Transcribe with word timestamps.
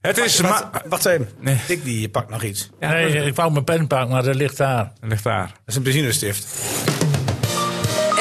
Het 0.00 0.18
is... 0.18 0.40
Wacht, 0.40 0.64
wacht 0.88 1.04
even. 1.04 1.28
Nee. 1.38 1.60
Dick 1.66 1.84
die 1.84 2.08
pakt 2.08 2.30
nog 2.30 2.42
iets. 2.42 2.70
Dat 2.78 2.90
nee, 2.90 3.24
ik 3.24 3.34
wou 3.34 3.52
mijn 3.52 3.64
pen 3.64 3.86
pakken, 3.86 4.08
maar 4.08 4.22
dat 4.22 4.34
ligt 4.34 4.56
daar. 4.56 4.92
Het 5.00 5.10
ligt 5.10 5.24
daar. 5.24 5.52
is 5.66 5.76
een 5.76 5.82
benzinestift. 5.82 6.46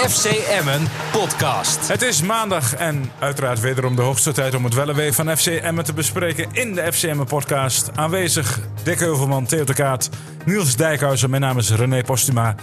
FC 0.10 0.26
Emmen 0.26 0.88
podcast. 1.12 1.88
Het 1.88 2.02
is 2.02 2.21
maandag 2.21 2.76
en 2.76 3.12
uiteraard 3.20 3.60
wederom 3.60 3.96
de 3.96 4.02
hoogste 4.02 4.31
tijd 4.31 4.55
om 4.55 4.63
het 4.63 4.73
wel 4.73 4.89
en 4.89 4.96
wee 4.96 5.13
van 5.13 5.38
FC 5.38 5.46
Emmen 5.46 5.84
te 5.84 5.94
bespreken 5.94 6.47
in 6.52 6.73
de 6.73 6.94
FC 6.94 7.04
Emmen 7.04 7.26
podcast. 7.26 7.89
Aanwezig 7.96 8.59
Dick 8.84 9.00
Heuvelman, 9.00 9.46
Theo 9.46 9.64
de 9.64 9.73
Kaat, 9.73 10.09
Niels 10.46 10.75
Dijkhuizen. 10.75 11.30
Mijn 11.30 11.41
naam 11.41 11.57
is 11.57 11.70
René 11.70 12.02
Postuma. 12.04 12.55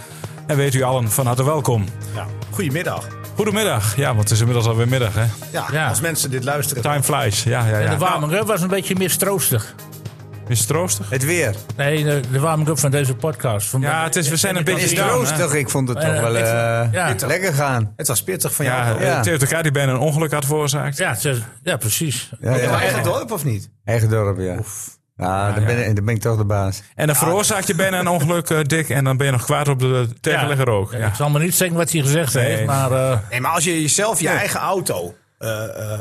En 0.47 0.57
weet 0.57 0.73
u 0.73 0.81
allen 0.81 1.11
van 1.11 1.25
harte 1.25 1.43
welkom. 1.43 1.85
Ja. 2.15 2.25
Goedemiddag. 2.51 3.07
Goedemiddag. 3.37 3.95
Ja, 3.95 4.07
want 4.07 4.19
het 4.19 4.31
is 4.31 4.39
inmiddels 4.39 4.67
alweer 4.67 4.87
middag, 4.87 5.13
hè? 5.13 5.25
Ja, 5.51 5.65
Ja. 5.71 5.87
als 5.87 6.01
mensen 6.01 6.29
dit 6.29 6.43
luisteren. 6.43 6.83
Time 6.83 7.03
flies. 7.03 7.43
Ja, 7.43 7.67
ja, 7.67 7.73
En 7.77 7.81
ja. 7.83 7.89
de 7.89 7.97
warming-up 7.97 8.47
was 8.47 8.61
een 8.61 8.67
beetje 8.67 8.95
mistroostig. 8.95 9.75
Is 10.47 10.59
het 10.59 10.67
troostig? 10.67 11.09
Het 11.09 11.25
weer. 11.25 11.55
Nee, 11.75 12.03
de, 12.03 12.19
de 12.31 12.39
warming-up 12.39 12.79
van 12.79 12.91
deze 12.91 13.15
podcast. 13.15 13.67
Van- 13.69 13.81
Ja, 13.81 14.03
het 14.03 14.15
is, 14.15 14.29
we 14.29 14.35
zijn 14.37 14.55
een 14.55 14.65
En 14.65 14.67
ik 14.67 14.75
beetje 14.75 14.95
was- 14.95 15.05
Het 15.05 15.07
is 15.07 15.13
down, 15.15 15.25
hè? 15.33 15.37
roostig. 15.39 15.59
Ik 15.59 15.69
vond 15.69 15.87
het 15.87 15.99
toch 16.01 16.19
wel 16.19 16.35
eh, 16.35 16.87
ja. 16.91 17.15
lekker 17.27 17.53
gaan. 17.53 17.93
Het 17.95 18.07
was 18.07 18.23
pittig 18.23 18.53
van 18.53 18.65
jou. 18.65 18.97
eh, 18.99 19.05
Ja. 19.05 19.21
Theo 19.21 19.37
de 19.37 19.47
Kaat 19.47 19.63
die 19.63 19.71
bijna 19.71 19.91
een 19.91 19.99
ongeluk 19.99 20.31
had 20.31 20.45
veroorzaakt. 20.45 20.97
Ja, 20.97 21.09
het 21.09 21.25
is- 21.25 21.41
ja, 21.63 21.77
precies. 21.77 22.29
Ja, 22.39 22.57
eigen 22.57 23.03
dorp 23.03 23.31
of 23.31 23.43
niet? 23.43 23.69
Eigen 23.85 24.09
dorp, 24.09 24.39
ja. 24.39 24.55
Ja, 25.17 25.51
dan, 25.51 25.65
Ben, 25.65 25.87
ik- 25.87 25.95
dan 25.95 26.05
ben 26.05 26.15
ik 26.15 26.21
toch 26.21 26.37
de 26.37 26.45
baas. 26.45 26.81
En 26.95 27.07
dan 27.07 27.15
veroorzaak 27.15 27.63
je 27.63 27.75
bijna 27.75 27.99
een 27.99 28.07
ongeluk, 28.07 28.49
eh, 28.49 28.59
Dick. 28.61 28.89
En 28.89 29.03
dan 29.03 29.17
ben 29.17 29.25
je 29.25 29.31
nog 29.31 29.43
kwaad 29.45 29.67
op 29.67 29.79
de 29.79 30.07
tegenligger 30.21 30.69
ook. 30.69 30.91
Ja, 30.91 30.97
Ja. 30.97 31.07
Ik 31.07 31.13
zal 31.15 31.29
maar 31.29 31.41
niet 31.41 31.55
zeggen 31.55 31.77
wat 31.77 31.91
hij 31.91 32.01
gezegd 32.01 32.33
Nee. 32.33 32.45
heeft, 32.45 32.65
maar... 32.65 32.91
eh, 32.91 33.17
Nee, 33.29 33.41
maar 33.41 33.51
als 33.51 33.63
je 33.63 33.81
jezelf 33.81 34.19
je 34.19 34.29
eigen 34.29 34.59
auto 34.59 35.15
eh, 35.37 35.63
eh, 35.63 35.99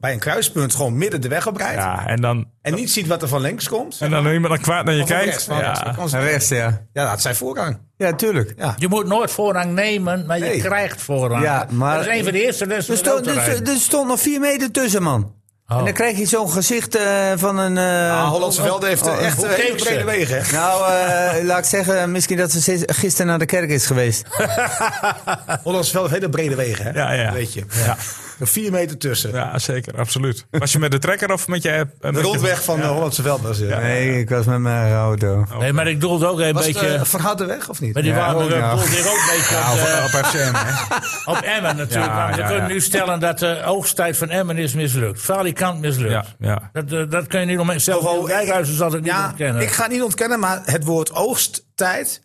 bij 0.00 0.12
een 0.12 0.18
kruispunt 0.18 0.74
gewoon 0.74 0.98
midden 0.98 1.20
de 1.20 1.28
weg 1.28 1.46
oprijdt. 1.46 1.74
ja, 1.82 2.06
en 2.06 2.20
dan, 2.20 2.46
En 2.62 2.74
niet 2.74 2.90
ziet 2.90 3.06
wat 3.06 3.22
er 3.22 3.28
van 3.28 3.40
links 3.40 3.68
komt. 3.68 3.96
en 4.00 4.10
dan 4.10 4.26
iemand 4.26 4.52
dan 4.54 4.62
kwaad 4.62 4.84
naar 4.84 4.94
je 4.94 5.04
kijkt. 5.04 5.24
rechts, 5.24 5.44
van 5.44 5.58
rechts. 5.58 6.10
Ja. 6.12 6.18
Rechts, 6.20 6.48
ja. 6.48 6.80
Ja, 6.92 7.10
dat 7.10 7.20
zijn 7.22 7.34
voorrang. 7.36 7.78
Ja, 7.96 8.12
tuurlijk. 8.12 8.52
Ja. 8.56 8.74
je 8.78 8.88
moet 8.88 9.06
nooit 9.06 9.30
voorrang 9.30 9.72
nemen, 9.72 10.26
maar 10.26 10.38
je 10.38 10.44
Nee. 10.44 10.60
krijgt 10.60 11.02
voorrang. 11.02 11.42
Ja, 11.42 11.66
maar- 11.70 11.96
dat 11.96 12.06
is 12.06 12.18
een 12.18 12.24
van 12.24 12.32
de 12.32 12.44
eerste 12.44 12.64
Er 12.64 12.70
lessen 12.70 12.96
van 12.96 13.04
stond, 13.06 13.26
er, 13.26 13.68
er 13.68 13.76
stond 13.76 14.08
nog 14.08 14.20
vier 14.20 14.40
meter 14.40 14.70
tussen, 14.70 15.02
man. 15.02 15.32
Oh. 15.70 15.78
En 15.78 15.84
dan 15.84 15.92
krijg 15.92 16.18
je 16.18 16.26
zo'n 16.26 16.50
gezicht 16.50 16.94
eh, 16.96 17.04
van 17.36 17.58
een... 17.58 17.78
eh, 17.78 18.22
Ah, 18.22 18.28
Hollandse 18.30 18.62
Velde 18.62 18.86
heeft 18.86 19.06
eh, 19.06 19.12
oh, 19.12 19.24
echt 19.24 19.46
hele 19.46 19.74
brede 19.74 20.04
wegen. 20.04 20.42
hè? 20.44 20.52
Nou, 20.52 20.92
eh, 20.92 21.44
laat 21.44 21.58
ik 21.58 21.64
zeggen, 21.64 22.10
misschien 22.12 22.36
dat 22.36 22.52
ze 22.52 22.84
gisteren 22.86 23.26
naar 23.26 23.38
de 23.38 23.46
kerk 23.46 23.70
is 23.70 23.86
geweest. 23.86 24.22
Hollandse 25.62 25.90
Velde 25.90 26.08
heeft 26.08 26.20
hele 26.20 26.28
brede 26.32 26.54
wegen, 26.54 26.84
hè? 26.84 26.90
Ja, 26.90 27.12
ja. 27.12 27.32
Weet 27.32 27.52
je. 27.52 27.64
Ja. 27.84 27.96
Er 28.40 28.46
vier 28.46 28.70
meter 28.70 28.98
tussen. 28.98 29.32
ja, 29.32 29.58
zeker, 29.58 29.98
absoluut. 29.98 30.46
Was 30.50 30.72
je 30.72 30.78
met 30.78 30.90
de 30.90 30.98
trekker 30.98 31.32
of 31.32 31.48
met 31.48 31.62
je... 31.62 31.86
met 32.00 32.12
De 32.14 32.18
je- 32.20 32.24
rondweg 32.26 32.64
van 32.64 32.80
de 32.80 32.86
Hollandse 32.86 33.22
het. 33.22 33.68
Nee, 33.82 34.18
ik 34.20 34.28
was 34.30 34.46
met 34.46 34.58
mijn 34.58 34.92
auto. 34.94 35.44
Nee, 35.58 35.72
maar 35.72 35.86
ik 35.88 36.00
doelde 36.00 36.26
ook 36.26 36.40
een 36.40 36.52
Was 36.52 36.66
het 36.66 36.74
beetje... 36.80 36.94
eh, 36.94 37.02
van 37.04 37.20
Harderweg 37.20 37.68
of 37.68 37.80
niet? 37.80 37.94
met 37.94 38.02
die 38.02 38.12
Ja, 38.12 38.18
warming-up 38.18 38.56
ook, 38.56 38.60
ja. 38.62 38.74
doelde 38.74 38.96
ik 38.96 39.06
ook 39.06 39.16
een 39.18 39.36
beetje 39.36 39.56
op, 40.04 40.24
FCM, 40.26 40.52
hè? 40.54 40.72
op 41.32 41.36
Emmen 41.42 41.76
natuurlijk. 41.76 42.12
Ja, 42.12 42.24
want 42.24 42.36
we 42.36 42.42
kunnen 42.42 42.62
ja. 42.62 42.66
nu 42.72 42.80
stellen 42.80 43.20
dat 43.20 43.38
de 43.38 43.62
oogsttijd 43.64 44.16
van 44.16 44.28
Emmen 44.30 44.58
is 44.58 44.74
mislukt. 44.74 45.20
Falikant 45.20 45.80
mislukt. 45.80 46.10
Ja, 46.12 46.24
ja. 46.38 46.70
Dat, 46.72 46.92
eh, 46.92 47.10
dat 47.10 47.26
kun 47.26 47.40
je 47.40 47.46
niet 47.46 47.58
omheen. 47.58 47.80
Zelfs 47.80 48.06
Oh, 48.06 48.20
in 48.20 48.26
Rijkhuizen 48.26 48.74
zal 48.76 48.92
het 48.92 49.02
niet 49.02 49.10
Ja, 49.12 49.26
ontkennen. 49.28 49.62
ik 49.62 49.70
ga 49.70 49.82
het 49.82 49.92
niet 49.92 50.02
ontkennen, 50.02 50.40
maar 50.40 50.60
het 50.64 50.84
woord 50.84 51.12
oogsttijd 51.14 52.20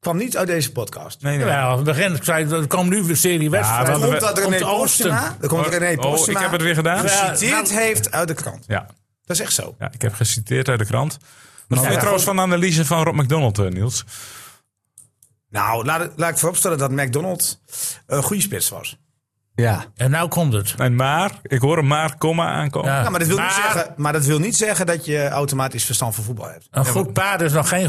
kwam 0.00 0.16
niet 0.16 0.36
uit 0.36 0.46
deze 0.46 0.72
podcast. 0.72 1.22
Nee, 1.22 1.36
nee. 1.36 1.46
Ja, 1.46 1.74
het 1.76 1.84
begin, 1.84 2.14
ik 2.14 2.24
zei, 2.24 2.50
er 2.52 2.66
komt 2.66 2.90
nu 2.90 3.02
weer 3.02 3.16
serie 3.16 3.50
wedstrijden. 3.50 3.92
want 3.92 4.04
Komt 4.04 4.20
dat 4.20 4.38
René? 4.38 4.56
Er 5.40 5.48
komt 5.48 5.66
René 5.66 5.96
Oh, 5.96 6.10
Postuma. 6.10 6.38
ik 6.38 6.44
heb 6.44 6.52
het 6.52 6.62
weer 6.62 6.74
gedaan. 6.74 7.02
Ja. 7.04 7.08
geciteerd 7.08 7.70
heeft 7.72 8.10
uit 8.12 8.28
de 8.28 8.34
krant. 8.34 8.64
Ja, 8.66 8.86
Dat 9.24 9.36
is 9.36 9.40
echt 9.42 9.52
zo. 9.52 9.74
ja, 9.78 9.90
ik 9.92 10.02
heb 10.02 10.14
geciteerd 10.14 10.68
uit 10.68 10.78
de 10.78 10.84
krant. 10.86 11.18
Wat 11.68 11.78
vind 11.78 11.82
je 11.84 11.88
ja, 11.90 11.98
trouwens 11.98 12.24
van 12.24 12.36
de 12.36 12.42
analyse 12.42 12.84
van 12.84 13.02
Rob 13.02 13.14
McDonald, 13.16 13.58
eh, 13.58 13.66
Niels? 13.66 14.04
Nou, 15.50 15.84
laat, 15.84 16.10
laat 16.16 16.30
ik 16.30 16.38
vooropstellen 16.38 16.78
dat 16.78 16.90
McDonald 16.90 17.60
een 18.06 18.22
goede 18.22 18.42
spits 18.42 18.68
was. 18.68 18.96
Ja. 19.54 19.84
En 19.94 20.10
nou 20.10 20.28
komt 20.28 20.52
het. 20.52 20.74
En 20.78 20.94
maar, 20.94 21.30
ik 21.42 21.60
hoor 21.60 21.78
een 21.78 21.86
maar, 21.86 22.16
komma 22.18 22.52
aankomen. 22.52 22.90
Ja. 22.90 23.02
Ja, 23.02 23.10
maar, 23.10 23.18
dat 23.18 23.28
wil 23.28 23.36
Maar- 23.36 23.46
Niet 23.46 23.54
zeggen, 23.54 23.94
maar 23.96 24.12
dat 24.12 24.24
wil 24.24 24.38
niet 24.38 24.56
zeggen 24.56 24.86
dat 24.86 25.04
je 25.04 25.28
automatisch 25.28 25.84
verstand 25.84 26.14
van 26.14 26.24
voetbal 26.24 26.48
hebt. 26.48 26.68
Een 26.70 26.86
goed 26.86 27.12
paard 27.12 27.40
is 27.40 27.52
nog 27.52 27.68
geen 27.68 27.88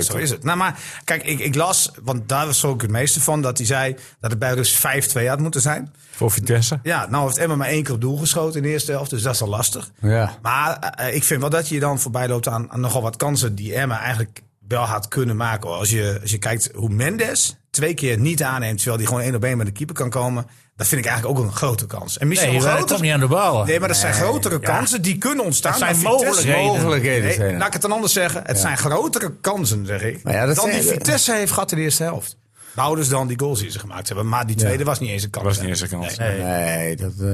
Zo 0.00 0.16
is 0.16 0.30
het. 0.30 0.44
Nou, 0.44 0.58
maar 0.58 0.78
kijk, 1.04 1.22
ik, 1.22 1.38
ik 1.38 1.54
las, 1.54 1.90
want 2.02 2.28
daar 2.28 2.46
was 2.46 2.64
ook 2.64 2.82
het 2.82 2.90
meeste 2.90 3.20
van, 3.20 3.42
dat 3.42 3.58
hij 3.58 3.66
zei 3.66 3.96
dat 4.20 4.30
het 4.30 4.38
bij 4.38 4.54
Rus 4.54 4.82
5-2 5.18 5.26
had 5.26 5.38
moeten 5.38 5.60
zijn. 5.60 5.92
Voor 6.10 6.30
Vitesse. 6.30 6.80
Ja, 6.82 7.06
nou 7.10 7.24
heeft 7.24 7.38
Emma 7.38 7.56
maar 7.56 7.68
één 7.68 7.82
keer 7.82 7.94
op 7.94 8.00
doel 8.00 8.16
geschoten 8.16 8.56
in 8.56 8.62
de 8.62 8.68
eerste 8.68 8.92
helft, 8.92 9.10
dus 9.10 9.22
dat 9.22 9.34
is 9.34 9.42
al 9.42 9.48
lastig. 9.48 9.90
Ja. 10.00 10.38
Maar 10.42 10.78
eh, 10.78 11.14
ik 11.14 11.24
vind 11.24 11.40
wel 11.40 11.50
dat 11.50 11.68
je 11.68 11.80
dan 11.80 11.98
voorbij 12.00 12.28
loopt 12.28 12.48
aan, 12.48 12.72
aan 12.72 12.80
nogal 12.80 13.02
wat 13.02 13.16
kansen 13.16 13.54
die 13.54 13.74
Emma 13.74 14.00
eigenlijk 14.00 14.42
wel 14.68 14.84
had 14.84 15.08
kunnen 15.08 15.36
maken. 15.36 15.70
Als 15.70 15.90
je, 15.90 16.18
als 16.20 16.30
je 16.30 16.38
kijkt 16.38 16.70
hoe 16.74 16.88
Mendes 16.88 17.56
twee 17.70 17.94
keer 17.94 18.18
niet 18.18 18.42
aanneemt, 18.42 18.76
terwijl 18.76 18.98
hij 18.98 19.06
gewoon 19.06 19.22
één 19.22 19.34
op 19.34 19.44
één 19.44 19.56
met 19.56 19.66
de 19.66 19.72
keeper 19.72 19.94
kan 19.94 20.10
komen. 20.10 20.46
Dat 20.80 20.88
vind 20.88 21.00
ik 21.04 21.10
eigenlijk 21.10 21.38
ook 21.38 21.44
een 21.46 21.52
grote 21.52 21.86
kans. 21.86 22.18
En 22.18 22.28
misschien 22.28 22.50
Nee, 22.50 22.60
groter. 22.60 22.86
komt 22.86 23.00
niet 23.00 23.12
aan 23.12 23.20
de 23.20 23.26
bal. 23.26 23.64
Nee, 23.64 23.78
maar 23.78 23.88
dat 23.88 23.96
zijn 23.96 24.14
grotere 24.14 24.60
kansen 24.60 25.02
die 25.02 25.18
kunnen 25.18 25.44
ontstaan. 25.44 25.70
Dat 25.70 25.80
zijn 25.80 25.98
mogelijkheden. 25.98 26.62
Mogelijkheden 26.64 27.24
Nee, 27.24 27.34
zijn 27.34 27.56
laat 27.58 27.66
ik 27.66 27.72
het 27.72 27.82
dan 27.82 27.92
anders 27.92 28.12
zeggen. 28.12 28.42
Het 28.44 28.58
zijn 28.58 28.78
grotere 28.78 29.32
kansen, 29.40 29.86
zeg 29.86 30.02
ik. 30.02 30.22
Maar 30.22 30.32
ja, 30.34 30.46
dat 30.46 30.56
dan 30.56 30.64
zijn- 30.70 30.80
die 30.80 30.90
Vitesse 30.90 31.34
heeft 31.34 31.52
gehad 31.52 31.70
in 31.72 31.76
de 31.78 31.82
eerste 31.84 32.02
helft. 32.02 32.36
Behouders 32.74 33.08
dan 33.08 33.26
die 33.26 33.38
goals 33.40 33.60
die 33.60 33.70
ze 33.70 33.78
gemaakt 33.78 34.06
hebben. 34.08 34.28
Maar 34.28 34.46
die 34.46 34.56
tweede 34.56 34.84
was 34.84 35.00
niet 35.00 35.10
eens 35.10 35.22
een 35.22 35.30
kans. 35.30 35.44
was 35.44 35.60
niet 35.60 35.68
eens 35.68 35.80
een 35.80 35.88
kans. 35.88 36.16
Nee. 36.18 36.96
Dat... 36.96 37.12
eh, 37.20 37.26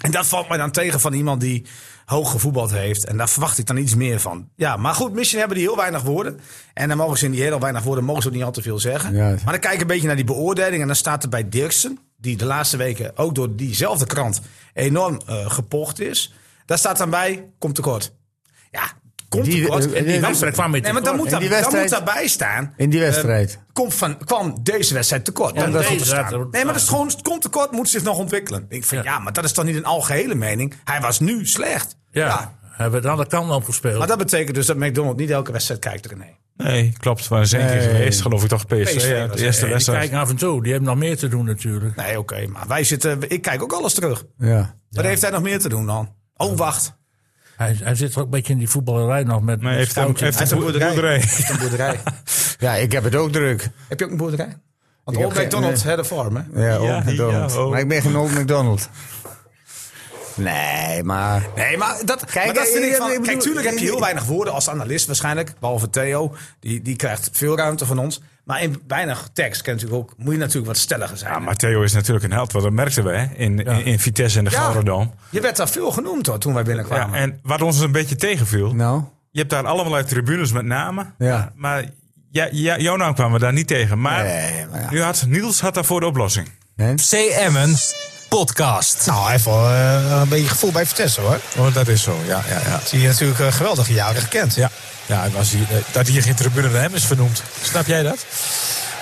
En 0.00 0.10
dat 0.10 0.26
valt 0.26 0.48
mij 0.48 0.58
dan 0.58 0.70
tegen 0.70 1.00
van 1.00 1.12
iemand 1.12 1.40
die 1.40 1.66
hoog 2.04 2.30
gevoetbald 2.30 2.70
heeft. 2.70 3.04
En 3.04 3.16
daar 3.16 3.28
verwacht 3.28 3.58
ik 3.58 3.66
dan 3.66 3.76
iets 3.76 3.94
meer 3.94 4.20
van. 4.20 4.48
Ja, 4.56 4.76
maar 4.76 4.94
goed, 4.94 5.12
misschien 5.12 5.38
hebben 5.38 5.56
die 5.56 5.66
heel 5.66 5.76
weinig 5.76 6.02
woorden. 6.02 6.40
En 6.74 6.88
dan 6.88 6.96
mogen 6.96 7.18
ze 7.18 7.24
in 7.24 7.30
die 7.30 7.42
heel 7.42 7.60
weinig 7.60 7.82
woorden 7.82 8.04
mogen 8.04 8.22
ze 8.22 8.28
ook 8.28 8.34
niet 8.34 8.42
al 8.44 8.50
te 8.50 8.62
veel 8.62 8.78
zeggen. 8.78 9.14
Ja. 9.14 9.28
Maar 9.28 9.52
dan 9.52 9.58
kijk 9.60 9.74
ik 9.74 9.80
een 9.80 9.86
beetje 9.86 10.06
naar 10.06 10.16
die 10.16 10.24
beoordeling. 10.24 10.80
En 10.80 10.86
dan 10.86 10.96
staat 10.96 11.22
er 11.22 11.28
bij 11.28 11.48
Dirksen, 11.48 11.98
die 12.16 12.36
de 12.36 12.44
laatste 12.44 12.76
weken 12.76 13.16
ook 13.16 13.34
door 13.34 13.56
diezelfde 13.56 14.06
krant 14.06 14.40
enorm 14.74 15.20
eh, 15.26 15.50
gepocht 15.50 16.00
is. 16.00 16.34
Daar 16.66 16.78
staat 16.78 16.98
dan 16.98 17.10
bij, 17.10 17.48
komt 17.58 17.74
tekort. 17.74 18.12
Ja, 18.70 18.90
komt 19.28 19.44
Die- 19.44 19.62
tekort. 19.62 19.92
eh, 19.92 19.98
En 20.00 20.06
die 20.06 20.20
wedstrijd 20.20 20.54
kwam 20.54 20.72
weer 20.72 20.80
Nee, 20.80 20.92
maar 20.92 21.02
dan 21.02 21.16
moet, 21.16 21.30
daar, 21.30 21.40
die 21.40 21.48
dan 21.48 21.62
moet 21.80 21.88
daarbij 21.88 22.28
staan. 22.28 22.74
In 22.76 22.90
die 22.90 23.00
eh, 23.00 23.06
wedstrijd. 23.06 23.58
komt 23.72 23.94
van, 23.94 24.18
kwam 24.24 24.58
deze 24.62 24.94
wedstrijd 24.94 25.24
tekort. 25.24 25.54
Ja, 25.54 25.60
Dan 25.60 25.70
moet 25.70 25.78
deze 25.88 26.04
staan. 26.04 26.16
wedstrijd- 26.18 26.50
Nee, 26.50 26.64
maar 26.64 26.72
dat 26.72 26.82
is 26.82 26.88
gewoon, 26.88 27.06
het 27.06 27.22
komt 27.22 27.42
tekort, 27.42 27.70
moet 27.70 27.88
zich 27.88 28.02
nog 28.02 28.18
ontwikkelen. 28.18 28.66
Ik 28.68 28.84
vind, 28.84 29.04
ja. 29.04 29.12
Ja. 29.12 29.18
maar 29.18 29.32
dat 29.32 29.44
is 29.44 29.52
toch 29.52 29.64
niet 29.64 29.76
een 29.76 29.84
algehele 29.84 30.34
mening. 30.34 30.74
Hij 30.84 31.00
was 31.00 31.20
nu 31.20 31.46
slecht. 31.46 31.96
Ja, 32.10 32.54
hebben 32.76 33.00
we 33.00 33.06
de 33.06 33.12
andere 33.12 33.28
kant 33.28 33.50
op 33.50 33.64
gespeeld. 33.64 33.98
Maar 33.98 34.06
dat 34.06 34.18
betekent 34.18 34.54
dus 34.54 34.66
dat 34.66 34.76
McDonald 34.76 35.16
niet 35.16 35.30
elke 35.30 35.52
wedstrijd 35.52 35.80
kijkt, 35.80 36.06
René. 36.06 36.26
Nee, 36.56 36.92
klopt. 36.98 37.30
Maar 37.30 37.40
is 37.42 37.52
één 37.52 37.66
keer 37.66 37.80
geweest, 37.80 38.20
geloof 38.20 38.42
ik 38.42 38.48
toch, 38.48 38.66
PSV. 38.66 38.96
PSV 38.96 39.08
ja, 39.08 39.26
de 39.26 39.32
eerste 39.32 39.44
het. 39.46 39.60
die 39.60 39.68
wedstrijd. 39.68 39.98
kijken 40.00 40.18
af 40.18 40.28
en 40.30 40.36
toe. 40.36 40.62
Die 40.62 40.72
hebben 40.72 40.88
nog 40.90 40.98
meer 40.98 41.16
te 41.16 41.28
doen 41.28 41.44
natuurlijk. 41.44 41.96
Nee, 41.96 42.18
oké. 42.18 42.46
maar 42.46 42.64
wij 42.68 42.84
zitten, 42.84 43.30
ik 43.30 43.42
kijk 43.42 43.62
ook 43.62 43.72
alles 43.72 43.94
terug. 43.94 44.24
Ja. 44.38 44.74
Wat 44.90 45.04
heeft 45.04 45.22
hij 45.22 45.30
nog 45.30 45.42
meer 45.42 45.58
te 45.58 45.68
doen 45.68 45.86
dan? 45.86 46.14
Oh, 46.36 46.56
wacht. 46.56 46.94
Hij, 47.56 47.76
hij 47.82 47.94
zit 47.94 48.16
ook 48.16 48.24
een 48.24 48.30
beetje 48.30 48.52
in 48.52 48.58
die 48.58 48.68
voetballerij 48.68 49.22
nog 49.22 49.42
met, 49.42 49.60
Nee, 49.60 49.68
met 49.70 49.78
heeft, 49.78 49.96
een, 49.96 50.02
heeft 50.06 50.20
Hij 50.20 50.28
een 50.28 50.38
heeft 50.38 50.50
een 50.50 50.58
boerderij. 50.58 50.88
boerderij. 50.92 51.18
boerderij. 51.18 51.50
Een 51.50 51.58
boerderij. 51.58 52.00
ja, 52.68 52.74
ik 52.74 52.92
heb 52.92 53.04
het 53.04 53.14
ook 53.14 53.32
druk. 53.32 53.68
heb 53.88 53.98
je 53.98 54.04
ook 54.04 54.10
een 54.10 54.16
boerderij? 54.16 54.56
Want 55.04 55.16
Old 55.18 55.34
McDonald's 55.34 55.84
had 55.84 55.98
a 55.98 56.04
farm, 56.04 56.36
hè? 56.36 56.42
Ja, 56.66 56.72
Ja, 56.82 56.96
Old 56.96 57.04
McDonald. 57.04 57.52
ja, 57.52 57.62
oh. 57.62 57.70
Maar 57.70 57.80
ik 57.80 57.88
ben 57.88 58.02
geen 58.02 58.16
Old 58.16 58.30
McDonald. 58.38 58.88
Nee, 60.36 61.02
maar... 61.02 61.46
Nee, 61.56 61.76
maar 61.76 61.96
dat, 62.04 62.24
Kijk, 62.24 62.44
maar 62.46 62.54
dat 62.54 62.68
vind 62.68 62.84
ik- 62.84 62.94
van... 62.96 63.22
kijk, 63.22 63.40
tuurlijk 63.40 63.66
heb 63.66 63.74
je 63.78 63.84
ik- 63.84 63.90
heel 63.90 64.00
weinig 64.00 64.24
woorden 64.24 64.54
als 64.54 64.68
analist 64.70 65.06
waarschijnlijk. 65.06 65.52
Behalve 65.60 65.90
Theo. 65.90 66.34
Die, 66.60 66.82
die 66.82 66.96
krijgt 66.96 67.28
veel 67.32 67.56
ruimte 67.56 67.86
van 67.86 67.98
ons. 67.98 68.20
Maar 68.44 68.62
in 68.62 68.82
weinig 68.86 69.28
tekst 69.32 69.62
kan 69.62 69.74
natuurlijk 69.74 70.00
ook, 70.00 70.14
moet 70.16 70.32
je 70.32 70.38
natuurlijk 70.38 70.66
wat 70.66 70.76
stelliger 70.76 71.16
zijn. 71.16 71.32
Ja, 71.32 71.38
maar 71.38 71.54
Theo 71.54 71.82
is 71.82 71.92
natuurlijk 71.92 72.24
een 72.24 72.32
held, 72.32 72.52
want 72.52 72.64
dat 72.64 72.72
merkten 72.72 73.04
we 73.04 73.10
hè, 73.10 73.26
in, 73.34 73.58
in, 73.58 73.84
in 73.84 73.98
Vitesse 73.98 74.38
en 74.38 74.44
de 74.44 74.50
Ja. 74.50 74.60
Gelderdoom. 74.64 75.14
Je 75.30 75.40
werd 75.40 75.56
daar 75.56 75.68
veel 75.68 75.90
genoemd 75.90 76.26
hoor, 76.26 76.38
toen 76.38 76.52
wij 76.52 76.62
Ja, 76.62 76.68
binnenkwamen. 76.68 77.18
en 77.20 77.38
wat 77.42 77.62
ons 77.62 77.80
een 77.80 77.92
beetje 77.92 78.16
tegenviel, 78.16 78.74
Nou? 78.74 79.02
je 79.30 79.38
hebt 79.38 79.50
daar 79.50 79.64
allemaal 79.66 79.94
uit 79.94 80.08
tribunes 80.08 80.52
met 80.52 80.64
namen. 80.64 81.14
Ja. 81.18 81.52
Maar 81.54 81.84
ja, 82.30 82.48
ja, 82.52 82.78
jouw 82.78 82.96
naam 82.96 83.14
kwamen 83.14 83.32
we 83.32 83.38
daar 83.38 83.52
niet 83.52 83.66
tegen. 83.66 84.00
Maar, 84.00 84.24
Nee, 84.24 84.66
maar 84.70 84.80
ja. 84.80 84.90
nu 84.90 85.02
had 85.02 85.24
Niels 85.28 85.60
had 85.60 85.74
daarvoor 85.74 86.00
de 86.00 86.06
oplossing. 86.06 86.48
Nee? 86.76 86.98
FC 86.98 87.12
Emmen 87.12 87.74
podcast. 88.28 89.06
Nou, 89.06 89.26
hij 89.28 89.38
wel 89.44 89.68
eh, 89.70 90.18
een 90.20 90.28
beetje 90.28 90.48
gevoel 90.48 90.72
bij 90.72 90.86
Vitesse 90.86 91.20
hoor. 91.20 91.40
Oh, 91.56 91.74
dat 91.74 91.88
is 91.88 92.02
zo, 92.02 92.18
ja. 92.26 92.42
ja, 92.48 92.60
ja. 92.66 92.80
Die 92.90 93.00
je 93.00 93.06
natuurlijk 93.08 93.40
eh, 93.40 93.52
geweldige 93.52 93.92
jaren 93.92 94.22
gekend. 94.22 94.54
Ja, 94.54 94.70
ja 95.06 95.22
het 95.22 95.32
was 95.32 95.50
hier, 95.50 95.66
eh, 95.70 95.76
dat 95.92 96.06
hier 96.06 96.22
geen 96.22 96.34
tribune 96.34 96.68
naar 96.70 96.80
hem 96.80 96.94
is 96.94 97.04
vernoemd. 97.04 97.42
Snap 97.62 97.86
jij 97.86 98.02
dat? 98.02 98.26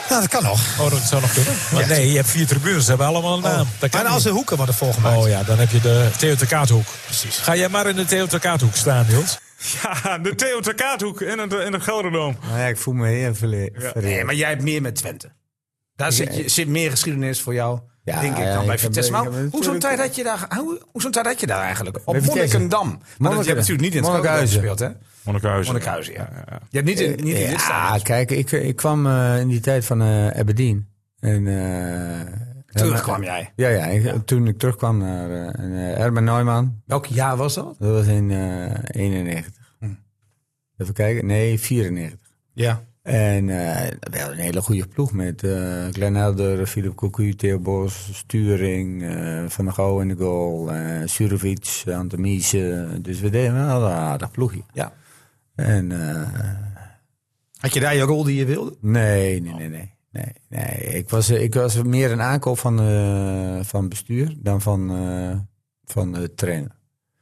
Nou, 0.09 0.21
dat 0.21 0.31
kan 0.31 0.43
nog. 0.43 0.61
Oh, 0.79 0.91
dat 0.91 1.00
zou 1.00 1.21
nog 1.21 1.32
kunnen. 1.32 1.55
Maar 1.73 1.87
nee, 1.87 2.11
je 2.11 2.17
hebt 2.17 2.29
vier 2.29 2.47
tribunes, 2.47 2.82
ze 2.82 2.88
hebben 2.88 3.06
allemaal 3.06 3.37
een 3.37 3.43
naam. 3.43 3.69
Dat 3.79 3.91
kan 3.91 4.00
En 4.00 4.06
als 4.06 4.23
de 4.23 4.31
hoeken 4.31 4.56
worden 4.56 4.75
volgemaakt. 4.75 5.17
Oh 5.17 5.29
ja, 5.29 5.43
dan 5.43 5.59
heb 5.59 5.71
je 5.71 5.81
de 5.81 6.09
Theo 6.17 6.35
de 6.37 6.47
Kaathoek. 6.47 6.87
Precies. 7.05 7.38
Ga 7.38 7.56
jij 7.56 7.69
maar 7.69 7.87
in 7.87 7.97
de 7.97 8.05
Theo 8.05 8.26
de 8.26 8.38
Kaathoek 8.38 8.75
staan, 8.76 9.06
Niels. 9.09 9.38
Ja, 9.82 10.19
de 10.19 10.35
Theo 10.35 10.61
de 10.61 10.75
Kaathoek 10.75 11.21
in 11.21 11.38
het, 11.38 11.53
in 11.53 11.73
het 11.73 11.82
Gelderdoom. 11.82 12.37
Nou 12.47 12.59
ja, 12.59 12.67
ik 12.67 12.79
voel 12.79 12.94
me 12.94 13.09
heel 13.09 13.35
verle- 13.35 13.71
vereerd. 13.75 14.05
Nee, 14.05 14.25
maar 14.25 14.35
jij 14.35 14.49
hebt 14.49 14.62
meer 14.62 14.82
met 14.82 14.94
Twente. 14.97 15.32
Daar 15.97 16.12
zit, 16.12 16.37
je, 16.37 16.49
zit 16.49 16.69
meer 16.69 16.91
geschiedenis 16.91 17.41
voor 17.41 17.55
jou. 17.55 17.81
Ja, 18.05 18.21
denk 18.21 18.37
ik 18.37 18.45
ja, 18.45 18.55
dan 18.55 18.67
bij 18.67 18.79
Vitesse. 18.79 19.11
Maar 19.12 19.27
hoe 19.51 19.65
zo'n 19.65 19.79
tijd 19.79 19.99
had 19.99 20.17
je 20.17 20.25
daar, 20.25 20.47
hoe, 20.56 20.81
hoe 20.93 21.01
zo'n 21.03 21.11
tijd 21.11 21.27
had 21.27 21.41
je 21.41 21.47
daar 21.47 21.62
eigenlijk? 21.62 21.99
Op. 22.05 22.21
Monnikendam. 22.21 22.89
Maar 22.89 22.99
dat, 22.99 23.09
je 23.09 23.19
Monniken- 23.19 23.47
hebt 23.47 23.59
natuurlijk 23.69 23.81
niet 23.81 23.95
in 23.95 24.03
het 24.31 24.39
gespeeld, 24.41 24.79
hè? 24.79 24.89
Monnikhuizen. 25.23 25.73
Monnikhuizen, 25.73 26.12
ja. 26.15 26.29
Je 26.71 26.77
hebt 26.77 26.89
niet 26.89 27.01
in, 27.01 27.11
niet 27.11 27.19
in 27.37 27.41
dit 27.41 27.51
ja, 27.51 27.59
stadion. 27.59 28.03
kijk, 28.03 28.31
ik, 28.31 28.51
ik 28.53 28.77
kwam 28.77 29.06
eh, 29.06 29.41
in 29.41 29.49
die 29.49 29.61
tijd 29.61 29.85
van 29.85 30.03
eh 30.03 30.27
Aberdeen. 30.29 30.89
En, 31.21 31.47
eh, 31.47 32.33
Terug 32.73 32.97
en- 32.97 33.03
kwam 33.03 33.23
jij. 33.23 33.53
Ja, 33.56 33.69
ja, 33.69 33.85
ik- 33.85 34.27
toen 34.27 34.47
ik 34.47 34.59
terugkwam 34.59 34.99
naar 34.99 35.31
eh, 35.31 35.91
eh, 35.91 35.97
Herman 35.97 36.25
Neumann. 36.25 36.83
Welk 36.87 37.07
jaar 37.07 37.37
was 37.37 37.55
dat? 37.55 37.77
Dat 37.79 37.91
was 37.91 38.07
in 38.07 38.31
eh 38.31 38.79
91. 39.03 39.53
Hm. 39.79 39.87
Even 40.79 40.95
kijken, 40.95 41.27
nee, 41.27 41.61
94. 41.61 42.19
Ja. 42.53 42.83
En 43.05 43.49
eh 43.49 43.91
we 44.11 44.19
hadden 44.19 44.39
een 44.39 44.45
hele 44.45 44.62
goede 44.62 44.87
ploeg 44.89 45.12
met 45.12 45.43
eh 45.43 45.87
Glenn 45.91 46.15
Helder, 46.17 46.67
Philip 46.67 46.95
Cocu, 46.95 47.35
Theo 47.35 47.59
Bos, 47.59 48.11
Sturing, 48.12 49.03
eh, 49.03 49.45
Van 49.49 49.65
der 49.65 49.75
Gouw 49.75 50.01
in 50.01 50.09
de 50.09 50.17
goal, 50.17 50.73
eh 50.73 51.03
Surovic, 51.05 51.83
Ante 51.93 52.19
Miese. 52.21 52.89
Dus 53.03 53.21
we 53.21 53.31
deden 53.31 53.55
wel 53.55 53.83
een 53.83 53.93
aardig 53.93 54.31
ploegje. 54.31 54.62
ja. 54.73 54.93
En 55.55 55.93
eh, 56.09 56.29
Had 57.59 57.75
je 57.75 57.81
daar 57.81 57.95
je 57.95 58.03
rol 58.03 58.25
die 58.25 58.37
je 58.37 58.45
wilde? 58.45 58.77
nee, 58.81 59.41
nee, 59.41 59.55
nee, 59.55 59.69
nee. 59.69 59.93
Nee, 60.11 60.33
nee. 60.49 60.81
Ik, 60.99 61.11
was, 61.11 61.31
ik 61.31 61.55
was 61.55 61.83
meer 61.83 62.11
een 62.12 62.23
aankoop 62.23 62.59
van, 62.59 62.81
eh, 62.81 63.59
van 63.62 63.89
bestuur 63.89 64.35
dan 64.39 64.61
van, 64.61 64.91
eh, 64.91 65.39
van 65.85 66.12
de 66.12 66.35
trainer. 66.35 66.77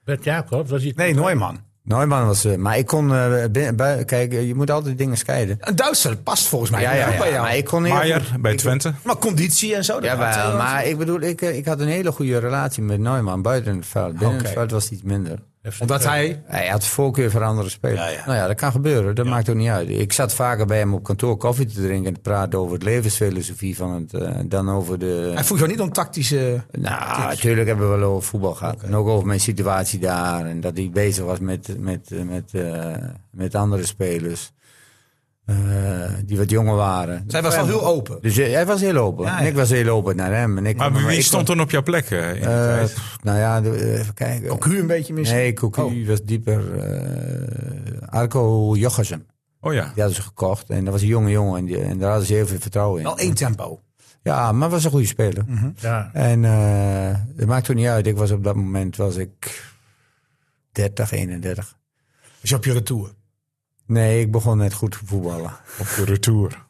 Bert 0.05 0.25
Jacob, 0.25 0.69
was 0.69 0.83
hij... 0.83 0.93
Nee, 0.97 1.15
Neumann. 1.15 1.61
Neumann 1.85 2.27
was... 2.27 2.45
eh, 2.45 2.57
maar 2.57 2.79
ik 2.79 2.87
kon... 2.87 3.15
eh, 3.15 3.71
bui- 3.75 4.05
kijk, 4.05 4.33
eh, 4.33 4.47
je 4.47 4.55
moet 4.55 4.71
altijd 4.71 4.99
dingen 4.99 5.17
scheiden. 5.17 5.57
Een 5.61 5.77
Duitser 5.77 6.17
past 6.17 6.47
volgens 6.47 6.71
mij 6.71 6.83
Ja, 6.83 6.93
ja, 6.93 7.09
ja. 7.11 7.19
bij 7.19 7.31
jou. 7.31 7.43
Maar 7.43 7.57
ik 7.57 7.65
kon 7.65 7.85
heel 7.85 7.95
Maier 7.95 8.21
goed- 8.21 8.41
bij 8.43 8.53
ik- 8.53 8.59
Twente. 8.59 8.93
Maar 9.05 9.17
conditie 9.19 9.75
en 9.75 9.85
zo. 9.85 9.99
Ja, 10.03 10.17
had, 10.17 10.57
maar, 10.57 10.87
ik 10.87 10.99
bedoel, 10.99 11.21
ik, 11.21 11.41
ik 11.41 11.65
had 11.65 11.81
een 11.81 11.89
hele 11.89 12.13
goede 12.13 12.39
relatie 12.39 12.83
met 12.83 12.99
Neumann 13.01 13.43
buiten 13.43 13.77
het 13.77 13.87
veld. 13.87 14.19
Binnen 14.19 14.39
het 14.39 14.49
veld 14.49 14.71
was 14.71 14.85
het 14.85 14.93
iets 14.93 15.03
minder. 15.03 15.39
Omdat 15.79 16.05
hij... 16.05 16.43
Hij 16.47 16.69
had 16.69 16.87
voorkeur 16.87 17.31
voor 17.31 17.43
andere 17.43 17.69
spelers. 17.69 18.01
Ja, 18.01 18.09
ja. 18.09 18.27
Nou 18.27 18.39
ja, 18.39 18.47
dat 18.47 18.57
kan 18.57 18.73
gebeuren. 18.73 19.15
Dat 19.15 19.27
maakt 19.27 19.49
ook 19.49 19.57
niet 19.57 19.69
uit. 19.69 19.89
Ik 19.89 20.13
zat 20.13 20.35
vaker 20.35 20.67
bij 20.67 20.79
hem 20.79 20.95
op 20.95 21.03
kantoor 21.03 21.37
koffie 21.37 21.67
te 21.67 21.83
drinken 21.83 22.07
en 22.07 22.15
te 22.15 22.21
praten 22.21 22.59
over 22.59 22.75
het 22.75 22.83
levensfilosofie 22.83 23.77
van 23.77 23.93
het, 23.93 24.15
eh, 24.15 24.39
dan 24.45 24.71
over 24.71 24.99
de... 24.99 25.31
Hij 25.35 25.45
vroeg 25.45 25.59
jou 25.59 25.71
niet 25.71 25.81
om 25.81 25.93
tactische... 25.93 26.65
Nou, 26.71 27.21
natuurlijk 27.21 27.67
hebben 27.67 27.91
we 27.91 27.97
wel 27.99 28.09
over 28.09 28.29
voetbal 28.29 28.55
gehad. 28.55 28.83
En 28.83 28.97
ook 28.97 29.09
over 29.09 29.27
mijn 29.27 29.41
situatie 29.41 29.99
daar. 29.99 30.47
En 30.47 30.61
dat 30.61 30.77
hij 30.77 30.91
bezig 30.93 31.25
was 31.25 31.39
met, 31.39 31.77
met, 31.79 32.11
met, 32.25 32.55
eh, 32.55 32.95
met 33.31 33.55
andere 33.55 33.87
spelers. 33.87 34.53
Eh, 35.45 35.55
die 36.25 36.37
wat 36.39 36.51
jonger 36.51 36.75
waren. 36.75 37.25
Zij 37.27 37.43
was 37.43 37.55
wel 37.57 37.67
heel 37.67 37.87
open. 37.87 38.19
Dus 38.21 38.37
eh, 38.39 38.53
hij 38.53 38.67
was 38.67 38.81
heel 38.81 38.97
open. 38.97 39.25
Ja, 39.25 39.37
En 39.39 39.43
ja. 39.45 39.51
ik 39.51 39.57
was 39.57 39.71
heel 39.71 39.89
open 39.89 40.17
naar 40.17 40.33
hem. 40.35 40.59
En 40.59 40.67
ik 40.67 40.77
Maar 40.77 40.93
wie 40.93 41.17
ik 41.19 41.25
stond 41.25 41.47
toen 41.47 41.61
op 41.61 41.71
jouw 41.71 41.83
plek 41.83 42.11
eh, 42.11 42.29
in 42.29 42.35
die 42.35 42.43
tijd? 42.43 42.93
pff, 42.95 43.19
nou 43.23 43.39
ja, 43.39 43.61
de- 43.61 43.99
even 43.99 44.15
kijken. 44.15 44.49
Cocu 44.49 44.79
een 44.79 44.87
beetje 44.87 45.13
misschien. 45.13 45.39
Nee, 45.39 45.53
Cocu 45.53 45.81
Oh. 45.83 46.07
was 46.09 46.23
dieper. 46.23 46.79
eh, 46.81 48.09
Arco 48.09 48.75
Jochesem. 48.77 49.27
Oh 49.61 49.73
ja. 49.73 49.81
Die 49.83 49.93
hadden 50.03 50.15
ze 50.15 50.23
gekocht. 50.23 50.71
En 50.71 50.85
dat 50.85 50.93
was 50.93 51.03
een 51.03 51.09
jonge 51.09 51.31
jongen. 51.31 51.59
En, 51.59 51.65
die- 51.65 51.83
en 51.83 51.99
daar 51.99 52.09
hadden 52.11 52.27
ze 52.27 52.35
heel 52.35 52.47
veel 52.47 52.61
vertrouwen 52.61 52.99
in. 52.99 53.05
Wel 53.05 53.19
één 53.19 53.35
tempo. 53.35 53.81
Ja, 54.23 54.53
maar 54.53 54.71
was 54.71 54.85
een 54.85 54.91
goede 54.91 55.07
speler. 55.07 55.45
Ja. 55.77 56.11
En 56.13 56.45
eh 56.45 57.15
het 57.37 57.47
maakt 57.47 57.65
toen 57.65 57.77
niet 57.77 57.87
uit. 57.87 58.07
Ik 58.07 58.17
was 58.17 58.31
op 58.31 58.45
dat 58.45 58.55
moment 58.57 58.97
was 58.97 59.17
ik 59.17 59.63
30, 60.73 61.11
31. 61.13 61.77
Dus 62.41 62.53
op 62.53 62.65
je 62.65 62.73
retour. 62.73 63.13
Nee, 63.93 64.21
ik 64.21 64.31
begon 64.31 64.57
net 64.59 64.73
goed 64.75 64.91
te 64.93 64.99
voetballen. 65.05 65.53
Op 65.79 65.87
de 65.97 66.05
retour. 66.05 66.65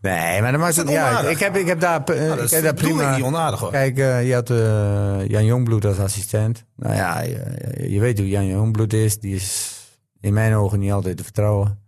Nee, 0.00 0.40
maar 0.42 0.52
dat 0.52 0.60
maakt 0.60 0.76
het 0.76 0.86
niet 0.86 0.96
uit. 0.96 1.08
onaardig? 1.10 1.30
Ik 1.30 1.38
heb, 1.38 1.56
ik 1.56 1.66
heb 1.66 1.80
daar, 1.80 2.04
eh, 2.04 2.16
Nou, 2.16 2.28
dat 2.28 2.38
ik 2.38 2.44
is 2.44 2.50
heb 2.50 2.62
daar 2.62 2.74
bedoel 2.74 2.90
ik 2.90 2.96
prima... 2.96 3.16
niet 3.16 3.24
onaardig 3.24 3.60
hoor. 3.60 3.70
Kijk, 3.70 3.98
eh, 3.98 4.26
je 4.26 4.34
had 4.34 4.50
eh, 4.50 5.26
Jan 5.28 5.44
Jongbloed 5.44 5.84
als 5.84 5.98
assistent. 5.98 6.64
Nou 6.76 6.94
ja, 6.94 7.20
je, 7.20 7.76
je 7.90 8.00
weet 8.00 8.18
hoe 8.18 8.28
Jan 8.28 8.46
Jongbloed 8.46 8.92
is. 8.92 9.18
Die 9.20 9.34
is 9.34 9.74
in 10.20 10.32
mijn 10.32 10.54
ogen 10.54 10.78
niet 10.78 10.92
altijd 10.92 11.16
te 11.16 11.22
vertrouwen. 11.24 11.80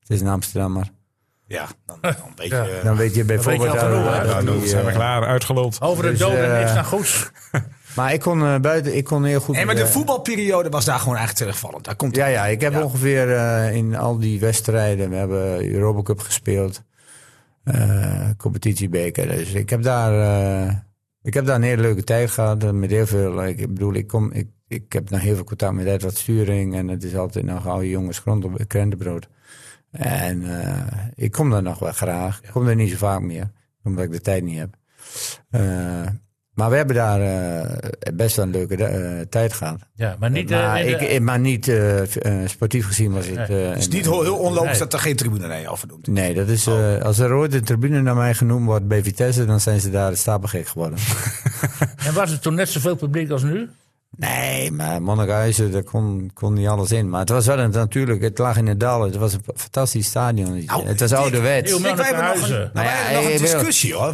Het 0.00 0.10
is 0.10 0.20
een 0.20 0.26
Amsterdammer. 0.28 0.90
Ja, 1.46 1.66
dan, 1.86 1.98
dan 2.00 2.12
weet 2.36 2.48
je... 2.48 2.54
Ja. 2.54 2.64
eh, 2.66 2.84
Dan 2.84 2.96
weet 2.96 3.14
je 3.14 3.24
bijvoorbeeld... 3.24 3.72
weet 3.72 3.80
je 3.80 3.86
al 3.86 4.12
eh, 4.12 4.24
Nou, 4.44 4.58
die, 4.58 4.68
zijn 4.68 4.84
we 4.84 4.90
eh, 4.90 4.96
klaar, 4.96 5.24
uitgeluld. 5.26 5.80
Over 5.80 6.02
de 6.04 6.10
Dus, 6.10 6.18
dood 6.18 6.32
en 6.36 6.52
eh, 6.52 6.58
niks 6.58 6.72
naar 6.74 6.84
goeds. 6.84 7.30
maar 7.96 8.12
ik 8.12 8.20
kon 8.20 8.42
eh, 8.42 8.58
buiten, 8.60 8.96
ik 8.96 9.04
kon 9.04 9.24
heel 9.24 9.40
goed... 9.40 9.54
Nee, 9.54 9.64
maar 9.64 9.74
de 9.74 9.80
eh, 9.82 9.86
voetbalperiode 9.88 10.68
was 10.68 10.84
daar 10.84 10.98
gewoon 10.98 11.16
eigenlijk 11.16 11.44
terugvallend. 11.46 11.84
Daar 11.84 11.96
komt 11.96 12.16
Ja, 12.16 12.26
ja, 12.26 12.46
ik 12.46 12.60
heb 12.60 12.72
Ja. 12.72 12.82
ongeveer 12.82 13.36
eh, 13.36 13.74
in 13.74 13.94
al 13.96 14.18
die 14.18 14.40
wedstrijden, 14.40 15.10
we 15.10 15.16
hebben 15.16 15.72
Europa 15.72 16.02
Cup 16.02 16.18
gespeeld, 16.20 16.82
competitiebeker. 18.36 19.28
Dus 19.28 19.52
ik 19.52 19.70
heb 19.70 19.82
daar, 19.82 20.84
ik 21.22 21.34
heb 21.34 21.46
daar 21.46 21.56
een 21.56 21.62
hele 21.62 21.82
leuke 21.82 22.04
tijd 22.04 22.30
gehad. 22.30 22.64
eh, 22.64 22.70
Met 22.70 22.90
heel 22.90 23.06
veel, 23.06 23.44
ik 23.46 23.56
bedoel, 23.74 23.94
ik, 23.94 24.06
kom, 24.06 24.32
ik, 24.32 24.48
ik 24.68 24.92
heb 24.92 25.10
nog 25.10 25.20
heel 25.20 25.34
veel 25.34 25.44
contact 25.44 25.72
met 25.74 25.86
Edward 25.86 26.16
Sturing 26.16 26.74
en 26.74 26.88
het 26.88 27.02
is 27.04 27.16
altijd 27.16 27.44
nog 27.44 27.66
oude 27.66 27.88
jongens 27.88 28.18
grond 28.18 28.44
op 28.44 28.64
krentenbrood. 28.66 29.28
En 29.90 30.42
ik 31.14 31.32
kom 31.32 31.50
daar 31.50 31.62
nog 31.62 31.78
wel 31.78 31.92
graag. 31.92 32.40
Ik 32.42 32.50
kom 32.50 32.66
daar 32.66 32.74
niet 32.74 32.90
zo 32.90 32.96
vaak 32.96 33.20
meer, 33.20 33.50
omdat 33.84 34.04
ik 34.04 34.10
de 34.12 34.20
tijd 34.20 34.42
niet 34.44 34.58
heb. 34.58 34.76
Maar 36.54 36.70
we 36.70 36.76
hebben 36.76 36.96
daar 36.96 37.20
eh, 37.20 38.14
best 38.14 38.36
wel 38.36 38.44
een 38.44 38.50
leuke 38.50 38.84
eh, 38.84 39.20
tijd 39.30 39.52
gehad. 39.52 39.78
Ja, 39.94 40.16
maar 40.18 40.30
niet... 40.30 40.50
eh, 40.50 40.58
Maar, 40.58 40.80
in 40.80 40.98
de- 40.98 41.08
ik, 41.08 41.20
maar 41.20 41.38
niet 41.40 41.72
sportief 42.44 42.86
gezien 42.86 43.12
was 43.12 43.26
het. 43.26 43.36
eh, 43.36 43.68
Het 43.68 43.76
is 43.78 43.84
een- 43.86 43.92
niet 43.92 44.04
heel, 44.04 44.22
heel 44.22 44.36
onlogisch 44.36 44.70
Nee. 44.70 44.78
dat 44.78 44.92
er 44.92 44.98
geen 44.98 45.16
tribune 45.16 45.46
naar 45.46 45.60
jou 45.60 45.78
vernoemd 45.78 46.08
is. 46.08 46.14
Nee, 46.14 46.34
dat 46.34 46.48
is, 46.48 46.66
eh, 46.66 46.98
als 47.02 47.18
er 47.18 47.32
ooit 47.32 47.54
een 47.54 47.64
tribune 47.64 48.02
naar 48.02 48.14
mij 48.16 48.34
genoemd 48.34 48.66
wordt 48.66 48.88
bij 48.88 49.02
Vitesse, 49.02 49.44
dan 49.44 49.60
zijn 49.60 49.80
ze 49.80 49.90
daar 49.90 50.16
stapelgek 50.16 50.68
geworden. 50.68 50.98
En 52.06 52.14
was 52.14 52.30
het 52.30 52.42
toen 52.42 52.54
net 52.54 52.68
zoveel 52.68 52.94
publiek 52.96 53.30
als 53.30 53.42
nu? 53.42 53.68
Nee, 54.16 54.70
maar 54.72 55.02
Monnikhuizen, 55.02 55.70
daar 55.72 55.82
kon, 55.82 56.30
kon 56.34 56.52
niet 56.54 56.66
alles 56.68 56.92
in. 56.92 57.08
Maar 57.10 57.20
het 57.20 57.28
was 57.28 57.46
wel 57.46 57.58
een, 57.58 57.70
natuurlijk, 57.70 58.22
het 58.22 58.38
lag 58.38 58.56
in 58.56 58.66
het 58.66 58.80
dal. 58.80 59.02
Het 59.02 59.16
was 59.16 59.32
een 59.32 59.42
fantastisch 59.56 60.06
stadion. 60.06 60.64
Nou, 60.64 60.86
het 60.86 61.00
was 61.00 61.12
ouderwets. 61.12 61.80
Kijk, 61.82 61.96
wij 61.96 62.06
hebben 62.06 62.24
nog 62.24 62.42
een, 62.48 62.50
nou, 62.50 62.68
Nou 62.72 62.86
ja, 62.86 63.12
nog 63.14 63.24
een 63.24 63.32
ik 63.32 63.38
discussie 63.38 63.94
hoor. 63.94 64.08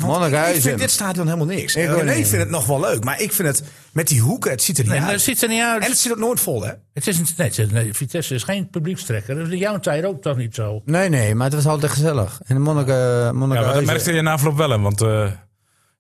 Ik 0.55 0.61
vind 0.61 0.79
dit 0.79 0.91
stadion 0.91 1.27
helemaal 1.27 1.47
niks. 1.47 1.77
Ik 1.77 1.85
Ik 1.85 1.91
ook 1.91 1.99
René 1.99 2.15
niet. 2.17 2.27
vindt 2.29 2.43
het 2.45 2.51
nog 2.51 2.67
wel 2.67 2.81
leuk. 2.81 3.05
Maar 3.05 3.21
ik 3.21 3.33
vind 3.33 3.49
het 3.49 3.63
met 3.93 4.09
die 4.09 4.21
hoeken, 4.21 4.51
het 4.51 4.63
ziet 4.63 4.79
er 4.79 4.85
niet 4.85 4.93
Nee, 4.93 5.03
uit. 5.03 5.11
dat 5.11 5.21
ziet 5.21 5.43
er 5.43 5.49
niet 5.49 5.63
uit. 5.63 5.83
En 5.83 5.89
het 5.89 5.99
zit 5.99 6.13
ook 6.13 6.19
nooit 6.19 6.41
vol 6.41 6.63
hè. 6.65 6.73
Het 6.95 7.07
is 7.07 7.19
een, 7.19 7.27
nee, 7.37 7.49
het 7.49 7.59
is- 7.59 7.71
nee, 7.71 7.95
Vitesse 7.95 8.35
is 8.35 8.43
geen 8.43 8.69
publiekstrekker. 8.71 9.35
Dat 9.37 9.47
is 9.47 9.53
in 9.53 9.59
jouw 9.59 9.79
tijd 9.79 10.05
ook 10.05 10.23
toch 10.23 10.37
niet 10.37 10.55
zo? 10.55 10.83
Nee, 10.85 11.09
nee, 11.09 11.35
maar 11.35 11.47
het 11.47 11.55
was 11.55 11.67
altijd 11.67 11.93
gezellig. 11.93 12.41
En 12.47 12.55
de 12.55 12.61
Monnik, 12.61 12.87
Ja, 12.89 13.33
Monnik 13.33 13.61
maar 13.61 13.75
dat 13.75 13.85
merkte 13.85 14.13
je 14.13 14.23
na 14.23 14.33
afloop 14.33 14.57
wel, 14.57 14.71
hè, 14.71 14.79
want... 14.79 15.01
eh 15.01 15.27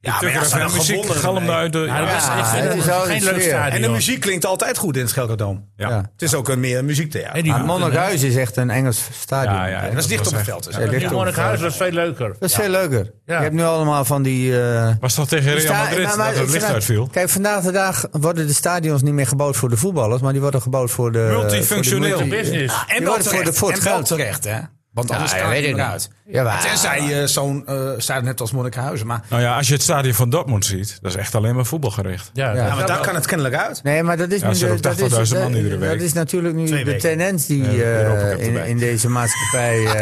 Ja, 0.02 0.19
de 0.19 0.25
maar 0.25 0.58
ja, 0.58 0.67
de 0.67 0.73
muziek 0.73 1.06
galmde 1.06 1.52
uit 1.52 1.73
de... 1.73 1.79
Ja, 1.79 1.85
Ja, 1.85 2.00
dat 2.00 2.17
is, 2.17 2.25
Ja, 2.25 2.62
het 2.62 2.75
is 2.76 2.85
geen 2.85 3.23
leuk 3.25 3.43
stadion. 3.43 3.70
En 3.76 3.82
de 3.82 3.88
muziek 3.88 4.20
klinkt 4.20 4.47
altijd 4.47 4.79
goed 4.79 4.94
in 4.94 5.00
het 5.00 5.11
Schelkerdoom. 5.11 5.69
ja. 5.76 5.88
Ja. 5.88 5.97
Het 5.97 6.23
is 6.23 6.35
ook 6.35 6.49
een 6.49 6.61
meer 6.61 6.79
een 6.79 6.85
muziektheater. 6.85 7.35
En 7.37 7.43
die 7.43 7.52
Maar 7.52 7.61
hoeken, 7.61 7.79
Monnikhuizen 7.81 8.29
is 8.29 8.37
echt 8.37 8.57
een 8.57 8.71
Engels 8.71 9.09
stadion. 9.21 9.54
Ja, 9.54 9.66
ja, 9.66 9.88
dat 9.88 9.99
is 9.99 10.07
dicht 10.07 10.26
op 10.26 10.33
het 10.33 10.45
veld. 10.45 10.64
Dus. 10.64 10.75
Ja, 10.76 11.33
veld. 11.33 11.61
was 11.61 11.76
veel 11.76 11.90
leuker. 11.90 12.28
Dat 12.38 12.49
is 12.49 12.54
veel 12.54 12.69
leuker. 12.69 13.11
Ja. 13.26 13.37
Je 13.37 13.42
hebt 13.42 13.54
nu 13.54 13.62
allemaal 13.62 14.04
van 14.04 14.23
die... 14.23 14.62
eh, 14.62 14.90
Was 15.00 15.14
dat 15.14 15.28
tegen 15.28 15.54
Real 15.54 15.75
Madrid 15.75 16.04
nou, 16.04 16.19
maar 16.19 16.33
dat 16.33 16.42
het 16.42 16.50
licht 16.50 16.64
uitviel? 16.64 17.09
Kijk, 17.12 17.28
vandaag 17.28 17.62
de 17.62 17.73
dag 17.73 18.07
worden 18.11 18.47
de 18.47 18.52
stadions 18.54 19.02
niet 19.02 19.14
meer 19.14 19.26
gebouwd 19.26 19.57
voor 19.57 19.69
de 19.69 19.76
voetballers, 19.76 20.23
maar 20.23 20.33
die 20.33 20.40
worden 20.40 20.62
gebouwd 20.62 20.90
voor 20.90 21.12
de. 21.12 21.28
Multifunctioneel. 21.30 22.26
Business. 22.28 22.85
En 22.87 23.04
wel 23.04 23.16
terecht. 23.19 23.61
en 23.61 23.69
wel 23.85 23.95
geld. 23.95 24.07
terecht 24.07 24.45
hè. 24.45 24.59
Want 25.07 25.11
anders 25.12 25.30
Ja, 25.33 25.38
staat 25.38 25.50
weet 25.50 25.64
ik 25.64 25.75
eruit. 25.76 26.09
niet. 26.25 26.35
Ja, 26.35 26.59
Tenzij 26.61 27.02
je 27.02 27.26
zo'n 27.26 27.66
eh 27.66 27.90
stadion 27.97 28.26
hebt 28.26 28.40
als 28.40 28.52
Monnikenhuizen. 28.52 29.07
Maar, 29.07 29.23
Nou 29.28 29.42
ja, 29.42 29.57
als 29.57 29.66
je 29.66 29.73
het 29.73 29.83
stadion 29.83 30.14
van 30.14 30.30
Dortmund 30.30 30.64
ziet, 30.64 30.99
dat 31.02 31.11
is 31.11 31.16
echt 31.16 31.35
alleen 31.35 31.54
maar 31.54 31.64
voetbalgericht. 31.66 32.30
Ja, 32.33 32.52
Ja, 32.54 32.66
ja, 32.66 32.75
maar 32.75 32.87
daar 32.87 33.00
kan 33.00 33.14
het 33.14 33.26
kennelijk 33.26 33.54
uit. 33.57 33.83
Nee, 33.83 34.02
maar 34.02 34.16
dat 34.16 34.30
is 34.30 34.40
Ja, 34.40 34.47
nu 34.47 34.52
de- 34.54 34.80
dat, 34.80 34.99
is, 34.99 35.12
80.000 35.12 35.38
man 35.40 35.52
dat- 35.52 35.61
iedere 35.61 35.76
week. 35.78 35.90
dat 35.90 36.00
is 36.00 36.12
natuurlijk 36.12 36.54
nu 36.54 36.66
Twee 36.66 36.78
de 36.78 36.85
weken. 36.85 37.00
tendens 37.00 37.47
die 37.47 37.85
eh, 37.85 38.69
in, 38.69 38.78
deze 38.78 39.09
maatschappij. 39.09 39.85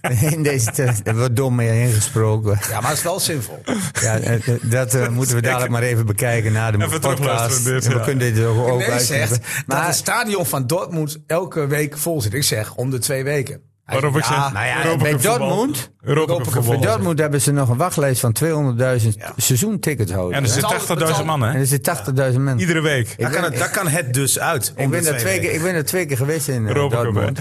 eh, 0.00 0.22
in 0.32 0.42
deze 0.42 0.70
er 1.04 1.16
wordt 1.16 1.36
dom 1.36 1.54
mee 1.54 1.82
ingesproken. 1.82 2.58
Ja, 2.70 2.80
maar 2.80 2.88
het 2.88 2.98
is 2.98 3.04
wel 3.04 3.20
zinvol. 3.20 3.62
Ja, 4.00 4.18
dat 4.62 5.10
moeten 5.10 5.34
we 5.34 5.42
dadelijk 5.42 5.70
maar 5.72 5.82
even 5.82 6.06
bekijken 6.06 6.52
na 6.52 6.70
de 6.70 6.84
Even 6.84 7.00
podcast. 7.00 7.64
dit, 7.64 7.84
En 7.86 7.92
we 7.92 8.00
kunnen 8.00 8.34
dit 8.34 8.44
ook, 8.44 8.82
zegt 8.98 9.30
dat 9.30 9.40
Maar 9.66 9.86
het 9.86 9.94
stadion 9.94 10.46
van 10.46 10.66
Dortmund 10.66 11.18
elke 11.26 11.66
week 11.66 11.98
vol 11.98 12.20
zit. 12.20 12.34
Ik 12.34 12.42
zeg 12.44 12.74
om 12.74 12.90
de 12.90 12.98
twee 12.98 13.24
weken. 13.24 13.60
Ik 13.86 14.00
ja, 14.24 14.50
nou 14.52 14.66
ja, 14.66 14.84
Europa 14.84 15.02
bij. 15.02 15.16
Dortmund- 15.18 15.90
Europa. 16.00 16.60
Bij 16.60 16.78
Dortmund 16.78 17.18
hebben 17.18 17.40
ze 17.40 17.52
nog 17.52 17.68
een 17.68 17.76
wachtlijst 17.76 18.20
van 18.20 18.32
200.000 18.32 19.14
Ja. 19.18 19.32
seizoentickets 19.36 20.12
houden. 20.12 20.36
En 20.36 20.42
er 20.42 20.48
zitten 20.48 20.68
zal- 20.68 20.78
80.000 20.78 21.06
het 21.08 21.16
zal- 21.16 21.24
man, 21.38 21.44
En 21.48 21.60
er 21.60 21.66
zitten 21.66 21.92
80.000 21.92 22.42
mensen. 22.44 22.60
Iedere 22.60 22.80
week. 22.80 23.18
daar, 23.18 23.28
Ik 23.28 23.34
kan 23.34 23.44
het, 23.44 23.58
daar 23.58 23.70
kan 23.70 23.88
het 23.88 24.14
dus 24.14 24.38
uit. 24.38 24.72
Ik 24.76 24.90
ben, 24.90 25.04
daar 25.04 25.16
twee 25.18 25.40
keer, 25.40 25.52
ik 25.52 25.62
ben 25.62 25.74
er 25.74 25.84
twee 25.84 26.06
keer 26.06 26.16
geweest 26.16 26.48
in 26.48 26.62
eh, 26.62 26.68
Europa 26.68 27.02
Dortmund. 27.02 27.38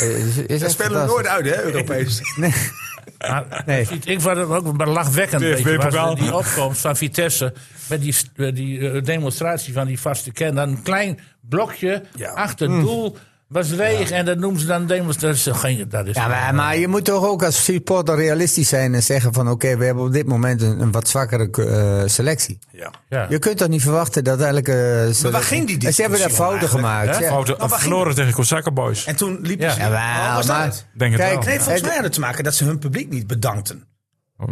Eh, 0.00 0.50
echt 0.62 0.70
spelen 0.70 1.06
nooit 1.06 1.26
uit, 1.26 1.44
hè, 1.46 1.62
Europees. 1.62 2.20
Maar, 3.18 3.62
Nee. 3.66 3.80
Ik 4.04 4.20
vond 4.20 4.36
het 4.36 4.48
ook 4.48 4.76
maar 4.76 4.88
lachwekkend. 4.88 5.42
DFB 5.42 5.48
weet 5.50 5.58
je, 5.64 5.76
was 5.76 5.84
pokaal. 5.84 6.14
die 6.14 6.34
opkomst 6.34 6.80
van 6.80 6.96
Vitesse. 6.96 7.52
Met 7.88 8.00
die, 8.00 8.14
die 8.52 8.90
eh, 8.90 9.02
demonstratie 9.04 9.72
van 9.72 9.86
die 9.86 10.00
vaste 10.00 10.32
kern. 10.32 10.54
Dan 10.54 10.68
een 10.68 10.82
klein 10.82 11.18
blokje 11.48 12.02
Ja. 12.16 12.30
achter 12.30 12.70
het 12.70 12.80
doel. 12.80 13.16
Was 13.48 13.70
regen 13.72 14.16
en 14.16 14.24
dat 14.24 14.38
noemen 14.38 14.60
ze 14.60 14.66
dan 14.66 14.86
demonstratie. 14.86 15.44
Dat 15.44 15.54
is 15.54 15.60
geen, 15.60 15.88
dat 15.88 16.06
is 16.06 16.14
Ja, 16.14 16.28
maar, 16.28 16.54
maar 16.54 16.76
je 16.76 16.88
moet 16.88 17.04
toch 17.04 17.24
ook 17.26 17.42
als 17.42 17.64
supporter 17.64 18.16
realistisch 18.16 18.68
zijn 18.68 18.94
en 18.94 19.02
zeggen 19.02 19.32
van 19.32 19.50
oké, 19.50 19.76
we 19.76 19.84
hebben 19.84 20.04
op 20.04 20.12
dit 20.12 20.26
moment 20.26 20.62
een, 20.62 20.80
een 20.80 20.92
wat 20.92 21.08
zwakkere 21.08 21.50
eh, 21.50 22.08
selectie. 22.08 22.58
Ja. 22.72 22.90
ja. 23.08 23.26
Je 23.28 23.38
kunt 23.38 23.58
toch 23.58 23.68
niet 23.68 23.82
verwachten 23.82 24.24
dat 24.24 24.40
elke 24.40 24.72
selectie... 25.00 25.30
waar 25.30 25.42
ging 25.42 25.66
die 25.66 25.86
En 25.86 25.94
Ze 25.94 26.00
hebben 26.00 26.18
daar 26.18 26.28
discussie 26.28 26.58
fouten 26.58 26.68
gemaakt. 26.68 27.18
ja. 27.18 27.28
Fouten, 27.28 27.58
Nou, 27.58 27.70
verloren 27.80 28.14
tegen 28.14 28.32
Kosakke 28.32 28.72
Boys. 28.72 29.04
En 29.04 29.16
toen 29.16 29.38
liep 29.42 29.60
Ja. 29.60 29.70
ze. 29.70 29.80
Ja, 29.80 30.28
Oh, 30.28 30.34
was 30.34 30.46
dat 30.46 30.56
maar- 30.56 30.64
het? 30.66 30.86
Denk 30.94 31.12
het 31.12 31.20
Kijk, 31.20 31.34
wel. 31.34 31.44
Nee, 31.44 31.54
volgens 31.56 31.74
Het- 31.74 31.84
mij 31.84 31.94
had 31.94 32.04
het 32.04 32.12
te 32.12 32.20
maken 32.20 32.44
dat 32.44 32.54
ze 32.54 32.64
hun 32.64 32.78
publiek 32.78 33.10
niet 33.10 33.26
bedankten. 33.26 33.84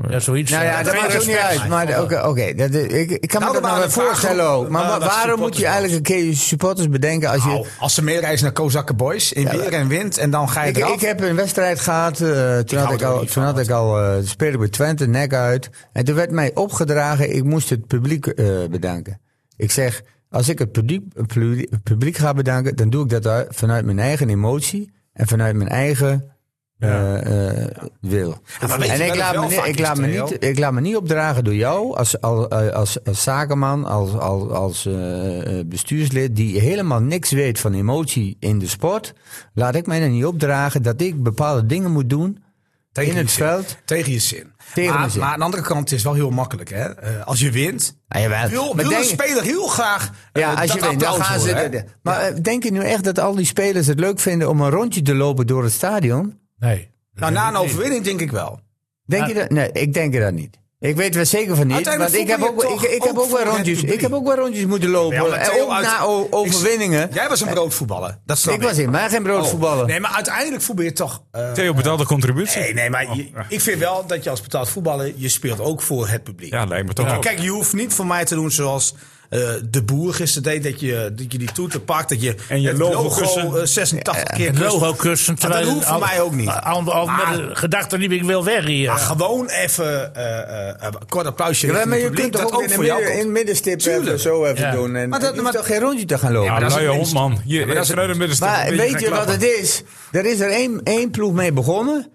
Ja, 0.09 0.19
zoiets. 0.21 0.51
Nou 0.51 0.65
ja, 0.65 0.71
Ja, 0.79 0.83
dat 0.83 0.95
maakt 0.95 1.17
ook 1.21 1.27
niet 1.27 1.37
uit. 1.37 1.69
Maar 1.69 2.03
oké, 2.03 2.21
oké, 2.27 2.55
dat- 2.55 2.75
ik, 2.75 3.11
ik 3.11 3.29
kan 3.29 3.41
me 3.41 3.47
Nou, 3.51 3.53
dat 3.63 3.71
er 3.73 3.79
nou 3.79 3.91
voorstellen 3.91 4.49
ook. 4.49 4.69
Maar 4.69 5.01
dat 5.01 5.09
waarom 5.09 5.41
moet 5.41 5.57
je 5.57 5.65
eigenlijk 5.67 5.95
een 5.95 6.03
keer 6.03 6.25
je 6.25 6.35
supporters 6.35 6.89
bedenken 6.89 7.29
als 7.31 7.43
je... 7.43 7.49
Nou, 7.49 7.67
als 7.79 7.95
ze 7.95 8.03
meereizen 8.03 8.45
naar 8.45 8.53
Kozakke 8.55 8.95
Boys 8.95 9.33
in 9.33 9.49
weer 9.49 9.73
en 9.73 9.89
wind 9.89 10.19
en 10.19 10.31
dan 10.31 10.49
ga 10.49 10.63
je 10.63 10.71
Ik, 10.71 10.77
eraf. 10.77 10.95
ik 10.95 11.01
heb 11.01 11.21
een 11.21 11.37
wedstrijd 11.37 11.81
gehad. 11.81 12.21
eh, 12.21 12.59
toen, 12.59 12.79
had 12.79 12.93
ik 12.93 13.03
al, 13.03 13.19
toen 13.19 13.29
van, 13.29 13.43
had 13.43 13.59
ik 13.59 13.71
al 13.71 14.01
eh 14.03 14.17
spelen 14.23 14.59
bij 14.59 14.69
Twente, 14.69 15.07
nek 15.07 15.35
uit. 15.35 15.71
En 15.93 16.05
toen 16.05 16.15
werd 16.15 16.31
mij 16.31 16.51
opgedragen, 16.55 17.35
ik 17.37 17.45
moest 17.45 17.71
het 17.71 17.87
publiek 17.87 18.27
eh, 18.27 18.47
bedanken. 18.71 19.21
Ik 19.57 19.71
zeg, 19.71 20.03
als 20.31 20.49
ik 20.49 20.59
het 20.59 20.73
publiek, 20.73 21.03
publiek- 21.27 21.71
publiek 21.83 22.17
ga 22.17 22.33
bedanken, 22.35 22.77
dan 22.77 22.91
doe 22.91 23.05
ik 23.05 23.11
dat 23.11 23.27
uit- 23.27 23.49
vanuit 23.51 23.85
mijn 23.85 23.99
eigen 23.99 24.29
emotie 24.29 24.93
en 25.13 25.27
vanuit 25.27 25.57
mijn 25.57 25.69
eigen 25.69 26.31
eh, 26.79 27.59
eh, 27.63 27.69
wil. 28.01 28.39
en 28.61 28.83
ik 28.83 28.91
het 28.91 29.17
laat, 29.17 29.49
me, 29.49 29.69
ik, 29.69 29.79
laat 29.79 29.99
me 29.99 30.07
niet, 30.07 30.45
ik 30.45 30.59
laat 30.59 30.73
me 30.73 30.81
niet 30.81 30.97
opdragen 30.97 31.45
door 31.45 31.55
jou 31.55 31.97
als, 31.97 32.21
als, 32.21 32.49
als, 32.51 33.05
als 33.05 33.23
zakenman, 33.23 33.85
als, 33.85 34.13
als, 34.13 34.51
als 34.51 34.87
eh, 34.87 35.59
eh, 35.59 35.67
bestuurslid 35.67 36.37
die 36.37 36.61
helemaal 36.61 37.01
niks 37.01 37.31
weet 37.31 37.59
van 37.61 37.75
emotie 37.75 38.37
in 38.41 38.59
de 38.59 38.69
sport. 38.69 39.15
Laat 39.55 39.75
ik 39.75 39.87
mij 39.87 40.03
er 40.03 40.09
niet 40.09 40.25
opdragen 40.25 40.83
dat 40.83 41.01
ik 41.01 41.23
bepaalde 41.23 41.67
dingen 41.67 41.91
moet 41.91 42.11
doen 42.11 42.45
Tegen 42.93 43.11
in 43.13 43.17
het 43.19 43.31
zin. 43.31 43.47
veld. 43.47 43.77
Tegen 43.85 44.13
je 44.13 44.19
zin. 44.19 44.53
Tegen 44.75 44.91
maar, 44.91 44.99
mijn 44.99 45.11
zin. 45.11 45.21
maar 45.21 45.31
aan 45.33 45.39
de 45.39 45.45
andere 45.45 45.63
kant, 45.63 45.81
het 45.81 45.93
is 45.99 46.05
wel 46.05 46.15
heel 46.15 46.31
makkelijk. 46.31 46.71
Hè? 46.71 46.85
Eh, 46.95 47.27
als 47.27 47.41
je 47.41 47.51
wint, 47.51 47.97
Ah, 48.09 48.21
jawel. 48.23 48.49
wil, 48.49 48.77
wil 48.77 48.89
denk- 48.89 49.03
de 49.03 49.09
speler 49.09 49.43
heel 49.43 49.67
graag 49.67 50.11
eh, 50.33 50.43
Ja, 50.43 50.53
als 50.55 50.73
je 50.73 50.81
wint, 50.81 51.01
dan 51.01 51.23
gaan 51.25 51.41
ze. 51.41 51.85
maar 52.03 52.21
eh, 52.21 52.35
denk 52.43 52.63
je 52.63 52.73
nu 52.73 52.81
echt 52.81 53.05
dat 53.05 53.19
al 53.19 53.35
die 53.35 53.47
spelers 53.47 53.87
het 53.87 54.01
leuk 54.01 54.21
vinden 54.21 54.49
om 54.49 54.61
een 54.61 54.71
rondje 54.71 55.03
te 55.03 55.15
lopen 55.15 55.47
door 55.47 55.63
het 55.63 55.73
stadion? 55.73 56.45
Nee. 56.59 56.91
Nou, 57.15 57.33
na 57.33 57.49
een 57.49 57.57
overwinning 57.57 58.05
denk 58.05 58.21
ik 58.21 58.31
wel. 58.31 58.61
Denk 59.07 59.27
je 59.27 59.35
dat? 59.35 59.51
Nee, 59.51 59.73
ik 59.73 59.95
denk 59.95 60.15
er 60.15 60.21
dat 60.21 60.33
niet. 60.33 60.59
Ik 60.81 60.97
weet 60.97 61.17
er 61.17 61.27
zeker 61.27 61.57
van 61.57 61.67
niet. 61.67 61.75
Want 61.75 61.87
Uiteindelijk 61.87 62.23
ik 62.23 62.29
heb 62.41 62.49
ook, 62.51 62.83
ik, 62.83 62.91
ik 62.91 63.03
heb 63.03 63.17
ook 63.17 63.23
ook 63.25 63.31
wel 63.31 63.45
rondjes. 63.55 63.83
Ik 63.83 64.01
heb 64.01 64.13
ook 64.13 64.27
wel 64.27 64.37
rondjes 64.37 64.65
moeten 64.67 64.89
lopen. 64.91 65.17
Ja, 65.17 65.23
maar 65.29 65.39
en 65.39 65.51
Theo, 65.51 65.65
ook 65.65 65.71
uit- 65.71 65.85
na 65.85 66.01
overwinningen. 66.31 67.09
Jij 67.13 67.29
was 67.29 67.41
een 67.41 67.49
broodvoetballer. 67.49 68.19
Dat 68.25 68.39
snap 68.39 68.55
ik 68.55 68.63
was 68.63 68.79
ik. 68.79 68.85
in 68.85 68.91
mij 68.91 69.09
geen 69.09 69.23
broodvoetballer. 69.23 69.83
Oh, 69.83 69.89
nee, 69.89 70.01
maar 70.01 70.11
uiteindelijk 70.11 70.63
voetbal 70.63 70.85
je 70.85 70.93
toch... 70.93 71.23
eh, 71.31 71.53
Theo 71.53 71.75
betaalt 71.75 71.99
de 71.99 72.07
contributie. 72.07 72.61
nee, 72.61 72.75
nee, 72.75 72.91
maar 72.91 73.17
je- 73.17 73.31
ik 73.49 73.61
vind 73.61 73.79
wel 73.79 74.07
dat 74.07 74.25
je 74.25 74.31
als 74.31 74.41
betaald 74.43 74.69
voetballer... 74.69 75.13
je 75.17 75.29
speelt 75.29 75.61
ook 75.61 75.83
voor 75.83 76.09
het 76.09 76.23
publiek. 76.23 76.53
Ja, 76.53 76.65
lijkt 76.65 76.87
me 76.87 76.93
toch. 76.93 77.19
Kijk, 77.19 77.39
je 77.39 77.49
hoeft 77.49 77.73
niet 77.73 77.95
voor 77.95 78.07
mij 78.07 78.25
te 78.25 78.35
doen 78.35 78.51
zoals 78.51 78.95
eh, 79.31 79.41
de 79.71 79.83
boer 79.83 80.15
gisteren 80.15 80.43
deed. 80.43 80.63
Dat 80.63 80.81
je, 80.81 81.13
dat 81.17 81.33
je 81.33 81.39
die 81.39 81.53
toeter 81.53 81.81
pakt. 81.81 82.09
Dat 82.09 82.23
je, 82.23 82.35
En 82.49 82.61
je 82.61 82.69
het 82.69 82.79
logo 82.79 83.03
logo, 83.03 83.21
kussen. 83.21 83.43
eh, 83.61 83.65
86 83.65 84.37
keer 84.37 84.47
Het 84.47 84.59
logo 84.59 84.93
kussen. 84.93 85.37
Maar 85.41 85.51
dat 85.51 85.63
hoeft 85.71 85.87
voor 85.87 85.99
mij 85.99 86.21
ook 86.21 86.35
niet. 86.35 86.49
Al, 86.49 86.93
al 86.93 87.07
Maar- 87.07 87.39
met 87.39 87.49
de 87.49 87.55
gedachte 87.57 87.99
die 87.99 88.09
ik 88.09 88.23
wil 88.23 88.45
weg 88.45 88.65
hier. 88.65 88.89
Maar 88.89 88.99
gewoon 88.99 89.49
even 89.49 90.15
eh, 90.15 90.69
eh, 90.69 90.75
een 90.81 91.09
kort 91.09 91.27
applausje 91.27 91.67
Ja, 91.67 91.73
richting 91.73 91.91
maar 91.95 92.03
je 92.03 92.11
kunt 92.11 92.33
toch 92.33 92.43
Dat 92.43 92.53
ook 92.53 92.57
ook 92.59 92.69
in 92.69 92.75
voor 92.75 92.85
jou 92.85 93.03
in 93.03 93.33
middenstip 93.33 93.81
even 93.81 94.21
zo 94.21 94.45
even 94.45 94.65
Ja. 94.65 94.71
doen. 94.71 94.97
En 94.97 95.09
Maar 95.09 95.21
dat- 95.21 95.35
je 95.35 95.41
maar- 95.41 95.53
toch 95.53 95.67
geen 95.67 95.81
rondje 95.81 96.05
te 96.05 96.19
gaan 96.19 96.33
lopen. 96.33 96.47
Ja, 96.47 96.53
maar 96.53 96.61
dat 96.61 96.71
is 96.71 96.77
luie 96.77 96.89
het 96.89 96.97
hond, 96.97 97.13
man. 97.13 97.41
Je, 97.45 97.67
maar 97.67 97.75
dat 97.75 97.85
is 97.85 97.95
middenstip 97.95 98.49
Maar 98.49 98.71
weet 98.71 99.01
je 99.01 99.11
wat 99.11 99.29
het 99.31 99.43
is? 99.43 99.83
Er 100.13 100.27
is 100.27 100.41
er 100.41 100.51
één, 100.51 100.81
één 100.85 101.11
ploeg 101.11 101.33
mee 101.33 101.53
begonnen. 101.53 102.11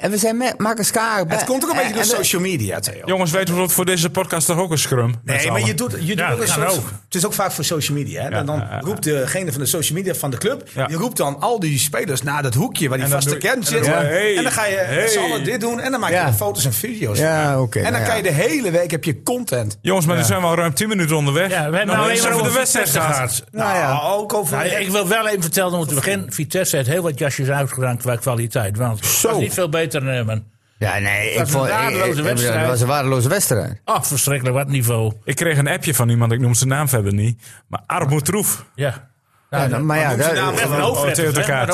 En 0.00 0.10
we 0.10 0.18
zijn 0.18 0.36
met 0.36 0.58
maken 0.58 0.84
skaar. 0.84 1.24
Het 1.28 1.44
komt 1.44 1.64
ook 1.64 1.70
een 1.70 1.76
beetje 1.76 1.92
door 1.92 2.02
En 2.02 2.08
we- 2.08 2.14
social 2.14 2.40
media, 2.42 2.80
Theo. 2.80 3.02
Jongens, 3.04 3.30
weten 3.30 3.54
we 3.54 3.60
dat 3.60 3.72
voor 3.72 3.84
deze 3.84 4.10
podcast 4.10 4.46
toch 4.46 4.58
ook 4.58 4.70
een 4.70 4.78
scrum? 4.78 5.14
Nee, 5.24 5.50
maar 5.50 5.66
je 5.66 5.74
doet, 5.74 5.96
je 6.00 6.16
doet 6.16 6.24
ook 6.26 6.30
een 6.32 6.36
dat 6.38 6.46
kan 6.54 6.70
soort- 6.70 6.78
ook. 6.78 6.90
Het 7.04 7.14
is 7.14 7.26
ook 7.26 7.32
vaak 7.32 7.52
voor 7.52 7.64
social 7.64 7.96
media. 7.96 8.22
Hè? 8.22 8.44
Dan 8.44 8.56
ja. 8.56 8.80
roept 8.80 9.02
degene 9.02 9.50
van 9.52 9.60
de 9.60 9.66
social 9.66 9.98
media 9.98 10.14
van 10.14 10.30
de 10.30 10.36
club. 10.38 10.68
Ja. 10.74 10.86
Die 10.86 10.96
roept 10.96 11.16
dan 11.16 11.40
al 11.40 11.60
die 11.60 11.78
spelers 11.78 12.22
naar 12.22 12.42
dat 12.42 12.54
hoekje 12.54 12.88
waar 12.88 12.96
die 12.98 13.06
En 13.06 13.12
dan 13.12 13.22
vaste 13.22 13.36
je- 13.36 13.42
kern 13.46 13.58
en 13.60 13.66
zit. 13.66 13.84
dan 13.84 13.94
En, 13.94 14.24
je, 14.26 14.42
dan 14.42 14.52
ga 14.52 14.66
je 14.66 14.76
met 14.76 14.86
hey. 14.86 15.08
z'n 15.08 15.18
allen 15.18 15.44
dit 15.44 15.60
doen. 15.60 15.80
En 15.80 15.90
dan 15.90 16.00
maak 16.00 16.10
je 16.10 16.16
Ja. 16.16 16.32
foto's 16.32 16.64
en 16.64 16.72
video's 16.72 17.18
Ja, 17.18 17.52
van. 17.52 17.62
oké, 17.62 17.78
En 17.78 17.84
dan 17.84 17.92
nou 17.92 18.04
kan 18.04 18.16
je 18.16 18.22
de 18.22 18.30
hele 18.32 18.70
week 18.70 18.90
heb 18.90 19.04
je 19.04 19.22
content. 19.22 19.78
Jongens, 19.80 20.06
maar 20.06 20.16
nu 20.16 20.22
zijn 20.22 20.40
we 20.40 20.46
al 20.46 20.54
ruim 20.56 20.74
10 20.74 20.88
minuten 20.88 21.16
onderweg. 21.16 21.50
Ja, 21.50 21.70
we 21.70 21.76
hebben 21.76 21.96
nou 21.96 22.10
even 22.10 22.32
over 22.32 22.42
de 22.46 22.52
wedstrijd 22.52 22.90
gehad. 22.90 23.44
Nou 23.50 23.76
ja. 23.76 23.92
Nou, 23.92 24.18
ook 24.20 24.34
over... 24.34 24.56
Nou, 24.56 24.68
ik 24.68 24.90
wil 24.90 25.08
wel 25.08 25.28
even 25.28 25.42
vertellen 25.42 25.78
om 25.78 25.86
te 25.86 25.94
beginnen. 25.94 26.32
Vitesse 26.32 26.76
heeft 26.76 26.88
heel 26.88 27.02
wat 27.02 27.18
jasjes 27.18 27.48
uitgedaan 27.48 27.96
qua 27.96 28.16
kwaliteit. 28.16 28.76
Want 28.76 29.00
het 29.00 29.20
was 29.22 29.36
niet 29.38 29.52
veel 29.54 29.68
beter 29.68 29.86
Emmen. 29.94 30.46
Ja, 30.78 30.98
nee, 30.98 31.30
ik 31.30 31.38
was 31.38 31.46
een 31.48 31.52
vond, 31.54 31.66
ik- 31.66 31.72
waardeloze 31.72 32.22
ik-. 32.30 32.38
Het 32.54 32.66
was 32.66 32.80
een 32.80 32.86
waardeloze 32.86 33.28
wedstrijd. 33.28 33.80
Oh, 33.84 34.02
verschrikkelijk 34.02 34.56
wat 34.56 34.68
niveau. 34.68 35.12
Ik 35.24 35.36
kreeg 35.36 35.58
een 35.58 35.68
appje 35.68 35.94
van 35.94 36.08
iemand, 36.08 36.32
ik 36.32 36.40
noem 36.40 36.54
zijn 36.54 36.68
naam 36.70 36.88
verder 36.88 37.14
niet. 37.14 37.42
Maar 37.66 37.80
Armoed 37.86 38.24
Troef. 38.24 38.64
Ja. 38.74 39.10
Ja, 39.50 39.66
Nou, 39.66 39.82
maar 39.82 39.98
ja, 39.98 40.16
daar- 40.16 40.34
naam 40.34 40.48
Even 40.52 40.58
gewoon. 40.58 40.76
een 40.76 40.82
hoofdletter, 40.82 41.24
maar 41.32 41.46
ja, 41.46 41.64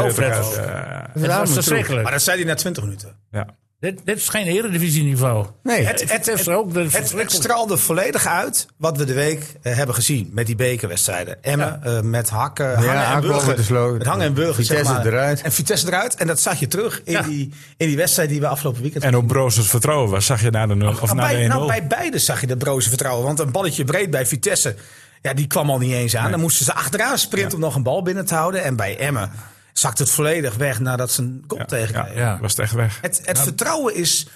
Het 1.13 1.27
was 1.27 1.37
Maar 1.37 1.47
verschrikkelijk. 1.49 2.11
dat 2.11 2.23
zei 2.23 2.37
hij 2.39 2.47
na 2.47 2.55
20 2.55 2.83
minuten. 2.83 3.17
ja. 3.31 3.47
Dit, 3.85 4.01
dit 4.05 4.17
is 4.17 4.29
geen 4.29 4.47
eredivisieniveau. 4.47 5.47
Nee. 5.63 5.87
Het, 5.87 6.13
het, 6.13 6.29
is 6.29 6.49
ook 6.49 6.73
de 6.75 6.87
Het, 6.91 7.33
straalde 7.33 7.77
volledig 7.77 8.27
uit 8.27 8.67
wat 8.77 8.97
we 8.97 9.05
de 9.05 9.13
week 9.13 9.55
eh, 9.63 9.77
hebben 9.77 9.95
gezien 9.95 10.31
met 10.33 10.47
die 10.47 10.57
bekerwedstrijden. 10.57 11.43
Emmen 11.43 11.83
eh, 11.83 12.01
met 12.01 12.29
hakken, 12.29 12.75
hangen 12.75 13.07
en 13.07 13.21
de 13.21 13.27
burger. 13.27 13.65
sloot. 13.65 13.99
Met 13.99 14.07
hangen 14.07 14.27
en 14.27 14.35
burger, 14.35 14.65
zeg 14.65 14.77
Vitesse 14.79 14.93
maar. 14.93 15.07
eruit. 15.07 15.43
En 15.43 15.53
Vitesse 15.53 15.87
eruit. 15.87 16.15
En 16.15 16.27
dat 16.27 16.41
zag 16.41 16.61
je 16.61 16.67
terug 16.67 17.01
in, 17.05 17.13
Ja. 17.13 17.23
die, 17.23 17.53
in 17.77 17.87
die 17.87 17.97
wedstrijd 17.97 18.29
die 18.29 18.41
we 18.41 18.47
afgelopen 18.47 18.83
weekend 18.83 19.05
En 19.05 19.15
hoe 19.15 19.25
broos 19.25 19.57
het 19.57 19.67
vertrouwen 19.67 20.11
was, 20.11 20.27
zag 20.27 20.43
je 20.43 20.51
na 20.51 20.67
de 20.67 20.75
0 20.75 20.89
of 20.89 21.01
Nou, 21.01 21.17
na 21.17 21.29
de 21.29 21.35
bij, 21.35 21.45
1-0. 21.45 21.49
nou, 21.49 21.67
bij 21.67 21.87
beide 21.87 22.19
zag 22.19 22.41
je 22.41 22.47
dat 22.47 22.59
broze 22.59 22.89
vertrouwen. 22.89 23.25
Want 23.25 23.39
een 23.39 23.51
balletje 23.53 23.85
breed 23.85 24.11
bij 24.11 24.27
Vitesse, 24.27 24.75
ja, 25.23 25.35
die 25.35 25.47
kwam 25.47 25.71
al 25.71 25.79
niet 25.79 25.93
eens 25.93 26.17
aan. 26.17 26.31
Dan 26.31 26.41
moesten 26.41 26.65
ze 26.65 26.75
achteraan 26.75 27.19
sprinten 27.19 27.55
om 27.55 27.61
nog 27.61 27.75
een 27.75 27.83
bal 27.83 28.03
binnen 28.03 28.25
te 28.27 28.35
houden. 28.35 28.65
En 28.65 28.77
bij 28.77 28.99
Emmen 28.99 29.31
zakt 29.79 29.99
het 29.99 30.11
volledig 30.11 30.55
weg 30.55 30.81
nadat 30.81 31.11
ze 31.11 31.23
een 31.23 31.45
kop 31.47 31.65
ja, 31.69 32.09
ja, 32.15 32.39
was 32.41 32.51
het 32.51 32.61
echt 32.61 32.73
weg. 32.73 32.99
Het, 33.01 33.21
het 33.25 33.41
vertrouwen 33.41 33.95
is 33.95 34.27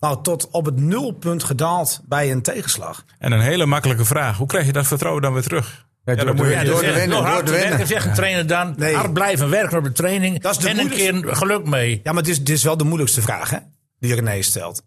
nou, 0.00 0.22
tot 0.22 0.50
op 0.50 0.64
het 0.64 0.80
nulpunt 0.80 1.44
gedaald 1.44 2.00
bij 2.04 2.30
een 2.32 2.42
tegenslag. 2.42 3.04
En 3.18 3.32
een 3.32 3.40
hele 3.40 3.66
makkelijke 3.66 4.04
vraag. 4.04 4.36
Hoe 4.36 4.46
krijg 4.46 4.66
je 4.66 4.72
dat 4.72 4.86
vertrouwen 4.86 5.22
dan 5.22 5.32
weer 5.32 5.42
terug? 5.42 5.86
Ja, 6.04 6.14
dan 6.14 6.26
door, 6.26 6.34
moet 6.34 6.46
je- 6.46 6.50
door, 6.52 6.60
Ja, 6.60 6.64
door 6.64 6.80
dus 6.80 6.92
de 6.92 6.98
winnen. 6.98 7.22
Door 7.24 7.44
de 7.78 7.86
zegt 7.86 8.06
een 8.06 8.14
trainer 8.14 8.46
dan. 8.46 8.74
Nee. 8.76 8.94
Hard 8.94 9.12
blijven 9.12 9.50
werken 9.50 9.78
op 9.78 9.84
de 9.84 9.92
training. 9.92 10.40
Dat 10.40 10.52
is 10.52 10.58
de 10.58 10.68
en 10.68 10.78
een 10.78 10.88
keer 10.88 11.36
geluk 11.36 11.64
mee. 11.64 12.00
Ja, 12.02 12.12
maar 12.12 12.22
het 12.22 12.30
is, 12.30 12.38
dit 12.38 12.56
is 12.56 12.62
wel 12.62 12.76
de 12.76 12.84
moeilijkste 12.84 13.22
vraag 13.22 13.50
hè, 13.50 13.58
die 13.98 14.14
René 14.14 14.42
stelt. 14.42 14.82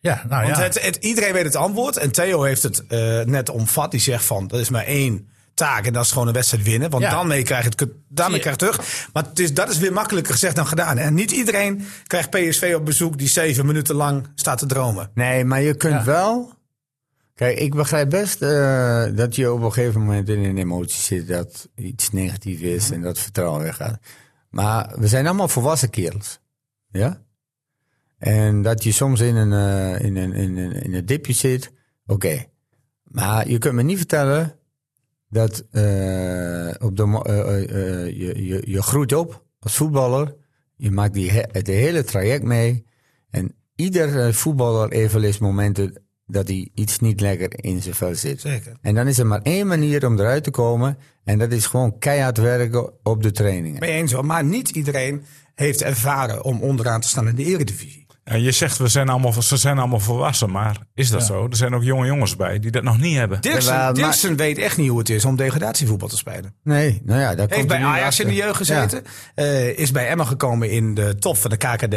Ja, 0.00 0.24
nou 0.28 0.44
Want 0.44 0.56
ja. 0.56 0.62
het, 0.62 0.82
het, 0.82 0.96
iedereen 0.96 1.32
weet 1.32 1.44
het 1.44 1.56
antwoord. 1.56 1.96
En 1.96 2.12
Theo 2.12 2.42
heeft 2.42 2.62
het 2.62 2.86
eh, 2.86 3.20
net 3.20 3.48
omvat. 3.48 3.90
Die 3.90 4.00
zegt 4.00 4.24
van, 4.24 4.50
er 4.50 4.60
is 4.60 4.68
maar 4.68 4.84
één 4.84 5.28
taak. 5.56 5.86
En 5.86 5.92
dat 5.92 6.04
is 6.04 6.12
gewoon 6.12 6.26
een 6.26 6.32
wedstrijd 6.34 6.64
winnen. 6.64 6.90
Want 6.90 7.02
Ja. 7.02 7.10
daarmee 7.10 7.42
krijg 7.42 7.62
je 7.64 7.70
het, 7.76 7.88
daarmee 8.08 8.40
krijg 8.40 8.60
je 8.60 8.66
terug. 8.66 9.08
Maar 9.12 9.22
het 9.24 9.38
is, 9.38 9.54
dat 9.54 9.68
is 9.70 9.78
weer 9.78 9.92
makkelijker 9.92 10.32
gezegd 10.32 10.56
dan 10.56 10.66
gedaan. 10.66 10.98
En 10.98 11.14
niet 11.14 11.30
iedereen 11.30 11.86
krijgt 12.06 12.30
PSV 12.30 12.72
op 12.76 12.84
bezoek 12.84 13.18
die 13.18 13.28
zeven 13.28 13.66
minuten 13.66 13.94
lang 13.94 14.26
staat 14.34 14.58
te 14.58 14.66
dromen. 14.66 15.10
Nee, 15.14 15.44
maar 15.44 15.62
je 15.62 15.74
kunt 15.74 15.94
Ja. 15.94 16.04
wel. 16.04 16.54
Kijk, 17.34 17.58
ik 17.58 17.74
begrijp 17.74 18.10
best 18.10 18.42
eh, 18.42 19.04
dat 19.14 19.36
je 19.36 19.52
op 19.52 19.62
een 19.62 19.72
gegeven 19.72 20.00
moment 20.00 20.28
in 20.28 20.44
een 20.44 20.58
emotie 20.58 21.02
zit 21.02 21.28
dat 21.28 21.68
iets 21.74 22.10
negatief 22.10 22.60
is 22.60 22.90
en 22.90 23.02
dat 23.02 23.18
vertrouwen 23.18 23.62
weggaat. 23.62 23.98
Maar 24.50 24.92
we 24.98 25.08
zijn 25.08 25.26
allemaal 25.26 25.48
volwassen 25.48 25.90
kerels. 25.90 26.40
Ja? 26.90 27.20
En 28.18 28.62
dat 28.62 28.82
je 28.84 28.92
soms 28.92 29.20
in 29.20 29.36
een, 29.36 29.52
eh, 29.52 30.04
in 30.04 30.16
een, 30.16 30.32
in 30.32 30.56
een, 30.56 30.72
in 30.72 30.94
een 30.94 31.06
dipje 31.06 31.32
zit, 31.32 31.72
oké. 32.06 32.44
Maar 33.02 33.48
je 33.48 33.58
kunt 33.58 33.74
me 33.74 33.82
niet 33.82 33.96
vertellen 33.96 34.54
dat 35.28 35.64
eh, 35.70 36.70
op 36.78 36.96
de, 36.96 37.20
eh, 37.24 37.62
eh, 37.62 38.06
je, 38.18 38.44
je, 38.44 38.62
je 38.64 38.82
groeit 38.82 39.12
op 39.12 39.44
als 39.58 39.74
voetballer. 39.76 40.34
Je 40.76 40.90
maakt 40.90 41.14
die, 41.14 41.30
he- 41.30 41.48
het 41.52 41.66
hele 41.66 42.04
traject 42.04 42.44
mee. 42.44 42.84
En 43.30 43.54
ieder 43.74 44.34
voetballer 44.34 44.92
heeft 44.92 45.12
wel 45.12 45.22
eens 45.22 45.38
momenten 45.38 46.02
dat 46.26 46.48
hij 46.48 46.70
iets 46.74 46.98
niet 46.98 47.20
lekker 47.20 47.64
in 47.64 47.82
zijn 47.82 47.94
vel 47.94 48.14
zit. 48.14 48.40
Zeker. 48.40 48.72
En 48.80 48.94
dan 48.94 49.06
is 49.08 49.18
er 49.18 49.26
maar 49.26 49.42
één 49.42 49.66
manier 49.66 50.06
om 50.06 50.18
eruit 50.18 50.44
te 50.44 50.50
komen. 50.50 50.98
En 51.24 51.38
dat 51.38 51.52
is 51.52 51.66
gewoon 51.66 51.98
keihard 51.98 52.38
werken 52.38 52.92
op 53.02 53.22
de 53.22 53.30
trainingen. 53.30 53.80
Ben 53.80 53.88
je 53.88 53.94
eens 53.94 54.12
hoor. 54.12 54.24
Maar 54.26 54.44
niet 54.44 54.68
iedereen 54.68 55.24
heeft 55.54 55.82
ervaren 55.82 56.44
om 56.44 56.62
onderaan 56.62 57.00
te 57.00 57.08
staan 57.08 57.28
in 57.28 57.34
de 57.34 57.44
eredivisie. 57.44 58.05
En 58.26 58.42
je 58.42 58.52
zegt, 58.52 58.78
we 58.78 58.88
zijn 58.88 59.08
allemaal, 59.08 59.42
ze 59.42 59.56
zijn 59.56 59.78
allemaal 59.78 60.00
volwassen. 60.00 60.50
Maar 60.50 60.76
is 60.94 61.10
dat 61.10 61.26
zo? 61.26 61.46
Er 61.50 61.56
zijn 61.56 61.74
ook 61.74 61.82
jonge 61.82 62.06
jongens 62.06 62.36
bij 62.36 62.58
die 62.58 62.70
dat 62.70 62.82
nog 62.82 62.98
niet 62.98 63.16
hebben. 63.16 63.40
Dirksen, 63.40 63.74
maar- 63.74 64.36
weet 64.36 64.58
echt 64.58 64.76
niet 64.76 64.88
hoe 64.88 64.98
het 64.98 65.08
is 65.08 65.24
om 65.24 65.36
degradatievoetbal 65.36 66.08
te 66.08 66.16
spelen. 66.16 66.54
Nee, 66.62 67.00
nou 67.04 67.20
ja, 67.20 67.28
daar 67.28 67.36
Heeft 67.36 67.52
komt 67.52 67.66
bij 67.68 67.84
Ajax 67.84 68.20
in 68.20 68.26
de 68.26 68.34
jeugd 68.34 68.56
gezeten. 68.56 69.04
eh, 69.34 69.78
is 69.78 69.90
bij 69.90 70.08
Emma 70.08 70.24
gekomen 70.24 70.70
in 70.70 70.94
de 70.94 71.16
top 71.18 71.36
van 71.36 71.50
de 71.50 71.56
KKD. 71.56 71.94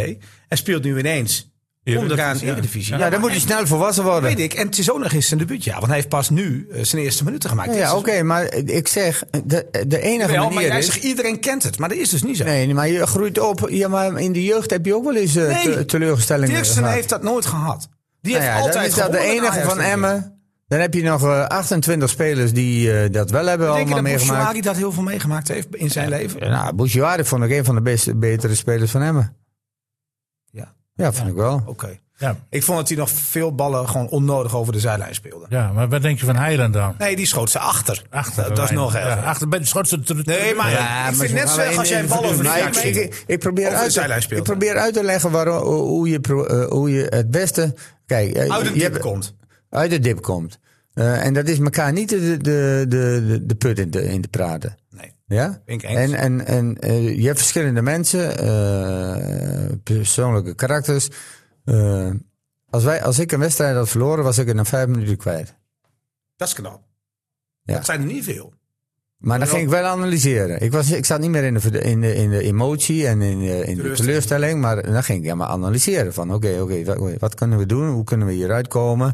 En 0.48 0.58
speelt 0.58 0.84
nu 0.84 0.98
ineens 1.00 1.52
onderaan 1.98 2.38
Eredivisie. 2.40 2.98
Ja, 2.98 3.10
dan 3.10 3.20
moet 3.20 3.30
hij 3.30 3.40
snel 3.40 3.68
volwassen 3.68 4.04
worden. 4.04 4.24
Weet 4.24 4.40
ik. 4.40 4.54
En 4.54 4.66
het 4.66 4.78
is 4.78 4.92
ook 4.92 5.00
nog 5.00 5.12
eens 5.12 5.28
zijn 5.28 5.40
debuutjaar. 5.40 5.76
Want 5.76 5.88
hij 5.88 5.96
heeft 5.96 6.10
pas 6.10 6.30
nu 6.30 6.68
eh, 6.72 6.84
zijn 6.84 7.02
eerste 7.02 7.24
minuten 7.24 7.50
gemaakt. 7.50 7.74
Ja, 7.74 7.78
ja, 7.80 7.96
oké, 7.96 8.24
maar 8.24 8.54
ik 8.54 8.88
zeg, 8.88 9.24
de, 9.46 9.66
de 9.88 10.02
enige 10.02 10.32
Wel, 10.32 10.44
maar 10.44 10.54
manier 10.54 10.78
is... 10.78 10.86
zegt 10.86 11.04
iedereen 11.04 11.40
kent 11.40 11.64
het. 11.64 11.78
Maar 11.80 11.90
dat 11.90 11.98
is 11.98 12.10
dus 12.10 12.24
niet 12.24 12.38
zo. 12.38 12.44
Nee, 12.44 12.74
maar 12.74 12.88
je 12.90 13.08
groeit 13.08 13.40
op. 13.40 13.68
Ja, 13.70 13.88
maar 13.88 14.20
in 14.20 14.32
de 14.34 14.44
jeugd 14.44 14.70
heb 14.70 14.86
je 14.86 14.96
ook 14.96 15.04
wel 15.04 15.16
eens 15.16 15.36
eh, 15.36 15.48
Nee, 15.48 15.74
te- 15.76 15.86
teleurstellingen 15.86 16.54
Dirksen 16.56 16.76
gehad. 16.76 16.94
heeft 16.94 17.10
dat 17.10 17.24
nooit 17.24 17.46
gehad. 17.46 17.90
Die 18.22 18.34
Nou 18.34 18.46
heeft 18.46 18.56
ja, 18.56 18.60
dan 18.64 18.68
altijd 18.74 18.88
is 18.92 18.98
dat 19.00 19.12
de 19.12 19.20
enige 19.20 19.62
van. 19.62 19.80
Emmen. 19.80 20.34
Dan 20.68 20.80
heb 20.80 20.94
je 20.94 21.04
nog 21.04 21.24
eh, 21.24 21.46
28 21.46 22.10
spelers 22.10 22.54
die 22.54 22.92
eh, 23.02 23.12
dat 23.12 23.30
wel 23.32 23.46
hebben 23.46 23.68
Denk 23.68 23.78
je 23.88 23.94
allemaal 23.94 23.94
dat 23.94 24.04
meegemaakt. 24.04 24.28
Bouchouari 24.28 24.62
dat 24.62 24.76
heel 24.76 24.92
veel 24.92 25.04
meegemaakt 25.04 25.48
heeft 25.48 25.68
in 25.76 25.90
zijn 25.90 26.10
leven? 26.10 26.40
Ja, 26.40 26.50
Nou, 26.50 26.74
Bouchouari 26.76 27.24
vond 27.24 27.44
ik 27.44 27.52
een 27.52 27.66
van 27.66 27.76
de 27.76 27.82
beste, 27.82 28.16
betere 28.16 28.56
spelers 28.56 28.92
van 28.92 29.02
Emmen. 29.02 29.36
Ja. 31.00 31.06
Ja, 31.06 31.14
vond 31.14 31.30
ik 31.30 31.36
wel. 31.36 31.62
Oké. 31.66 31.98
Ja, 32.18 32.36
Ik 32.50 32.64
vond 32.64 32.78
dat 32.78 32.88
hij 32.88 32.98
nog 32.98 33.10
veel 33.10 33.56
ballen 33.56 33.90
gewoon 33.90 34.08
onnodig 34.10 34.56
over 34.56 34.74
de 34.74 34.80
zijlijn 34.80 35.16
speelde. 35.16 35.46
ja, 35.50 35.72
maar 35.72 35.90
wat 35.90 36.02
denk 36.02 36.20
je 36.20 36.26
van 36.26 36.36
Heiland 36.36 36.74
dan? 36.74 36.96
Nee, 36.98 37.16
die 37.16 37.26
schoot 37.26 37.50
ze 37.50 37.60
achter. 37.60 38.04
Achter. 38.10 38.44
dat, 38.44 38.56
dat 38.56 38.70
is 38.70 38.76
nog 38.76 38.94
ja, 38.94 39.00
erger. 39.00 39.24
achter 39.24 39.48
bij 39.48 39.60
de 39.60 39.66
schotse 39.66 40.00
terug. 40.00 40.26
Nee, 40.26 40.56
maar 40.56 40.72
Ja, 40.72 40.78
ik 40.78 40.86
maar 41.04 41.14
vind 41.14 41.30
ze 41.30 41.36
net 41.36 41.50
zo 41.50 41.62
als 41.78 41.90
jij 41.90 42.06
ballen 42.06 42.30
over 42.30 42.44
de 42.44 42.90
ik, 42.90 42.96
ik, 42.96 43.24
ik 43.28 43.40
probeer 43.40 43.66
Over 43.66 43.78
de 43.78 43.84
uit, 43.84 43.94
zijlijn 43.94 44.20
te, 44.20 44.26
speelt, 44.26 44.40
ik 44.40 44.46
probeer 44.46 44.78
uit 44.78 44.94
te 44.94 45.04
leggen 45.04 45.32
waarom, 45.32 45.58
hoe, 45.68 46.10
je, 46.10 46.20
eh, 46.48 46.68
hoe 46.72 46.92
je 46.92 47.06
het 47.10 47.32
beste... 47.32 47.74
Kijk, 48.06 48.34
eh, 48.36 48.52
uit 48.56 48.74
de 48.74 48.80
hebt- 48.80 49.00
komt. 49.00 49.36
uit 49.70 49.90
de 49.92 50.00
dip 50.00 50.22
komt. 50.22 50.60
Eh, 50.94 51.26
en 51.26 51.34
dat 51.34 51.48
is 51.48 51.60
elkaar 51.60 51.92
niet 51.94 52.10
de, 52.10 52.20
de, 52.20 52.38
de, 52.42 52.86
de, 53.28 53.46
de 53.46 53.56
put 53.56 53.80
in 53.80 53.90
te, 53.90 54.04
in 54.04 54.22
te 54.22 54.28
praten. 54.28 54.78
Nee. 54.90 55.14
Ja? 55.30 55.62
Ik. 55.66 55.84
En, 55.84 56.14
en, 56.14 56.46
en 56.46 56.78
eh, 56.80 57.18
je 57.20 57.26
hebt 57.26 57.38
verschillende 57.40 57.82
mensen, 57.82 58.38
eh, 58.38 59.72
persoonlijke 59.84 60.56
karakters. 60.56 61.08
Eh, 61.66 62.10
als, 62.70 62.84
wij, 62.84 63.04
als 63.04 63.20
ik 63.20 63.32
een 63.32 63.40
wedstrijd 63.40 63.76
had 63.76 63.90
verloren, 63.90 64.24
was 64.24 64.38
ik 64.38 64.48
er 64.48 64.56
na 64.56 64.66
vijf 64.66 64.88
minuten 64.88 65.18
kwijt. 65.18 65.56
Dat 66.36 66.48
is 66.48 66.54
knap. 66.54 66.82
Ja. 67.64 67.74
Dat 67.76 67.86
zijn 67.86 68.00
er 68.00 68.06
niet 68.06 68.24
veel. 68.24 68.54
Maar 69.18 69.40
dan 69.40 69.48
ging 69.48 69.62
ik 69.62 69.70
wel 69.70 69.84
analyseren. 69.86 70.60
Ik, 70.62 70.72
was, 70.72 70.92
ik 70.92 71.06
zat 71.06 71.20
niet 71.20 71.30
meer 71.30 71.44
in 71.44 71.54
de, 71.54 71.82
in 71.82 72.02
de, 72.02 72.16
in 72.16 72.30
de 72.30 72.42
emotie 72.44 73.08
en 73.08 73.22
in, 73.22 73.40
de- 73.40 73.46
in 73.46 73.50
de 73.50 73.64
Teleurstelling. 73.66 73.98
teleurstelling. 73.98 74.62
Maar 74.62 74.92
dan 74.92 75.04
ging 75.04 75.20
ik 75.20 75.26
ja, 75.26 75.36
maar 75.36 75.48
analyseren. 75.48 76.14
Van 76.14 76.34
oké, 76.34 76.60
oké, 76.62 76.84
wat, 76.84 77.20
wat 77.20 77.36
kunnen 77.36 77.58
we 77.58 77.66
doen? 77.66 77.90
Hoe 77.90 78.04
kunnen 78.04 78.28
we 78.28 78.34
hieruit 78.34 78.68
komen? 78.68 79.14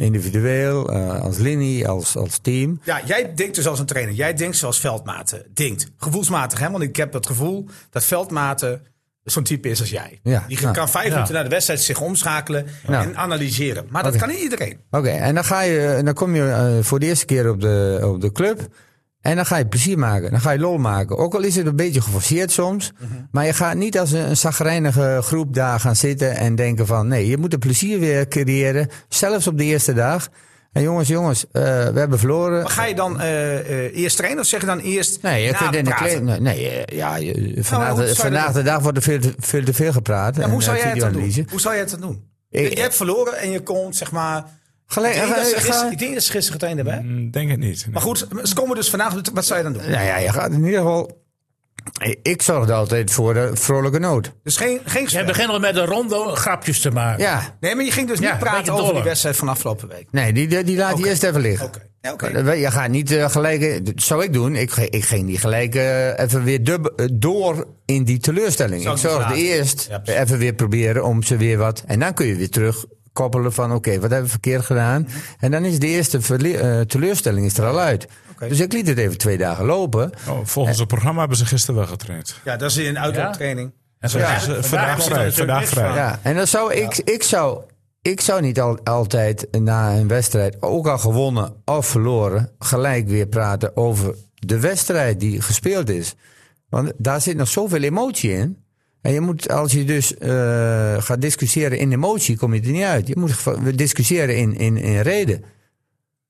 Individueel, 0.00 0.90
eh, 0.92 1.20
als 1.20 1.38
linie, 1.38 1.88
als, 1.88 2.16
als 2.16 2.38
team. 2.38 2.80
Ja, 2.84 3.00
jij 3.04 3.34
denkt 3.34 3.54
dus 3.54 3.66
als 3.66 3.78
een 3.78 3.86
trainer. 3.86 4.14
Jij 4.14 4.34
denkt 4.34 4.56
zoals 4.56 4.80
Veldmaten 4.80 5.46
denkt. 5.54 5.90
Gevoelsmatig, 5.96 6.58
hè? 6.58 6.70
Want 6.70 6.82
ik 6.82 6.96
heb 6.96 7.12
het 7.12 7.26
gevoel 7.26 7.68
dat 7.90 8.04
Veldmaten 8.04 8.82
zo'n 9.24 9.42
type 9.42 9.68
is 9.68 9.80
als 9.80 9.90
jij. 9.90 10.20
Ja, 10.22 10.44
Die 10.48 10.60
nou. 10.60 10.74
kan 10.74 10.88
vijf 10.88 11.06
Ja. 11.06 11.12
minuten 11.12 11.34
naar 11.34 11.44
de 11.44 11.50
wedstrijd 11.50 11.80
zich 11.80 12.00
omschakelen 12.00 12.66
en 12.86 13.16
analyseren. 13.16 13.86
Maar 13.90 14.02
dat 14.02 14.16
kan 14.16 14.28
niet 14.28 14.40
iedereen. 14.40 14.78
Oké, 14.90 15.08
en 15.08 15.34
dan 15.34 15.44
ga 15.44 15.60
je, 15.60 15.86
en 15.86 16.04
dan 16.04 16.14
kom 16.14 16.34
je 16.34 16.48
eh, 16.50 16.84
voor 16.84 16.98
de 17.00 17.06
eerste 17.06 17.24
keer 17.26 17.50
op 17.50 17.60
de, 17.60 18.00
op 18.02 18.20
de 18.20 18.32
club. 18.32 18.68
En 19.20 19.36
dan 19.36 19.46
ga 19.46 19.56
je 19.56 19.66
plezier 19.66 19.98
maken. 19.98 20.30
Dan 20.30 20.40
ga 20.40 20.50
je 20.50 20.58
lol 20.58 20.78
maken. 20.78 21.16
Ook 21.18 21.34
al 21.34 21.42
is 21.42 21.56
het 21.56 21.66
een 21.66 21.76
beetje 21.76 22.00
geforceerd 22.00 22.50
soms. 22.52 22.92
Maar 23.30 23.46
je 23.46 23.52
gaat 23.52 23.76
niet 23.76 23.98
als 23.98 24.12
een, 24.12 24.28
een 24.28 24.36
zagrijnige 24.36 25.18
groep 25.22 25.54
daar 25.54 25.80
gaan 25.80 25.96
zitten 25.96 26.36
en 26.36 26.54
denken 26.54 26.86
van... 26.86 27.08
Nee, 27.08 27.26
je 27.28 27.36
moet 27.36 27.52
er 27.52 27.58
plezier 27.58 27.98
weer 27.98 28.28
creëren. 28.28 28.88
Zelfs 29.08 29.46
op 29.46 29.58
de 29.58 29.64
eerste 29.64 29.92
dag. 29.92 30.28
En 30.72 30.82
jongens, 30.82 31.08
jongens, 31.08 31.44
eh, 31.52 31.62
we 31.62 31.98
hebben 31.98 32.18
verloren. 32.18 32.62
Maar 32.62 32.70
ga 32.70 32.84
je 32.84 32.94
dan 32.94 33.20
eh, 33.20 33.58
eh, 33.58 33.96
eerst 33.96 34.16
trainen 34.16 34.40
of 34.40 34.46
zeg 34.46 34.60
je 34.60 34.66
dan 34.66 34.78
eerst 34.78 35.22
Nee, 35.22 35.44
je 35.44 35.54
kunt 35.54 35.74
in 35.74 35.84
de 35.84 35.94
kleed. 35.94 36.22
Nee, 36.22 36.40
nee, 36.40 36.82
ja, 36.92 37.16
je- 37.16 37.56
vandaag, 37.58 37.94
de, 37.94 38.14
vandaag 38.14 38.52
de 38.52 38.62
dag 38.62 38.82
wordt 38.82 38.96
er 38.96 39.02
veel 39.02 39.20
te 39.20 39.34
veel, 39.38 39.64
te 39.64 39.74
veel 39.74 39.92
gepraat. 39.92 40.36
Ja, 40.36 40.42
En, 40.42 40.50
hoe 40.50 40.62
zou 40.62 40.76
jij 40.76 40.90
het 40.90 41.00
dan 41.00 41.12
doen? 41.12 41.46
Hoe 41.50 41.60
zou 41.60 41.74
jij 41.74 41.82
het 41.82 41.90
dan 41.90 42.00
doen? 42.00 42.24
Ik- 42.50 42.74
je 42.74 42.80
hebt 42.80 42.94
verloren 42.96 43.38
en 43.38 43.50
je 43.50 43.60
komt, 43.62 43.96
zeg 43.96 44.12
maar... 44.12 44.44
Gelijk, 44.92 45.14
ik, 45.14 45.20
denk 45.20 45.34
dat 45.34 45.46
ze 45.46 45.54
ga- 45.54 45.60
gisteren- 45.60 45.96
denk 45.96 46.14
dat 46.14 46.22
ze 46.22 46.30
gisteren 46.30 46.60
getraind 46.60 46.76
hebben. 46.76 46.94
hè? 46.94 47.00
Mm, 47.20 47.30
Denk 47.30 47.50
het 47.50 47.58
niet. 47.58 47.82
nee. 47.84 47.92
Maar 47.92 48.02
goed, 48.02 48.26
ze 48.44 48.54
komen 48.54 48.76
dus 48.76 48.90
vandaag. 48.90 49.14
Wat 49.32 49.44
zou 49.44 49.58
je 49.58 49.64
dan 49.64 49.72
doen? 49.72 49.90
Nou 49.90 50.04
ja, 50.04 50.16
je 50.18 50.32
gaat 50.32 50.52
in 50.52 50.64
ieder 50.64 50.78
geval. 50.80 51.18
Ik 52.22 52.42
zorg 52.42 52.68
er 52.68 52.74
altijd 52.74 53.10
voor 53.10 53.34
de 53.34 53.50
vrolijke 53.54 53.98
noot. 53.98 54.32
Dus 54.42 54.56
geen, 54.56 54.80
geen 54.84 55.04
Jij 55.06 55.24
begint 55.24 55.48
al 55.48 55.58
met 55.58 55.76
een 55.76 55.84
ronde 55.86 56.30
grapjes 56.34 56.80
te 56.80 56.90
maken. 56.90 57.22
Ja, 57.24 57.56
Nee, 57.60 57.74
maar 57.74 57.84
je 57.84 57.90
ging 57.90 58.08
dus 58.08 58.18
niet 58.20 58.38
praten 58.38 58.72
over 58.72 58.94
die 58.94 59.02
wedstrijd 59.02 59.36
van 59.36 59.48
afgelopen 59.48 59.88
week. 59.88 60.06
nee, 60.10 60.32
die, 60.32 60.48
die, 60.48 60.64
die 60.64 60.76
laat 60.76 60.98
je 60.98 61.08
eerst 61.08 61.22
even 61.22 61.40
liggen. 61.40 61.66
Oké. 61.66 61.88
Ja, 62.00 62.12
oké. 62.12 62.42
Maar 62.42 62.56
Je 62.56 62.70
gaat 62.70 62.88
niet 62.88 63.10
eh, 63.12 63.28
gelijk. 63.30 63.60
eh, 63.62 63.78
Dat 63.82 63.94
zou 64.02 64.24
ik 64.24 64.32
doen. 64.32 64.54
Ik, 64.56 64.76
ik 64.76 65.04
ging 65.04 65.26
niet 65.26 65.40
gelijk 65.40 65.74
eh, 65.74 66.18
even 66.18 66.44
weer 66.44 66.64
dub- 66.64 66.92
eh, 66.96 67.06
door 67.12 67.66
in 67.84 68.04
die 68.04 68.18
teleurstelling. 68.18 68.82
Zou 68.82 68.94
ik 68.94 69.00
zorgde 69.00 69.34
eerst 69.34 69.86
Ja, 69.90 70.02
even 70.04 70.38
weer 70.38 70.52
proberen 70.54 71.04
om 71.04 71.22
ze 71.22 71.36
weer 71.36 71.58
wat. 71.58 71.82
En 71.86 71.98
dan 72.00 72.14
kun 72.14 72.26
je 72.26 72.36
weer 72.36 72.50
terugkoppelen 73.12 73.52
van: 73.52 73.72
oké, 73.72 73.90
wat 73.92 74.00
hebben 74.10 74.22
we 74.22 74.28
verkeerd 74.30 74.64
gedaan? 74.64 75.02
Mhm. 75.02 75.16
En 75.38 75.50
dan 75.50 75.64
is 75.64 75.78
de 75.78 75.86
eerste 75.86 76.18
eh, 76.18 76.80
teleurstelling 76.80 77.46
is 77.46 77.58
er 77.58 77.66
al 77.66 77.78
uit. 77.78 78.06
Dus 78.48 78.60
ik 78.60 78.72
liet 78.72 78.86
het 78.86 78.98
even 78.98 79.18
twee 79.18 79.38
dagen 79.38 79.64
lopen. 79.64 80.10
Oh, 80.28 80.38
volgens 80.44 80.78
het 80.78 80.88
programma 80.88 81.20
hebben 81.20 81.38
ze 81.38 81.46
gisteren 81.46 81.80
wel 81.80 81.86
getraind. 81.86 82.40
Ja, 82.44 82.56
dat 82.56 82.70
is 82.70 82.76
in 82.76 82.86
een 82.86 82.98
uitlooptraining. 82.98 83.72
En 83.98 84.10
Vandaag, 84.10 84.42
vandaag, 84.42 84.66
vandaag, 84.66 85.02
vrij. 85.04 85.24
natuurlijk 85.24 85.36
Vandaag 85.36 85.68
vrij. 85.68 85.86
van. 85.86 85.94
Ja, 85.96 86.18
en 86.22 86.36
dan 86.36 86.46
zou 86.46 86.74
ik, 86.74 86.96
ik 86.98 87.22
zou, 87.22 87.62
ik 88.02 88.20
zou 88.20 88.40
niet 88.40 88.60
al, 88.60 88.78
altijd 88.84 89.46
na 89.50 89.92
een 89.96 90.08
wedstrijd, 90.08 90.56
ook 90.62 90.86
al 90.86 90.98
gewonnen 90.98 91.52
of 91.64 91.86
verloren, 91.86 92.50
gelijk 92.58 93.08
weer 93.08 93.26
praten 93.26 93.76
over 93.76 94.14
de 94.34 94.60
wedstrijd 94.60 95.20
die 95.20 95.42
gespeeld 95.42 95.88
is. 95.88 96.14
Want 96.68 96.92
daar 96.98 97.20
zit 97.20 97.36
nog 97.36 97.48
zoveel 97.48 97.82
emotie 97.82 98.32
in. 98.32 98.64
En 99.02 99.12
je 99.12 99.20
moet, 99.20 99.48
als 99.50 99.72
je 99.72 99.84
dus 99.84 100.16
eh, 100.18 101.02
gaat 101.02 101.20
discussiëren 101.20 101.78
in 101.78 101.92
emotie, 101.92 102.36
kom 102.36 102.54
je 102.54 102.60
er 102.60 102.70
niet 102.70 102.82
uit. 102.82 103.06
Je 103.06 103.16
moet 103.18 103.78
discussiëren 103.78 104.36
in, 104.36 104.54
in, 104.56 104.76
in 104.76 105.00
reden, 105.00 105.44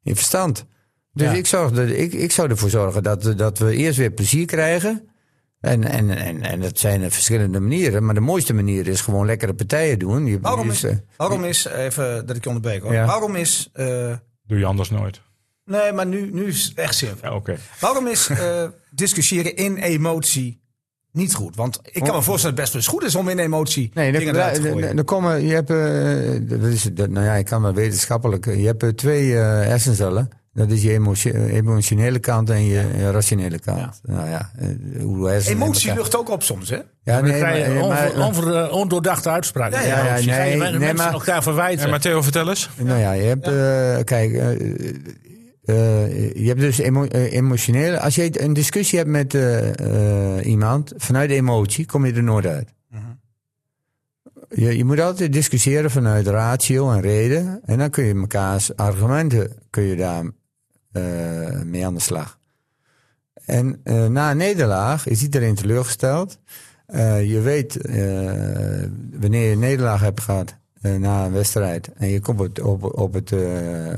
in 0.03 0.15
verstand. 0.17 0.67
Dus 1.13 1.27
Ja. 1.31 1.33
ik, 1.33 1.47
zorg 1.47 1.71
dat, 1.73 1.89
ik, 1.89 2.13
ik 2.13 2.33
zou 2.33 2.51
ervoor 2.51 2.71
zorgen 2.71 3.03
dat, 3.03 3.33
dat 3.37 3.59
we 3.59 3.77
eerst 3.77 3.99
weer 3.99 4.11
plezier 4.11 4.47
krijgen. 4.47 5.05
En, 5.61 5.85
en, 5.85 6.11
en, 6.11 6.43
en 6.43 6.61
dat 6.61 6.79
zijn 6.79 7.11
verschillende 7.11 7.61
manieren. 7.61 8.05
Maar 8.05 8.15
de 8.15 8.21
mooiste 8.21 8.53
manier 8.55 8.87
is 8.89 9.01
gewoon 9.01 9.27
lekkere 9.27 9.55
partijen 9.55 9.99
doen. 9.99 10.27
Je, 10.27 10.41
Waarom 10.41 10.71
is, 10.71 10.85
eh, 10.85 10.97
waarom 11.17 11.45
is, 11.45 11.65
even 11.65 12.27
dat 12.27 12.37
ik 12.37 12.43
je 12.43 12.49
onderbreek 12.49 12.83
hoor. 12.83 12.93
Ja. 12.93 13.07
Waarom 13.07 13.37
is, 13.37 13.69
eh, 13.73 14.13
Doe 14.47 14.59
je 14.59 14.65
anders 14.65 14.91
nooit. 14.91 15.21
nee, 15.65 15.93
maar 15.93 16.07
nu, 16.07 16.31
nu 16.33 16.47
is 16.47 16.65
het 16.65 16.79
echt 16.79 16.97
zinvol. 16.97 17.29
Ja, 17.29 17.35
oké. 17.35 17.57
Waarom 17.81 18.07
is 18.07 18.29
eh, 18.29 18.65
discussiëren 18.91 19.57
in 19.57 19.77
emotie 19.77 20.61
niet 21.13 21.35
goed? 21.35 21.57
Want 21.57 21.79
ik 21.85 22.03
kan 22.05 22.15
me 22.15 22.23
voorstellen 22.23 22.57
dat 22.57 22.65
het 22.65 22.73
best 22.73 22.73
wel 22.73 22.83
eens 22.83 22.87
goed 22.91 23.03
is 23.05 23.15
om 23.15 23.29
in 23.29 23.39
emotie 23.39 23.89
Oh. 23.89 23.95
Nee, 23.95 24.13
dingen 24.13 24.35
eruit 24.35 24.55
te 24.55 24.61
gooien. 24.63 24.87
dan, 24.87 24.97
dan 24.97 25.05
komen, 25.05 25.47
je 25.47 25.55
hebt, 25.55 25.71
eh, 25.71 26.59
dat 26.59 26.69
is, 26.73 26.83
dat, 26.83 27.09
nou 27.09 27.27
ja, 27.27 27.35
ik 27.35 27.45
kan 27.45 27.63
wel 27.63 27.75
wetenschappelijk. 27.75 28.45
Je 28.47 28.67
hebt 28.67 28.83
eh, 28.83 28.89
twee 28.89 29.35
eh, 29.37 29.41
hersencellen. 29.43 30.29
Dat 30.53 30.71
is 30.71 30.83
je 30.83 30.93
emotio- 30.93 31.33
emotionele 31.47 32.19
kant 32.19 32.51
en 32.51 32.65
je, 32.65 33.11
rationele 33.11 33.59
kant. 33.59 34.01
Nou 34.03 34.29
ja, 34.29 34.51
eh, 34.59 34.69
hoe 35.03 35.31
Emotie 35.47 35.95
lucht 35.95 36.17
ook 36.17 36.31
op 36.31 36.43
soms, 36.43 36.71
hè? 36.71 36.77
Ja, 36.77 36.83
Dan 37.21 37.23
nee, 37.25 37.39
krijg 37.39 37.67
je 37.67 37.73
maar- 37.75 37.89
maar- 37.89 38.27
onver- 38.27 38.55
eh, 38.65 38.73
ondoordachte 38.73 39.31
uitspraken. 39.31 39.81
Ja, 39.81 39.87
ja, 39.87 39.97
ja, 40.05 40.09
Emotie. 40.11 40.33
Ga 40.33 40.43
je 40.43 40.49
nee, 40.51 40.59
mensen 40.59 40.81
nee, 40.81 40.95
maar- 40.95 41.13
elkaar 41.13 41.43
verwijten. 41.43 41.85
En 41.85 41.91
Matteo, 41.91 42.23
vertel 42.23 42.49
eens. 42.49 42.71
Nou 42.77 43.01
ja, 43.01 43.13
je 43.13 43.23
hebt, 43.23 43.47
eh, 43.49 44.05
kijk, 44.05 44.33
eh, 45.65 46.35
je 46.35 46.47
hebt 46.47 46.61
dus 46.61 46.79
emo- 46.79 47.05
eh, 47.05 47.33
emotioneel. 47.33 47.97
Als 47.97 48.15
je 48.15 48.43
een 48.43 48.53
discussie 48.53 48.99
hebt 48.99 49.11
met 49.11 49.35
eh, 49.35 50.47
iemand 50.47 50.93
vanuit 50.97 51.29
de 51.29 51.35
emotie, 51.35 51.87
kom 51.87 52.07
je 52.07 52.13
er 52.13 52.23
nooit 52.23 52.47
uit. 52.47 52.75
je, 54.49 54.77
je 54.77 54.85
moet 54.85 55.01
altijd 55.01 55.33
discussiëren 55.33 55.91
vanuit 55.91 56.27
ratio 56.27 56.91
en 56.91 57.01
reden. 57.01 57.61
En 57.65 57.79
dan 57.79 57.91
kun 57.91 58.05
je 58.05 58.15
mekaars 58.15 58.77
argumenten 58.77 59.53
kun 59.71 59.83
je 59.83 59.97
daar 59.97 60.25
mee 61.65 61.87
aan 61.87 61.95
de 61.95 62.01
slag. 62.01 62.39
En 63.45 63.81
na 64.13 64.31
een 64.31 64.37
nederlaag 64.37 65.07
is 65.07 65.23
iedereen 65.23 65.55
teleurgesteld. 65.55 66.39
Je 67.25 67.41
weet 67.43 67.79
wanneer 69.21 69.47
je 69.47 69.53
een 69.53 69.59
nederlaag 69.59 70.01
hebt 70.01 70.21
gehad 70.21 70.59
eh, 70.81 70.95
na 70.95 71.25
een 71.25 71.33
wedstrijd 71.33 71.93
en 71.93 72.09
je 72.09 72.21
komt 72.21 72.61
op, 72.61 72.85
op, 72.85 72.99
op, 72.99 73.13
het, 73.13 73.33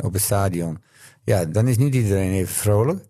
op 0.03 0.12
het 0.12 0.22
stadion. 0.22 0.79
Ja, 1.24 1.44
dan 1.44 1.68
is 1.68 1.76
niet 1.76 1.94
iedereen 1.94 2.32
even 2.32 2.54
vrolijk. 2.54 3.04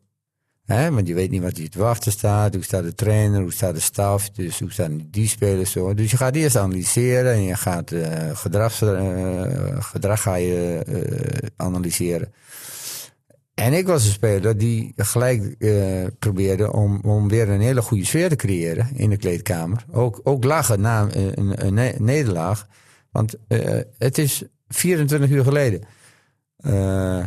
Hè? 0.65 0.91
Want 0.91 1.09
je 1.09 1.15
weet 1.15 1.31
niet 1.31 1.43
wat 1.43 1.57
je 1.57 1.69
te 1.69 1.79
wachten 1.79 2.13
staat. 2.13 2.55
Hoe 2.55 2.65
staat 2.65 2.83
de 2.83 2.95
trainer, 2.95 3.41
hoe 3.41 3.53
staat 3.53 3.75
de 3.75 3.81
staf, 3.81 4.31
dus 4.31 4.59
hoe 4.59 4.73
staan 4.73 5.07
die 5.11 5.29
spelers 5.29 5.71
zo. 5.71 5.95
Dus 5.95 6.11
je 6.11 6.17
gaat 6.17 6.35
eerst 6.35 6.57
analyseren 6.57 7.33
en 7.33 7.43
je 7.43 7.57
gaat 7.57 7.93
eh, 7.93 8.37
gedrag, 8.37 8.83
eh, 8.83 9.83
gedrag 9.83 10.23
ga 10.23 10.35
je, 10.35 10.83
eh, 10.87 11.49
analyseren. 11.57 12.33
En 13.55 13.73
ik 13.73 13.87
was 13.87 14.05
een 14.05 14.13
speler 14.13 14.59
die 14.59 14.93
gelijk 14.97 15.57
probeerde 16.19 16.73
om, 16.73 17.01
om 17.01 17.29
weer 17.29 17.49
een 17.49 17.61
hele 17.61 17.83
goede 17.83 18.05
sfeer 18.05 18.29
te 18.29 18.37
creëren 18.37 18.89
in 18.95 19.11
de 19.11 19.17
kleedkamer. 19.17 19.85
Ook, 19.91 20.21
ook 20.23 20.45
lachen 20.45 20.81
na 20.81 21.09
een, 21.11 21.39
een, 21.39 21.67
een 21.67 21.75
ne- 21.75 21.95
nederlaag. 21.99 22.67
Want 23.11 23.37
het 23.99 24.19
is 24.19 24.43
24 24.69 25.31
uur 25.31 25.45
geleden. 25.45 25.83
Eh, 26.57 27.23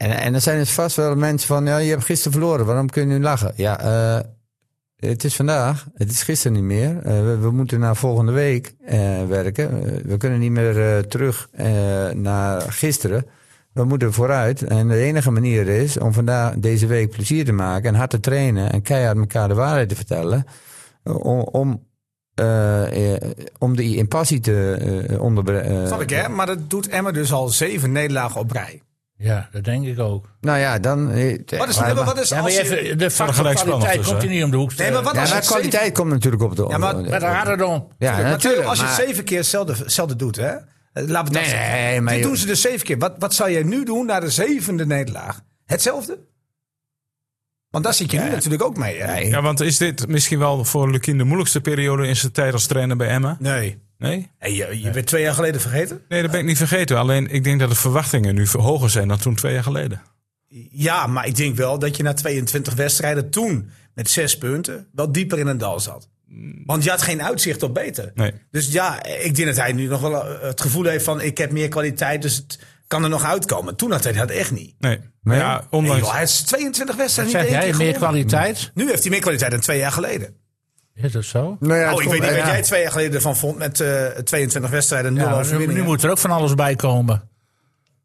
en, 0.00 0.10
en 0.10 0.32
dan 0.32 0.40
zijn 0.40 0.58
er 0.58 0.66
vast 0.66 0.96
wel 0.96 1.16
mensen 1.16 1.48
van, 1.48 1.66
ja, 1.66 1.76
je 1.76 1.90
hebt 1.90 2.04
gisteren 2.04 2.32
verloren, 2.32 2.66
waarom 2.66 2.90
kun 2.90 3.02
je 3.02 3.08
nu 3.08 3.20
lachen? 3.22 3.52
Ja, 3.56 3.80
eh, 3.80 4.20
het 4.96 5.24
is 5.24 5.36
vandaag, 5.36 5.86
het 5.94 6.10
is 6.10 6.22
gisteren 6.22 6.56
niet 6.56 6.66
meer. 6.66 6.98
Eh, 7.02 7.40
we, 7.40 7.50
moeten 7.50 7.80
naar 7.80 7.96
volgende 7.96 8.32
week 8.32 8.74
eh, 8.84 9.26
werken. 9.26 9.82
We 10.06 10.16
kunnen 10.16 10.38
niet 10.38 10.50
meer 10.50 11.06
terug 11.06 11.48
naar 12.14 12.60
gisteren. 12.60 13.26
We 13.72 13.84
moeten 13.84 14.12
vooruit. 14.12 14.62
En 14.62 14.88
de 14.88 14.96
enige 14.96 15.30
manier 15.30 15.68
is 15.68 15.98
om 15.98 16.12
vandaag 16.12 16.54
deze 16.54 16.86
week 16.86 17.10
plezier 17.10 17.44
te 17.44 17.52
maken 17.52 17.88
en 17.88 17.94
hard 17.94 18.10
te 18.10 18.20
trainen 18.20 18.72
en 18.72 18.82
keihard 18.82 19.18
elkaar 19.18 19.48
de 19.48 19.54
waarheid 19.54 19.88
te 19.88 19.96
vertellen. 19.96 20.46
Om, 21.04 21.40
om, 21.40 21.86
eh, 22.34 23.14
eh, 23.14 23.20
om 23.58 23.76
die 23.76 23.96
impassie 23.96 24.40
te 24.40 25.16
onderbreken. 25.20 25.86
Snap 25.86 26.00
ik, 26.00 26.10
hè? 26.10 26.28
Maar 26.28 26.46
dat 26.46 26.70
doet 26.70 26.88
Emma 26.88 27.10
dus 27.10 27.32
al 27.32 27.48
zeven 27.48 27.92
nederlagen 27.92 28.40
op 28.40 28.50
rij. 28.50 28.82
Ja, 29.22 29.48
dat 29.52 29.64
denk 29.64 29.86
ik 29.86 29.98
ook. 29.98 30.28
Nou 30.40 30.58
ja, 30.58 30.78
dan. 30.78 31.10
eh, 31.10 31.38
Wat 31.58 31.68
is, 31.68 31.76
maar- 31.76 31.86
nee, 31.86 31.94
maar 31.94 32.04
wat 32.04 32.20
is 32.20 32.28
Ja, 32.28 32.34
maar 32.36 32.44
als 32.44 32.54
je 32.56 32.64
je... 32.64 32.80
even, 32.80 32.98
de 32.98 33.10
kwaliteit 33.14 34.04
komt 34.06 34.22
hier 34.22 34.30
niet 34.30 34.44
om 34.44 34.50
de 34.50 34.56
hoek 34.56 34.76
Nee, 34.76 34.90
maar 34.90 35.02
wat 35.02 35.14
Ja, 35.14 35.20
als 35.20 35.30
maar 35.30 35.40
kwaliteit 35.40 35.82
zeven- 35.82 35.92
komt 35.96 36.10
natuurlijk 36.10 36.42
op 36.42 36.56
de. 36.56 36.66
Ja, 36.68 36.78
maar- 36.78 37.02
de- 37.02 37.10
gaat 37.20 37.46
het 37.46 37.62
om. 37.62 37.88
ja, 37.98 38.20
natuurlijk. 38.20 38.66
als 38.68 38.78
je 38.78 38.84
maar- 38.84 38.94
zeven 38.94 39.24
keer 39.24 39.38
hetzelfde, 39.38 39.74
hetzelfde 39.76 40.16
doet, 40.16 40.36
hè? 40.36 40.46
Eh, 40.46 40.58
Laten 40.92 41.08
we 41.08 41.14
dat 41.14 41.32
Nee, 41.32 41.44
zeggen. 41.50 42.04
maar 42.04 42.14
Dit 42.14 42.22
doen 42.22 42.36
ze 42.36 42.46
dus 42.46 42.60
zeven 42.60 42.86
keer. 42.86 42.98
Wat, 42.98 43.14
wat 43.18 43.34
zou 43.34 43.50
jij 43.50 43.62
nu 43.62 43.84
doen 43.84 44.06
na 44.06 44.20
de 44.20 44.30
zevende 44.30 44.86
nederlaag? 44.86 45.40
Hetzelfde? 45.66 46.18
Want 47.70 47.84
daar 47.84 47.94
zit 47.94 48.10
je 48.10 48.18
nu 48.20 48.28
natuurlijk 48.30 48.62
ook 48.62 48.76
mee, 48.76 49.00
hè? 49.02 49.18
Ja, 49.18 49.42
want 49.42 49.60
is 49.60 49.76
dit 49.76 50.08
misschien 50.08 50.38
wel 50.38 50.64
voor 50.64 50.90
Lukien 50.90 51.18
de 51.18 51.24
moeilijkste 51.24 51.60
periode 51.60 52.06
in 52.06 52.16
zijn 52.16 52.32
tijd 52.32 52.52
als 52.52 52.66
trainer 52.66 52.96
bij 52.96 53.08
Emma? 53.08 53.36
Nee. 53.38 53.82
Nee? 54.00 54.30
Hey, 54.38 54.54
je, 54.54 54.80
je 54.80 54.90
bent 54.90 55.06
twee 55.06 55.22
jaar 55.22 55.34
geleden 55.34 55.60
vergeten? 55.60 56.02
Nee, 56.08 56.22
dat 56.22 56.30
ben 56.30 56.40
ik 56.40 56.46
niet 56.46 56.56
vergeten. 56.56 56.98
Alleen 56.98 57.30
ik 57.30 57.44
denk 57.44 57.60
dat 57.60 57.68
de 57.68 57.74
verwachtingen 57.74 58.34
nu 58.34 58.46
hoger 58.52 58.90
zijn 58.90 59.08
dan 59.08 59.18
toen 59.18 59.34
twee 59.34 59.52
jaar 59.52 59.62
geleden. 59.62 60.02
Ja, 60.70 61.06
maar 61.06 61.26
ik 61.26 61.36
denk 61.36 61.56
wel 61.56 61.78
dat 61.78 61.96
je 61.96 62.02
na 62.02 62.12
22 62.12 62.74
wedstrijden 62.74 63.30
toen 63.30 63.70
met 63.94 64.10
zes 64.10 64.38
punten 64.38 64.86
wel 64.92 65.12
dieper 65.12 65.38
in 65.38 65.46
een 65.46 65.58
dal 65.58 65.80
zat. 65.80 66.08
Want 66.64 66.84
je 66.84 66.90
had 66.90 67.02
geen 67.02 67.22
uitzicht 67.22 67.62
op 67.62 67.74
beter. 67.74 68.10
Nee. 68.14 68.32
Dus 68.50 68.72
ja, 68.72 69.04
ik 69.04 69.34
denk 69.34 69.48
dat 69.48 69.56
hij 69.56 69.72
nu 69.72 69.86
nog 69.86 70.00
wel 70.00 70.26
eh, 70.26 70.40
het 70.42 70.60
gevoel 70.60 70.84
heeft 70.84 71.04
van 71.04 71.20
ik 71.20 71.38
heb 71.38 71.50
meer 71.52 71.68
kwaliteit, 71.68 72.22
dus 72.22 72.36
het 72.36 72.58
kan 72.86 73.02
er 73.02 73.08
nog 73.08 73.24
uitkomen. 73.24 73.76
Toen 73.76 73.90
had 73.90 74.04
hij 74.04 74.12
dat 74.12 74.30
echt 74.30 74.50
niet. 74.50 74.74
Nee. 74.78 74.98
Maar 75.22 75.36
ja, 75.36 75.56
Nee, 75.56 75.66
ondanks... 75.70 76.00
joh, 76.00 76.12
hij 76.12 76.22
is 76.22 76.40
22 76.40 76.96
wedstrijden 76.96 77.32
Zeg 77.32 77.42
niet 77.42 77.52
één 77.52 77.60
jij 77.60 77.70
keer 77.70 77.78
meer 77.78 77.94
kwaliteit? 77.94 78.70
Nu 78.74 78.88
heeft 78.88 79.02
hij 79.02 79.10
meer 79.10 79.20
kwaliteit 79.20 79.50
dan 79.50 79.60
twee 79.60 79.78
jaar 79.78 79.92
geleden. 79.92 80.36
Is 81.02 81.12
dat 81.12 81.24
zo? 81.24 81.56
Nou 81.60 81.74
ja, 81.78 81.86
het 81.88 81.96
oh, 81.96 82.02
ik 82.02 82.08
weet 82.10 82.20
niet 82.20 82.30
wat 82.30 82.38
ja. 82.38 82.46
jij 82.46 82.62
twee 82.62 82.82
jaar 82.82 82.90
geleden 82.90 83.14
ervan 83.14 83.36
vond 83.36 83.58
met 83.58 83.80
eh 83.80 84.04
22 84.06 84.70
wedstrijden, 84.70 85.12
0 85.12 85.24
Ja, 85.28 85.30
maar 85.34 85.66
nu, 85.66 85.82
moet 85.82 86.02
er 86.02 86.10
ook 86.10 86.18
van 86.18 86.30
alles 86.30 86.54
bij 86.54 86.76
komen. 86.76 87.22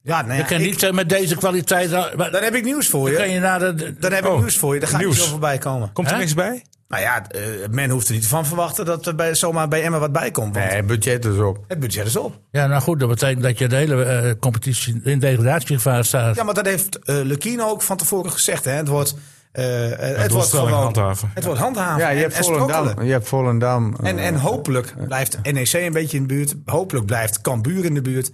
ja, 0.02 0.22
nou 0.22 0.34
ja, 0.34 0.38
je 0.40 0.46
kan 0.46 0.60
ik- 0.60 0.66
niet 0.66 0.84
eh, 0.84 0.92
met 0.92 1.10
deze 1.10 1.36
kwaliteit... 1.36 1.92
maar- 1.92 2.32
dan 2.32 2.44
heb 2.44 2.56
ik 2.56 2.64
nieuws 2.64 2.88
voor 2.88 3.12
Dan 3.12 3.30
je. 3.32 3.40
naar 3.40 3.60
de... 3.60 3.94
Dan 4.00 4.12
heb 4.12 4.26
ik 4.26 4.32
Oh, 4.32 4.40
nieuws 4.40 4.58
voor 4.58 4.74
je. 4.74 4.80
Daar 4.80 4.90
gaat 4.90 5.00
nieuws. 5.00 5.14
niet 5.16 5.24
zoveel 5.24 5.40
bij 5.40 5.58
komen. 5.58 5.92
Komt 5.94 6.12
er 6.12 6.18
niks 6.18 6.34
bij? 6.34 6.64
Nou 6.88 7.02
ja, 7.02 7.28
eh, 7.30 7.42
men 7.70 7.90
hoeft 7.90 8.08
er 8.08 8.14
niet 8.14 8.28
van 8.28 8.46
verwachten 8.46 8.86
dat 8.86 9.06
er 9.06 9.16
bij, 9.16 9.36
zomaar 9.36 9.68
bij 9.68 9.84
Emma 9.84 10.00
wat 10.00 10.12
bij 10.12 10.32
komt. 10.32 10.56
Want 10.56 10.70
Nee, 10.72 10.84
budget 10.84 11.26
is 11.26 11.38
op. 11.38 11.64
het 11.68 11.80
budget 11.80 12.06
is 12.06 12.16
op. 12.16 12.40
Ja, 12.52 12.68
nou 12.68 12.82
goed, 12.82 13.00
dat 13.00 13.10
betekent 13.10 13.44
dat 13.44 13.58
je 13.58 13.68
de 13.68 13.76
hele 13.76 14.38
competitie 14.40 15.02
in 15.04 15.20
degradatiegevaar 15.20 16.06
staat. 16.06 16.36
Ja, 16.36 16.44
maar 16.44 16.54
dat 16.54 16.66
heeft 16.66 17.00
Lukino 17.06 17.70
ook 17.70 17.82
van 17.82 17.98
tevoren 17.98 18.32
gezegd. 18.32 18.66
Hè. 18.66 18.72
Het 18.72 18.88
wordt, 18.88 19.16
eh, 19.56 20.00
het 20.00 20.16
wordt 20.18 20.30
doelstelling 20.30 20.68
gewoon 20.68 20.84
handhaven. 20.84 21.32
Het 21.34 21.44
wordt 21.46 21.60
handhaven. 21.60 22.00
Ja, 22.02 22.10
je 22.10 22.16
en, 22.16 22.22
hebt 22.22 22.34
en. 22.36 22.44
Volendam. 22.44 23.04
Je 23.04 23.12
hebt 23.12 23.28
Volendam. 23.28 23.96
En, 24.04 24.18
eh, 24.20 24.28
en 24.28 24.36
hopelijk 24.36 24.94
blijft 25.08 25.38
NEC 25.52 25.74
een 25.74 25.92
beetje 25.94 26.18
in 26.18 26.28
de 26.28 26.34
buurt. 26.34 26.56
Hopelijk 26.66 27.06
blijft 27.06 27.42
Cambuur 27.42 27.86
in 27.86 27.94
de 27.94 28.02
buurt. 28.02 28.32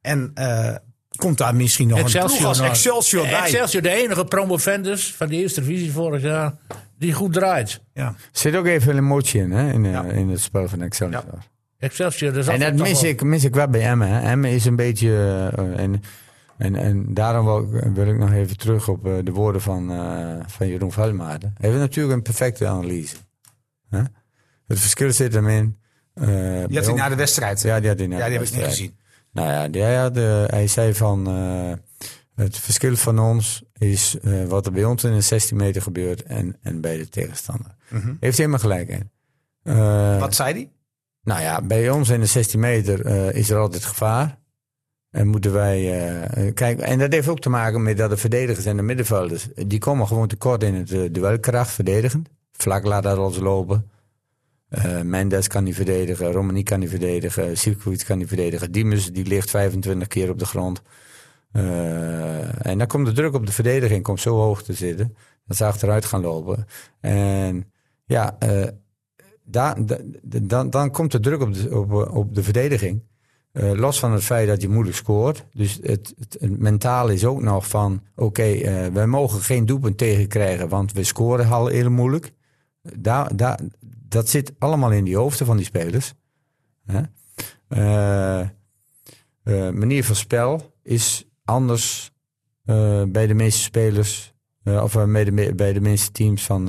En 0.00 0.30
eh, 0.34 0.74
komt 1.16 1.38
daar 1.38 1.54
misschien 1.54 1.88
nog 1.88 1.98
een 1.98 2.20
ploeg 2.20 2.44
als 2.44 2.58
nog. 2.58 2.66
Excelsior 2.68 3.22
bij. 3.22 3.40
Excelsior, 3.40 3.82
de 3.82 3.90
enige 4.02 4.24
promovendus 4.24 5.14
van 5.14 5.28
de 5.28 5.36
eerste 5.36 5.60
divisie 5.60 5.92
vorig 5.92 6.22
jaar, 6.22 6.54
die 6.98 7.12
goed 7.12 7.32
draait. 7.32 7.80
Ja. 7.92 8.14
zit 8.32 8.56
ook 8.56 8.66
even 8.66 8.96
emotie 8.96 9.40
in, 9.40 9.50
hè, 9.50 9.72
in, 9.72 9.84
eh, 9.84 9.92
Ja. 9.92 10.02
in 10.04 10.28
het 10.28 10.40
spel 10.40 10.68
van 10.68 10.82
Excelsior. 10.82 11.24
Excelsior, 11.78 12.32
dat 12.32 12.42
is 12.42 12.48
En 12.48 12.60
dat 12.60 12.86
mis 12.88 13.02
ik, 13.02 13.22
mis 13.22 13.44
ik 13.44 13.54
wel 13.54 13.68
bij 13.68 13.80
Emmen. 13.80 14.08
Hè. 14.08 14.20
Emmen 14.30 14.50
is 14.50 14.64
een 14.64 14.76
beetje... 14.76 15.10
eh, 15.56 15.78
en, 15.78 16.02
en, 16.58 16.74
en 16.76 17.14
daarom 17.14 17.44
wil 17.44 17.76
ik, 17.76 17.82
wil 17.94 18.06
ik 18.06 18.18
nog 18.18 18.32
even 18.32 18.56
terug 18.56 18.88
op 18.88 19.06
eh, 19.06 19.12
de 19.24 19.32
woorden 19.32 19.60
van, 19.60 19.90
eh, 19.92 20.36
van 20.46 20.68
Jeroen 20.68 20.92
Veldmaarten. 20.92 21.54
Hij 21.58 21.68
heeft 21.68 21.80
natuurlijk 21.80 22.16
een 22.16 22.22
perfecte 22.22 22.66
analyse. 22.66 23.16
Het 24.66 24.80
verschil 24.80 25.12
zit 25.12 25.32
hem 25.34 25.48
in... 25.48 25.78
eh, 26.14 26.26
Die 26.66 26.76
had 26.76 26.86
hij 26.86 26.94
na 26.94 27.08
de 27.08 27.14
wedstrijd. 27.14 27.62
Ja, 27.62 27.80
die 27.80 27.88
had 27.88 27.98
hij 27.98 28.06
na 28.06 28.16
Ja, 28.16 28.22
de 28.24 28.28
die 28.30 28.38
heb 28.38 28.46
ik 28.48 28.54
niet 28.54 28.64
gezien. 28.64 28.96
Nou 29.32 29.48
ja, 29.48 29.68
die, 29.68 29.82
hij, 29.82 29.96
had, 29.96 30.14
hij 30.50 30.66
zei 30.66 30.94
van... 30.94 31.26
het 32.34 32.58
verschil 32.58 32.96
van 32.96 33.18
ons 33.18 33.62
is 33.78 34.16
wat 34.48 34.66
er 34.66 34.72
bij 34.72 34.84
ons 34.84 35.04
in 35.04 35.12
de 35.12 35.20
16 35.20 35.56
meter 35.56 35.82
gebeurt 35.82 36.22
en, 36.22 36.56
en 36.62 36.80
bij 36.80 36.96
de 36.96 37.08
tegenstander. 37.08 37.74
Heeft 38.20 38.36
helemaal 38.38 38.58
gelijk 38.58 38.88
in. 38.88 39.10
Mhm. 39.62 40.18
Wat 40.18 40.34
zei 40.34 40.52
hij? 40.52 40.70
nou 41.22 41.40
ja, 41.40 41.62
bij 41.62 41.90
ons 41.90 42.08
in 42.08 42.20
de 42.20 42.26
16 42.26 42.60
meter 42.60 43.06
is 43.34 43.50
er 43.50 43.58
altijd 43.58 43.84
gevaar. 43.84 44.38
En 45.16 45.28
moeten 45.28 45.52
wij. 45.52 46.10
eh, 46.22 46.54
kijk, 46.54 46.80
en 46.80 46.98
dat 46.98 47.12
heeft 47.12 47.28
ook 47.28 47.40
te 47.40 47.48
maken 47.48 47.82
met 47.82 47.96
dat 47.96 48.10
de 48.10 48.16
verdedigers 48.16 48.66
en 48.66 48.76
de 48.76 48.82
middenvelders. 48.82 49.48
die 49.66 49.78
komen 49.78 50.06
gewoon 50.06 50.28
tekort 50.28 50.62
in 50.62 50.74
het 50.74 50.92
eh, 50.92 51.00
duelkracht 51.10 51.70
verdedigend. 51.70 52.28
Vlak 52.52 52.84
laat 52.84 53.02
dat 53.02 53.18
ons 53.18 53.38
lopen. 53.38 53.90
Eh, 54.68 55.00
Mendes 55.00 55.48
kan 55.48 55.64
niet 55.64 55.74
verdedigen, 55.74 56.32
Romani 56.32 56.62
kan 56.62 56.78
niet 56.78 56.88
verdedigen, 56.88 57.58
Sivkovic 57.58 58.04
kan 58.06 58.18
niet 58.18 58.28
verdedigen. 58.28 58.72
Diemers 58.72 59.12
die 59.12 59.26
ligt 59.26 59.50
25 59.50 60.08
keer 60.08 60.30
op 60.30 60.38
de 60.38 60.46
grond. 60.46 60.82
En 61.52 62.78
dan 62.78 62.86
komt 62.86 63.06
de 63.06 63.12
druk 63.12 63.34
op 63.34 63.46
de 63.46 63.52
verdediging 63.52 64.02
komt 64.02 64.20
zo 64.20 64.36
hoog 64.36 64.62
te 64.62 64.72
zitten 64.72 65.16
dat 65.46 65.56
ze 65.56 65.64
achteruit 65.64 66.04
gaan 66.04 66.20
lopen. 66.20 66.66
En 67.00 67.72
ja, 68.04 68.38
dan, 69.44 70.70
dan 70.70 70.90
komt 70.90 71.12
de 71.12 71.20
druk 71.20 71.40
op 71.40 71.54
de, 71.54 71.76
op, 71.76 71.92
op 71.92 72.34
de 72.34 72.42
verdediging. 72.42 73.02
Eh, 73.56 73.72
los 73.72 73.98
van 73.98 74.12
het 74.12 74.24
feit 74.24 74.48
dat 74.48 74.62
je 74.62 74.68
moeilijk 74.68 74.96
scoort. 74.96 75.44
Dus 75.52 75.78
het, 75.82 76.14
het, 76.18 76.58
mentaal 76.58 77.08
is 77.08 77.24
ook 77.24 77.42
nog 77.42 77.68
van... 77.68 78.02
Oké, 78.14 78.42
eh, 78.42 78.86
wij 78.86 79.06
mogen 79.06 79.40
geen 79.40 79.66
doelpunt 79.66 79.98
tegenkrijgen, 79.98 80.68
want 80.68 80.92
we 80.92 81.04
scoren 81.04 81.50
al 81.50 81.66
heel 81.66 81.90
moeilijk. 81.90 82.32
Daar, 82.82 83.36
daar, 83.36 83.58
dat 84.08 84.28
zit 84.28 84.52
allemaal 84.58 84.92
in 84.92 85.04
die 85.04 85.16
hoofden 85.16 85.46
van 85.46 85.56
die 85.56 85.66
spelers. 85.66 86.14
Hè? 86.86 87.00
Eh, 87.68 88.48
manier 89.70 90.04
van 90.04 90.16
spel 90.16 90.74
is 90.82 91.28
anders 91.44 92.12
bij 93.08 93.26
de 93.26 93.34
meeste 93.34 93.62
spelers... 93.62 94.34
of 94.64 94.92
bij, 94.92 95.24
de, 95.72 95.80
meeste 95.80 96.12
teams 96.12 96.44
van, 96.44 96.66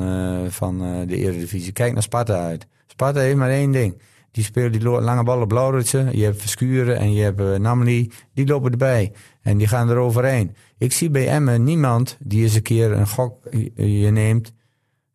van 0.51 0.77
de 1.07 1.15
Eredivisie. 1.15 1.71
Kijk 1.71 1.93
naar 1.93 2.03
Sparta 2.03 2.45
uit. 2.45 2.67
Sparta 2.87 3.19
heeft 3.19 3.37
maar 3.37 3.49
één 3.49 3.71
ding. 3.71 4.01
Die 4.37 4.45
spelen 4.45 4.71
die 4.71 4.81
lange 4.81 5.23
ballen 5.23 5.47
Blauwritsen. 5.47 6.17
Je 6.17 6.23
hebt 6.23 6.41
Verschuren 6.41 6.97
en 6.97 7.13
je 7.13 7.23
hebt 7.23 7.39
uh. 7.39 8.05
Die 8.33 8.47
lopen 8.47 8.71
erbij. 8.71 9.11
En 9.41 9.57
die 9.57 9.67
gaan 9.67 9.89
er 9.89 9.97
overheen. 9.97 10.55
Ik 10.77 10.93
zie 10.93 11.09
bij 11.09 11.27
Emmen 11.27 11.63
niemand 11.63 12.17
die 12.19 12.43
eens 12.43 12.53
een 12.55 12.61
keer 12.61 12.91
een 12.91 13.07
gok 13.07 13.37
je 13.75 13.99
je 13.99 14.11
neemt. 14.11 14.53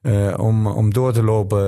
eh, 0.02 0.34
om, 0.36 0.66
om 0.66 0.92
door 0.92 1.12
te 1.12 1.22
lopen 1.22 1.60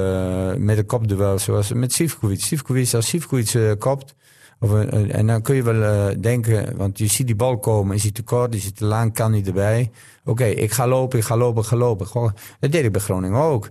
eh, 0.53 0.59
met 0.59 0.79
een 0.79 0.87
kopduel 0.87 1.39
zoals 1.39 1.73
met 1.73 1.93
Sivkovic. 1.93 2.41
Sivkovic, 2.41 2.95
als 2.95 3.09
Sivkovic 3.09 3.55
eh, 3.55 3.71
kopt. 3.79 4.15
Of, 4.61 4.75
eh, 4.75 5.15
en 5.15 5.27
dan 5.27 5.43
kun 5.43 5.55
je 5.55 5.63
wel 5.63 5.83
eh, 5.83 6.17
denken, 6.21 6.77
want 6.77 6.99
je 6.99 7.07
ziet 7.07 7.27
die 7.27 7.37
bal 7.37 7.59
komen. 7.59 7.97
Is 7.97 8.03
hij 8.03 8.13
te 8.13 8.23
kort, 8.23 8.55
is 8.55 8.63
hij 8.63 8.73
te 8.73 8.85
lang, 8.85 9.15
kan 9.15 9.33
hij 9.33 9.45
erbij. 9.45 9.91
Oké, 10.25 10.45
ik 10.45 10.73
ga 10.73 10.87
lopen, 10.87 11.19
ik 11.19 11.25
ga 11.25 11.37
lopen, 11.37 11.63
ik 11.63 11.69
ga 11.69 11.77
lopen. 11.77 12.35
Dat 12.61 12.73
deed 12.73 12.85
ik 12.85 12.93
bij 12.93 13.01
Groningen 13.01 13.41
ook. 13.41 13.71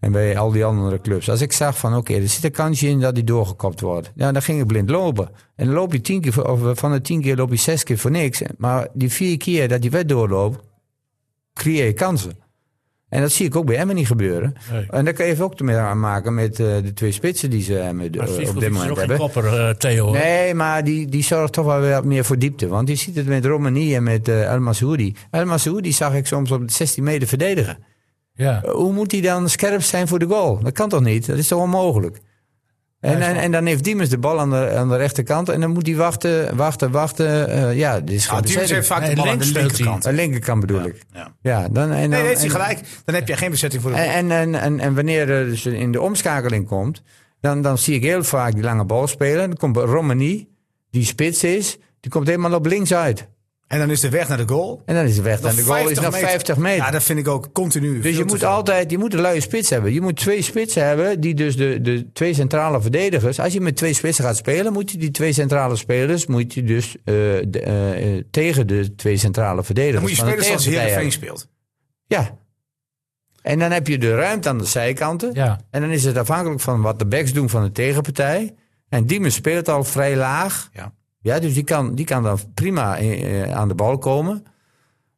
En 0.00 0.12
bij 0.12 0.38
al 0.38 0.50
die 0.50 0.64
andere 0.64 1.00
clubs. 1.00 1.30
Als 1.30 1.40
ik 1.40 1.52
zag 1.52 1.78
van 1.78 1.96
oké, 1.96 2.14
er 2.14 2.28
zit 2.28 2.44
een 2.44 2.50
kansje 2.50 2.88
in 2.88 3.00
dat 3.00 3.14
die 3.14 3.24
doorgekopt 3.24 3.80
wordt. 3.80 4.12
Ja, 4.14 4.32
dan 4.32 4.42
ging 4.42 4.60
ik 4.60 4.66
blind 4.66 4.90
lopen. 4.90 5.30
En 5.56 5.66
dan 5.66 5.74
loop 5.74 5.92
je 5.92 6.00
tien 6.00 6.20
keer, 6.20 6.50
of 6.50 6.78
van 6.78 6.92
de 6.92 7.00
tien 7.00 7.20
keer 7.20 7.36
loop 7.36 7.50
je 7.50 7.56
zes 7.56 7.82
keer 7.82 7.98
voor 7.98 8.10
niks. 8.10 8.42
Maar 8.58 8.88
die 8.92 9.10
vier 9.10 9.36
keer 9.36 9.68
dat 9.68 9.82
die 9.82 9.90
wet 9.90 10.08
doorloopt, 10.08 10.58
creëer 11.54 11.86
je 11.86 11.92
kansen. 11.92 12.44
En 13.08 13.20
dat 13.20 13.32
zie 13.32 13.46
ik 13.46 13.56
ook 13.56 13.66
bij 13.66 13.76
Emmen 13.76 13.96
niet 13.96 14.06
gebeuren. 14.06 14.54
Nee. 14.72 14.86
En 14.90 15.04
dat 15.04 15.14
kan 15.14 15.26
je 15.26 15.32
even 15.32 15.44
ook 15.44 15.60
mee 15.60 15.76
aan 15.76 16.00
maken 16.00 16.34
met 16.34 16.60
eh, 16.60 16.66
de 16.82 16.92
twee 16.92 17.12
spitsen 17.12 17.50
die 17.50 17.62
ze 17.62 17.78
eh, 17.78 17.88
op 18.48 18.60
dit 18.60 18.70
moment 18.70 18.96
hebben. 18.96 19.18
kopper, 19.18 19.46
eh, 19.46 19.74
Theo. 19.74 20.10
Nee, 20.10 20.54
maar 20.54 20.84
die, 20.84 21.08
die 21.08 21.22
zorgt 21.22 21.52
toch 21.52 21.64
wel 21.64 21.80
weer 21.80 22.06
meer 22.06 22.24
voor 22.24 22.38
diepte. 22.38 22.68
Want 22.68 22.88
je 22.88 22.94
ziet 22.94 23.16
het 23.16 23.26
met 23.26 23.44
Romani 23.44 23.94
en 23.94 24.02
met 24.02 24.28
eh 24.28 24.52
El 24.52 24.60
Masoudi. 24.60 25.14
El 25.30 25.44
Masoudi 25.44 25.92
zag 25.92 26.14
ik 26.14 26.26
soms 26.26 26.50
op 26.50 26.66
de 26.66 26.72
16 26.72 27.04
meter 27.04 27.28
verdedigen. 27.28 27.78
Ja. 28.36 28.62
Uh, 28.64 28.70
Hoe 28.70 28.92
moet 28.92 29.12
hij 29.12 29.20
dan 29.20 29.48
scherp 29.48 29.82
zijn 29.82 30.08
voor 30.08 30.18
de 30.18 30.26
goal? 30.26 30.58
Dat 30.62 30.72
kan 30.72 30.88
toch 30.88 31.02
niet? 31.02 31.26
Dat 31.26 31.38
is 31.38 31.48
toch 31.48 31.60
onmogelijk? 31.62 32.20
En, 33.00 33.22
en, 33.22 33.36
en 33.36 33.52
dan 33.52 33.66
heeft 33.66 33.84
Diemers 33.84 34.08
de 34.08 34.18
bal 34.18 34.40
aan 34.40 34.50
de, 34.50 34.70
aan 34.76 34.88
de 34.88 34.96
rechterkant. 34.96 35.48
En 35.48 35.60
dan 35.60 35.70
moet 35.70 35.86
hij 35.86 35.96
wachten, 35.96 36.56
wachten, 36.56 36.90
wachten. 36.90 37.48
Eh, 37.48 37.76
ja, 37.76 38.00
dit 38.00 38.10
is 38.10 38.26
Nou, 38.26 38.38
geen 38.38 38.46
Diemers 38.46 38.70
heeft 38.70 38.86
vaak 38.86 39.06
de 39.06 39.14
Nee, 39.14 39.30
aan 39.30 39.38
de 39.38 39.52
linkerkant. 39.52 40.06
Aan 40.06 40.14
de 40.14 40.20
linkerkant 40.20 40.60
bedoel 40.60 40.84
ik. 40.84 41.04
Ja. 41.12 41.32
Ja, 41.40 41.68
dan, 41.68 41.90
en 41.90 42.00
dan, 42.00 42.08
Nee, 42.10 42.22
heeft 42.22 42.40
hij 42.40 42.48
gelijk. 42.48 42.80
Dan 43.04 43.14
heb 43.14 43.28
je 43.28 43.36
geen 43.36 43.50
bezetting 43.50 43.82
voor 43.82 43.90
de 43.90 43.96
en, 43.96 44.30
en, 44.30 44.30
en, 44.30 44.54
en, 44.54 44.80
en 44.80 44.94
wanneer 44.94 45.30
er 45.30 45.44
dus 45.44 45.66
in 45.66 45.92
de 45.92 46.00
omschakeling 46.00 46.66
komt, 46.66 47.02
dan, 47.40 47.62
dan 47.62 47.78
zie 47.78 47.94
ik 47.94 48.02
heel 48.02 48.24
vaak 48.24 48.52
die 48.52 48.62
lange 48.62 48.84
bal 48.84 49.06
spelen. 49.06 49.48
Dan 49.48 49.56
komt 49.56 49.76
Romani, 49.76 50.48
die 50.90 51.04
spits 51.04 51.44
is, 51.44 51.78
die 52.00 52.10
komt 52.10 52.26
helemaal 52.26 52.54
op 52.54 52.66
links 52.66 52.94
uit. 52.94 53.28
En 53.66 53.78
dan 53.78 53.90
is 53.90 54.00
de 54.00 54.08
weg 54.08 54.28
naar 54.28 54.36
de 54.36 54.48
goal. 54.48 54.82
En 54.84 54.94
dan 54.94 55.04
is 55.04 55.14
de 55.16 55.22
weg 55.22 55.40
naar 55.40 55.54
de 55.54 55.62
goal 55.62 55.88
is 55.88 56.00
nog 56.00 56.18
50 56.18 56.56
meter. 56.56 56.84
Ja, 56.84 56.90
dat 56.90 57.02
vind 57.02 57.18
ik 57.18 57.28
ook 57.28 57.52
continu. 57.52 57.92
Dus 57.92 58.02
veel 58.02 58.10
je 58.10 58.18
te 58.18 58.24
moet 58.24 58.38
veel. 58.38 58.48
altijd, 58.48 58.90
je 58.90 58.98
moet 58.98 59.14
een 59.14 59.20
luie 59.20 59.40
spits 59.40 59.70
hebben. 59.70 59.92
Je 59.92 60.00
moet 60.00 60.16
twee 60.16 60.42
spitsen 60.42 60.86
hebben, 60.86 61.20
die 61.20 61.34
dus 61.34 61.56
de, 61.56 61.80
de 61.80 62.12
twee 62.12 62.34
centrale 62.34 62.80
verdedigers. 62.80 63.40
Als 63.40 63.52
je 63.52 63.60
met 63.60 63.76
twee 63.76 63.92
spitsen 63.92 64.24
gaat 64.24 64.36
spelen, 64.36 64.72
moet 64.72 64.90
je 64.90 64.98
die 64.98 65.10
twee 65.10 65.32
centrale 65.32 65.76
spelers, 65.76 66.26
moet 66.26 66.54
je 66.54 66.64
dus 66.64 66.96
eh, 66.96 67.14
de, 67.48 67.60
eh, 67.64 68.16
eh, 68.16 68.24
tegen 68.30 68.66
de 68.66 68.94
twee 68.94 69.16
centrale 69.16 69.64
verdedigers. 69.64 70.02
Dan 70.02 70.10
moet 70.10 70.18
je 70.18 70.26
spelen 70.26 70.44
zoals 70.44 70.64
Heerenveen 70.64 71.12
speelt. 71.12 71.48
Ja. 72.06 72.38
En 73.42 73.58
dan 73.58 73.70
heb 73.70 73.86
je 73.86 73.98
de 73.98 74.14
ruimte 74.14 74.48
aan 74.48 74.58
de 74.58 74.64
zijkanten. 74.64 75.30
Ja. 75.34 75.60
En 75.70 75.80
dan 75.80 75.90
is 75.90 76.04
het 76.04 76.16
afhankelijk 76.16 76.60
van 76.60 76.80
wat 76.82 76.98
de 76.98 77.06
backs 77.06 77.32
doen 77.32 77.48
van 77.48 77.62
de 77.62 77.72
tegenpartij. 77.72 78.54
En 78.88 79.06
Diemen 79.06 79.32
speelt 79.32 79.68
al 79.68 79.84
vrij 79.84 80.16
laag. 80.16 80.68
Ja. 80.72 80.92
Ja, 81.26 81.38
dus 81.38 81.54
die 81.54 81.64
kan, 81.64 81.94
die 81.94 82.04
kan 82.06 82.22
dan 82.22 82.38
prima 82.54 82.98
eh, 82.98 83.42
eh, 83.42 83.52
aan 83.52 83.68
de 83.68 83.74
bal 83.74 83.98
komen. 83.98 84.44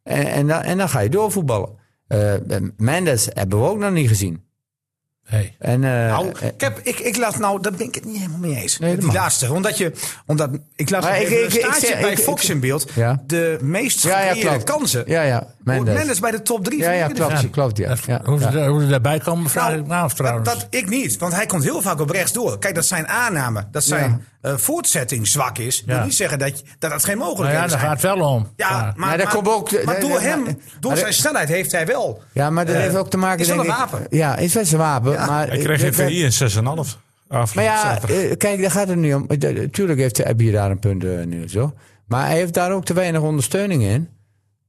En, 0.02 0.26
en, 0.26 0.46
dan, 0.46 0.62
en 0.62 0.78
dan 0.78 0.88
ga 0.88 1.00
je 1.00 1.08
doorvoetballen. 1.08 1.68
Eh 2.06 2.34
Mendes 2.76 3.28
hebben 3.32 3.60
we 3.60 3.66
ook 3.68 3.78
nog 3.78 3.90
niet 3.92 4.08
gezien. 4.08 4.42
Nee. 5.30 5.56
En, 5.58 5.84
eh, 5.84 5.90
Nou, 5.90 6.28
ik, 6.28 6.60
heb, 6.60 6.78
ik, 6.82 6.98
ik 6.98 7.16
laat 7.16 7.38
nou, 7.38 7.62
daar 7.62 7.72
ben 7.72 7.86
ik 7.86 7.94
het 7.94 8.04
niet 8.04 8.16
helemaal 8.16 8.38
mee 8.38 8.56
eens. 8.56 8.78
Nee, 8.78 8.94
dat 8.94 9.00
die 9.04 9.12
laatste. 9.12 9.52
Omdat 9.52 9.78
je, 9.78 9.92
omdat, 10.26 10.50
ik 10.74 10.90
laat 10.90 11.04
ik, 11.04 11.28
bij 12.00 12.12
ik- 12.12 12.18
Fox 12.18 12.44
ik- 12.44 12.50
in 12.50 12.60
beeld. 12.60 12.90
Ja. 12.94 13.22
De 13.26 13.58
meest 13.62 14.02
ja, 14.02 14.10
ja, 14.10 14.16
gecreëerde 14.26 14.48
klopt. 14.48 14.64
kansen. 14.64 15.02
Ja, 15.06 15.22
ja, 15.22 15.54
Mendes. 15.68 15.94
Mendes. 15.94 16.04
Mendes 16.04 16.20
bij 16.20 16.30
de 16.30 16.42
top 16.42 16.64
drie 16.64 16.78
Ja, 16.78 16.90
ja, 16.90 17.06
klopt, 17.08 17.50
klopt, 17.50 17.76
ja. 17.76 17.94
ja, 18.06 18.20
Hoe, 18.24 18.38
ze, 18.40 18.66
hoe 18.66 18.80
ze 18.80 18.86
daarbij 18.86 19.18
komen, 19.18 19.50
vraag 19.50 19.66
Nou, 19.68 19.78
ik 19.78 19.86
me 19.86 19.94
af 19.94 20.08
dat, 20.08 20.16
trouwens. 20.16 20.48
dat 20.48 20.66
ik 20.70 20.88
niet, 20.88 21.18
want 21.18 21.34
hij 21.34 21.46
komt 21.46 21.64
heel 21.64 21.82
vaak 21.82 22.00
op 22.00 22.10
rechts 22.10 22.32
door. 22.32 22.58
Kijk, 22.58 22.74
dat 22.74 22.84
zijn 22.84 23.08
aannamen, 23.08 23.68
dat 23.70 23.84
zijn 23.84 24.24
eh, 24.40 24.56
voortzetting 24.56 25.26
zwak 25.26 25.58
is. 25.58 25.82
Wil 25.86 26.00
niet 26.04 26.14
zeggen 26.14 26.38
dat, 26.38 26.62
dat 26.78 26.90
dat 26.90 27.04
geen 27.04 27.16
nou 27.18 27.28
mogelijkheid 27.28 27.64
ja, 27.64 27.76
daar 27.76 27.78
is. 27.78 27.84
gaat 27.88 28.02
het 28.02 28.18
wel 28.18 28.28
om. 28.34 28.48
Ja, 28.56 28.92
maar, 28.96 29.16
Maar 29.18 29.28
komt 29.28 29.48
ook- 29.48 29.84
maar 29.84 30.00
door 30.00 30.20
hem, 30.20 30.44
door 30.80 30.90
maar- 30.90 31.00
zijn 31.00 31.12
snelheid 31.12 31.48
heeft 31.48 31.72
hij 31.72 31.86
wel. 31.86 32.22
Ja, 32.32 32.50
maar 32.50 32.66
dat 32.66 32.74
Eh, 32.74 32.80
heeft 32.80 32.96
ook 32.96 33.10
te 33.10 33.16
maken... 33.16 33.40
is 33.40 33.48
wel 33.48 33.58
een 33.58 33.64
ik- 33.64 33.70
wapen. 33.70 34.06
Ja, 34.10 34.36
is 34.36 34.54
wel 34.54 34.62
een 34.72 34.78
wapen. 34.78 35.12
Maar, 35.26 35.48
Hij 35.48 35.58
kreeg 35.58 35.80
geen 35.80 35.94
VI 35.94 36.22
in 36.24 36.32
6,5. 36.32 36.98
Maar 37.28 37.64
ja, 37.64 37.98
eh, 38.08 38.36
kijk, 38.36 38.60
daar 38.60 38.70
gaat 38.70 38.88
het 38.88 38.96
niet 38.96 39.14
om. 39.14 39.24
Natuurlijk 39.38 39.98
heeft, 39.98 40.16
heb 40.16 40.40
je 40.40 40.52
daar 40.52 40.70
een 40.70 40.78
punt, 40.78 41.04
eh, 41.04 41.24
Niels, 41.24 41.54
hoor. 41.54 41.72
Maar 42.06 42.26
hij 42.26 42.36
heeft 42.36 42.54
daar 42.54 42.72
ook 42.72 42.84
te 42.84 42.92
weinig 42.94 43.20
ondersteuning 43.20 43.82
in. 43.82 44.08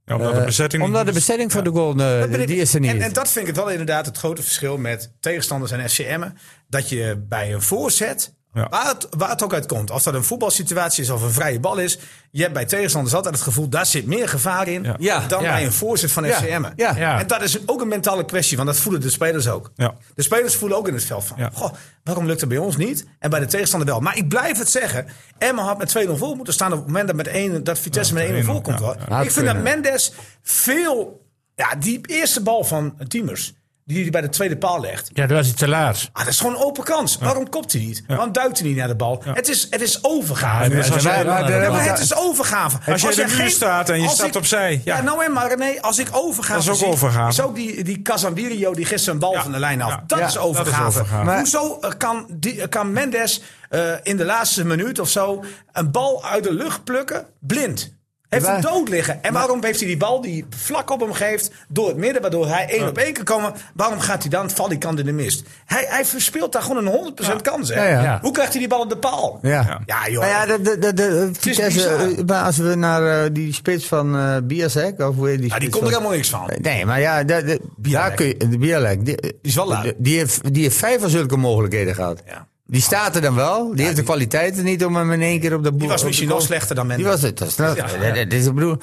Ja, 0.09 0.15
omdat 0.15 0.33
de 0.33 0.39
Eh, 0.39 0.45
bezetting 0.45 0.83
omdat 0.83 1.05
de 1.05 1.11
bezetting 1.11 1.51
van 1.51 1.63
de 1.63 1.69
goal, 1.69 1.95
eh, 1.99 2.21
ik- 2.41 2.47
die 2.47 2.57
is 2.57 2.73
er 2.73 2.79
niet. 2.79 2.89
En, 2.91 3.01
en 3.01 3.13
dat 3.13 3.31
vind 3.31 3.47
ik 3.47 3.55
wel 3.55 3.69
inderdaad 3.69 4.05
het 4.05 4.17
grote 4.17 4.41
verschil 4.41 4.77
met 4.77 5.11
tegenstanders 5.19 5.71
en 5.71 5.89
FCM'en. 5.89 6.37
Dat 6.67 6.89
je 6.89 7.25
bij 7.29 7.53
een 7.53 7.61
voorzet, 7.61 8.33
Ja. 8.53 8.67
waar, 8.69 8.87
het, 8.87 9.07
waar 9.17 9.29
het 9.29 9.43
ook 9.43 9.53
uit 9.53 9.65
komt. 9.65 9.91
Of 9.91 10.03
dat 10.03 10.13
een 10.13 10.23
voetbalsituatie 10.23 11.03
is 11.03 11.09
of 11.09 11.21
een 11.21 11.31
vrije 11.31 11.59
bal 11.59 11.77
is. 11.77 11.99
Je 12.31 12.41
hebt 12.41 12.53
bij 12.53 12.65
tegenstanders 12.65 13.15
altijd 13.15 13.33
het 13.33 13.43
gevoel, 13.43 13.69
daar 13.69 13.85
zit 13.85 14.05
meer 14.05 14.29
gevaar 14.29 14.67
in. 14.67 14.95
Ja. 14.99 15.27
Dan 15.27 15.43
ja. 15.43 15.51
bij 15.51 15.65
een 15.65 15.71
voorzet 15.71 16.11
van 16.11 16.23
Ja, 16.25 16.33
FCM'en. 16.35 16.73
ja. 16.75 16.95
Ja. 16.95 17.19
En 17.19 17.27
dat 17.27 17.41
is 17.41 17.67
ook 17.67 17.81
een 17.81 17.87
mentale 17.87 18.25
kwestie, 18.25 18.57
want 18.57 18.69
dat 18.69 18.77
voelen 18.77 19.01
de 19.01 19.09
spelers 19.09 19.47
ook. 19.47 19.71
Ja. 19.75 19.93
De 20.15 20.21
spelers 20.23 20.55
voelen 20.55 20.77
ook 20.77 20.87
in 20.87 20.93
het 20.93 21.03
veld 21.03 21.25
van, 21.25 21.37
Ja. 21.39 21.49
goh, 21.53 21.73
waarom 22.03 22.25
lukt 22.25 22.39
het 22.39 22.49
bij 22.49 22.57
ons 22.57 22.77
niet? 22.77 23.05
En 23.19 23.29
bij 23.29 23.39
de 23.39 23.45
tegenstander 23.45 23.87
wel. 23.89 23.99
Maar 23.99 24.17
ik 24.17 24.27
blijf 24.29 24.57
het 24.57 24.69
zeggen, 24.69 25.07
Emma 25.37 25.61
had 25.63 25.77
met 25.77 25.89
2-0 25.89 26.17
voor 26.17 26.35
moeten 26.35 26.53
staan 26.53 26.71
op 26.71 26.77
het 26.77 26.87
moment 26.87 27.07
dat, 27.07 27.15
met 27.15 27.27
1, 27.27 27.63
dat 27.63 27.79
Vitesse 27.79 28.13
Ja, 28.19 28.31
met 28.31 28.43
1-0 28.43 28.45
voor 28.45 28.55
1-0, 28.55 28.61
komt. 28.61 28.79
Ik 29.23 29.31
vind 29.31 29.45
dat. 29.45 29.61
Mendes 29.61 30.11
veel, 30.43 31.25
ja, 31.55 31.75
die 31.75 31.99
eerste 32.07 32.41
bal 32.41 32.63
van 32.63 32.97
Tiemers, 33.07 33.53
die 33.89 34.01
hij 34.01 34.09
bij 34.09 34.21
de 34.21 34.29
tweede 34.29 34.57
paal 34.57 34.81
legt. 34.81 35.09
Ja, 35.13 35.25
dat 35.27 35.37
was 35.37 35.45
hij 35.45 35.55
te 35.55 35.67
laat. 35.67 36.09
Ah, 36.13 36.23
dat 36.23 36.33
is 36.33 36.39
gewoon 36.39 36.55
een 36.55 36.61
open 36.63 36.83
kans. 36.83 37.17
Waarom 37.17 37.49
kopt 37.49 37.71
hij 37.71 37.81
niet? 37.81 38.03
Waarom 38.07 38.31
duikt 38.31 38.59
hij 38.59 38.67
niet 38.67 38.77
naar 38.77 38.87
de 38.87 38.95
bal? 38.95 39.21
Het, 39.25 39.47
is, 39.49 39.67
het 39.69 39.81
is 39.81 40.03
overgave. 40.03 40.63
Ja, 40.69 40.75
dus 40.75 40.91
als 40.91 41.03
Ja, 41.03 41.09
jij- 41.15 41.25
maar- 41.25 41.71
maar- 41.71 41.85
het 41.89 41.99
is 41.99 42.15
overgave. 42.15 42.91
Als 42.91 43.01
je 43.01 43.09
in 43.09 43.15
de 43.15 43.21
muur 43.25 43.35
geen- 43.35 43.49
staat 43.49 43.89
en 43.89 44.01
je 44.01 44.07
staat 44.09 44.27
ik- 44.27 44.35
opzij, 44.35 44.81
Ja, 44.83 44.95
ja. 44.95 45.01
nou 45.01 45.23
en 45.25 45.31
maar 45.33 45.57
nee, 45.57 45.81
als 45.81 45.99
ik 45.99 46.07
overgave 46.11 46.53
Dat 46.53 46.63
is 46.63 46.69
ook 46.69 46.75
zie, 46.75 46.87
overgave. 46.87 47.29
Is 47.29 47.41
ook 47.41 47.55
die, 47.55 47.83
die 47.83 48.01
Casemiro 48.01 48.73
die 48.73 48.85
gisteren 48.85 49.13
een 49.13 49.19
bal 49.19 49.33
Ja. 49.33 49.41
van 49.41 49.51
de 49.51 49.59
lijn 49.59 49.81
af. 49.81 49.89
Ja. 49.91 50.03
Dat, 50.07 50.19
Ja, 50.19 50.25
is 50.25 50.33
dat 50.33 50.41
is 50.43 50.47
overgave. 50.49 51.23
Maar- 51.23 51.37
Hoezo 51.37 51.77
eh, 51.81 51.91
kan, 51.97 52.25
die, 52.31 52.67
kan 52.67 52.91
Mendes 52.93 53.41
eh, 53.69 53.81
in 54.03 54.17
de 54.17 54.25
laatste 54.25 54.65
minuut 54.65 54.99
of 54.99 55.09
zo 55.09 55.43
een 55.71 55.91
bal 55.91 56.25
uit 56.25 56.43
de 56.43 56.53
lucht 56.53 56.83
plukken, 56.83 57.25
blind? 57.39 57.97
Heeft 58.29 58.47
hem 58.47 58.61
dood 58.61 58.89
liggen. 58.89 59.23
En 59.23 59.33
waarom 59.33 59.63
heeft 59.63 59.79
hij 59.79 59.87
die 59.87 59.97
bal 59.97 60.21
die 60.21 60.45
vlak 60.49 60.89
op 60.89 60.99
hem 60.99 61.13
geeft 61.13 61.51
door 61.67 61.87
het 61.87 61.97
midden, 61.97 62.21
waardoor 62.21 62.47
hij 62.47 62.69
één 62.69 62.87
op 62.87 62.97
één 62.97 63.13
kan 63.13 63.23
komen? 63.23 63.53
Waarom 63.73 63.99
gaat 63.99 64.21
hij 64.21 64.29
dan 64.29 64.49
valikant 64.49 64.99
in 64.99 65.05
de 65.05 65.11
mist? 65.11 65.43
Hij, 65.65 65.85
hij 65.87 66.05
verspeelt 66.05 66.51
daar 66.51 66.61
gewoon 66.61 66.87
een 66.87 67.13
100% 67.37 67.41
kans. 67.41 67.69
Hè? 67.69 67.75
Ja, 67.75 67.89
ja. 67.89 68.03
Ja. 68.03 68.19
Hoe 68.21 68.31
krijgt 68.31 68.51
hij 68.51 68.59
die 68.59 68.69
bal 68.69 68.79
op 68.79 68.89
de 68.89 68.97
paal? 68.97 69.39
Ja. 69.41 69.81
Ja, 69.85 70.09
joh. 70.09 70.19
Maar 70.19 70.29
ja, 70.29 70.45
de, 70.45 70.61
de, 70.61 70.77
de, 70.79 70.93
de, 70.93 71.29
Vitesse, 71.39 71.89
eh, 71.89 72.25
maar 72.25 72.43
als 72.43 72.57
we 72.57 72.75
naar 72.75 73.23
eh, 73.23 73.29
die 73.33 73.53
spits 73.53 73.85
van 73.85 74.17
eh 74.17 74.37
Biasek, 74.43 74.99
of 74.99 75.15
hoe 75.15 75.27
heet 75.27 75.39
die 75.39 75.49
Ja, 75.49 75.59
die 75.59 75.69
komt 75.69 75.83
er 75.83 75.89
helemaal 75.89 76.11
niks 76.11 76.29
van. 76.29 76.49
Nee, 76.61 76.85
maar 76.85 76.99
ja, 76.99 77.23
de, 77.23 77.43
de, 77.43 77.59
daar 77.89 78.11
kun 78.11 78.25
je, 78.25 78.37
de 78.37 78.57
Bialek, 78.57 79.05
die, 79.05 79.21
die 79.21 79.37
is 79.41 79.55
wel. 79.55 79.75
Die 79.97 80.17
heeft, 80.17 80.53
die 80.53 80.63
heeft 80.63 80.77
vijf 80.77 81.01
van 81.01 81.09
zulke 81.09 81.37
mogelijkheden 81.37 81.95
gehad. 81.95 82.23
Ja. 82.25 82.47
Die 82.71 82.81
staat 82.81 83.15
er 83.15 83.21
dan 83.21 83.35
wel. 83.35 83.75
Die 83.75 83.85
heeft 83.85 83.95
de 83.97 84.03
kwaliteiten 84.03 84.63
niet 84.63 84.85
om 84.85 84.95
hem 84.95 85.11
in 85.11 85.21
één 85.21 85.39
keer 85.39 85.53
op 85.53 85.63
de 85.63 85.69
boel. 85.69 85.79
Die 85.79 85.87
was 85.87 86.03
misschien 86.03 86.27
nog 86.27 86.41
slechter 86.41 86.75
dan 86.75 86.87
Die 86.87 86.97
Mendes. 86.97 87.13
was 87.13 87.29
het. 87.29 87.37
Dat 87.37 87.47
is, 87.47 87.55
dat, 87.55 87.77
dat 87.77 88.33
is 88.33 88.53
bedoel. 88.53 88.77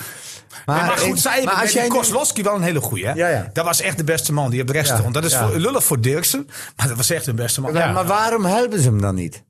Maar, 0.66 0.86
Maar, 0.86 0.98
goed, 0.98 1.20
zij 1.20 1.44
maar 1.44 1.66
die 1.66 1.80
nu- 1.80 1.88
Kozlowski 1.88 2.42
wel 2.42 2.54
een 2.54 2.62
hele 2.62 2.80
goeie. 2.80 3.06
Hè? 3.06 3.12
Ja, 3.12 3.28
ja. 3.28 3.50
Dat 3.52 3.64
was 3.64 3.80
echt 3.80 3.96
de 3.96 4.04
beste 4.04 4.32
man 4.32 4.50
die 4.50 4.60
op 4.60 4.66
de 4.66 4.72
Ja, 4.74 4.84
stond. 4.84 5.14
Dat 5.14 5.24
is 5.24 5.32
ja. 5.32 5.48
voor, 5.48 5.58
lullig 5.58 5.84
voor 5.84 6.00
Dirksen, 6.00 6.48
maar 6.76 6.88
dat 6.88 6.96
was 6.96 7.10
echt 7.10 7.24
de 7.24 7.34
beste 7.34 7.60
man. 7.60 7.72
Ja, 7.72 7.92
Maar 7.92 8.06
waarom 8.06 8.44
helpen 8.44 8.78
ze 8.80 8.88
hem 8.88 9.00
dan 9.00 9.14
niet? 9.14 9.42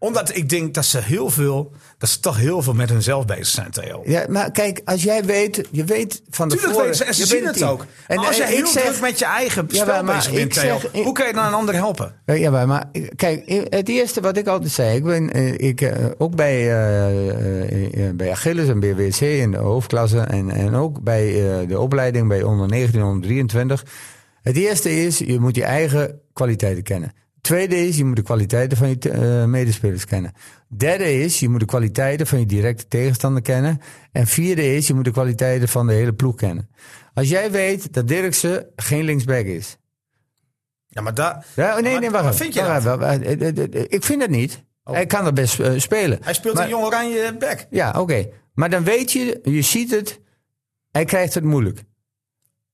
Omdat 0.00 0.36
ik 0.36 0.48
denk 0.48 0.74
dat 0.74 0.84
ze 0.84 0.98
heel 1.02 1.30
veel, 1.30 1.72
dat 1.98 2.08
ze 2.08 2.20
toch 2.20 2.36
heel 2.36 2.62
veel 2.62 2.74
met 2.74 2.88
hunzelf 2.90 3.24
bezig 3.24 3.46
zijn, 3.46 3.70
Theo. 3.70 4.02
Ja, 4.04 4.24
maar 4.28 4.50
kijk, 4.50 4.80
als 4.84 5.02
jij 5.02 5.24
weet, 5.24 5.68
je 5.70 5.84
weet 5.84 6.22
van 6.30 6.48
de 6.48 6.56
Tuurlijk 6.56 6.78
weten 6.80 6.94
ze, 6.96 7.04
en 7.04 7.14
ze 7.14 7.26
zien 7.26 7.46
het 7.46 7.62
ook. 7.62 7.84
Maar 8.08 8.18
als 8.26 8.36
jij 8.36 8.46
heel 8.54 8.70
druk 8.70 9.00
met 9.00 9.18
je 9.18 9.24
eigen 9.24 9.64
Ja, 9.68 9.74
spel 9.82 9.94
maar- 9.94 10.04
maar 10.04 10.14
bezig 10.16 10.32
bent, 10.32 10.44
ik 10.44 10.52
Theo, 10.62 10.78
zeg- 10.78 10.92
ik- 10.92 11.04
hoe 11.04 11.12
kan 11.12 11.26
je 11.26 11.32
dan 11.32 11.44
een 11.46 11.52
ander 11.52 11.74
helpen? 11.74 12.14
Ja, 12.26 12.50
maar, 12.50 12.66
maar 12.66 12.90
kijk, 13.16 13.42
het 13.68 13.88
eerste 13.88 14.20
wat 14.20 14.36
ik 14.36 14.46
altijd 14.46 14.72
zei, 14.72 14.96
ik 14.96 15.04
ben 15.04 15.32
eh, 15.32 15.58
ik, 15.58 15.80
eh, 15.80 16.04
ook 16.18 16.34
bij, 16.36 16.54
eh, 16.54 17.08
eh, 17.30 18.06
eh, 18.08 18.14
bij 18.16 18.30
Achilles 18.30 18.68
en 18.68 18.80
BWC 18.80 19.20
in 19.20 19.50
de 19.50 19.56
hoofdklasse 19.58 20.18
en, 20.20 20.50
en 20.50 20.74
ook 20.74 21.00
bij 21.02 21.26
eh, 21.60 21.68
de 21.68 21.78
opleiding 21.78 22.28
bij 22.28 22.42
onder 22.42 22.68
19, 22.68 23.02
onder 23.02 23.22
23. 23.22 23.84
Het 24.42 24.56
eerste 24.56 25.02
is, 25.04 25.18
je 25.18 25.40
moet 25.40 25.56
je 25.56 25.64
eigen 25.64 26.20
kwaliteiten 26.32 26.82
kennen. 26.82 27.12
Tweede 27.48 27.86
is, 27.86 27.96
je 27.96 28.04
moet 28.04 28.16
de 28.16 28.22
kwaliteiten 28.22 28.78
van 28.78 28.88
je 28.88 28.98
eh, 29.10 29.44
medespelers 29.44 30.04
kennen. 30.04 30.32
Derde 30.68 31.20
is, 31.22 31.40
je 31.40 31.48
moet 31.48 31.60
de 31.60 31.66
kwaliteiten 31.66 32.26
van 32.26 32.38
je 32.38 32.46
directe 32.46 32.88
tegenstander 32.88 33.42
kennen. 33.42 33.80
En 34.12 34.26
vierde 34.26 34.74
is, 34.76 34.86
je 34.86 34.94
moet 34.94 35.04
de 35.04 35.10
kwaliteiten 35.10 35.68
van 35.68 35.86
de 35.86 35.92
hele 35.92 36.12
ploeg 36.14 36.34
kennen. 36.34 36.68
Als 37.14 37.28
jij 37.28 37.50
weet 37.50 37.92
dat 37.92 38.08
Dirksen 38.08 38.66
geen 38.76 39.04
linksback 39.04 39.44
is, 39.44 39.76
Ja, 40.86 41.02
maar 41.02 41.14
daar, 41.14 41.46
ja, 41.56 41.76
oh, 41.76 41.82
nee, 41.82 41.98
nee, 41.98 42.10
wacht 42.10 42.36
vind 42.36 42.54
je 42.54 42.60
dat? 42.82 43.00
Eh, 43.00 43.48
eh, 43.48 43.84
Ik 43.88 44.04
vind 44.04 44.22
het 44.22 44.30
niet. 44.30 44.64
Hij 44.84 45.06
kan 45.06 45.26
er 45.26 45.32
best 45.32 45.60
spelen. 45.76 46.18
hij 46.22 46.34
speelt 46.34 46.54
Maar- 46.54 46.64
een 46.64 46.70
jong 46.70 46.84
oranje 46.84 47.36
back. 47.38 47.66
Ja, 47.70 47.90
oké. 48.00 48.28
Maar 48.54 48.70
dan 48.70 48.84
weet 48.84 49.12
je, 49.12 49.40
je 49.42 49.62
ziet 49.62 49.90
het, 49.90 50.20
hij 50.90 51.04
krijgt 51.04 51.34
het 51.34 51.44
moeilijk. 51.44 51.82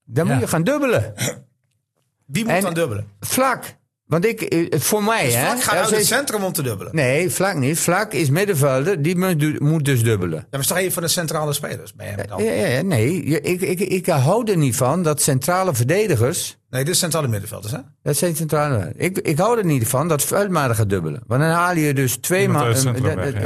Dan 0.05 0.25
Ja. 0.27 0.31
moet 0.33 0.41
je 0.41 0.47
gaan 0.47 0.63
dubbelen. 0.63 1.13
Wie 2.25 2.43
moet 2.43 2.53
En- 2.53 2.61
dan 2.61 2.73
dubbelen? 2.73 3.07
Vlak. 3.19 3.75
Want 4.05 4.25
ik, 4.25 4.41
eh, 4.41 4.79
voor 4.79 5.03
mij, 5.03 5.31
hè. 5.31 5.45
Vlak 5.45 5.61
gaat 5.63 5.75
uit 5.75 5.89
het 5.89 6.05
centrum 6.05 6.43
om 6.43 6.53
te 6.53 6.63
dubbelen. 6.63 6.95
Nee, 6.95 7.29
vlak 7.29 7.55
niet. 7.55 7.79
Vlak 7.79 8.13
is 8.13 8.29
middenvelder, 8.29 9.01
die 9.01 9.17
moet, 9.17 9.39
du- 9.39 9.55
moet 9.59 9.85
dus 9.85 10.03
dubbelen. 10.03 10.47
Dat 10.49 10.59
is 10.59 10.67
toch 10.67 10.79
een 10.79 10.91
van 10.91 11.03
de 11.03 11.09
centrale 11.09 11.53
spelers 11.53 11.93
bij 11.93 12.07
hem 12.07 12.27
dan? 12.27 12.43
Ja, 12.43 12.51
ja, 12.51 12.65
ja, 12.67 12.81
nee, 12.81 13.29
je- 13.29 13.41
ik, 13.41 13.61
ik, 13.61 13.79
ik 13.79 14.05
hou 14.05 14.51
er 14.51 14.57
niet 14.57 14.75
van 14.75 15.03
dat 15.03 15.21
centrale 15.21 15.73
verdedigers. 15.75 16.57
Nee, 16.69 16.83
dit 16.83 16.93
is 16.93 16.99
centrale 16.99 17.27
middenvelders, 17.27 17.73
hè? 17.73 17.79
Dat 18.03 18.17
zijn 18.17 18.35
centrale. 18.35 18.93
Ik, 18.95 19.17
ik 19.17 19.37
hou 19.37 19.57
er 19.57 19.65
niet 19.65 19.87
van 19.87 20.07
dat 20.07 20.23
Vuilmaar 20.23 20.75
gaat 20.75 20.89
dubbelen. 20.89 21.21
Want 21.27 21.41
dan 21.41 21.49
haal 21.49 21.75
je 21.75 21.93
dus 21.93 22.15
twee 22.17 22.41
Iemand 22.41 22.59
ma- 22.59 22.65
uit 22.65 22.83
het 22.83 23.03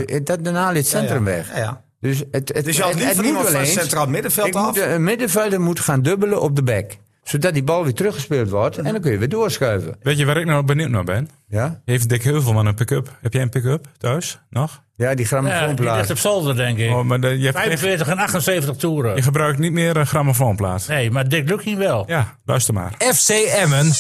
eh, 0.10 0.18
ja. 0.26 0.36
eh, 0.36 0.44
Dan 0.44 0.56
haal 0.56 0.72
je 0.72 0.78
het 0.78 0.88
centrum 0.88 1.18
ja. 1.28 1.32
weg. 1.36 1.50
Ja, 1.54 1.58
ja. 1.58 1.84
Dus, 2.00 2.24
het, 2.32 2.52
het, 2.54 2.66
Dus 2.66 2.76
je 2.76 2.82
had 2.82 2.92
het- 2.92 3.00
liever 3.00 3.18
het 3.18 3.26
iemand 3.26 3.50
wel 3.50 3.56
van 3.56 3.66
centraal 3.66 4.08
middenveld 4.08 4.56
af? 4.56 4.66
moet, 4.66 4.78
een 4.78 5.04
middenvelder 5.04 5.62
moet 5.62 5.80
gaan 5.80 6.02
dubbelen 6.02 6.42
op 6.42 6.56
de 6.56 6.64
back. 6.64 6.92
Zodat 7.30 7.54
die 7.54 7.64
bal 7.64 7.84
weer 7.84 7.94
teruggespeeld 7.94 8.50
wordt. 8.50 8.78
En 8.78 8.84
dan 8.92 9.02
kun 9.02 9.12
je 9.12 9.18
weer 9.18 9.30
doorschuiven. 9.30 9.96
Weet 10.02 10.18
je 10.18 10.26
waar 10.26 10.38
ik 10.38 10.46
nou 10.46 10.64
benieuwd 10.64 10.90
naar 10.90 11.04
ben? 11.04 11.30
Ja, 11.48 11.82
Heeft 11.86 12.10
Dick 12.10 12.24
Heuvelman 12.24 12.66
een 12.66 12.74
pick-up? 12.76 13.18
Heb 13.22 13.34
jij 13.34 13.42
een 13.42 13.50
pick-up 13.50 13.86
thuis 13.98 14.40
nog? 14.50 14.72
ja 14.72 14.80
die 14.96 15.08
Ja, 15.08 15.16
die 15.16 15.26
grammofoonplaat. 15.26 15.98
ligt 15.98 16.10
op 16.10 16.18
zolder, 16.18 16.56
denk 16.56 16.78
ik. 16.78 16.90
Oh, 16.92 17.04
maar 17.04 17.20
de- 17.22 17.28
je, 17.40 17.46
hebt 17.46 17.58
geen- 17.58 17.68
45 17.78 18.08
en 18.08 18.18
78 18.18 18.76
toeren. 18.76 19.16
je 19.16 19.22
gebruikt 19.22 19.60
niet 19.60 19.72
meer 19.72 19.98
een 19.98 20.08
grammofoonplaat. 20.08 20.88
Nee, 20.88 21.12
maar 21.12 21.30
Dick 21.30 21.50
Lukking 21.50 21.78
wel. 21.78 22.04
Ja, 22.08 22.36
luister 22.46 22.74
maar. 22.74 22.94
FC 22.98 23.30
Emmen 23.30 23.92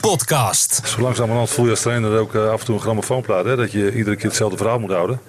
podcast. 0.00 0.80
Zo 0.86 1.00
langzamerhand 1.00 1.50
voel 1.50 1.64
je 1.64 1.70
als 1.70 1.80
trainer 1.80 2.18
ook 2.18 2.34
eh, 2.34 2.48
af 2.48 2.60
en 2.60 2.66
toe 2.66 2.74
een 2.74 2.80
grammofoonplaat. 2.80 3.44
Hè? 3.44 3.56
Dat 3.56 3.72
je 3.72 3.94
iedere 3.96 4.16
keer 4.16 4.26
hetzelfde 4.26 4.56
verhaal 4.56 4.78
moet 4.78 4.90
houden. 4.90 5.20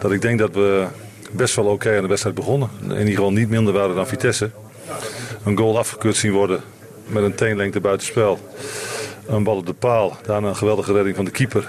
Dat 0.00 0.12
ik 0.12 0.22
denk 0.22 0.38
dat 0.38 0.54
we 0.54 0.86
best 1.32 1.54
wel 1.56 1.64
oké 1.64 1.96
aan 1.96 2.02
de 2.02 2.08
wedstrijd 2.08 2.36
begonnen. 2.36 2.68
In 2.82 2.90
ieder 2.90 3.06
geval 3.14 3.32
niet 3.32 3.48
minder 3.48 3.72
waren 3.72 3.94
dan 3.94 4.06
Vitesse. 4.06 4.50
Een 5.46 5.56
goal 5.56 5.78
afgekeurd 5.78 6.16
zien 6.16 6.32
worden 6.32 6.60
met 7.06 7.22
een 7.22 7.34
teenlengte 7.34 7.80
buitenspel. 7.80 8.38
Een 9.26 9.44
bal 9.44 9.56
op 9.56 9.66
de 9.66 9.72
paal. 9.72 10.16
Daarna 10.22 10.48
een 10.48 10.56
geweldige 10.56 10.92
redding 10.92 11.16
van 11.16 11.24
de 11.24 11.30
keeper. 11.30 11.68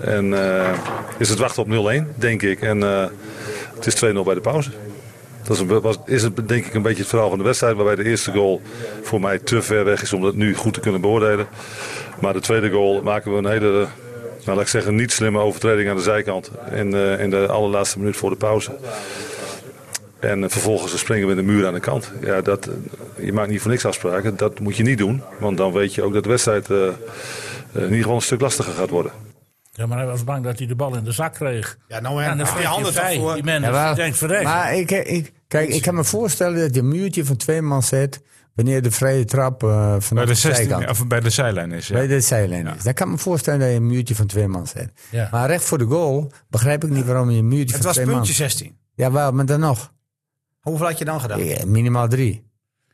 En 0.00 0.34
eh, 0.34 0.72
is 1.18 1.28
het 1.28 1.38
wachten 1.38 1.62
op 1.62 1.92
0-1, 2.14 2.18
denk 2.18 2.42
ik. 2.42 2.60
En 2.60 2.82
eh, 2.82 3.06
het 3.74 3.86
is 3.86 3.94
2-0 3.94 3.98
bij 4.24 4.34
de 4.34 4.40
pauze. 4.40 4.70
Dat 5.42 5.56
is, 5.56 5.62
een, 5.62 5.96
is 6.04 6.22
het, 6.22 6.48
denk 6.48 6.66
ik 6.66 6.74
een 6.74 6.82
beetje 6.82 7.00
het 7.00 7.08
verhaal 7.08 7.28
van 7.28 7.38
de 7.38 7.44
wedstrijd. 7.44 7.76
Waarbij 7.76 7.94
de 7.94 8.04
eerste 8.04 8.32
goal 8.32 8.60
voor 9.02 9.20
mij 9.20 9.38
te 9.38 9.62
ver 9.62 9.84
weg 9.84 10.02
is 10.02 10.12
om 10.12 10.22
dat 10.22 10.34
nu 10.34 10.54
goed 10.54 10.74
te 10.74 10.80
kunnen 10.80 11.00
beoordelen. 11.00 11.46
Maar 12.20 12.32
de 12.32 12.40
tweede 12.40 12.70
goal 12.70 13.02
maken 13.02 13.32
we 13.32 13.38
een 13.38 13.50
hele, 13.50 13.70
nou, 13.70 13.88
laat 14.44 14.60
ik 14.60 14.68
zeggen, 14.68 14.94
niet 14.94 15.12
slimme 15.12 15.38
overtreding 15.38 15.90
aan 15.90 15.96
de 15.96 16.02
zijkant. 16.02 16.50
In, 16.72 16.94
eh, 16.94 17.20
in 17.20 17.30
de 17.30 17.46
allerlaatste 17.46 17.98
minuut 17.98 18.16
voor 18.16 18.30
de 18.30 18.36
pauze. 18.36 18.70
En 20.24 20.50
vervolgens 20.50 20.98
springen 20.98 21.28
we 21.28 21.34
de 21.34 21.42
muur 21.42 21.66
aan 21.66 21.74
de 21.74 21.80
kant. 21.80 22.12
Ja, 22.20 22.40
dat, 22.40 22.68
je 23.20 23.32
maakt 23.32 23.50
niet 23.50 23.60
voor 23.60 23.70
niks 23.70 23.84
afspraken. 23.86 24.36
Dat 24.36 24.60
moet 24.60 24.76
je 24.76 24.82
niet 24.82 24.98
doen. 24.98 25.22
Want 25.40 25.56
dan 25.56 25.72
weet 25.72 25.94
je 25.94 26.02
ook 26.02 26.12
dat 26.12 26.22
de 26.22 26.28
wedstrijd 26.28 26.70
eh, 26.70 26.86
eh, 26.86 26.92
in 27.72 27.82
ieder 27.82 27.96
geval 27.98 28.14
een 28.14 28.20
stuk 28.22 28.40
lastiger 28.40 28.72
gaat 28.72 28.90
worden. 28.90 29.12
Ja, 29.72 29.86
maar 29.86 29.98
hij 29.98 30.06
was 30.06 30.24
bang 30.24 30.44
dat 30.44 30.58
hij 30.58 30.66
de 30.66 30.74
bal 30.74 30.96
in 30.96 31.04
de 31.04 31.12
zak 31.12 31.34
kreeg. 31.34 31.78
Ja, 31.88 32.00
nou 32.00 32.22
en 32.22 32.30
En 32.30 32.38
dan 32.38 32.46
vliegt 32.46 32.62
je 32.62 32.68
handen 32.68 32.92
vrij. 32.92 33.18
voor. 33.18 33.34
Die 33.34 33.44
man 33.44 33.60
Ja, 33.62 33.70
maar- 33.70 33.94
denkt 33.94 34.18
verrekt. 34.18 34.44
Maar 34.44 34.74
ik, 34.76 34.90
ik, 34.90 35.32
kijk, 35.48 35.68
ik 35.68 35.82
kan 35.82 35.94
me 35.94 36.04
voorstellen 36.04 36.58
dat 36.60 36.74
je 36.74 36.80
een 36.80 36.88
muurtje 36.88 37.24
van 37.24 37.36
twee 37.36 37.62
man 37.62 37.82
zet. 37.82 38.20
wanneer 38.54 38.82
de 38.82 38.90
vrije 38.90 39.24
trap 39.24 39.62
eh 39.62 39.90
Bij 39.90 40.00
vanaf 40.00 40.24
de, 40.24 40.30
de, 40.30 40.36
16, 40.38 40.68
zijkant. 40.68 40.90
of 40.90 41.06
bij 41.06 41.20
de 41.20 41.30
zijlijn 41.30 41.72
is. 41.72 41.86
Ja. 41.88 41.94
Bij 41.94 42.06
de 42.06 42.20
zijlijn 42.20 42.66
is. 42.66 42.82
Dan 42.82 42.94
kan 42.94 43.06
ik 43.06 43.12
me 43.12 43.18
voorstellen 43.18 43.60
dat 43.60 43.68
je 43.68 43.74
een 43.74 43.86
muurtje 43.86 44.14
van 44.14 44.26
twee 44.26 44.48
man 44.48 44.66
zet. 44.66 44.92
Ja. 45.10 45.28
Maar 45.30 45.46
recht 45.48 45.64
voor 45.64 45.78
de 45.78 45.84
goal 45.84 46.32
begrijp 46.48 46.84
ik 46.84 46.90
niet 46.90 47.04
waarom 47.04 47.30
je 47.30 47.38
een 47.38 47.48
muurtje 47.48 47.66
Het 47.66 47.76
van 47.76 47.84
was 47.84 47.94
twee 47.94 48.06
man... 48.06 48.14
puntje 48.14 48.32
16. 48.34 48.76
Ja, 48.94 49.12
wel, 49.12 49.32
maar 49.32 49.46
dan 49.46 49.60
nog. 49.60 49.92
Hoeveel 50.64 50.86
had 50.86 50.98
je 50.98 51.04
dan 51.04 51.20
gedaan? 51.20 51.44
Ja, 51.44 51.66
minimaal 51.66 52.08
drie. 52.08 52.42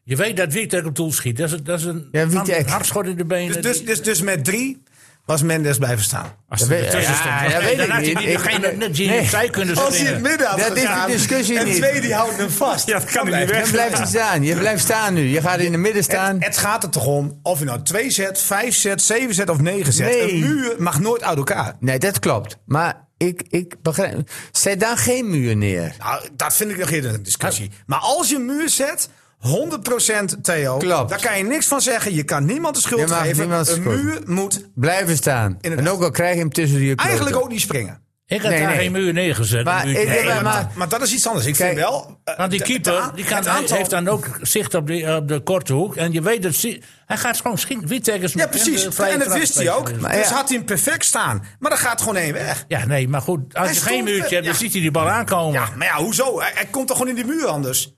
Je 0.04 0.16
weet 0.16 0.36
dat 0.36 0.52
Wietek 0.52 0.86
op 0.86 0.96
doel 0.96 1.12
schiet. 1.12 1.36
Dat 1.36 1.52
is, 1.52 1.62
dat 1.62 1.78
is 1.78 1.84
een 1.84 2.08
Ja, 2.12 2.62
hardschot 2.66 3.06
in 3.06 3.16
de 3.16 3.24
benen. 3.24 3.62
Dus, 3.62 3.62
dus, 3.62 3.84
dus, 3.84 4.02
dus 4.02 4.22
met 4.22 4.44
drie 4.44 4.82
was 5.30 5.42
Mendes 5.42 5.78
blijven 5.78 6.04
staan. 6.04 6.32
Als 6.48 6.60
Dat 6.60 6.68
weet, 6.68 6.90
tussen 6.90 7.12
ja, 7.12 7.18
stond. 7.18 7.52
dat 7.52 7.62
weet 7.62 7.76
dan 7.76 7.86
ik 7.86 7.92
had 7.92 8.00
hij 8.00 8.08
niet. 8.14 8.76
niet 8.78 8.88
Ik- 8.88 8.94
die 8.94 9.08
nee. 9.08 9.24
zij 9.26 9.50
kunnen 9.50 9.76
Als 9.76 9.96
hij 9.98 10.06
in 10.06 10.12
het 10.12 10.22
midden 10.22 10.46
had 10.46 10.58
Dat 10.58 10.76
is 10.76 10.82
de 10.82 11.04
discussie 11.06 11.58
en 11.58 11.64
niet. 11.64 11.76
twee 11.76 12.00
die 12.00 12.14
houden 12.14 12.38
hem 12.38 12.50
vast. 12.50 12.86
Ja, 12.86 12.98
dat 12.98 13.10
kan 13.10 13.24
niet 13.26 13.34
blijft 13.34 13.52
Dan 13.62 13.70
blijft 13.70 13.96
hij 13.98 14.06
staan. 14.06 14.42
Je 14.42 14.54
blijft 14.56 14.82
staan 14.82 15.14
nu. 15.14 15.20
Je 15.28 15.40
gaat 15.40 15.58
in 15.58 15.72
het 15.72 15.80
midden 15.80 16.02
staan. 16.02 16.34
Het, 16.34 16.44
het 16.44 16.56
gaat 16.56 16.82
er 16.82 16.90
toch 16.90 17.06
om 17.06 17.38
of 17.42 17.58
je 17.58 17.64
nou 17.64 17.82
twee 17.82 18.10
zet, 18.10 18.40
vijf 18.40 18.74
zet, 18.76 19.02
zeven 19.02 19.34
zet 19.34 19.50
of 19.50 19.60
negen 19.60 19.92
zet. 19.92 20.06
Nee. 20.10 20.32
Een 20.32 20.38
muur 20.40 20.74
mag 20.78 21.00
nooit 21.00 21.22
uit 21.22 21.36
elkaar. 21.36 21.76
Nee, 21.80 21.98
dat 21.98 22.18
klopt. 22.18 22.56
Maar 22.66 23.06
ik, 23.16 23.42
ik 23.48 23.74
begrijp... 23.82 24.30
Zet 24.52 24.80
dan 24.80 24.96
geen 24.96 25.30
muur 25.30 25.56
neer. 25.56 25.94
Nou, 25.98 26.28
dat 26.36 26.54
vind 26.54 26.70
ik 26.70 26.78
nog 26.78 26.90
eerder 26.90 27.14
een 27.14 27.22
discussie. 27.22 27.70
Maar 27.86 27.98
als 27.98 28.28
je 28.28 28.34
een 28.36 28.46
muur 28.46 28.68
zet, 28.68 29.08
100% 29.40 30.40
Theo, 30.42 30.76
Klopt. 30.76 31.08
daar 31.10 31.20
kan 31.20 31.38
je 31.38 31.44
niks 31.44 31.66
van 31.66 31.80
zeggen. 31.80 32.14
Je 32.14 32.22
kan 32.22 32.44
niemand 32.44 32.74
de 32.74 32.80
schuld 32.80 33.00
Je 33.00 33.06
mag 33.06 33.20
geven. 33.20 33.38
niemand 33.38 33.66
de 33.66 33.72
Een 33.72 33.80
schuld. 33.82 34.02
muur 34.02 34.20
moet 34.26 34.68
Blijven 34.74 35.16
staan. 35.16 35.58
Inderdaad. 35.60 35.86
En 35.86 35.92
ook 35.92 36.02
al 36.02 36.10
krijg 36.10 36.34
je 36.34 36.40
hem 36.40 36.52
tussen 36.52 36.78
je 36.80 36.84
kloten. 36.94 37.04
eigenlijk 37.04 37.36
ook 37.36 37.48
niet 37.48 37.60
springen. 37.60 38.08
Ik 38.26 38.40
had 38.40 38.50
Nee, 38.50 38.60
daar 38.60 38.68
nee. 38.68 38.78
geen 38.78 38.92
muur 38.92 39.12
neergezet. 39.12 39.64
Maar 39.64 39.80
een 39.84 39.86
muurtje. 39.92 40.02
ik- 40.02 40.08
Nee, 40.08 40.24
maar- 40.24 40.34
maar, 40.34 40.42
maar- 40.42 40.70
maar 40.74 40.88
dat 40.88 41.02
is 41.02 41.12
iets 41.12 41.26
anders. 41.26 41.46
Ik 41.46 41.54
Kijk, 41.54 41.68
vind 41.74 41.80
wel... 41.88 42.18
eh, 42.24 42.36
Want 42.36 42.50
die 42.50 42.58
de- 42.58 42.64
keeper 42.64 42.92
a- 42.92 43.10
die 43.14 43.24
kan, 43.24 43.36
het 43.36 43.46
aantal- 43.46 43.76
heeft 43.76 43.90
dan 43.90 44.08
ook 44.08 44.26
zicht 44.42 44.74
op 44.74 44.86
de, 44.86 45.16
op 45.20 45.28
de 45.28 45.40
korte 45.40 45.72
hoek. 45.72 45.96
En 45.96 46.12
je 46.12 46.22
weet 46.22 46.42
dat 46.42 46.54
ze- 46.54 46.80
hij 47.06 47.16
gaat 47.16 47.36
gewoon 47.40 47.58
schieten. 47.58 47.88
Is 48.22 48.32
Ja, 48.32 48.46
precies. 48.46 48.84
En 48.98 49.18
dat 49.18 49.32
wist 49.32 49.54
hij 49.54 49.72
ook. 49.72 50.00
Maar 50.00 50.12
dus 50.12 50.28
ja. 50.28 50.34
had 50.34 50.48
hij 50.48 50.56
hem 50.56 50.66
perfect 50.66 51.04
staan. 51.04 51.44
Maar 51.58 51.70
dan 51.70 51.78
gaat 51.78 52.00
gewoon 52.00 52.16
één 52.16 52.32
weg. 52.32 52.64
Ja, 52.68 52.84
nee, 52.86 53.08
maar 53.08 53.20
goed. 53.20 53.38
Als 53.40 53.52
Hij 53.52 53.68
je 53.68 53.74
stond- 53.74 53.90
geen 53.90 54.04
muurtje 54.04 54.34
hebt, 54.34 54.44
dan 54.46 54.52
ja. 54.54 54.58
ziet 54.60 54.72
hij 54.72 54.80
die 54.80 54.90
bal 54.90 55.08
aankomen. 55.08 55.52
Ja, 55.60 55.68
maar 55.76 55.86
ja, 55.86 55.96
hoezo? 55.96 56.40
Hij, 56.40 56.50
hij 56.54 56.66
komt 56.70 56.86
toch 56.88 56.96
gewoon 56.96 57.16
in 57.16 57.24
die 57.24 57.34
muur 57.34 57.46
anders? 57.46 57.94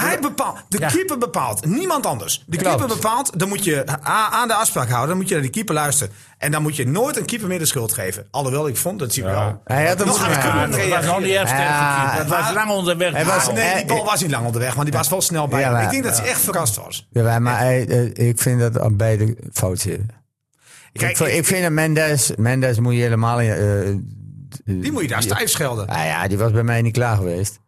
Hij 0.00 0.18
bepaalt, 0.20 0.58
de 0.68 0.78
Ja. 0.78 0.88
keeper 0.88 1.18
bepaalt, 1.18 1.64
niemand 1.66 2.06
anders. 2.06 2.44
De 2.46 2.56
Klopt. 2.56 2.76
keeper 2.76 2.94
bepaalt, 2.96 3.38
dan 3.38 3.48
moet 3.48 3.64
je 3.64 3.84
a- 3.90 4.28
aan 4.30 4.48
de 4.48 4.54
afspraak 4.54 4.88
houden. 4.88 5.08
Dan 5.08 5.16
moet 5.16 5.26
je 5.28 5.32
naar 5.34 5.42
die 5.42 5.52
keeper 5.52 5.74
luisteren. 5.74 6.12
En 6.38 6.50
dan 6.50 6.62
moet 6.62 6.76
je 6.76 6.86
nooit 6.88 7.16
een 7.16 7.24
keeper 7.24 7.48
meer 7.48 7.58
de 7.58 7.64
schuld 7.66 7.92
geven. 7.92 8.26
Alhoewel, 8.30 8.68
ik 8.68 8.76
vond 8.76 8.98
dat 8.98 9.14
hij 9.14 9.24
wel... 9.24 9.60
Hij 9.64 9.86
had 9.88 9.98
hem 9.98 10.06
nog 10.06 10.16
kunnen 10.40 10.70
dat 10.70 10.88
was 10.88 11.04
nog 11.04 11.20
niet 11.20 11.30
erg 11.34 11.48
sterk 11.48 11.60
Ja, 11.62 12.24
was 12.28 12.52
lang 12.52 12.70
onderweg. 12.70 13.12
Hij 13.12 13.24
was- 13.24 13.46
nee, 13.52 13.72
die 13.74 13.82
Eh, 13.82 13.86
bal 13.86 14.04
was 14.04 14.20
niet 14.22 14.30
lang 14.30 14.46
onderweg, 14.46 14.76
maar 14.76 14.84
die 14.84 14.94
was 14.94 15.08
wel 15.08 15.20
snel 15.20 15.48
bij 15.48 15.60
Ja, 15.60 15.70
maar- 15.70 15.82
Ik 15.82 15.90
denk 15.90 16.04
dat 16.04 16.18
hij 16.18 16.28
echt 16.28 16.40
verrast 16.40 16.76
was. 16.76 17.06
Ja, 17.10 17.38
maar 17.38 17.58
hij, 17.58 17.88
eh, 17.88 18.28
ik 18.28 18.38
vind 18.40 18.60
dat 18.60 18.80
aan 18.80 18.96
beide 18.96 19.36
fout 19.52 19.78
zitten. 19.78 20.08
Kijk, 20.92 21.10
ik, 21.10 21.16
vind- 21.16 21.30
ik 21.30 21.46
vind 21.46 21.62
dat 21.62 21.72
Mendes, 21.72 22.30
Mendes 22.36 22.78
moet 22.80 22.94
je 22.94 23.00
helemaal... 23.00 23.40
eh, 23.40 23.94
die 24.64 24.92
moet 24.92 25.02
je 25.02 25.08
daar 25.08 25.22
stijf 25.22 25.50
schelden. 25.50 25.86
Ah 25.86 26.04
ja, 26.04 26.28
die 26.28 26.38
was 26.38 26.52
bij 26.52 26.62
mij 26.62 26.82
niet 26.82 26.92
klaar 26.92 27.16
geweest. 27.16 27.58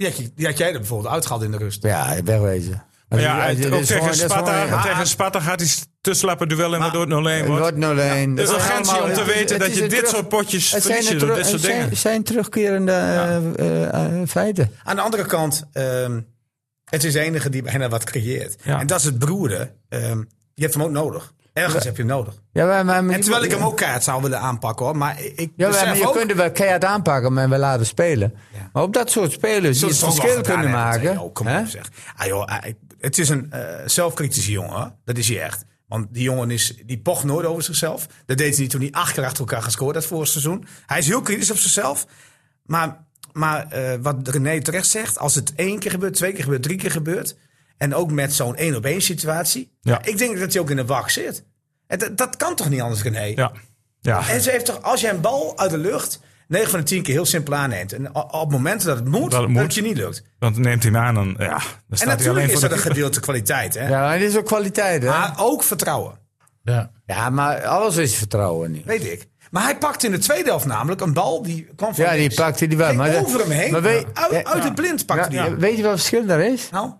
Die 0.00 0.08
had, 0.08 0.16
je, 0.18 0.30
die 0.34 0.46
had 0.46 0.58
jij 0.58 0.72
er 0.72 0.78
bijvoorbeeld 0.78 1.12
uitgehaald 1.12 1.42
in 1.42 1.50
de 1.50 1.56
rust. 1.56 1.82
Ja, 1.82 2.22
wegwezen. 2.24 2.82
Maar 3.08 3.20
ja, 3.20 3.48
ook 3.50 3.82
tegen 3.82 4.14
Sparta, 4.14 4.64
gewoon- 4.64 4.82
tegen 4.82 5.06
Sparta 5.06 5.40
gaat 5.40 5.60
hij 5.60 5.68
te 6.00 6.14
slappen 6.14 6.48
duel 6.48 6.74
in 6.74 6.80
waardoor 6.80 7.00
het 7.00 7.10
0-1 7.10 7.38
Het 7.38 7.46
wordt. 7.46 7.60
wordt 7.62 7.76
0-1. 7.76 8.34
De 8.34 8.42
Dat 8.42 8.48
zijn 8.48 8.60
urgentie 8.60 9.02
om 9.02 9.12
te 9.12 9.20
het 9.20 9.26
weten 9.34 9.56
het 9.56 9.58
dat 9.66 9.74
je 9.74 9.80
dit 9.80 9.90
terug- 9.90 10.08
soort 10.08 10.28
potjes 10.28 10.70
het 10.72 10.82
verliest 10.82 11.08
de 11.08 11.16
door 11.16 11.34
dit 11.34 11.44
soort 11.46 11.52
het 11.56 11.64
zijn- 11.70 11.80
dingen. 11.82 11.96
zijn 11.96 12.22
terugkerende 12.22 12.92
eh, 12.92 13.36
eh, 13.36 14.20
eh, 14.20 14.28
feiten. 14.28 14.70
Aan 14.82 14.96
de 14.96 15.02
andere 15.02 15.26
kant, 15.26 15.64
ehm, 15.72 16.20
het 16.84 17.04
is 17.04 17.12
de 17.12 17.20
enige 17.20 17.50
die 17.50 17.62
bijna 17.62 17.88
wat 17.88 18.04
creëert. 18.04 18.56
Ja. 18.62 18.80
En 18.80 18.86
dat 18.86 18.98
is 18.98 19.04
het 19.04 19.18
broeden. 19.18 19.70
Ehm, 19.88 20.18
je 20.54 20.62
hebt 20.62 20.74
hem 20.74 20.82
ook 20.82 20.90
nodig. 20.90 21.32
Ergens 21.52 21.84
heb 21.84 21.96
je 21.96 22.02
hem 22.02 22.10
nodig. 22.10 22.34
Ja, 22.52 22.66
maar, 22.66 22.84
maar, 22.84 23.14
En 23.14 23.20
terwijl 23.20 23.44
ik 23.44 23.50
hem 23.50 23.62
ook 23.62 23.76
keihard 23.76 24.04
zou 24.04 24.22
willen 24.22 24.40
aanpakken 24.40 24.86
hoor. 24.86 24.96
Maar 24.96 25.22
ik 25.22 25.52
Ja, 25.56 25.68
maar 25.68 25.96
je 25.96 26.08
ook, 26.08 26.14
kunt 26.14 26.30
er 26.30 26.36
wel 26.36 26.50
keihard 26.50 26.84
aanpakken, 26.84 27.32
maar 27.32 27.48
we 27.48 27.58
laten 27.58 27.86
spelen. 27.86 28.34
Maar 28.72 28.82
op 28.82 28.92
dat 28.92 29.10
soort 29.10 29.32
spelers 29.32 29.78
die 29.78 29.88
het 29.88 29.98
verschil 29.98 30.40
kunnen 30.40 30.70
maken. 30.70 31.32
Kom 31.32 31.46
hè? 31.46 31.60
op 31.60 31.66
zeg. 31.66 31.90
Ah, 32.16 32.26
joh, 32.26 32.44
ah, 32.44 32.62
het 32.98 33.18
is 33.18 33.28
een 33.28 33.52
eh, 33.52 33.60
zelfkritische 33.86 34.50
jongen. 34.50 34.94
Dat 35.04 35.16
is 35.16 35.28
hij 35.28 35.42
echt. 35.42 35.64
Want 35.88 36.06
die 36.10 36.22
jongen 36.22 36.50
is, 36.50 36.76
die 36.86 36.98
pocht 36.98 37.24
nooit 37.24 37.46
over 37.46 37.62
zichzelf. 37.62 38.06
Dat 38.26 38.38
deed 38.38 38.52
hij 38.52 38.60
niet 38.60 38.70
toen 38.70 38.80
hij 38.80 38.90
acht 38.92 39.12
keer 39.12 39.24
achter 39.24 39.40
elkaar 39.40 39.62
gescoord 39.62 39.94
had 39.94 40.06
vorig 40.06 40.28
seizoen. 40.28 40.64
Hij 40.86 40.98
is 40.98 41.06
heel 41.06 41.20
kritisch 41.20 41.50
op 41.50 41.56
zichzelf. 41.56 42.06
Maar, 42.64 43.04
maar 43.32 43.68
eh, 43.68 43.98
wat 44.00 44.28
René 44.28 44.60
terecht 44.60 44.86
zegt, 44.86 45.18
als 45.18 45.34
het 45.34 45.54
één 45.54 45.78
keer 45.78 45.90
gebeurt, 45.90 46.14
twee 46.14 46.32
keer 46.32 46.42
gebeurt, 46.42 46.62
drie 46.62 46.76
keer 46.76 46.90
gebeurt. 46.90 47.36
En 47.80 47.94
ook 47.94 48.10
met 48.10 48.32
zo'n 48.34 48.56
één 48.56 48.76
op 48.76 48.84
één 48.84 49.00
situatie. 49.02 49.76
Ja. 49.80 49.92
Ja. 49.92 50.00
Ik 50.10 50.18
denk 50.18 50.38
dat 50.38 50.52
hij 50.52 50.62
ook 50.62 50.70
in 50.70 50.76
de 50.76 50.84
wak 50.84 51.10
zit. 51.10 51.44
En 51.86 51.98
dat, 51.98 52.18
dat 52.18 52.36
kan 52.36 52.54
toch 52.54 52.68
niet 52.68 52.80
anders, 52.80 53.02
René? 53.02 53.22
Ja. 53.34 53.52
Ja. 54.00 54.28
En 54.28 54.40
ze 54.40 54.50
heeft 54.50 54.64
toch, 54.64 54.82
als 54.82 55.00
jij 55.00 55.10
een 55.10 55.20
bal 55.20 55.58
uit 55.58 55.70
de 55.70 55.78
lucht 55.78 56.20
9 56.48 56.70
van 56.70 56.78
de 56.78 56.84
10 56.84 57.02
keer 57.02 57.14
heel 57.14 57.26
simpel 57.26 57.54
aanneemt. 57.54 57.92
En 57.92 58.14
op 58.14 58.50
momenten 58.50 58.86
dat 58.86 58.96
het 58.96 59.08
moet, 59.08 59.20
Dat 59.20 59.32
het 59.32 59.40
dat, 59.40 59.48
moet. 59.48 59.62
het 59.62 59.74
je 59.74 59.82
niet 59.82 59.96
lukt. 59.96 60.22
Want 60.38 60.56
neemt 60.58 60.82
hij 60.82 60.92
hem 60.92 61.00
aan 61.00 61.16
en 61.16 61.34
ja, 61.38 61.48
dan 61.48 61.48
En 61.48 61.96
staat 61.96 61.98
hij 61.98 62.06
alleen 62.08 62.16
natuurlijk 62.16 62.46
is 62.46 62.52
voor 62.52 62.60
dat 62.60 62.70
de 62.70 62.74
een 62.76 62.90
gedeelte 62.92 63.20
kwaliteit. 63.20 63.74
Hè? 63.74 63.88
Ja, 63.88 64.00
maar 64.00 64.18
dit 64.18 64.28
is 64.28 64.36
ook 64.36 64.46
kwaliteit, 64.46 65.02
hè? 65.02 65.08
Maar 65.08 65.34
ook 65.38 65.62
vertrouwen, 65.62 66.18
Ja. 66.62 66.90
Ja, 67.06 67.30
maar 67.30 67.64
alles 67.66 67.96
is 67.96 68.14
vertrouwen 68.14 68.70
niet. 68.70 68.84
weet 68.84 69.04
ik. 69.04 69.26
Maar 69.50 69.62
hij 69.62 69.78
pakte 69.78 70.06
in 70.06 70.12
de 70.12 70.18
tweede 70.18 70.48
helft 70.48 70.64
namelijk 70.66 71.00
een 71.00 71.12
bal 71.12 71.42
die 71.42 71.68
kwam 71.76 71.94
van 71.94 72.04
Ja, 72.04 72.10
die 72.10 72.20
links. 72.20 72.34
pakte 72.34 72.66
die 72.66 72.78
wel. 72.78 72.94
Maar 72.94 73.16
over 73.16 73.40
hem 73.40 73.50
heen, 73.50 73.72
Maar 73.72 73.82
weet, 73.82 74.06
uit, 74.12 74.30
ja, 74.44 74.58
het 74.62 74.74
blind 74.74 75.06
pakte 75.06 75.32
ja, 75.34 75.40
hij 75.40 75.50
hem. 75.50 75.58
Weet 75.58 75.76
je 75.76 75.82
wat 75.82 75.90
het 75.90 76.00
verschil 76.00 76.26
daar 76.26 76.40
is? 76.40 76.70
Nou, 76.70 76.90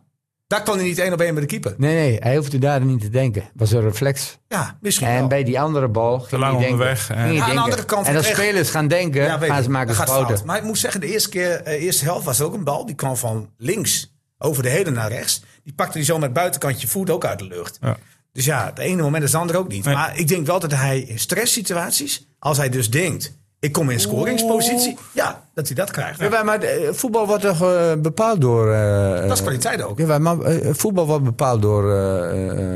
daar 0.51 0.63
kwam 0.63 0.77
hij 0.77 0.85
niet 0.85 0.99
één 0.99 1.13
op 1.13 1.21
één 1.21 1.35
met 1.35 1.43
de 1.43 1.49
keeper. 1.49 1.75
Nee, 1.77 1.95
nee, 1.95 2.17
hij 2.21 2.37
hoefde 2.37 2.59
daar 2.59 2.85
niet 2.85 3.01
te 3.01 3.09
denken. 3.09 3.43
Het 3.43 3.51
was 3.55 3.71
een 3.73 3.81
reflex. 3.81 4.39
Ja, 4.49 4.79
misschien 4.81 5.07
En 5.07 5.19
wel. 5.19 5.27
bij 5.27 5.45
die 5.45 5.61
andere 5.61 5.89
bal 5.89 6.17
ging 6.19 6.29
Te 6.29 6.39
lang 6.39 6.51
hij 6.51 6.61
denken. 6.61 6.73
onderweg, 6.73 7.11
en- 7.11 7.17
Ging 7.17 7.27
hij 7.29 7.35
Ja, 7.37 7.45
aan 7.45 7.55
de 7.55 7.61
andere 7.61 7.85
kant 7.85 8.07
en 8.07 8.17
als 8.17 8.25
kreeg- 8.31 8.37
spelers 8.37 8.71
gaan 8.71 8.89
denken, 8.89 9.23
Ja, 9.23 9.39
gaan 9.39 9.63
ze 9.63 9.71
maken 9.71 9.95
fouten. 9.95 10.27
fout. 10.27 10.45
Maar 10.45 10.57
ik 10.57 10.63
moet 10.63 10.79
zeggen, 10.79 11.01
de 11.01 11.07
eerste 11.07 11.29
keer, 11.29 11.63
eh, 11.63 11.83
eerste 11.83 12.05
helft 12.05 12.25
was 12.25 12.41
ook 12.41 12.55
een 12.55 12.65
bal. 12.65 12.87
Die 12.87 12.95
kwam 12.95 13.17
van 13.17 13.51
links 13.57 14.15
over 14.39 14.63
de 14.63 14.69
hele 14.69 14.91
naar 14.91 15.09
rechts. 15.09 15.43
Die 15.65 15.73
pakte 15.75 15.97
hij 15.97 16.07
zo 16.07 16.19
met 16.19 16.33
buitenkantje 16.33 16.89
voet 16.89 17.11
ook 17.11 17.25
uit 17.25 17.39
de 17.39 17.45
lucht. 17.47 17.79
Ja. 17.81 17.97
Dus 18.33 18.45
ja, 18.45 18.67
het 18.67 18.79
ene 18.79 19.03
moment 19.03 19.25
is 19.25 19.33
het 19.33 19.41
andere 19.41 19.59
ook 19.59 19.69
niet. 19.69 19.85
Nee. 19.85 19.95
Maar 19.95 20.19
ik 20.19 20.29
denk 20.29 20.47
wel 20.47 20.61
dat 20.61 20.73
hij 20.75 21.01
in 21.01 21.19
stresssituaties, 21.19 22.27
als 22.39 22.57
hij 22.57 22.69
dus 22.69 22.91
denkt, 22.91 23.39
ik 23.61 23.73
kom 23.73 23.90
in 23.90 24.01
scoringspositie, 24.01 24.96
ja, 25.12 25.44
dat 25.55 25.66
hij 25.66 25.77
dat 25.77 25.90
krijgt. 25.90 26.20
Ja, 26.20 26.29
maar, 26.29 26.44
maar 26.44 26.61
eh, 26.62 26.88
voetbal 26.92 27.27
wordt 27.27 27.42
toch 27.42 27.62
eh, 27.62 27.92
bepaald 27.99 28.40
door... 28.40 28.73
eh, 28.73 29.23
Dat 29.29 29.37
is 29.37 29.40
kwaliteit 29.42 29.83
ook. 29.83 29.99
Ja, 29.99 30.18
maar 30.18 30.37
voetbal 30.73 31.07
wordt 31.07 31.25
bepaald 31.25 31.62
door 31.62 31.83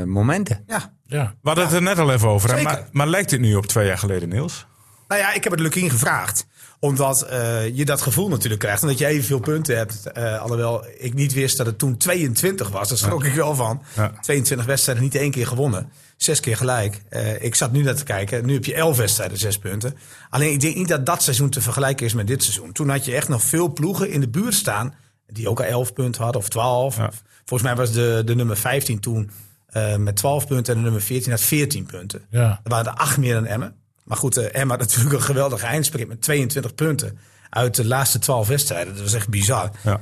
momenten. 0.07 0.63
Ja. 0.67 0.93
Ja. 1.07 1.33
We 1.41 1.47
hadden 1.47 1.65
het 1.65 1.73
er 1.73 1.81
net 1.81 1.99
al 1.99 2.11
even 2.11 2.27
over. 2.29 2.63
Maar, 2.63 2.87
maar 2.91 3.07
lijkt 3.07 3.29
dit 3.29 3.39
nu 3.39 3.55
op 3.55 3.65
twee 3.65 3.87
jaar 3.87 3.97
geleden, 3.97 4.29
Niels? 4.29 4.65
Nou 5.07 5.21
ja, 5.21 5.33
ik 5.33 5.43
heb 5.43 5.51
het 5.51 5.61
Lukien 5.61 5.89
gevraagd. 5.89 6.45
Omdat 6.79 7.21
eh, 7.21 7.75
je 7.77 7.85
dat 7.85 8.01
gevoel 8.01 8.27
natuurlijk 8.29 8.61
krijgt. 8.61 8.81
Omdat 8.81 8.97
je 8.97 9.05
evenveel 9.05 9.39
punten 9.39 9.77
hebt. 9.77 10.11
eh, 10.11 10.41
alhoewel 10.41 10.85
ik 10.97 11.13
niet 11.13 11.33
wist 11.33 11.57
dat 11.57 11.65
het 11.65 11.77
toen 11.77 11.97
22 11.97 12.69
was. 12.69 12.89
Daar 12.89 12.97
schrok 12.97 13.23
ik 13.23 13.33
wel 13.33 13.55
van. 13.55 13.81
Ja. 13.95 14.11
22 14.21 14.67
wedstrijden, 14.67 15.03
niet 15.03 15.15
één 15.15 15.31
keer 15.31 15.47
gewonnen. 15.47 15.91
Zes 16.17 16.39
keer 16.39 16.57
gelijk. 16.57 17.01
Eh, 17.09 17.43
ik 17.43 17.55
zat 17.55 17.71
nu 17.71 17.83
naar 17.83 17.95
te 17.95 18.03
kijken. 18.03 18.45
Nu 18.45 18.53
heb 18.53 18.65
je 18.65 18.73
11 18.73 18.97
wedstrijden, 18.97 19.37
zes 19.37 19.57
punten. 19.57 19.97
Alleen 20.29 20.51
ik 20.51 20.59
denk 20.59 20.75
niet 20.75 20.87
dat 20.87 21.05
dat 21.05 21.23
seizoen 21.23 21.49
te 21.49 21.61
vergelijken 21.61 22.05
is 22.05 22.13
met 22.13 22.27
dit 22.27 22.43
seizoen. 22.43 22.71
Toen 22.71 22.89
had 22.89 23.05
je 23.05 23.15
echt 23.15 23.27
nog 23.27 23.43
veel 23.43 23.73
ploegen 23.73 24.09
in 24.09 24.19
de 24.19 24.29
buurt 24.29 24.53
staan. 24.53 24.95
Die 25.27 25.49
ook 25.49 25.59
al 25.59 25.65
11 25.65 25.93
punten 25.93 26.23
hadden 26.23 26.41
of 26.41 26.49
12. 26.49 26.97
Ja. 26.97 27.11
Volgens 27.45 27.69
mij 27.69 27.75
was 27.75 27.91
de, 27.91 28.21
de 28.25 28.35
nummer 28.35 28.57
15 28.57 28.99
toen 28.99 29.31
eh, 29.65 29.95
met 29.95 30.15
12 30.15 30.47
punten. 30.47 30.73
En 30.73 30.79
de 30.79 30.85
nummer 30.85 31.01
14 31.01 31.31
had 31.31 31.41
14 31.41 31.85
punten. 31.85 32.25
Ja. 32.29 32.59
Er 32.63 32.69
waren 32.69 32.85
er 32.85 32.97
acht 32.97 33.17
meer 33.17 33.33
dan 33.33 33.45
Emmen. 33.45 33.75
Maar 34.03 34.17
goed, 34.17 34.37
eh, 34.37 34.61
Emmen 34.61 34.77
had 34.77 34.87
natuurlijk 34.87 35.15
een 35.15 35.21
geweldige 35.21 35.65
eindsprint 35.65 36.07
met 36.07 36.21
22 36.21 36.75
punten. 36.75 37.19
Uit 37.49 37.75
de 37.75 37.85
laatste 37.85 38.19
12 38.19 38.47
wedstrijden. 38.47 38.93
Dat 38.93 39.03
was 39.03 39.13
echt 39.13 39.29
bizar. 39.29 39.71
Ja. 39.83 40.01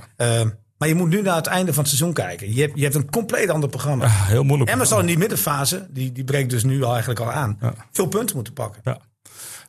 Maar 0.83 0.91
je 0.91 0.97
moet 0.97 1.09
nu 1.09 1.21
naar 1.21 1.35
het 1.35 1.47
einde 1.47 1.73
van 1.73 1.83
het 1.83 1.87
seizoen 1.93 2.13
kijken. 2.13 2.53
Je 2.53 2.61
hebt, 2.61 2.73
je 2.75 2.83
hebt 2.83 2.95
een 2.95 3.09
compleet 3.09 3.49
ander 3.49 3.69
programma. 3.69 4.05
Ah, 4.05 4.27
heel 4.27 4.43
moeilijk. 4.43 4.69
Emmen 4.69 4.87
zal 4.87 4.99
in 4.99 5.05
die 5.05 5.17
middenfase, 5.17 5.87
die, 5.89 6.11
die 6.11 6.23
breekt 6.23 6.49
dus 6.49 6.63
nu 6.63 6.83
al 6.83 6.91
eigenlijk 6.91 7.19
al 7.19 7.31
aan, 7.31 7.57
Ja. 7.61 7.73
veel 7.91 8.07
punten 8.07 8.35
moeten 8.35 8.53
pakken. 8.53 8.81
Ja. 8.85 8.97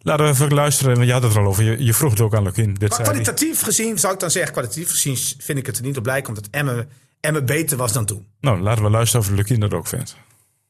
Laten 0.01 0.25
we 0.25 0.31
even 0.31 0.55
luisteren. 0.55 0.95
want 0.95 1.07
Je 1.07 1.13
had 1.13 1.23
het 1.23 1.35
er 1.35 1.41
al 1.41 1.47
over. 1.47 1.65
Je, 1.65 1.85
je 1.85 1.95
vroeg 1.95 2.11
het 2.11 2.21
ook 2.21 2.35
aan 2.35 2.43
Lukien. 2.43 2.75
Dit 2.75 2.97
kwalitatief 2.97 3.61
gezien, 3.63 3.99
zou 3.99 4.15
ik 4.15 4.21
dan 4.21 4.31
zeggen, 4.31 4.53
kwalitatief 4.53 4.91
gezien 4.91 5.17
vind 5.39 5.59
ik 5.59 5.67
het 5.67 5.77
er 5.77 5.83
niet 5.85 5.97
op 5.97 6.07
lijken. 6.07 6.29
Omdat 6.29 6.49
Emmen, 6.51 6.89
Emmen 7.21 7.45
beter 7.47 7.77
was 7.77 7.93
dan 7.93 8.05
toen. 8.05 8.27
Nou, 8.41 8.61
laten 8.61 8.85
we 8.85 8.91
luisteren 8.91 9.27
of 9.27 9.33
Lukien 9.33 9.61
dat 9.61 9.75
ook 9.75 9.87
vindt. 9.87 10.17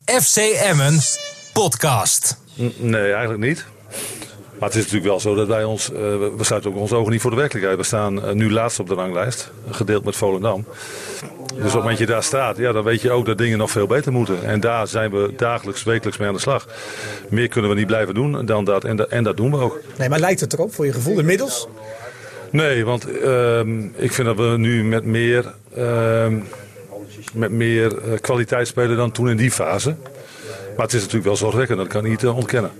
FC 0.04 0.36
Emmen 0.36 0.98
podcast. 1.52 2.38
N- 2.60 2.72
Nee, 2.78 3.10
eigenlijk 3.12 3.40
niet. 3.40 3.64
Maar 4.64 4.72
het 4.72 4.82
is 4.82 4.90
natuurlijk 4.92 5.10
wel 5.10 5.20
zo 5.20 5.34
dat 5.40 5.46
wij 5.56 5.64
ons, 5.64 5.92
eh, 5.92 5.98
we 6.36 6.44
sluiten 6.44 6.70
ook 6.70 6.76
onze 6.76 6.94
ogen 6.94 7.12
niet 7.12 7.20
voor 7.20 7.30
de 7.30 7.36
werkelijkheid. 7.36 7.78
We 7.78 7.84
staan 7.84 8.24
eh, 8.24 8.32
nu 8.32 8.50
laatst 8.52 8.78
op 8.80 8.88
de 8.88 8.94
ranglijst, 8.94 9.50
gedeeld 9.70 10.04
met 10.04 10.16
Volendam. 10.16 10.64
Dus 10.64 11.56
op 11.56 11.62
het 11.62 11.72
moment 11.72 11.88
dat 11.98 11.98
je 11.98 12.06
daar 12.06 12.22
staat, 12.22 12.56
ja, 12.56 12.72
dan 12.72 12.84
weet 12.84 13.00
je 13.02 13.10
ook 13.10 13.26
dat 13.26 13.38
dingen 13.38 13.58
nog 13.58 13.70
veel 13.70 13.86
beter 13.86 14.12
moeten. 14.12 14.44
En 14.44 14.60
daar 14.60 14.88
zijn 14.88 15.10
we 15.10 15.32
dagelijks, 15.36 15.82
wekelijks 15.82 16.18
mee 16.18 16.28
aan 16.28 16.34
de 16.34 16.40
slag. 16.40 16.66
Meer 17.28 17.48
kunnen 17.48 17.70
we 17.70 17.76
niet 17.76 17.86
blijven 17.86 18.14
doen 18.14 18.46
dan 18.46 18.64
dat. 18.64 18.84
En, 18.84 18.96
dat- 18.96 19.08
en 19.08 19.24
dat 19.24 19.36
doen 19.36 19.50
we 19.50 19.56
ook. 19.56 19.80
Nee, 19.98 20.08
maar 20.08 20.18
lijkt 20.20 20.40
het 20.40 20.52
erop 20.52 20.74
voor 20.74 20.86
je 20.86 20.92
gevoel 20.92 21.18
inmiddels? 21.18 21.68
Nee, 22.50 22.84
want 22.84 23.18
ehm, 23.20 23.82
ik 23.96 24.12
vind 24.12 24.26
dat 24.26 24.36
we 24.36 24.54
nu 24.58 24.84
met 24.84 25.04
meer, 25.04 25.52
ehm, 25.76 26.38
met 27.34 27.50
meer 27.50 27.98
eh, 27.98 28.18
kwaliteit 28.20 28.66
spelen 28.66 28.96
dan 28.96 29.12
toen 29.12 29.28
in 29.30 29.36
die 29.36 29.50
fase. 29.50 29.94
Maar 30.76 30.84
het 30.84 30.94
is 30.94 31.00
natuurlijk 31.00 31.26
wel 31.26 31.36
zorgwekkend, 31.36 31.78
dat 31.78 31.88
kan 31.88 32.04
ik 32.04 32.10
niet 32.10 32.26
ontkennen. 32.26 32.70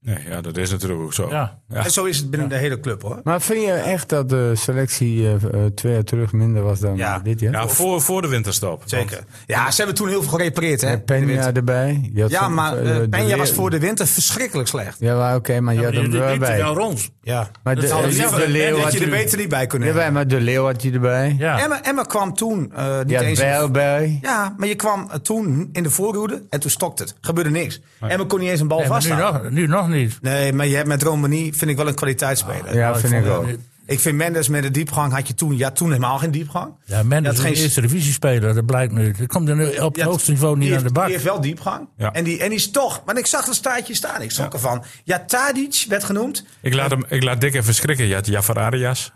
Nee, 0.00 0.18
ja, 0.28 0.40
dat 0.40 0.56
is 0.56 0.70
natuurlijk 0.70 1.00
ook 1.00 1.12
zo. 1.12 1.28
Ja. 1.30 1.58
Ja. 1.68 1.84
En 1.84 1.90
zo 1.90 2.04
is 2.04 2.18
het 2.18 2.30
binnen 2.30 2.48
de 2.48 2.56
hele 2.56 2.80
club 2.80 3.02
hoor. 3.02 3.20
Maar 3.24 3.40
vind 3.40 3.64
je 3.64 3.72
echt 3.72 4.08
dat 4.08 4.28
de 4.28 4.52
selectie 4.56 5.26
eh, 5.26 5.34
eh, 5.34 5.40
twee 5.74 5.92
jaar 5.92 6.04
terug 6.04 6.32
minder 6.32 6.62
was 6.62 6.80
dan 6.80 6.96
Ja. 6.96 7.18
dit 7.18 7.40
jaar? 7.40 7.52
Ja, 7.52 7.68
voor, 7.68 8.00
voor 8.00 8.22
de 8.22 8.28
winterstop. 8.28 8.82
Zeker. 8.84 9.24
Ja, 9.46 9.70
ze 9.70 9.76
hebben 9.76 9.94
toen 9.94 10.08
heel 10.08 10.22
veel 10.22 10.30
gerepareerd 10.30 10.80
hè. 10.80 10.86
Ja, 10.88 10.92
in 10.94 11.02
de 11.06 11.14
Peña 11.14 11.26
winter. 11.26 11.56
erbij. 11.56 12.10
Ja, 12.28 12.48
maar 12.48 12.78
eh, 12.78 12.96
Leeuw- 13.10 13.36
was 13.36 13.50
voor 13.52 13.70
de 13.70 13.78
winter 13.78 14.06
verschrikkelijk 14.06 14.68
slecht. 14.68 14.96
Ja, 15.00 15.16
maar 15.16 15.34
oké, 15.36 15.60
maar 15.60 15.74
je 15.74 15.84
had 15.84 15.92
hem 15.94 16.04
er 16.04 16.10
wel 16.10 16.20
liep 16.32 16.32
er 16.32 16.38
bij. 16.48 16.56
wel 16.58 16.74
rond. 16.74 17.10
Ja. 17.22 17.50
Maar 17.62 17.74
de, 17.74 17.80
Dat 17.88 18.02
de, 18.36 18.48
Leeuw 18.48 18.74
Dat 18.74 18.82
had 18.84 18.92
je 18.92 19.04
er 19.04 19.10
beter 19.10 19.38
niet 19.38 19.48
bij 19.48 19.66
kunnen 19.66 19.88
hebben. 19.88 20.12
maar 20.12 20.28
de 20.28 20.40
Leeuw 20.40 20.64
had 20.64 20.82
je 20.82 20.92
erbij. 20.92 21.34
Ja. 21.38 21.60
Emma, 21.62 21.82
Emma 21.84 22.02
kwam 22.02 22.34
toen 22.34 22.72
eh, 22.74 22.98
niet 22.98 23.10
Je 23.10 23.16
had 23.16 23.24
eens... 23.24 23.38
Bijl 23.40 23.70
bij. 23.70 24.18
Ja, 24.22 24.54
maar 24.56 24.68
je 24.68 24.74
kwam 24.74 25.08
toen 25.22 25.68
in 25.72 25.82
de 25.82 25.90
voorhoede 25.90 26.42
en 26.50 26.60
toen 26.60 26.70
stokte 26.70 27.02
het. 27.02 27.14
Gebeurde 27.20 27.50
niks. 27.50 27.80
Emma 28.00 28.24
kon 28.24 28.38
niet 28.40 28.48
eens 28.48 28.60
een 28.60 28.68
bal 28.68 28.78
maar 28.78 28.86
nu, 28.86 28.92
vasthouden. 28.92 29.42
nog, 29.42 29.52
nu 29.52 29.66
nog 29.88 29.98
niet. 29.98 30.18
Nee, 30.22 30.52
maar 30.52 30.66
je 30.66 30.76
hebt 30.76 30.88
met 30.88 31.02
Romani, 31.02 31.52
vind 31.54 31.70
ik 31.70 31.76
wel 31.76 31.88
een 31.88 31.94
kwaliteitsspeler. 31.94 32.74
Ja, 32.76 32.98
vind 32.98 33.12
ik 33.12 33.26
ook. 33.26 33.46
Ik 33.86 34.00
vind 34.00 34.16
Mendes 34.16 34.48
met 34.48 34.62
de 34.62 34.70
diepgang 34.70 35.12
had 35.12 35.28
je 35.28 35.34
toen, 35.34 35.56
ja, 35.56 35.70
toen 35.70 35.88
helemaal 35.88 36.18
geen 36.18 36.30
diepgang. 36.30 36.72
Ja, 36.84 37.02
Mendes 37.02 37.32
is 37.32 37.40
geen- 37.40 37.54
eerste 37.54 37.80
divisiespeler, 37.80 38.54
dat 38.54 38.66
blijkt 38.66 38.92
nu. 38.92 39.12
Dat 39.12 39.26
komt 39.26 39.48
er 39.48 39.56
nu 39.56 39.66
op 39.68 39.94
het 39.94 39.96
Ja, 39.96 40.04
hoogste 40.04 40.30
niveau 40.30 40.56
niet 40.58 40.74
aan 40.74 40.82
de 40.82 40.92
bak. 40.92 41.04
Die 41.04 41.12
heeft 41.12 41.24
wel 41.26 41.40
diepgang. 41.40 41.88
Ja. 41.96 42.12
En, 42.12 42.24
die, 42.24 42.38
en 42.42 42.48
die 42.48 42.58
is 42.58 42.70
toch, 42.70 43.02
want 43.04 43.18
ik 43.18 43.26
zag 43.26 43.44
dat 43.44 43.54
staartje 43.54 43.94
staan. 43.94 44.22
Ik 44.22 44.30
schrok 44.30 44.52
ervan. 44.52 44.84
Ja, 45.04 45.24
Tadic 45.26 45.84
werd 45.88 46.04
genoemd. 46.04 46.44
Ik 46.60 46.74
laat, 46.74 46.90
hem, 46.90 47.04
ik 47.08 47.22
laat 47.22 47.40
Dick 47.40 47.54
even 47.54 47.74
schrikken. 47.74 48.06
Je 48.06 48.14
had 48.14 48.26
Jafar 48.26 48.58
Arias. 48.58 49.12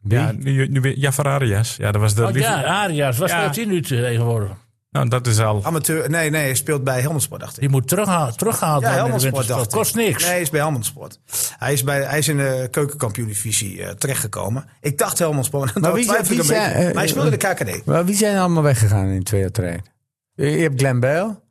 Wie? 0.00 0.18
Ja, 0.18 0.32
nu, 0.32 0.68
nu, 0.68 0.80
weer 0.80 0.98
Jafar 0.98 1.26
Arias. 1.26 1.76
Ja, 1.76 1.92
dat 1.92 2.00
was 2.00 2.14
de 2.14 2.26
Oh, 2.26 2.34
ja, 2.34 2.62
Arias, 2.64 3.18
wat 3.18 3.28
Ja. 3.28 3.38
speelt 3.40 3.56
hij 3.56 3.64
nu 3.64 3.82
tegenwoordig? 3.82 4.50
Nou, 4.90 5.08
dat 5.08 5.26
is 5.26 5.38
al... 5.40 5.64
Amateur, 5.64 6.10
nee, 6.10 6.30
nee, 6.30 6.42
hij 6.42 6.54
speelt 6.54 6.84
bij 6.84 7.00
Helmond 7.00 7.22
Sport, 7.22 7.40
dacht 7.40 7.54
ik. 7.54 7.60
Die 7.60 7.68
moet 7.68 7.88
terugha- 7.88 8.30
teruggehaald 8.30 8.82
Ja, 8.82 9.00
worden 9.02 9.20
Sport, 9.20 9.46
dacht 9.48 9.64
ik. 9.64 9.70
Kost 9.70 9.94
niks. 9.94 10.22
Nee, 10.22 10.30
hij 10.32 10.40
is 10.40 10.50
bij 10.50 10.60
Helmond 10.60 10.84
Sport. 10.86 11.20
Hij 11.58 11.72
is, 11.72 11.84
bij, 11.84 12.02
hij 12.02 12.18
is 12.18 12.28
in 12.28 12.36
de 12.36 12.68
keukenkampioen-divisie 12.70 13.82
eh, 13.84 13.90
terechtgekomen. 13.90 14.64
Ik 14.80 14.98
dacht 14.98 15.18
Helmond 15.18 15.44
Sport. 15.44 15.72
Maar 15.74 15.82
Maar, 15.82 15.92
wie 15.92 16.04
zijn- 16.04 16.24
wie 16.24 16.42
zijn, 16.42 16.84
maar 16.84 16.94
hij 16.94 17.06
speelde 17.06 17.30
de 17.30 17.36
KKD. 17.36 17.84
Maar 17.84 18.04
wie 18.04 18.14
zijn 18.14 18.36
allemaal 18.38 18.62
weggegaan 18.62 19.06
in 19.06 19.22
twee 19.22 19.40
jaar 19.40 19.50
tijd? 19.50 19.90
Je, 20.34 20.46
je 20.50 20.62
hebt 20.62 20.80
Glenn 20.80 21.00
Bijl. 21.00 21.42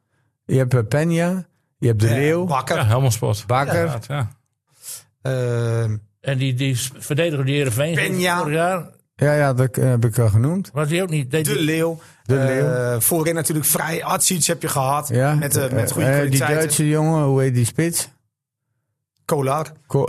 Je 0.46 0.58
hebt 0.58 0.74
eh, 0.74 0.80
Peña. 0.84 1.48
Je 1.78 1.88
hebt 1.88 2.00
De 2.00 2.08
Leeuw. 2.08 2.46
Bakker. 2.46 2.76
Ja, 2.76 2.86
Helmond 2.86 3.14
Sport. 3.14 3.44
Bakker. 3.48 3.86
Ja, 3.86 4.00
ja. 4.08 4.30
eh, 5.22 5.84
En 6.22 6.38
die, 6.38 6.54
die 6.54 6.78
verdediger 6.98 7.46
die 7.46 7.56
Heerenveen 7.56 7.96
vorig 7.98 8.18
jaar, 8.52 8.90
Ja, 9.20 9.34
ja, 9.34 9.53
dat 9.53 9.78
eh, 9.78 9.89
heb 9.89 10.05
ik 10.05 10.20
al 10.20 10.30
genoemd. 10.30 10.70
was 10.74 10.88
die 10.88 11.01
ook 11.01 11.09
niet. 11.09 11.32
deed 11.32 11.45
de 11.45 11.59
Leeuw. 11.59 11.99
De 12.24 12.38
Eh, 12.38 12.45
Leeuw. 12.45 12.99
voorin 12.99 13.36
natuurlijk 13.36 13.67
vrij. 13.67 14.03
Atsic 14.03 14.45
heb 14.45 14.61
je 14.61 14.67
gehad. 14.67 15.07
Ja. 15.07 15.34
Met, 15.36 15.55
eh, 15.57 15.72
met 15.72 15.91
goede 15.91 16.07
eh, 16.07 16.13
Die 16.13 16.22
kwaliteiten. 16.22 16.57
Duitse 16.57 16.88
jongen, 16.88 17.24
hoe 17.24 17.41
heet 17.41 17.53
die 17.53 17.65
spits? 17.65 18.09
Kolar. 19.26 19.72
Ko. 19.88 20.03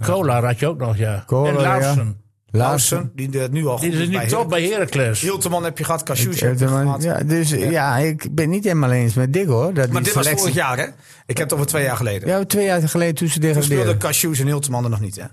Kolar, 0.00 0.44
had 0.44 0.58
je 0.58 0.66
ook 0.66 0.78
nog, 0.78 0.96
ja. 0.96 1.22
Kolar, 1.26 1.48
en 1.48 1.54
Larsen. 1.60 1.82
Larsen. 1.86 2.16
Larsen. 2.50 3.12
Die 3.14 3.40
er 3.40 3.50
nu 3.50 3.66
al 3.66 3.78
goed 3.78 3.90
Die 3.90 4.00
is 4.02 4.08
niet 4.08 4.28
top 4.28 4.48
bij 4.48 4.62
Heracles. 4.62 5.20
Hilterman 5.20 5.64
heb 5.64 5.78
je 5.78 5.84
gehad. 5.84 6.02
Cassius 6.02 6.40
heb 6.40 6.58
je 6.58 6.64
eh, 6.64 6.70
gehad. 6.80 7.02
Ja, 7.02 7.22
dus 7.22 7.50
ja, 7.50 7.96
ik 7.96 8.34
ben 8.34 8.48
niet 8.50 8.64
helemaal 8.64 8.90
eens 8.90 9.14
met 9.14 9.32
Dick 9.32 9.46
hoor. 9.46 9.74
Dat 9.74 9.90
Maar 9.90 10.02
die 10.02 10.12
dit 10.12 10.24
was 10.24 10.40
vorig 10.40 10.54
jaar, 10.54 10.76
hè? 10.76 10.84
Ik 11.26 11.36
heb 11.38 11.38
het 11.38 11.52
over 11.52 11.66
twee 11.66 11.82
jaar 11.84 11.96
geleden. 11.96 12.28
Ja, 12.28 12.44
twee 12.44 12.64
jaar 12.64 12.88
geleden 12.88 13.14
toen 13.14 13.28
ze 13.28 13.32
Toen 13.38 13.42
speelden 13.50 13.68
degradeerden. 13.68 13.98
Cassius 13.98 14.40
en 14.40 14.46
Hilterman 14.46 14.84
er 14.84 14.90
nog 14.90 15.00
niet, 15.00 15.16
hè? 15.16 15.24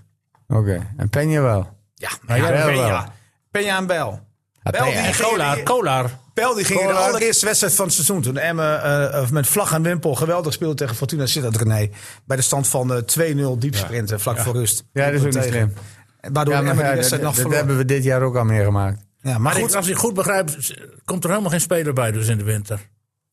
Oké, 0.58 0.88
en 0.98 1.08
Peña 1.18 1.42
wel. 1.42 1.68
Ja, 1.96 2.10
Nou, 2.28 2.42
ja. 2.42 2.66
Peña. 2.68 3.12
Peña 3.52 3.78
en 3.78 3.88
Bel. 3.88 4.20
Ja, 4.64 4.72
Bel 4.72 4.86
die 4.92 5.16
Kolar, 5.22 5.56
die- 5.56 5.64
Kolar. 5.64 6.10
Bel 6.34 6.54
die 6.54 6.66
ging 6.66 6.80
in 6.82 6.88
de 6.88 6.94
allereerste 6.94 7.46
wedstrijd 7.46 7.74
van 7.74 7.86
het 7.86 7.94
seizoen. 7.94 8.22
Toen 8.22 8.38
Emmen 8.38 8.84
eh, 8.84 9.04
eh, 9.22 9.30
met 9.30 9.48
vlag 9.48 9.74
en 9.74 9.82
wimpel 9.82 10.16
geweldig 10.16 10.54
speelde 10.54 10.76
tegen 10.76 10.96
Fortuna 10.96 11.26
Sittard 11.26 11.56
René. 11.58 11.90
Bij 12.26 12.38
de 12.38 12.44
stand 12.44 12.68
van 12.68 12.94
eh, 12.94 13.02
2-0 13.56 13.58
diep 13.58 13.76
sprinten 13.76 14.20
vlak 14.20 14.40
voor 14.40 14.54
rust. 14.54 14.84
Ja, 14.94 15.06
dat 15.06 15.14
is 15.14 15.26
ook 15.26 15.34
niet 15.34 15.44
slim. 15.44 15.74
Waardoor 16.32 16.54
Ja, 16.54 16.60
Emmen 16.60 16.76
maar 16.76 16.84
die 16.84 16.84
ja, 16.84 16.88
dat, 16.88 16.96
wedstrijd 16.96 17.22
nog 17.24 17.36
dat 17.36 17.54
hebben 17.54 17.78
we 17.78 17.86
dit 17.86 18.04
jaar 18.04 18.22
ook 18.22 18.36
al 18.36 18.44
meegemaakt. 18.44 19.00
Ja, 19.22 19.32
maar 19.32 19.42
Maar 19.42 19.54
goed, 19.54 19.70
ik, 19.70 19.76
als 19.76 19.88
ik 19.88 19.96
goed 19.98 20.14
begrijp, 20.14 20.50
komt 21.06 21.24
er 21.24 21.30
helemaal 21.30 21.52
geen 21.52 21.62
speler 21.62 21.94
bij 21.94 22.12
dus 22.12 22.28
in 22.28 22.38
de 22.38 22.44
winter. 22.44 22.80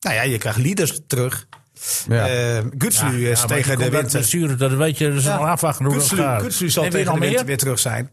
nou 0.01 0.15
ja, 0.15 0.23
je 0.23 0.39
krijgt 0.39 0.59
leaders 0.59 1.01
terug. 1.07 1.47
Ja. 2.09 2.29
Eh 2.29 2.59
Gutslu 2.79 3.29
is 3.31 3.39
maar 3.39 3.49
tegen 3.49 3.79
de 3.79 3.91
winter. 3.91 4.11
blessure, 4.11 4.55
dat 4.55 4.73
weet 4.73 4.99
je, 4.99 5.11
dus 5.11 5.25
Ja. 5.25 5.37
nog 5.37 5.47
afwachten 5.47 5.85
hoe 5.85 5.95
dat 5.95 6.03
Gutslu, 6.03 6.23
gaat. 6.23 6.43
Gutslu 6.43 6.71
zal 6.71 6.85
en 6.85 6.91
tegen 6.91 7.15
de 7.15 7.21
winter 7.21 7.47
weer 7.47 7.59
terug 7.59 7.79
zijn. 7.79 8.11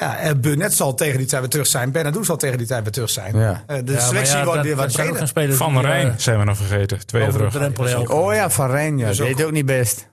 Ja, 0.00 0.16
en 0.16 0.40
Burnett 0.40 0.74
zal 0.74 0.94
tegen 0.94 1.18
die 1.18 1.26
tijd 1.26 1.40
weer 1.40 1.50
terug 1.50 1.66
zijn. 1.66 1.92
Benadou 1.92 2.24
zal 2.24 2.36
tegen 2.36 2.58
die 2.58 2.66
tijd 2.66 2.82
weer 2.82 2.92
terug 2.92 3.10
zijn. 3.10 3.36
Ja. 3.38 3.64
Eh, 3.66 3.78
de 3.84 3.92
Ja, 3.92 4.00
selectie 4.00 4.36
ja, 4.36 4.44
wordt 4.44 4.62
weer 4.62 4.76
wat 4.76 5.00
ook 5.00 5.32
breder. 5.32 5.56
Van 5.56 5.72
die, 5.72 5.80
Rijn 5.82 6.06
eh, 6.08 6.12
zijn 6.16 6.38
we 6.38 6.44
nog 6.44 6.56
vergeten. 6.56 7.06
Twee 7.06 7.22
jaar 7.22 7.32
terug. 7.32 8.08
Oh 8.10 8.34
ja, 8.34 8.50
Van 8.50 8.70
Rijn, 8.70 8.98
ja. 8.98 9.06
Dus 9.06 9.20
ook- 9.20 9.26
deed 9.36 9.44
ook 9.44 9.52
niet 9.52 9.66
best. 9.66 10.08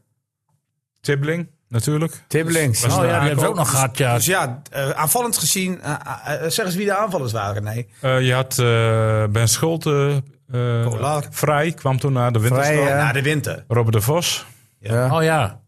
Tibbling, 1.01 1.47
natuurlijk. 1.67 2.23
Tibbelings. 2.27 2.83
Oh 2.83 2.89
ja, 2.89 3.01
die 3.01 3.09
hebben 3.09 3.39
ze 3.39 3.47
ook 3.47 3.55
nog 3.55 3.69
gehad, 3.69 3.97
ja. 3.97 4.15
Dus 4.15 4.25
ja, 4.25 4.61
eh, 4.71 4.89
aanvallend 4.89 5.37
gezien, 5.37 5.81
eh, 5.81 5.93
eh, 6.25 6.49
zeg 6.49 6.65
eens 6.65 6.75
wie 6.75 6.85
de 6.85 6.97
aanvallers 6.97 7.31
waren. 7.31 7.63
Nee. 7.63 7.87
Eh, 8.01 8.21
je 8.21 8.33
had 8.33 8.59
eh, 8.59 9.23
Ben 9.31 9.47
Schulte. 9.49 10.23
eh. 10.51 11.17
Vrij 11.29 11.71
kwam 11.71 11.99
toen 11.99 12.13
naar 12.13 12.31
de 12.31 12.39
winterstop. 12.39 12.75
Vrij, 12.75 12.87
ja. 12.89 12.97
Na 13.03 13.11
de 13.11 13.21
winter. 13.21 13.63
Robert 13.67 13.95
de 13.95 14.01
Vos. 14.01 14.45
Ja, 14.79 15.15
Oh 15.17 15.23
ja. 15.23 15.61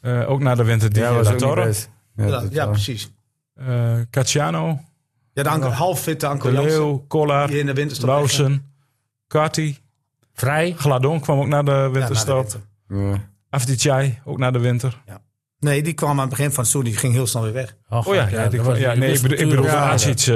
eh, 0.00 0.30
ook 0.30 0.40
naar 0.40 0.56
de 0.56 0.64
winter. 0.64 0.92
Die 0.92 1.02
ja 1.02 1.12
was 1.12 1.26
ook 1.26 1.32
niet 1.32 1.42
Torre. 1.42 1.64
best. 1.64 1.90
Ja, 2.16 2.42
Ja, 2.50 2.66
precies. 2.66 3.10
Eh, 3.56 3.94
Cacciano. 4.10 4.80
Ja, 5.32 5.42
de 5.42 5.48
Anko, 5.48 5.68
half 5.68 6.00
fitte 6.00 6.26
Anko. 6.26 6.50
Leeuw. 6.50 7.04
Die 7.48 7.58
in 7.58 7.66
de 7.66 7.72
winterstop 7.74 8.08
Lausen. 8.08 8.72
Kati. 9.26 9.78
Vrij. 10.34 10.74
Gladon 10.76 11.20
kwam 11.20 11.38
ook 11.38 11.46
naar 11.46 11.64
de 11.64 11.70
Ja, 11.70 11.90
winterstop. 11.90 12.36
winter. 12.36 12.60
Ja. 12.88 13.20
Ook 14.24 14.38
naar 14.38 14.52
de 14.52 14.58
winter. 14.58 15.02
Nee, 15.58 15.82
die 15.82 15.92
kwam 15.92 16.10
aan 16.10 16.18
het 16.18 16.28
begin 16.28 16.50
van 16.52 16.62
het 16.62 16.72
seizoen. 16.72 16.84
Die 16.92 17.00
ging 17.00 17.12
heel 17.12 17.26
snel 17.26 17.42
weer 17.42 17.52
weg. 17.52 17.76
Oh 17.88 18.14
ja, 18.14 18.28
ja, 18.28 18.48
die 18.48 18.60
kwam- 18.60 18.74
ja 18.76 18.94
nee, 18.94 19.12
ik 19.12 19.22
bedoel, 19.22 19.38
ik 19.38 19.48
bedoel 19.48 19.64
eh, 19.66 19.70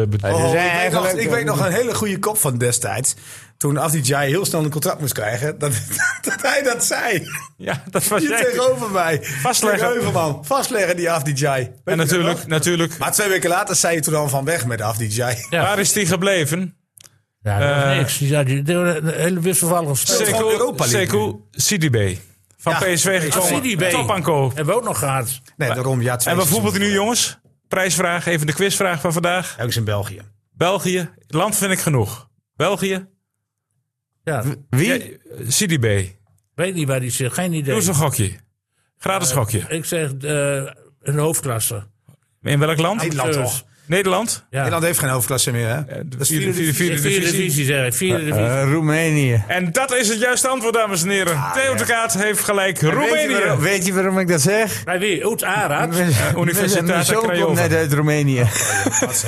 bedoel- 0.08 0.30
Oh, 0.30 0.36
ik, 0.38 0.42
weet 0.42 0.52
nog, 0.52 0.54
eigenlijk- 0.54 1.16
ik 1.18 1.30
weet 1.30 1.44
nog 1.44 1.66
een 1.66 1.72
hele 1.72 1.94
goede 1.94 2.18
kop 2.18 2.36
van 2.36 2.58
destijds. 2.58 3.14
Toen 3.60 3.76
Afdijay 3.76 4.28
heel 4.28 4.44
snel 4.44 4.64
een 4.64 4.70
contract 4.70 5.00
moest 5.00 5.12
krijgen. 5.12 5.58
Dat, 5.58 5.72
dat 6.22 6.42
hij 6.42 6.62
dat 6.62 6.84
zei. 6.84 7.28
Ja, 7.56 7.82
dat 7.90 8.08
was 8.08 8.20
Hier 8.22 8.30
jij. 8.30 8.44
tegenover 8.44 8.90
mij. 8.90 9.18
Vastleggen. 9.22 9.88
Tegenover, 9.88 10.12
man. 10.12 10.44
Vastleggen 10.44 10.96
die 10.96 11.10
Afdijay. 11.10 11.72
En 11.84 11.96
natuurlijk, 11.96 12.36
nog? 12.38 12.46
natuurlijk 12.46 12.98
Maar 12.98 13.12
twee 13.12 13.28
weken 13.28 13.50
later 13.50 13.76
zei 13.76 13.94
je 13.94 14.00
toen 14.00 14.14
al 14.14 14.28
van 14.28 14.44
weg 14.44 14.66
met 14.66 14.80
Afdijay. 14.80 15.46
Ja. 15.50 15.62
waar 15.62 15.78
is 15.78 15.92
die 15.92 16.06
gebleven? 16.06 16.76
Ja, 17.42 17.90
Eh, 17.90 17.96
niks. 17.98 18.18
Die 18.18 18.28
zei, 18.28 18.44
die, 18.44 18.62
de, 18.62 19.00
hele 19.16 19.40
wisselvallige 19.40 19.94
spel. 19.94 20.50
Europa 20.50 20.84
League 20.86 21.00
Sekou 21.00 21.40
Sidibé. 21.50 22.16
Van 22.56 22.72
Ja, 22.72 22.78
PSV 22.78 23.22
gekomen. 23.22 23.48
Sidibé. 23.48 23.90
Topanko. 23.90 24.46
Hebben 24.54 24.74
we 24.74 24.80
ook 24.80 24.86
nog 24.86 24.98
gehad. 24.98 25.40
Nee, 25.56 25.68
daarom 25.68 26.02
ja. 26.02 26.18
En 26.24 26.36
wat 26.36 26.46
voetbalt 26.46 26.76
hij 26.76 26.86
nu, 26.86 26.92
jongens? 26.92 27.38
Prijsvraag, 27.68 28.26
even 28.26 28.46
de 28.46 28.52
quizvraag 28.52 29.00
van 29.00 29.12
vandaag. 29.12 29.54
Hij 29.56 29.66
is 29.66 29.76
in 29.76 29.84
België. 29.84 30.20
België. 30.52 31.10
Land 31.26 31.56
vind 31.56 31.72
ik 31.72 31.78
genoeg. 31.78 32.28
België. 32.56 33.08
Ja, 34.24 34.44
Wie? 34.70 35.18
Sidibé. 35.48 36.08
weet 36.54 36.74
niet 36.74 36.88
waar 36.88 37.00
die 37.00 37.10
zit. 37.10 37.32
Geen 37.32 37.52
idee. 37.52 37.62
Doe 37.62 37.74
eens 37.74 37.86
een 37.86 37.94
gokje. 37.94 38.30
Gratis 38.98 39.30
gokje. 39.32 39.64
Ik 39.68 39.84
zeg 39.84 40.10
eh 40.12 40.62
een 41.02 41.18
hoofdklasse. 41.18 41.86
In 42.42 42.58
welk 42.58 42.78
land? 42.78 43.02
Nederland 43.02 43.32
toch? 43.32 43.64
Nederland? 43.86 44.46
Ja. 44.50 44.56
Nederland 44.56 44.84
heeft 44.84 44.98
geen 44.98 45.08
hoofdklasse 45.08 45.50
meer, 45.50 45.68
hè? 45.68 45.84
De 45.84 46.08
Dat 46.08 46.20
is 46.20 46.28
vierde, 46.28 46.52
vierde, 46.54 46.74
vierde, 46.74 46.98
Vierde 46.98 47.18
divisie. 47.18 47.36
divisie 47.40 47.64
zeg 47.64 47.86
ik. 47.86 47.94
Vierde 47.94 48.24
divisie. 48.24 48.44
Eh, 48.46 48.70
Roemenië. 48.72 49.44
En 49.48 49.72
dat 49.72 49.94
is 49.94 50.08
het 50.08 50.18
juiste 50.20 50.48
antwoord, 50.48 50.74
dames 50.74 51.02
en 51.02 51.08
heren. 51.08 51.42
Theo 51.54 51.74
de 51.74 51.84
Kaat 51.84 52.12
heeft 52.12 52.40
gelijk. 52.44 52.78
Weet 52.80 52.90
je, 52.90 52.96
waarom, 52.96 53.08
Roemenië. 53.28 53.62
weet 53.62 53.86
je 53.86 53.92
waarom 53.92 54.18
ik 54.18 54.28
dat 54.28 54.40
zeg? 54.40 54.84
Bij 54.84 54.98
wie? 54.98 55.26
Oet 55.26 55.44
Arad. 55.44 55.94
Universiteit 56.36 57.26
Mijn 57.26 57.40
komt 57.40 57.54
net 57.56 57.72
uit 57.72 57.92
Roemenië. 57.92 58.46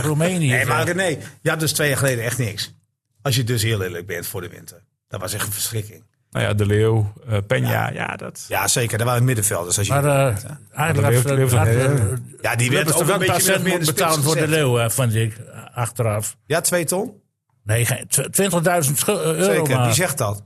Roemenië. 0.03 0.49
Nee, 0.51 0.65
maar 0.67 0.85
René, 0.87 1.19
je 1.43 1.51
had 1.51 1.61
dus 1.61 1.73
twee 1.73 1.89
jaar 1.89 1.99
geleden 1.99 2.25
echt 2.25 2.39
niks. 2.39 2.75
Als 3.23 3.37
je 3.37 3.45
dus 3.45 3.63
heel 3.63 3.83
eerlijk 3.83 4.07
bent 4.07 4.27
voor 4.27 4.41
de 4.41 4.49
winter. 4.49 4.83
Dat 5.09 5.21
was 5.21 5.33
echt 5.33 5.47
een 5.47 5.53
verschrikking. 5.53 6.05
Nou 6.31 6.45
ja, 6.47 6.55
De 6.55 6.67
Leeuw, 6.67 7.13
eh 7.29 7.39
Peña, 7.43 7.95
ja, 7.95 8.17
dat... 8.17 8.45
Ja, 8.49 8.69
zeker. 8.69 8.99
Dat 8.99 9.07
waren 9.07 9.25
middenvelders. 9.25 9.79
Als 9.79 9.87
je 9.87 9.93
Maar 9.93 10.05
eh, 10.05 10.37
eigenlijk 10.75 11.09
Leeuw- 11.09 11.23
had- 11.23 11.31
Leeuw- 11.39 11.49
had- 11.49 12.19
ja, 12.41 12.57
die 12.57 12.69
We 12.71 12.75
werd 12.77 12.95
ook 12.95 13.09
een 13.09 13.19
beetje 13.19 13.53
min- 13.53 13.63
meer 13.63 13.79
de 13.79 13.85
spits 13.85 14.17
voor 14.19 14.35
de 14.37 14.49
leeuw, 14.49 14.89
vond 14.89 15.15
ik, 15.15 15.37
achteraf. 15.75 16.37
Ja, 16.47 16.61
twee 16.61 16.85
ton. 16.85 17.21
Nee, 17.65 17.85
geen- 17.87 18.07
tw- 18.09 18.21
20.000 18.31 18.99
schu- 18.99 19.13
eh, 19.13 19.25
euro 19.25 19.43
Zeker. 19.43 19.77
maar. 19.77 19.85
Wie 19.85 19.95
zegt 19.95 20.19
dat? 20.19 20.43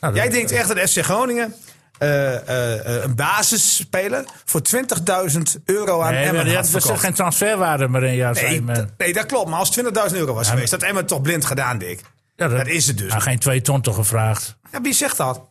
Nou, 0.00 0.14
Jij 0.14 0.24
dat- 0.24 0.32
denkt 0.32 0.50
echt 0.52 0.68
dat 0.68 0.90
FC 0.90 0.98
Groningen 1.04 1.54
eh, 1.98 2.34
eh, 2.48 2.96
eh, 2.96 3.02
een 3.04 3.14
basisspeler 3.14 4.24
voor 4.44 4.60
20.000 4.62 5.42
euro 5.64 6.00
aan 6.00 6.12
Nee, 6.12 6.20
maar 6.24 6.34
Emmen 6.34 6.54
had 6.54 6.64
er 6.64 6.70
zit 6.70 6.80
verkocht? 6.82 7.00
geen 7.04 7.14
transferwaarde 7.14 7.88
meer 7.88 8.02
in. 8.04 8.14
Ja, 8.14 8.32
Nee, 8.32 8.62
nee, 8.98 9.12
dat 9.12 9.26
klopt. 9.26 9.48
Maar 9.50 9.58
als 9.58 9.76
het 9.76 9.76
20.000 10.10 10.16
euro 10.18 10.34
was 10.34 10.48
geweest, 10.48 10.70
had 10.70 10.82
Emmen 10.82 11.06
toch 11.06 11.20
blind 11.20 11.44
gedaan, 11.44 11.78
Dick. 11.78 12.00
Ja, 12.36 12.48
Dat 12.48 12.66
is 12.66 12.86
het 12.86 12.98
dus. 12.98 13.08
Nou, 13.08 13.20
geen 13.22 13.38
twee 13.38 13.60
ton 13.60 13.80
toch 13.80 13.94
gevraagd. 13.94 14.56
Ja, 14.72 14.80
wie 14.80 14.92
zegt 14.94 15.16
dat? 15.16 15.42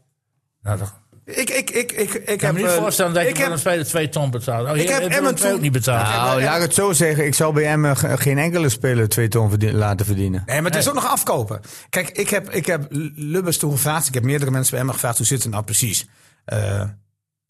Nou, 0.62 0.78
dat 0.78 0.93
Ik, 1.26 1.50
ik, 1.50 1.70
ik, 1.70 1.91
ik, 1.91 2.14
ik 2.14 2.26
kan 2.26 2.38
heb... 2.48 2.52
me 2.54 2.60
niet 2.62 2.68
eh, 2.72 2.78
voorstellen 2.78 3.14
dat 3.14 3.24
je 3.38 3.43
heb, 3.43 3.52
een 3.52 3.60
speler 3.60 3.86
twee 3.86 4.10
ton 4.10 4.32
betaalt. 4.32 4.70
Oh, 4.70 4.76
Ik 4.78 4.82
je 4.88 4.91
heb 4.93 5.02
hebt 5.02 5.16
Emmen 5.16 5.32
ook 5.32 5.38
toen- 5.38 5.62
niet 5.62 5.72
betaald. 5.72 6.08
Nou, 6.08 6.41
laat 6.43 6.56
ik 6.56 6.62
het 6.62 6.74
zo 6.74 6.93
zeggen. 6.93 7.26
Ik 7.26 7.34
zou 7.36 7.54
bij 7.54 7.66
Emmen 7.66 7.98
ge- 7.98 8.18
geen 8.18 8.38
enkele 8.38 8.70
speler 8.70 9.10
twee 9.10 9.28
ton 9.28 9.50
verdien- 9.50 9.76
laten 9.76 10.06
verdienen. 10.06 10.43
Nee, 10.46 10.62
maar 10.62 10.72
het 10.72 10.80
is 10.80 10.88
ook 10.88 10.93
nog 10.93 11.08
afkopen. 11.12 11.62
Kijk, 11.89 12.10
ik 12.10 12.30
heb, 12.30 12.50
ik 12.50 12.66
heb 12.66 12.86
Lubbers 13.16 13.58
toen 13.58 13.72
gevraagd. 13.72 14.08
Ik 14.08 14.14
heb 14.14 14.24
meerdere 14.24 14.52
mensen 14.52 14.72
bij 14.72 14.80
Emmen 14.80 14.93
gevraagd. 14.96 15.18
Hoe 15.18 15.26
zit 15.28 15.43
het 15.43 15.52
nou 15.52 15.64
precies? 15.64 16.08
Eh, 16.46 16.84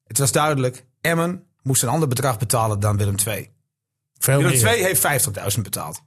het 0.08 0.18
was 0.18 0.32
duidelijk. 0.32 0.86
Emmen 1.02 1.43
moest 1.62 1.84
een 1.84 1.89
ander 1.89 2.08
bedrag 2.08 2.38
betalen 2.38 2.80
dan 2.80 2.98
Willem 2.98 3.16
II. 3.28 3.50
Veel 4.18 4.38
Willem 4.38 4.52
meer. 4.62 4.68
II 4.74 4.84
heeft 4.84 5.02
50.000 5.56 5.62
betaald. 5.64 6.02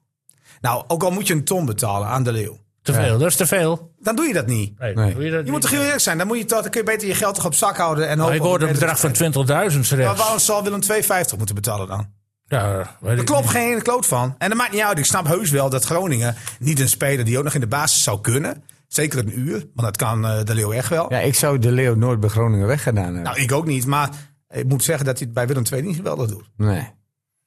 Nou, 0.61 0.84
ook 0.89 1.03
al 1.03 1.11
moet 1.11 1.26
je 1.26 1.34
een 1.34 1.45
ton 1.45 1.66
betalen 1.66 2.09
aan 2.09 2.22
de 2.22 2.32
leeuw. 2.32 2.59
Te 2.82 2.93
veel, 2.95 3.18
dat 3.18 3.28
is 3.28 3.36
te 3.36 3.47
veel. 3.47 3.95
Dan 4.01 4.16
doe 4.16 4.26
je 4.26 4.32
dat 4.32 4.47
niet. 4.47 4.78
Nee, 4.78 4.95
Nee. 4.95 5.14
doe 5.14 5.24
je 5.24 5.28
dat 5.30 5.39
Je 5.39 5.43
niet. 5.45 5.53
moet 5.53 5.61
toch 5.61 5.70
heel 5.70 5.82
eerlijk 5.82 6.01
zijn. 6.01 6.18
Dan, 6.18 6.26
moet 6.26 6.39
je 6.39 6.45
toch, 6.45 6.62
dan 6.62 6.70
kun 6.70 6.80
je 6.80 6.86
beter 6.86 7.09
je 7.09 7.14
geld 7.14 7.34
toch 7.34 7.45
op 7.45 7.55
zak 7.55 7.76
houden. 7.76 8.09
En 8.09 8.20
ik 8.20 8.41
hoorde 8.41 8.66
een 8.66 8.72
bedrag 8.72 9.01
van 9.01 9.14
speler. 9.14 9.70
20.000 9.70 9.97
Maar 9.97 10.16
waarom 10.16 10.39
zal 10.39 10.62
Willem 10.62 10.80
II 10.91 11.03
50 11.03 11.36
moeten 11.36 11.55
betalen 11.55 11.86
dan? 11.89 12.11
Ja, 12.47 12.97
weet 13.01 13.12
Er 13.12 13.18
ik 13.18 13.24
klopt 13.26 13.43
niet. 13.43 13.51
geen 13.51 13.70
ene 13.70 13.82
kloot 13.82 14.07
van. 14.07 14.34
En 14.39 14.49
dat 14.49 14.59
maakt 14.59 14.72
niet 14.72 14.82
uit. 14.82 14.99
Ik 14.99 15.05
snap 15.05 15.26
heus 15.26 15.51
wel 15.51 15.70
dat 15.70 15.84
Groningen 15.84 16.36
niet 16.59 16.80
een 16.80 16.89
speler 16.89 17.24
die 17.24 17.39
ook 17.39 17.45
nog 17.45 17.55
in 17.55 17.61
de 17.61 17.66
basis 17.66 18.03
zou 18.03 18.20
kunnen. 18.20 18.62
Zeker 18.89 19.18
een 19.18 19.39
uur, 19.39 19.53
want 19.53 19.68
dat 19.74 19.97
kan 19.97 20.26
eh, 20.26 20.45
de 20.45 20.55
Leeuw 20.55 20.72
echt 20.72 20.89
wel. 20.89 21.12
Ja, 21.12 21.18
ik 21.18 21.34
zou 21.34 21.59
de 21.59 21.72
Leeuw 21.72 21.95
nooit 21.95 22.20
bij 22.20 22.28
Groningen 22.28 22.66
weggedaan 22.66 23.05
hebben. 23.05 23.22
Nou, 23.22 23.41
ik 23.41 23.53
ook 23.53 23.66
niet. 23.66 23.86
Maar 23.86 24.11
ik 24.51 24.64
moet 24.68 24.84
zeggen 24.84 25.05
dat 25.07 25.16
hij 25.18 25.24
het 25.26 25.34
bij 25.34 25.47
Willem 25.47 25.62
II 25.72 25.82
niet 25.82 25.97
geweldig 25.97 26.28
doet. 26.28 26.45
nee. 26.57 26.97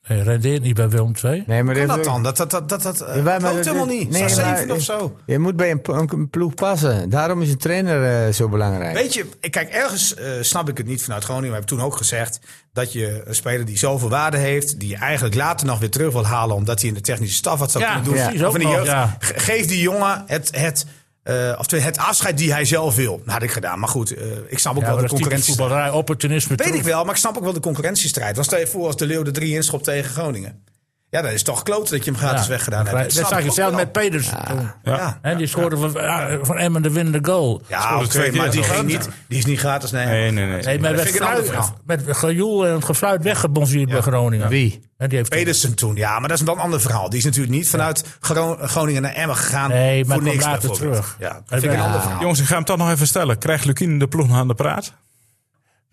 Hij 0.02 0.20
rendeert 0.20 0.62
niet 0.62 0.76
bij 0.76 0.90
Willem 0.90 1.14
II. 1.24 1.44
Nee, 1.48 1.64
maar 1.64 1.76
Kan 1.76 1.88
dat 1.88 2.04
dan? 2.04 2.24
Dat, 2.24 2.38
dat, 2.38 2.52
dat, 2.52 2.70
dat, 2.70 2.82
dat 2.82 3.02
eh, 3.02 3.16
Ja, 3.16 3.22
maar- 3.40 3.54
helemaal 3.54 3.86
niet. 3.86 4.10
nee, 4.10 4.22
Nee, 4.22 4.30
zeven 4.30 4.72
of 4.72 4.82
zo. 4.82 5.18
Je 5.26 5.40
moet 5.40 5.56
bij 5.56 5.72
een, 5.72 5.80
een, 5.84 6.10
een 6.14 6.30
ploeg 6.30 6.54
passen. 6.54 7.10
Daarom 7.10 7.42
is 7.42 7.50
een 7.50 7.58
trainer 7.58 8.26
eh, 8.28 8.34
zo 8.34 8.50
belangrijk. 8.50 8.94
Weet 8.94 9.14
je, 9.14 9.26
ik- 9.40 9.52
kijk, 9.52 9.70
ergens 9.70 10.16
snap 10.42 10.70
ik 10.70 10.78
het 10.78 10.88
niet 10.88 11.04
vanuit 11.04 11.24
Groningen. 11.24 11.50
We 11.50 11.56
hebben 11.58 11.78
toen 11.78 11.86
ook 11.86 11.96
gezegd 11.96 12.40
dat 12.74 12.94
je 12.94 13.22
een 13.26 13.36
speler 13.36 13.66
die 13.66 13.78
zoveel 13.78 14.10
waarde 14.10 14.38
heeft, 14.38 14.80
die 14.80 14.90
je 14.90 14.96
eigenlijk 14.98 15.36
later 15.36 15.68
nog 15.68 15.80
weer 15.80 15.90
terug 15.92 16.12
wil 16.14 16.26
halen 16.26 16.56
omdat 16.56 16.80
hij 16.80 16.90
in 16.90 16.96
de 16.96 17.02
technische 17.02 17.36
staf 17.36 17.60
wat 17.60 17.72
zou 17.72 17.84
Ja, 17.84 18.00
kunnen 18.00 18.34
doen. 18.38 18.48
of 18.48 18.54
in 18.54 18.60
de 18.60 18.68
jeugd. 18.68 18.86
ja. 18.86 19.16
Ge- 19.20 19.40
Geef 19.40 19.66
die 19.66 19.82
jongen 19.82 20.24
het, 20.28 20.56
het, 20.56 20.86
eh, 21.24 21.56
of 21.58 21.72
het 21.72 21.98
afscheid 21.98 22.38
die 22.38 22.52
hij 22.54 22.66
zelf 22.66 22.96
wil. 22.96 23.22
Had 23.26 23.44
ik 23.44 23.52
gedaan. 23.52 23.80
Maar 23.80 23.90
goed, 23.90 24.14
eh, 24.14 24.26
ik 24.48 24.60
snap 24.60 24.76
ook 24.76 24.82
Ja, 24.82 24.86
wel 24.88 24.96
de 24.96 25.02
dat 25.02 25.04
is 25.04 25.10
typisch 25.10 25.10
concurrentie. 25.10 25.54
voetballerij, 25.56 25.90
opportunisme. 25.90 26.56
Weet 26.56 26.74
ik 26.76 26.84
wel, 26.84 27.04
maar 27.04 27.14
ik 27.14 27.20
snap 27.20 27.38
ook 27.38 27.44
wel 27.44 27.54
de 27.54 27.60
concurrentiestrijd. 27.60 28.68
Voor 28.70 28.86
als 28.86 28.98
de 28.98 29.06
Leeuw 29.06 29.24
de 29.24 29.32
drie 29.32 29.54
inschopt 29.54 29.84
tegen 29.84 30.12
Groningen. 30.12 30.64
Ja, 31.12 31.22
dan 31.22 31.30
is 31.32 31.36
het 31.36 31.46
toch 31.46 31.64
kloot 31.64 31.90
dat 31.90 32.06
je 32.06 32.12
hem 32.12 32.20
gratis 32.20 32.48
weggedaan 32.48 32.88
hebt. 32.88 33.16
Dat 33.16 33.28
zag 33.28 33.40
ik 33.40 33.46
je 33.46 33.52
zelf 33.52 33.76
met 33.76 33.92
Peters. 33.92 34.30
toen. 34.48 34.72
Ja, 34.84 35.20
Hè, 35.22 35.36
die 35.36 35.48
scoorde 35.48 35.78
van, 35.78 35.92
ja, 35.94 36.38
van 36.42 36.58
Emmen 36.58 36.82
de 36.82 36.92
winnende 36.92 37.32
goal. 37.32 37.62
ja 37.68 37.96
oké, 37.98 38.08
twee 38.08 38.32
maar 38.32 38.52
die, 38.52 38.64
ging 38.64 38.86
niet, 38.88 39.10
die 39.28 39.38
is 39.38 39.46
niet 39.46 39.60
gratis. 39.60 39.92
Nee, 39.92 40.06
Nee, 40.06 40.32
nee, 40.32 40.46
nee. 40.46 40.80
Maar 40.80 40.94
dat 40.96 41.04
werd 41.04 41.16
fluit, 41.16 41.52
met 41.86 42.04
gejoel 42.08 42.68
en 42.68 42.84
gefluit 42.84 43.24
weggebonzeerd 43.24 43.90
bij 43.90 44.02
Groningen. 44.02 44.48
Wie? 44.50 44.90
En 44.98 45.10
die 45.10 45.18
heeft 45.18 45.30
Pedersen 45.30 45.76
toen, 45.76 45.96
ja, 45.96 46.20
maar 46.20 46.30
dat 46.30 46.38
is 46.40 46.44
wel 46.46 46.56
een 46.56 46.62
ander 46.62 46.82
verhaal. 46.82 47.10
Die 47.10 47.20
is 47.20 47.26
natuurlijk 47.26 47.54
niet 47.54 47.70
vanuit 47.70 48.04
Gro- 48.20 48.58
Groningen 48.62 49.02
naar 49.02 49.14
Emmen 49.14 49.36
gegaan. 49.36 49.70
Nee, 49.70 50.06
maar 50.06 50.18
voor 50.18 50.26
niks 50.26 50.46
later 50.46 50.72
terug. 50.72 51.16
Ja, 51.20 51.34
dat 51.34 51.44
vind 51.60 51.64
ik 51.64 51.72
een 51.72 51.80
ander 51.86 52.02
verhaal. 52.02 52.22
Jongens, 52.22 52.40
ik 52.40 52.46
ga 52.46 52.56
hem 52.56 52.64
toch 52.64 52.78
nog 52.78 52.90
even 52.92 53.08
stellen. 53.08 53.38
Krijgt 53.38 53.66
Lukien 53.66 54.00
de 54.00 54.08
ploeg 54.08 54.28
nog 54.28 54.38
aan 54.38 54.48
de 54.48 54.54
praat? 54.54 54.94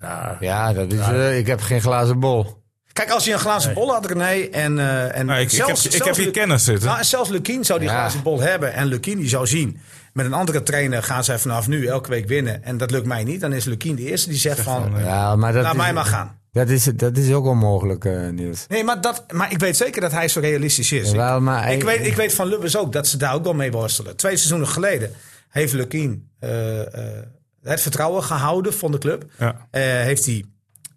Ja, 0.01 0.37
Ja, 0.41 0.73
dat 0.73 0.93
is, 0.93 1.01
eh, 1.01 1.39
ik 1.39 1.47
heb 1.47 1.61
geen 1.61 1.81
glazen 1.81 2.21
bol. 2.21 2.58
Kijk, 2.99 3.11
als 3.11 3.25
je 3.25 3.33
een 3.33 3.39
glazen 3.39 3.75
bol 3.75 3.93
had, 3.93 4.07
René, 4.07 4.49
en, 4.51 4.79
eh 4.79 5.19
en 5.19 5.27
Nou, 5.27 5.39
ik, 5.41 5.45
ik, 5.45 5.57
zelfs, 5.57 5.85
heb, 5.85 5.93
ik 5.93 6.03
heb 6.03 6.17
hier 6.17 6.31
kennis 6.31 6.65
zitten. 6.65 6.87
Nou, 6.87 6.99
en 6.99 7.05
zelfs 7.05 7.29
Lukien 7.31 7.65
zou 7.65 7.79
die 7.79 7.89
Ja. 7.89 7.95
glazen 7.95 8.23
bol 8.23 8.41
hebben. 8.41 8.73
En 8.75 8.87
Lukien 8.87 9.19
die 9.19 9.29
zou 9.29 9.47
zien, 9.47 9.81
met 10.13 10.27
een 10.27 10.33
andere 10.33 10.63
trainer 10.63 11.03
gaan 11.03 11.25
zij 11.25 11.39
vanaf 11.39 11.69
nu 11.69 11.87
elke 11.87 12.09
week 12.09 12.29
winnen. 12.29 12.65
En 12.65 12.77
dat 12.77 12.91
lukt 12.91 13.07
mij 13.07 13.25
niet. 13.25 13.41
Dan 13.41 13.53
is 13.53 13.65
Lukien 13.65 13.97
de 13.97 14.03
eerste 14.03 14.29
die 14.29 14.39
zegt 14.39 14.61
van, 14.61 14.93
Ja, 14.99 15.37
maar 15.37 15.53
dat 15.53 15.63
laat 15.63 15.73
is, 15.73 15.79
mij 15.79 15.93
maar 15.93 16.05
gaan. 16.05 16.37
Dat 16.53 16.69
is, 16.69 16.85
dat 16.85 17.17
is 17.17 17.33
ook 17.33 17.47
onmogelijk, 17.47 18.05
eh, 18.05 18.29
Niels. 18.29 18.65
Nee, 18.69 18.85
maar, 18.85 19.01
dat, 19.01 19.25
maar 19.33 19.53
ik 19.53 19.59
weet 19.59 19.77
zeker 19.77 20.01
dat 20.01 20.13
hij 20.13 20.29
zo 20.29 20.41
realistisch 20.41 20.93
is. 20.93 21.11
Jawel, 21.11 21.41
maar 21.41 21.63
hij- 21.63 21.75
ik, 21.75 21.83
weet, 21.83 22.07
ik 22.07 22.17
weet 22.17 22.35
van 22.35 22.47
Lubbers 22.47 22.77
ook 22.77 22.93
dat 22.93 23.07
ze 23.07 23.17
daar 23.17 23.35
ook 23.35 23.45
wel 23.45 23.55
mee 23.55 23.71
worstelen. 23.71 24.17
Twee 24.17 24.37
seizoenen 24.37 24.69
geleden 24.69 25.11
heeft 25.49 25.73
Lukien 25.73 26.29
eh, 26.41 26.81
eh, 26.81 27.25
het 27.63 27.81
vertrouwen 27.81 28.23
gehouden 28.23 28.75
van 28.75 28.93
de 28.93 28.99
club. 28.99 29.25
Ja. 29.39 29.67
Eh, 29.71 29.83
heeft 29.83 30.27
hij 30.27 30.45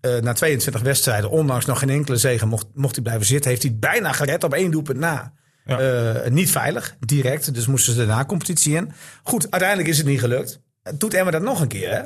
eh, 0.01 0.15
na 0.17 0.33
22 0.33 0.81
wedstrijden, 0.81 1.29
ondanks 1.29 1.65
nog 1.65 1.79
geen 1.79 1.89
enkele 1.89 2.17
zegen, 2.17 2.47
mocht, 2.47 2.65
mocht 2.73 2.95
hij 2.95 3.03
blijven 3.03 3.25
zitten. 3.25 3.49
Heeft 3.49 3.61
hij 3.61 3.71
het 3.71 3.79
bijna 3.79 4.11
gered 4.11 4.43
op 4.43 4.53
één 4.53 4.71
doelpunt 4.71 4.99
na. 4.99 5.33
Ja. 5.65 5.79
Eh, 5.79 6.31
niet 6.31 6.51
veilig, 6.51 6.95
direct. 6.99 7.53
Dus 7.53 7.67
moesten 7.67 7.93
ze 7.93 8.05
daarna 8.05 8.25
competitie 8.25 8.75
in. 8.75 8.91
Goed, 9.23 9.51
uiteindelijk 9.51 9.89
is 9.89 9.97
het 9.97 10.07
niet 10.07 10.19
gelukt. 10.19 10.61
Doet 10.95 11.13
Emma 11.13 11.31
dat 11.31 11.41
nog 11.41 11.61
een 11.61 11.67
keer, 11.67 11.91
hè? 11.91 12.01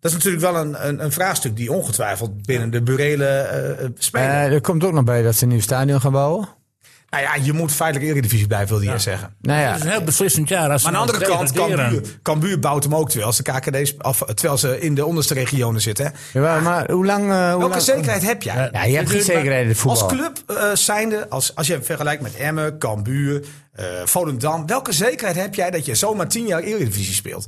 Dat 0.00 0.10
is 0.10 0.16
natuurlijk 0.16 0.42
wel 0.42 0.56
een, 0.56 0.86
een, 0.86 1.04
een 1.04 1.12
vraagstuk 1.12 1.56
die 1.56 1.72
ongetwijfeld 1.72 2.46
binnen 2.46 2.70
de 2.70 2.82
burele 2.82 3.26
eh 3.26 3.88
spelen. 3.98 4.28
Eh, 4.28 4.52
er 4.52 4.60
komt 4.60 4.84
ook 4.84 4.92
nog 4.92 5.04
bij 5.04 5.22
dat 5.22 5.34
ze 5.34 5.42
een 5.42 5.48
nieuw 5.48 5.60
stadion 5.60 6.00
gaan 6.00 6.12
bouwen. 6.12 6.48
Nou 7.10 7.22
ja, 7.22 7.34
je 7.44 7.52
moet 7.52 7.72
feitelijk 7.72 8.10
Eredivisie 8.10 8.46
blijven, 8.46 8.68
wilde 8.68 8.92
je 8.92 8.98
zeggen. 8.98 9.34
Nou 9.40 9.58
Het 9.58 9.76
is 9.76 9.80
een 9.82 9.86
ja, 9.88 9.92
heel 9.96 10.04
beslissend 10.04 10.48
jaar. 10.48 10.70
Als 10.70 10.82
Maar 10.82 10.94
aan 10.94 11.06
de 11.06 11.12
andere 11.12 11.32
kant, 11.36 11.52
Cambuur, 11.52 12.02
Cambuur 12.22 12.58
bouwt 12.58 12.82
hem 12.82 12.94
ook 12.94 13.10
terwijl 13.10 13.32
ze, 13.32 13.42
KKD, 13.42 14.04
of, 14.04 14.22
terwijl 14.34 14.58
ze 14.58 14.80
in 14.80 14.94
de 14.94 15.04
onderste 15.04 15.34
regionen 15.34 15.80
zitten. 15.80 16.04
Hè. 16.04 16.10
jawel, 16.32 16.60
maar 16.60 16.90
hoe 16.90 17.06
lang... 17.06 17.22
eh, 17.22 17.28
hoe 17.50 17.58
Welke 17.58 17.68
lang- 17.68 17.82
zekerheid 17.82 18.22
heb 18.22 18.42
jij? 18.42 18.68
Ja, 18.72 18.84
je 18.84 18.96
hebt 18.96 19.10
geen 19.10 19.22
zekerheid 19.22 19.62
in 19.62 19.68
het 19.68 19.76
voetbal. 19.78 20.02
Als 20.02 20.12
club 20.12 20.42
eh 20.46 20.70
zijnde, 20.74 21.28
als, 21.28 21.54
als 21.54 21.66
je 21.66 21.82
vergelijkt 21.82 22.22
met 22.22 22.34
Emmen, 22.36 22.78
Cambuur, 22.78 23.44
eh 23.72 23.84
Volendam. 24.04 24.66
Welke 24.66 24.92
zekerheid 24.92 25.36
heb 25.36 25.54
jij 25.54 25.70
dat 25.70 25.84
je 25.86 25.94
zomaar 25.94 26.28
tien 26.28 26.46
jaar 26.46 26.62
Eredivisie 26.62 27.14
speelt? 27.14 27.46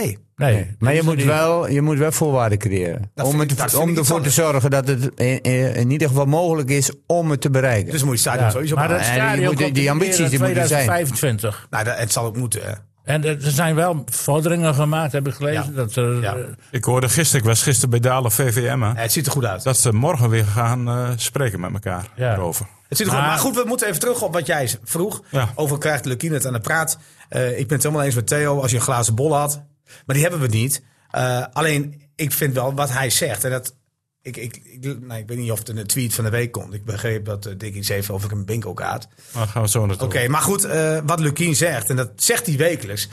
Nee. 0.00 0.18
Nee. 0.36 0.54
Nee, 0.54 0.76
Maar 0.78 0.92
je 0.92 0.98
is 0.98 1.04
moet, 1.04 1.22
wel, 1.24 1.68
je 1.68 1.82
moet 1.82 1.98
wel 1.98 2.12
voorwaarden 2.12 2.58
creëren. 2.58 3.10
Dat 3.14 3.26
om 3.26 3.40
het, 3.40 3.50
ik- 3.52 3.78
om 3.78 3.96
ervoor 3.96 4.20
te 4.22 4.30
zorgen 4.30 4.70
dat 4.70 4.88
het 4.88 5.10
in, 5.16 5.40
in, 5.42 5.74
in 5.74 5.90
ieder 5.90 6.08
geval 6.08 6.24
mogelijk 6.26 6.70
is 6.70 6.90
om 7.06 7.30
het 7.30 7.40
te 7.40 7.50
bereiken. 7.50 7.92
Dus 7.92 8.02
moet 8.02 8.12
je 8.14 8.20
stadion 8.20 8.44
Ja, 8.44 8.50
sowieso 8.50 8.74
maar 8.74 8.88
dat 8.88 8.98
die 8.98 9.06
stadion 9.06 9.54
komt 9.54 9.74
die 9.74 9.84
in 9.84 9.90
ambities 9.90 10.16
die 10.30 10.38
moeten 10.38 10.66
zijn. 10.68 10.86
2025. 10.86 11.66
Nou, 11.70 11.84
dat, 11.84 11.98
het 11.98 12.12
zal 12.12 12.24
ook 12.24 12.36
moeten. 12.36 12.60
Hè. 12.64 12.72
En 13.04 13.24
er 13.24 13.36
zijn 13.40 13.74
wel 13.74 14.04
vorderingen 14.10 14.74
gemaakt, 14.74 15.12
heb 15.12 15.26
ik 15.28 15.34
gelezen. 15.34 15.64
Ja. 15.64 15.70
Dat 15.76 15.96
er, 15.96 16.20
Ja. 16.20 16.34
eh, 16.34 16.40
Ik 16.70 16.84
hoorde 16.84 17.08
gisteren, 17.08 17.40
ik 17.40 17.46
was 17.48 17.62
gisteren 17.62 17.90
bij 17.90 18.00
Dalen 18.00 18.30
VVM, 18.32 18.80
hè, 18.80 18.92
Het 19.00 19.12
ziet 19.12 19.26
er 19.26 19.32
goed 19.32 19.44
uit. 19.44 19.62
dat 19.62 19.78
ze 19.78 19.92
morgen 19.92 20.30
weer 20.30 20.44
gaan 20.44 20.88
eh, 20.88 21.08
spreken 21.16 21.60
met 21.60 21.72
elkaar 21.72 22.04
Ja. 22.16 22.32
erover. 22.34 22.66
Het 22.88 22.98
ziet 22.98 23.06
er 23.06 23.12
goed 23.12 23.22
Maar- 23.22 23.30
Maar 23.30 23.38
goed, 23.40 23.54
we 23.54 23.64
moeten 23.66 23.86
even 23.88 24.00
terug 24.00 24.22
op 24.22 24.32
wat 24.32 24.46
jij 24.46 24.70
vroeg. 24.84 25.22
Ja. 25.30 25.48
Over 25.54 25.78
krijgt 25.78 26.04
Lukien 26.04 26.32
het 26.32 26.46
aan 26.46 26.52
de 26.52 26.60
praat. 26.60 26.98
Eh, 27.28 27.58
ik 27.58 27.66
ben 27.66 27.76
het 27.76 27.82
helemaal 27.82 28.04
eens 28.04 28.14
met 28.14 28.26
Theo. 28.26 28.60
Als 28.60 28.70
je 28.70 28.76
een 28.76 28.82
glazen 28.82 29.14
bol 29.14 29.36
had. 29.36 29.62
Maar 30.06 30.14
die 30.14 30.24
hebben 30.24 30.40
we 30.40 30.56
niet. 30.56 30.82
Eh, 31.10 31.44
alleen, 31.52 32.02
ik 32.16 32.32
vind 32.32 32.54
wel 32.54 32.74
wat 32.74 32.90
hij 32.92 33.10
zegt. 33.10 33.44
En 33.44 33.50
dat, 33.50 33.76
ik, 34.22 34.36
ik, 34.36 34.56
ik, 34.56 35.00
nou, 35.00 35.20
ik 35.20 35.28
weet 35.28 35.38
niet 35.38 35.50
of 35.50 35.58
het 35.58 35.68
in 35.68 35.76
een 35.76 35.86
tweet 35.86 36.14
van 36.14 36.24
de 36.24 36.30
week 36.30 36.52
komt. 36.52 36.74
Ik 36.74 36.84
begreep 36.84 37.24
dat 37.24 37.46
uh, 37.46 37.52
Dick 37.56 37.74
iets 37.74 37.88
heeft 37.88 38.10
over 38.10 38.32
een 38.32 38.44
bingo 38.44 38.74
kaart. 38.74 39.08
Maar 39.34 39.46
gaan 39.46 39.62
we 39.62 39.68
zo 39.68 39.86
naartoe. 39.86 40.06
Oké, 40.06 40.28
maar 40.28 40.42
goed. 40.42 40.64
eh, 40.64 40.98
wat 41.04 41.20
Lukien 41.20 41.54
zegt. 41.54 41.90
En 41.90 41.96
dat 41.96 42.10
zegt 42.16 42.46
hij 42.46 42.56
wekelijks. 42.56 43.08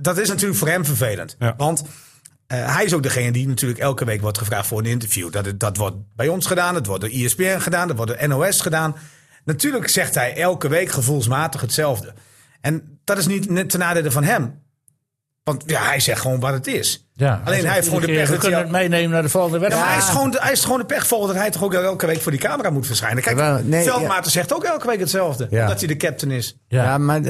dat 0.00 0.18
is 0.18 0.28
natuurlijk 0.28 0.58
voor 0.58 0.68
hem 0.68 0.84
vervelend. 0.84 1.36
Ja. 1.38 1.54
Want 1.56 1.82
hij 2.46 2.84
is 2.84 2.94
ook 2.94 3.02
degene 3.02 3.32
die 3.32 3.48
natuurlijk 3.48 3.80
elke 3.80 4.04
week 4.04 4.20
wordt 4.20 4.38
gevraagd 4.38 4.66
voor 4.66 4.78
een 4.78 4.84
interview. 4.84 5.32
Dat, 5.32 5.60
dat 5.60 5.76
wordt 5.76 5.96
bij 6.16 6.28
ons 6.28 6.46
gedaan, 6.46 6.74
het 6.74 6.86
wordt 6.86 7.00
door 7.02 7.10
E 7.12 7.24
ESPN 7.24 7.58
gedaan, 7.58 7.88
dat 7.88 7.96
wordt 7.96 8.18
door 8.18 8.28
NOS 8.28 8.60
gedaan. 8.60 8.96
Natuurlijk 9.44 9.88
zegt 9.88 10.14
hij 10.14 10.36
elke 10.36 10.68
week 10.68 10.90
gevoelsmatig 10.90 11.60
hetzelfde. 11.60 12.14
En 12.60 13.00
dat 13.04 13.18
is 13.18 13.26
niet 13.26 13.68
ten 13.70 13.78
nadele 13.78 14.10
van 14.10 14.24
hem. 14.24 14.62
Want 15.44 15.62
ja, 15.66 15.82
hij 15.84 16.00
zegt 16.00 16.20
gewoon 16.20 16.40
wat 16.40 16.52
het 16.52 16.66
is. 16.66 17.08
ja, 17.12 17.40
Alleen 17.44 17.64
hij 17.64 17.74
heeft 17.74 17.86
gewoon 17.86 18.00
de 18.00 18.06
pech 18.06 18.24
We 18.24 18.30
hij 18.30 18.38
kunnen 18.38 18.58
het 18.60 18.70
meenemen 18.70 19.10
naar 19.10 19.22
de 19.22 19.28
volgende 19.28 19.58
Ja, 19.58 19.60
maar 19.62 19.70
wedstrijd. 19.70 19.98
hij, 20.00 20.08
is 20.08 20.14
gewoon 20.14 20.30
de, 20.30 20.38
hij 20.40 20.52
is 20.52 20.62
gewoon 20.64 20.78
de 20.78 20.84
pechvol 20.86 21.26
dat 21.26 21.36
hij 21.36 21.50
toch 21.50 21.62
ook 21.62 21.74
elke 21.74 22.06
week 22.06 22.20
voor 22.20 22.32
die 22.32 22.40
camera 22.40 22.70
moet 22.70 22.86
verschijnen. 22.86 23.22
Kijk, 23.22 23.64
nee, 23.64 23.84
Veldmaten 23.84 24.30
zegt 24.30 24.54
ook 24.54 24.64
elke 24.64 24.86
week 24.86 24.98
hetzelfde. 25.00 25.46
Ja. 25.50 25.66
Dat 25.66 25.78
hij 25.78 25.88
de 25.88 25.96
captain 25.96 26.32
is. 26.32 26.58
Ja, 26.68 26.84
Ja. 26.84 26.98
maar 26.98 27.20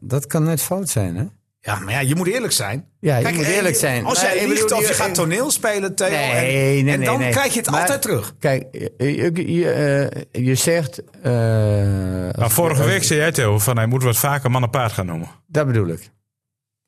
dat 0.00 0.26
kan 0.26 0.42
net 0.44 0.60
fout 0.62 0.88
zijn, 0.88 1.16
hè? 1.16 1.24
Ja, 1.60 1.78
maar 1.78 1.92
ja, 1.92 2.00
je 2.00 2.14
moet 2.14 2.26
eerlijk 2.26 2.52
zijn. 2.52 2.84
Ja, 3.00 3.16
je 3.16 3.22
Kijk, 3.22 3.34
moet 3.36 3.44
eh, 3.44 3.56
eerlijk 3.56 3.76
zijn. 3.76 4.04
Als 4.04 4.20
jij 4.20 4.48
liegt 4.48 4.72
of 4.72 4.88
je 4.88 4.94
gaat 4.94 5.14
toneel 5.14 5.50
spelen, 5.50 5.94
Theo. 5.94 6.08
Nee, 6.08 6.30
en, 6.30 6.42
nee, 6.44 6.78
en 6.78 6.84
nee. 6.84 6.98
dan 7.08 7.18
nee. 7.18 7.30
krijg 7.30 7.52
je 7.52 7.58
het 7.60 7.70
Maar, 7.70 7.80
altijd 7.80 8.02
terug. 8.02 8.34
Kijk, 8.38 8.66
je, 8.72 8.92
je, 8.96 9.52
je, 9.52 10.50
eh, 10.50 10.56
zegt... 10.56 11.02
eh, 11.22 11.32
Maar 12.38 12.50
vorige 12.50 12.84
week 12.84 13.04
zei 13.04 13.18
jij 13.20 13.32
Theo 13.32 13.58
van 13.58 13.76
hij 13.76 13.86
moet 13.86 14.02
wat 14.02 14.16
vaker 14.16 14.50
man 14.50 14.62
en 14.62 14.70
paard 14.70 14.92
gaan 14.92 15.06
noemen. 15.06 15.28
Dat 15.46 15.66
bedoel 15.66 15.88
ik. 15.88 16.10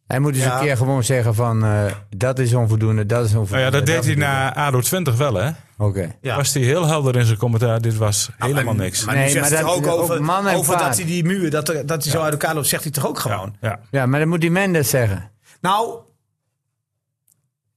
Hij 0.06 0.18
moet 0.20 0.34
eens 0.34 0.44
Ja. 0.44 0.54
een 0.54 0.60
keer 0.64 0.76
gewoon 0.76 1.04
zeggen 1.04 1.34
van... 1.34 1.64
eh, 1.64 1.84
dat 2.16 2.38
is 2.38 2.54
onvoldoende, 2.54 3.06
dat 3.06 3.24
is 3.24 3.34
onvoldoende. 3.34 3.62
Nou 3.62 3.64
ja, 3.64 3.70
dat 3.70 3.86
deed 3.86 4.04
hij 4.04 4.14
na 4.14 4.54
ADO 4.54 4.80
20 4.80 5.16
wel, 5.16 5.34
hè? 5.34 5.50
Oké. 5.78 6.14
Ja. 6.20 6.36
Was 6.36 6.54
hij 6.54 6.62
heel 6.62 6.86
helder 6.86 7.16
in 7.16 7.24
zijn 7.24 7.38
commentaar. 7.38 7.80
Dit 7.80 7.96
was 7.96 8.30
helemaal 8.36 8.64
Maar- 8.64 8.84
niks. 8.84 9.04
Maar 9.04 9.14
Nee, 9.14 9.24
nu 9.24 9.30
zegt 9.30 9.42
maar 9.42 9.50
hij 9.58 9.62
dat- 9.62 9.82
toch 9.84 9.92
ook 9.94 10.00
over, 10.00 10.22
man 10.22 10.46
en 10.48 10.56
over 10.56 10.74
paard. 10.76 10.86
dat 10.86 10.96
hij 10.96 11.06
die 11.06 11.24
muur, 11.24 11.50
dat, 11.50 11.68
er- 11.68 11.86
dat 11.86 12.02
hij 12.02 12.12
zo 12.12 12.20
uit 12.20 12.32
elkaar 12.32 12.54
loopt, 12.54 12.66
zegt 12.66 12.82
hij 12.82 12.92
toch 12.92 13.06
ook 13.06 13.18
gewoon. 13.18 13.56
Ja. 13.60 13.80
Ja, 13.90 14.06
maar 14.06 14.20
dan 14.20 14.28
moet 14.28 14.40
die 14.40 14.50
Mendes 14.50 14.90
zeggen. 14.90 15.30
Nou, 15.60 15.98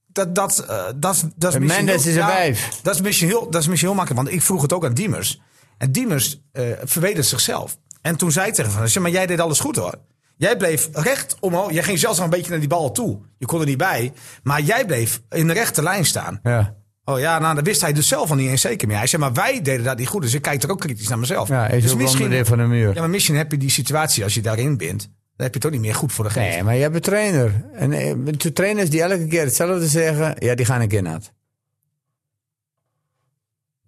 dat, 0.06 0.34
dat, 0.34 0.58
eh, 0.68 0.84
dat, 0.96 1.14
is- 1.14 1.24
dat 1.36 1.52
is 1.54 1.58
Mendes 1.58 1.76
heel- 1.84 1.94
is 1.94 2.04
een 2.06 2.12
ja, 2.12 2.26
wijf. 2.26 2.68
Dat 2.82 2.94
is, 2.94 3.00
misschien 3.00 3.28
heel, 3.28 3.50
dat 3.50 3.60
is 3.62 3.68
misschien 3.68 3.88
heel 3.88 3.98
makkelijk, 3.98 4.24
want 4.24 4.36
ik 4.36 4.42
vroeg 4.44 4.62
het 4.62 4.72
ook 4.72 4.84
aan 4.84 4.94
Diemers. 4.94 5.40
En 5.78 5.92
Diemers 5.92 6.40
eh 6.52 6.64
verwedert 6.84 7.26
zichzelf. 7.26 7.78
En 8.02 8.16
toen 8.16 8.32
zei 8.32 8.44
hij 8.44 8.54
tegen 8.54 8.70
van, 8.72 8.88
zeg 8.88 9.02
maar 9.02 9.12
jij 9.12 9.26
deed 9.26 9.40
alles 9.40 9.60
goed 9.60 9.76
hoor. 9.76 9.94
Jij 10.40 10.56
bleef 10.56 10.88
recht 10.92 11.36
omhoog. 11.40 11.72
Jij 11.72 11.82
ging 11.82 11.98
zelfs 11.98 12.16
nog 12.16 12.24
een 12.24 12.32
beetje 12.32 12.50
naar 12.50 12.58
die 12.60 12.68
bal 12.68 12.92
toe. 12.92 13.18
Je 13.38 13.46
kon 13.46 13.60
er 13.60 13.66
niet 13.66 13.78
bij. 13.78 14.12
Maar 14.42 14.60
jij 14.60 14.84
bleef 14.86 15.20
in 15.30 15.46
de 15.46 15.52
rechte 15.52 15.82
lijn 15.82 16.04
staan. 16.04 16.40
Ja, 16.42 16.76
Oh 17.04 17.18
ja, 17.18 17.38
nou, 17.38 17.54
dat 17.54 17.64
wist 17.64 17.80
hij 17.80 17.92
dus 17.92 18.08
zelf 18.08 18.30
al 18.30 18.36
niet 18.36 18.48
eens 18.48 18.60
zeker 18.60 18.88
meer. 18.88 18.96
Hij 18.96 19.06
zei, 19.06 19.22
maar 19.22 19.32
wij 19.32 19.62
deden 19.62 19.84
dat 19.84 19.98
niet 19.98 20.08
goed. 20.08 20.22
Dus 20.22 20.34
ik 20.34 20.42
kijk 20.42 20.62
er 20.62 20.70
ook 20.70 20.80
kritisch 20.80 21.08
naar 21.08 21.18
mezelf. 21.18 21.48
ja 21.48 21.68
dus 21.68 21.92
onderdeel 21.92 22.44
van 22.44 22.58
de 22.58 22.64
muur. 22.64 22.94
ja, 22.94 23.00
maar 23.00 23.10
misschien 23.10 23.36
heb 23.36 23.50
je 23.50 23.56
die 23.56 23.70
situatie 23.70 24.24
als 24.24 24.34
je 24.34 24.40
daarin 24.40 24.76
bent. 24.76 25.00
Dan 25.00 25.10
heb 25.46 25.48
je 25.48 25.58
het 25.58 25.66
ook 25.66 25.72
niet 25.72 25.80
meer 25.80 25.94
goed 25.94 26.12
voor 26.12 26.24
de 26.24 26.30
geest. 26.30 26.54
Nee, 26.54 26.62
maar 26.62 26.74
je 26.74 26.82
hebt 26.82 26.94
een 26.94 27.00
trainer. 27.00 27.64
En 27.74 27.92
eh, 27.92 28.14
de 28.36 28.52
trainers 28.52 28.90
die 28.90 29.02
elke 29.02 29.26
keer 29.26 29.44
hetzelfde 29.44 29.86
zeggen, 29.86 30.34
ja, 30.38 30.54
die 30.54 30.66
gaan 30.66 30.80
een 30.80 30.88
keer 30.88 31.02
nat. 31.02 31.32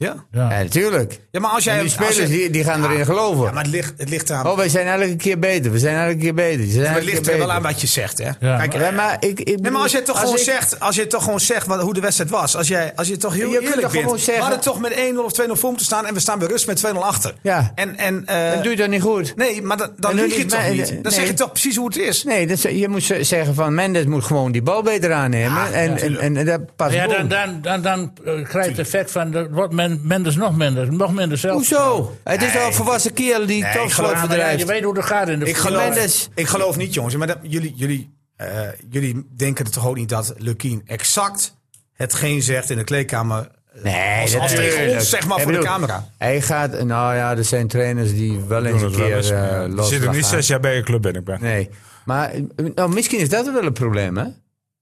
Ja? 0.03 0.24
Ja, 0.32 0.48
natuurlijk. 0.48 1.20
ja, 1.30 1.40
maar 1.40 1.50
als 1.50 1.64
jij... 1.64 1.72
En 1.78 1.84
die 1.84 1.96
als 1.98 2.07
spelers 2.14 2.30
je- 2.30 2.36
die, 2.38 2.50
die 2.50 2.64
gaan 2.64 2.84
erin 2.84 3.05
geloven. 3.05 3.44
Ja, 3.44 3.53
maar 3.53 3.62
het 3.62 3.72
ligt, 3.72 3.92
het 3.96 4.09
ligt 4.09 4.30
eraan... 4.30 4.46
Oh, 4.46 4.57
wij 4.57 4.68
zijn 4.68 4.86
elke 4.86 5.16
keer 5.16 5.38
beter. 5.38 5.72
We 5.72 5.78
zijn 5.78 5.96
elke 6.09 6.16
keer 6.18 6.34
beter. 6.34 6.64
Ze 6.64 6.70
zijn 6.70 6.82
maar 6.82 6.88
elke 6.90 7.05
het 7.05 7.14
ligt 7.14 7.28
er 7.28 7.38
wel 7.38 7.53
aan 7.53 7.62
wat 7.62 7.80
je 7.80 7.86
zegt, 7.86 8.18
hè? 8.18 8.30
Ja. 8.40 8.57
Kijk, 8.57 8.72
Ja, 8.72 8.90
maar 8.90 9.16
ik, 9.20 9.40
ik 9.40 9.61
Nee, 9.61 9.70
maar 9.70 9.82
als 9.82 9.92
je 9.92 10.03
toch 10.03 10.18
gewoon 10.20 10.34
ik- 10.36 10.40
zegt, 10.42 10.80
als 10.80 10.96
je 10.96 11.07
toch 11.07 11.24
gewoon 11.24 11.40
zegt 11.40 11.66
wat, 11.66 11.80
hoe 11.80 11.94
de 11.94 12.00
wedstrijd 12.00 12.30
was. 12.30 12.57
Als, 12.57 12.68
jij, 12.68 12.92
als 12.96 13.09
je 13.09 13.16
toch 13.16 13.34
heel 13.34 13.46
Je 13.50 13.57
kunt 13.57 13.62
eerlijk 13.68 13.82
toch 13.82 13.90
bent. 13.92 14.05
gewoon 14.05 14.18
zeggen- 14.18 14.34
We 14.34 14.40
hadden 14.50 14.61
toch 14.61 14.80
met 14.80 14.92
1-0 14.92 15.24
of 15.24 15.32
2-0 15.32 15.57
voor 15.57 15.68
moeten 15.68 15.86
staan 15.86 16.07
en 16.07 16.14
we 16.14 16.20
staan 16.20 16.38
bij 16.38 16.48
rust 16.48 16.66
met 16.66 16.76
2-0 16.76 17.05
achter. 17.05 17.34
Ja. 17.42 17.72
En, 17.74 17.96
en, 17.96 18.26
eh, 18.26 18.53
Dan 18.53 18.62
doe 18.62 18.70
je 18.70 18.76
dat 18.76 18.88
niet 18.88 19.03
goed. 19.03 19.36
nee, 19.36 19.62
maar 19.62 19.76
dan, 19.76 19.90
dan 19.98 20.16
dan 20.16 20.24
lieg 20.26 20.36
je 20.36 20.44
toch 20.46 20.68
niet. 20.70 20.86
Dan 20.88 20.98
nee. 21.03 21.12
zeg 21.12 21.26
je 21.26 21.34
toch 21.34 21.50
precies 21.53 21.76
hoe 21.76 21.86
het 21.86 21.96
is. 21.96 22.24
Nee, 22.24 22.46
dat, 22.46 22.62
je 22.62 22.88
moet 22.88 23.11
zeggen 23.20 23.55
van 23.55 23.74
Mendes 23.74 24.05
moet 24.05 24.24
gewoon 24.24 24.53
die 24.53 24.62
bal 24.62 24.82
beter 24.82 25.12
aannemen. 25.12 25.53
Ja, 25.53 25.70
en, 25.70 26.18
en, 26.36 26.44
dat 26.44 26.76
past 26.76 26.94
Ja, 26.94 27.07
dan, 27.07 27.28
dan, 27.28 27.59
dan, 27.62 27.82
dan 27.82 28.12
eh, 28.24 28.42
krijg 28.44 28.64
je 28.64 28.70
het 28.70 28.80
effect 28.80 29.11
van, 29.11 29.30
dat 29.30 29.46
wordt 29.50 29.72
men, 29.93 30.07
Mendes 30.07 30.36
nog 30.36 30.57
minder, 30.57 30.93
nog 30.93 31.12
minder 31.14 31.38
zelf. 31.38 31.55
Hoezo? 31.55 32.16
Het 32.24 32.43
is 32.43 32.57
al 32.57 32.66
een 32.66 32.72
volwassen 32.72 33.12
kerel 33.12 33.47
die 33.47 33.62
Nee, 33.62 33.72
Ja, 33.97 34.20
bedrijft. 34.20 34.59
je 34.61 34.66
weet 34.66 34.82
hoe 34.84 34.97
het 34.97 35.05
gaat 35.05 35.28
in 35.28 35.38
de 35.38 35.45
Ik 35.47 35.57
geloof, 35.57 35.88
Mendes- 35.88 36.28
ik 36.34 36.47
geloof 36.47 36.76
niet, 36.76 36.95
jongens. 36.95 37.16
Maar 37.16 37.26
dat, 37.26 37.38
jullie, 37.43 37.72
jullie, 37.76 38.14
eh, 38.36 38.49
jullie 38.90 39.26
denken 39.36 39.70
toch 39.70 39.86
ook 39.86 39.97
niet 39.97 40.09
dat 40.09 40.34
Lukien 40.36 40.82
exact 40.86 41.55
hetgeen 41.93 42.43
zegt 42.43 42.70
in 42.70 42.76
de 42.76 42.84
kleedkamer. 42.84 43.51
eh, 43.74 43.82
Nee, 43.82 44.20
als, 44.20 44.32
dat 44.32 44.40
als 44.40 44.55
tegen 44.55 44.95
ons, 44.95 45.11
zeg 45.11 45.26
maar, 45.26 45.40
voor 45.40 45.53
de 45.53 45.59
camera. 45.59 46.09
Hij 46.18 46.40
gaat, 46.40 46.82
nou 46.84 47.14
ja, 47.14 47.36
er 47.36 47.45
zijn 47.45 47.68
trainers 47.68 48.11
die 48.14 48.40
wel 48.49 48.64
eens 48.64 48.82
een 48.82 48.90
keer 48.93 49.16
eh 49.16 49.62
Je 49.62 49.68
los 49.68 49.88
zit 49.88 50.03
er 50.03 50.14
niet 50.14 50.24
zes 50.24 50.47
jaar 50.47 50.61
bij 50.61 50.76
je 50.76 50.82
club 50.82 51.03
ben 51.03 51.14
ik 51.14 51.24
ben. 51.24 51.38
Nee, 51.40 51.70
maar 52.05 52.32
nou, 52.74 52.93
misschien 52.93 53.18
is 53.18 53.28
dat 53.28 53.53
wel 53.53 53.62
een 53.64 53.72
probleem, 53.72 54.16
hè? 54.16 54.24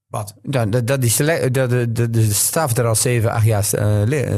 Wat? 0.07 0.35
Dat, 0.43 0.73
dat, 0.73 0.87
dat, 0.87 1.01
die 1.01 1.51
dat 1.51 1.71
de, 1.71 1.93
de, 1.93 2.11
de 2.11 2.33
staf 2.33 2.77
er 2.77 2.87
al 2.87 2.95
7, 2.95 3.31
8 3.31 3.45
jaar 3.45 3.65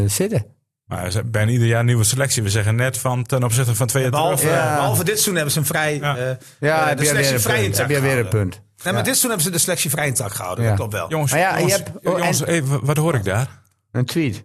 zitten. 0.07 0.45
Maar 0.93 1.11
ze- 1.11 1.25
bijna 1.25 1.51
ieder 1.51 1.67
jaar 1.67 1.81
een 1.81 1.87
nieuwe 1.87 2.05
selectie. 2.05 2.43
We 2.43 2.51
zeggen 2.51 2.75
net 2.75 2.99
van 2.99 3.23
ten 3.25 3.43
opzichte 3.45 3.75
van 3.75 3.87
twee 3.87 4.03
jaar 4.03 4.11
Behalve, 4.11 4.37
terug. 4.37 4.55
Ja. 4.55 4.75
behalve 4.75 5.05
dit 5.05 5.13
seizoen 5.15 5.35
hebben 5.35 5.53
ze 5.53 5.59
een 5.59 5.67
vrij. 5.67 5.95
Ja. 5.97 6.17
eh, 6.17 6.37
Ja, 6.61 6.91
eh, 6.91 6.97
de 6.97 7.05
selectie 7.05 7.35
een 7.35 7.41
vrij 7.41 7.71
Heb 7.75 7.91
je 7.91 8.01
weer 8.01 8.19
een 8.19 8.29
punt. 8.29 8.61
Nee, 8.85 8.93
maar 8.93 9.03
dit 9.03 9.17
seizoen 9.17 9.29
hebben 9.29 9.47
ze 9.47 9.53
de 9.53 9.59
selectie 9.59 9.91
vrij 9.91 10.07
in 10.07 10.15
tak 10.15 10.33
gehouden. 10.33 10.65
Ja. 10.65 10.71
Dat 10.71 10.79
klopt 10.79 10.93
wel. 10.93 11.09
Jongens, 11.09 11.31
Maar 11.31 11.41
ja, 11.41 11.51
je 11.53 11.59
jongens, 11.59 11.77
hebt- 11.77 11.91
jongens 12.03 12.41
en- 12.43 12.47
even, 12.49 12.85
wat 12.85 12.97
hoor 12.97 13.15
ik 13.15 13.25
daar? 13.25 13.47
Een 13.93 14.05
tweet. 14.05 14.45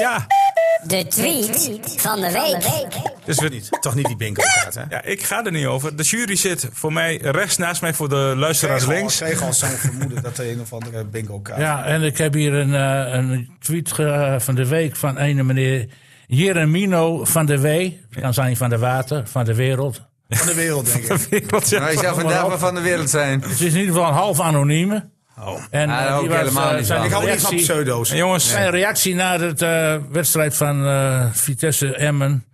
Ja, 0.00 0.26
De 0.86 1.06
tweet 1.08 1.70
van 1.96 2.20
de 2.20 2.32
week. 2.32 2.86
dus 3.24 3.40
we, 3.40 3.48
Niet, 3.48 3.68
toch 3.80 3.94
niet 3.94 4.06
die 4.06 4.16
bingo 4.16 4.42
kaart, 4.62 4.74
hè? 4.74 4.82
ja, 4.88 5.02
ik 5.04 5.22
ga 5.22 5.44
er 5.44 5.52
niet 5.52 5.66
over. 5.66 5.96
De 5.96 6.02
jury 6.02 6.36
zit 6.36 6.68
voor 6.72 6.92
mij 6.92 7.16
rechts 7.22 7.56
naast 7.56 7.80
mij, 7.80 7.94
voor 7.94 8.08
de 8.08 8.32
luisteraars 8.36 8.86
links. 8.86 9.20
Ik 9.20 9.26
kreeg 9.26 9.42
al 9.42 9.52
zo'n 9.52 9.68
vermoeden 9.68 10.22
dat 10.22 10.38
er 10.38 10.50
een 10.50 10.60
of 10.60 10.72
andere 10.72 11.04
bingo 11.04 11.40
kaart 11.40 11.60
Ja, 11.60 11.84
en 11.84 12.02
ik 12.02 12.18
heb 12.18 12.34
hier 12.34 12.52
een, 12.54 12.74
eh, 12.74 13.14
een 13.14 13.50
tweet 13.60 13.92
ge- 13.92 14.36
van 14.38 14.54
de 14.54 14.66
week 14.68 14.96
van 14.96 15.18
een 15.18 15.46
meneer 15.46 15.88
Jeremino 16.26 17.24
van 17.24 17.46
de 17.46 17.60
W. 17.60 17.90
Kan 18.20 18.34
zijn 18.34 18.56
van 18.56 18.70
de 18.70 18.78
water, 18.78 19.22
van 19.26 19.44
de 19.44 19.54
wereld. 19.54 20.02
van 20.28 20.46
de 20.46 20.54
wereld, 20.54 20.92
denk 20.92 21.20
ik. 21.30 21.50
Wat 21.50 21.68
zeg- 21.68 21.80
Nou, 21.80 21.92
je 21.92 21.98
zou 21.98 22.14
vandaag 22.20 22.46
wel 22.46 22.58
van 22.58 22.74
de 22.74 22.80
wereld 22.80 23.10
zijn. 23.10 23.40
Het 23.40 23.50
is 23.50 23.60
in 23.60 23.66
ieder 23.80 23.94
geval 23.94 24.08
een 24.08 24.14
half 24.14 24.40
anonieme. 24.40 25.08
Oh. 25.44 25.58
En 25.70 25.90
Ah, 25.90 26.06
eh, 26.06 26.18
die 26.18 26.28
was, 26.28 26.38
helemaal 26.38 26.70
eh, 26.70 26.76
niet 26.76 26.86
zijn. 26.86 27.04
Ik 27.04 27.10
hou 27.10 27.24
niet 27.30 27.40
van 27.40 27.50
reactie- 27.50 27.72
pseudo's. 27.72 28.10
En 28.10 28.16
jongens, 28.16 28.48
Zijn 28.50 28.70
reactie 28.70 29.14
na 29.14 29.38
de 29.38 29.66
eh, 29.66 30.12
wedstrijd 30.12 30.56
van 30.56 30.84
eh, 30.86 31.26
Vitesse 31.32 31.94
Emmen. 31.96 32.44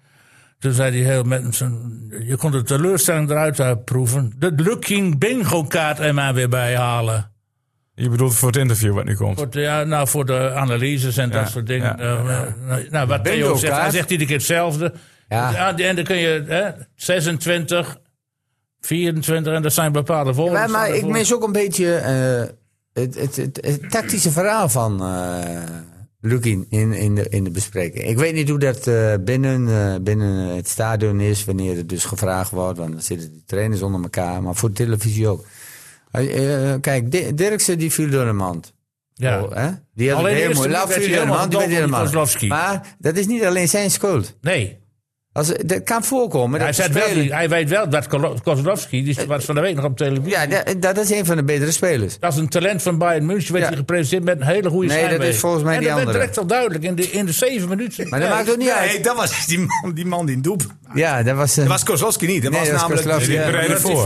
Toen 0.59 0.73
zei 0.73 1.03
hij 1.03 1.13
heel 1.13 1.23
met 1.23 1.55
zijn. 1.55 2.05
Je 2.27 2.37
kon 2.37 2.51
de 2.51 2.63
teleurstelling 2.63 3.31
eruit 3.31 3.59
uh, 3.59 3.73
proeven. 3.85 4.33
De 4.39 4.53
looking 4.57 5.19
bingo 5.19 5.65
kaart 5.65 5.99
er 5.99 6.15
maar 6.15 6.35
weer 6.35 6.49
bij 6.49 6.77
halen. 6.77 7.33
je 7.95 8.09
bedoelt 8.09 8.35
voor 8.35 8.49
het 8.49 8.57
interview 8.57 8.95
wat 8.95 9.05
nu 9.05 9.15
komt. 9.17 9.39
Voor 9.39 9.51
de, 9.51 9.61
ja, 9.61 9.85
nou, 9.85 10.09
voor 10.09 10.25
de 10.27 10.53
analyses 10.55 11.17
en 11.17 11.29
Ja, 11.31 11.41
dat 11.41 11.51
soort 11.51 11.67
dingen. 11.67 11.97
ja, 11.99 12.23
nou, 12.67 12.87
nou, 12.91 13.07
wat 13.07 13.25
Theo 13.25 13.57
zegt, 13.57 13.77
hij 13.81 13.91
zegt 13.91 14.11
iedere 14.11 14.29
keer 14.29 14.39
hetzelfde. 14.39 14.93
Ja. 15.29 15.51
Ja, 15.51 15.77
en 15.77 15.97
dan 15.97 16.05
kun 16.05 16.17
je 16.17 16.45
hè, 16.47 16.71
26, 16.95 17.97
24 18.81 19.53
en 19.55 19.63
dat 19.63 19.73
zijn 19.73 19.93
bepaalde 19.93 20.35
volgers. 20.35 20.59
Maar, 20.61 20.71
maar 20.71 20.95
ik 20.95 21.07
mis 21.07 21.35
ook 21.35 21.43
een 21.43 21.53
beetje 21.53 21.95
eh, 21.95 22.55
het, 23.01 23.15
het, 23.15 23.37
het, 23.37 23.59
het 23.61 23.91
tactische 23.91 24.31
verhaal 24.31 24.69
van 24.69 25.03
eh 25.03 25.63
Lukin 26.21 26.67
in, 26.69 26.93
in, 26.93 27.15
de, 27.15 27.29
in 27.29 27.45
de 27.45 27.51
bespreking. 27.51 28.05
Ik 28.05 28.19
weet 28.19 28.35
niet 28.35 28.49
hoe 28.49 28.59
dat 28.59 28.87
eh, 28.87 29.15
binnen, 29.21 29.69
eh, 29.69 30.01
binnen 30.01 30.57
het 30.57 30.69
stadion 30.69 31.21
is, 31.21 31.45
wanneer 31.45 31.77
het 31.77 31.89
dus 31.89 32.05
gevraagd 32.05 32.51
wordt. 32.51 32.79
Want 32.79 32.93
dan 32.93 33.01
zitten 33.03 33.33
die 33.33 33.43
trainers 33.47 33.83
onder 33.83 34.03
elkaar, 34.03 34.43
maar 34.43 34.55
voor 34.55 34.69
de 34.69 34.75
televisie 34.75 35.29
ook. 35.29 35.47
Kijk, 36.81 37.11
Di- 37.11 37.35
Dirksen 37.35 37.79
die 37.79 37.93
viel 37.93 38.11
door 38.11 38.25
de 38.25 38.33
mand. 38.33 38.73
Ja. 39.15 39.43
Oh, 39.43 39.53
hè? 39.55 39.71
Die 39.95 40.09
had 40.11 40.19
Alleen 40.19 40.35
de 40.35 40.41
heel 40.41 40.53
mooi. 40.53 40.69
Laat 40.69 40.93
viel 40.93 41.09
door 41.09 41.21
de 41.21 41.27
mand, 41.27 41.51
die 41.51 41.59
werd 41.59 41.71
helemaal. 41.71 42.27
Maar 42.49 42.97
dat 42.99 43.17
is 43.17 43.27
niet 43.27 43.45
alleen 43.45 43.69
zijn 43.69 43.91
schuld. 43.91 44.35
Nee, 44.41 44.79
Als, 45.39 45.53
dat 45.65 45.83
kan 45.83 46.05
voorkomen. 46.05 46.61
hij, 46.61 46.73
dat 46.73 46.89
wel, 46.91 47.15
die- 47.15 47.35
hij 47.35 47.49
weet 47.49 47.69
wel 47.69 47.89
dat 47.89 48.07
Kozlowski, 48.43 49.05
die 49.05 49.17
was 49.27 49.45
van 49.45 49.55
de 49.55 49.61
week 49.61 49.75
nog 49.75 49.85
op 49.85 49.97
televisie. 49.97 50.31
Ja, 50.31 50.47
dat, 50.47 50.83
dat 50.83 50.99
is 50.99 51.11
een 51.11 51.27
van 51.27 51.37
de 51.37 51.45
betere 51.45 51.71
spelers. 51.73 52.19
Dat 52.19 52.33
is 52.33 52.39
een 52.39 52.49
talent 52.49 52.83
van 52.83 52.99
Bayern 52.99 53.27
München. 53.27 53.53
Werd 53.53 53.65
Ja. 53.65 53.69
hij 53.71 53.79
gepresenteerd 53.79 54.25
met 54.25 54.41
een 54.41 54.47
hele 54.55 54.69
goede 54.71 54.89
Nee, 54.89 55.09
dat 55.09 55.23
is 55.23 55.39
volgens 55.39 55.63
mij 55.65 55.75
en 55.75 55.79
die 55.81 55.89
dat 55.89 55.97
werd 55.97 56.07
andere. 56.09 56.25
direct 56.25 56.39
al 56.39 56.47
duidelijk 56.47 56.85
in 56.85 56.95
de, 56.95 57.11
in 57.11 57.27
de 57.27 57.33
zeven 57.33 57.69
minuten. 57.69 58.09
Maar 58.09 58.21
dat 58.21 58.29
maakt 58.29 58.51
ook 58.51 58.57
niet 58.57 58.71
uit. 58.71 58.91
Nee, 58.93 59.01
dat 59.01 59.17
was 59.17 59.47
die 59.47 59.59
man 59.59 59.93
die, 59.95 60.07
man 60.07 60.27
die 60.27 60.37
een 60.37 60.43
doep. 60.43 60.63
Ja, 60.95 61.23
dat 61.23 61.37
was... 61.37 61.51
eh, 61.51 61.57
Dat 61.57 61.67
was 61.67 61.85
Kozlowski 61.85 62.27
niet. 62.27 62.43
Dat 62.43 62.51
Nee, 62.53 62.61
was 62.61 62.69
dat 62.71 62.81
namelijk. 62.81 63.25
Die 63.27 63.37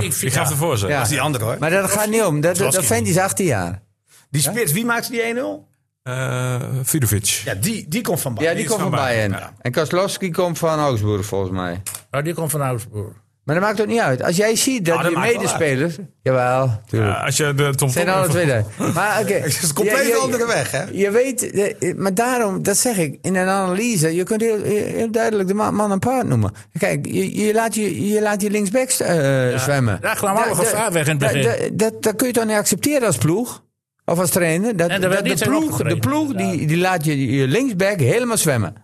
is- 0.08 0.14
ik- 0.14 0.20
Die 0.20 0.30
gaf 0.30 0.50
ervoor, 0.50 0.78
zeg. 0.78 0.88
Ja. 0.88 0.94
dat 0.94 0.98
was 1.04 1.08
die 1.12 1.20
andere 1.20 1.44
hoor. 1.44 1.56
Maar 1.58 1.70
dat 1.70 1.90
gaat 1.90 2.08
niet 2.08 2.22
om. 2.22 2.40
Dat, 2.40 2.58
vent 2.84 3.04
die 3.04 3.14
is 3.14 3.18
18 3.20 3.46
jaar. 3.46 3.82
Die 4.30 4.42
spits, 4.42 4.72
wie 4.72 4.84
maakte 4.84 5.10
die 5.10 5.20
1-0? 5.34 5.70
Eh, 6.02 6.60
Vidovic. 6.82 7.24
Ja, 7.44 7.54
die, 7.54 7.86
die 7.88 8.02
komt 8.02 8.20
van 8.20 8.32
Ja, 8.32 8.36
Bayern. 8.38 8.56
die, 8.56 8.64
is 8.64 8.70
komt 8.70 8.82
van 8.82 8.90
van 8.90 9.00
Bayern. 9.00 9.30
Bayern, 9.30 9.50
En 9.60 9.72
Kozlowski 9.72 10.30
komt 10.30 10.58
van 10.58 10.78
Augsburg, 10.78 11.26
volgens 11.26 11.50
mij. 11.50 11.82
Oh, 12.10 12.22
die 12.24 12.34
komt 12.34 12.50
van 12.50 12.60
Augsburg. 12.62 13.12
Maar 13.44 13.54
dat 13.54 13.64
maakt 13.64 13.80
ook 13.80 13.86
niet 13.86 14.00
uit. 14.00 14.22
Als 14.22 14.36
jij 14.36 14.56
ziet 14.56 14.84
dat 14.84 15.02
dat 15.02 15.10
je 15.12 15.18
medespelers... 15.18 15.96
Jawel, 16.22 16.80
tuurlijk. 16.86 17.12
Ja, 17.16 17.24
als 17.24 17.36
je 17.36 17.54
de 17.54 17.74
Tom 17.74 17.88
zijn 17.90 18.08
alle 18.08 18.28
twee 18.28 18.46
daar. 18.46 18.64
Maar 18.94 19.18
oké. 19.22 19.32
Het 19.32 19.46
is 19.46 19.62
een 19.62 19.74
compleet 19.74 19.98
Je- 19.98 20.06
je- 20.06 20.16
andere 20.16 20.46
weg, 20.46 20.70
hè? 20.70 20.82
Je 20.92 21.10
weet, 21.10 21.52
maar 21.96 22.14
daarom, 22.14 22.62
dat 22.62 22.76
zeg 22.76 22.96
ik, 22.96 23.18
in 23.22 23.34
een 23.36 23.48
analyse, 23.48 24.14
je 24.14 24.22
kunt 24.22 24.40
heel, 24.40 24.62
heel 24.62 25.10
duidelijk 25.10 25.48
de 25.48 25.54
man, 25.54 25.74
man 25.74 25.92
en 25.92 25.98
paard 25.98 26.26
noemen. 26.26 26.52
Kijk, 26.78 27.06
je, 27.06 27.36
je, 27.44 27.52
laat, 27.54 27.74
je, 27.74 28.08
je 28.08 28.22
laat 28.22 28.42
je 28.42 28.50
linksback 28.50 28.88
eh, 28.88 29.58
zwemmen. 29.58 29.98
Daar 30.00 30.16
gaan 30.16 30.36
alle 30.36 30.48
Da- 30.48 30.54
gevaar 30.54 30.92
weg 30.92 31.06
in 31.06 31.10
het 31.10 31.32
begin. 31.32 31.42
da- 31.42 31.88
Dat, 31.90 32.02
dat 32.02 32.16
kun 32.16 32.26
je 32.26 32.32
toch 32.32 32.44
niet 32.46 32.56
accepteren 32.56 33.06
als 33.06 33.16
ploeg? 33.18 33.62
Of 34.04 34.18
als 34.18 34.30
trainer? 34.30 34.76
Dat, 34.76 34.90
En 34.90 35.00
de 35.00 35.36
ploeg, 35.44 35.82
de 35.82 35.96
ploeg 35.96 36.32
die, 36.34 36.66
die 36.66 36.78
laat 36.78 37.04
je, 37.04 37.32
je 37.36 37.46
linksback 37.46 37.98
helemaal 38.00 38.36
zwemmen. 38.36 38.74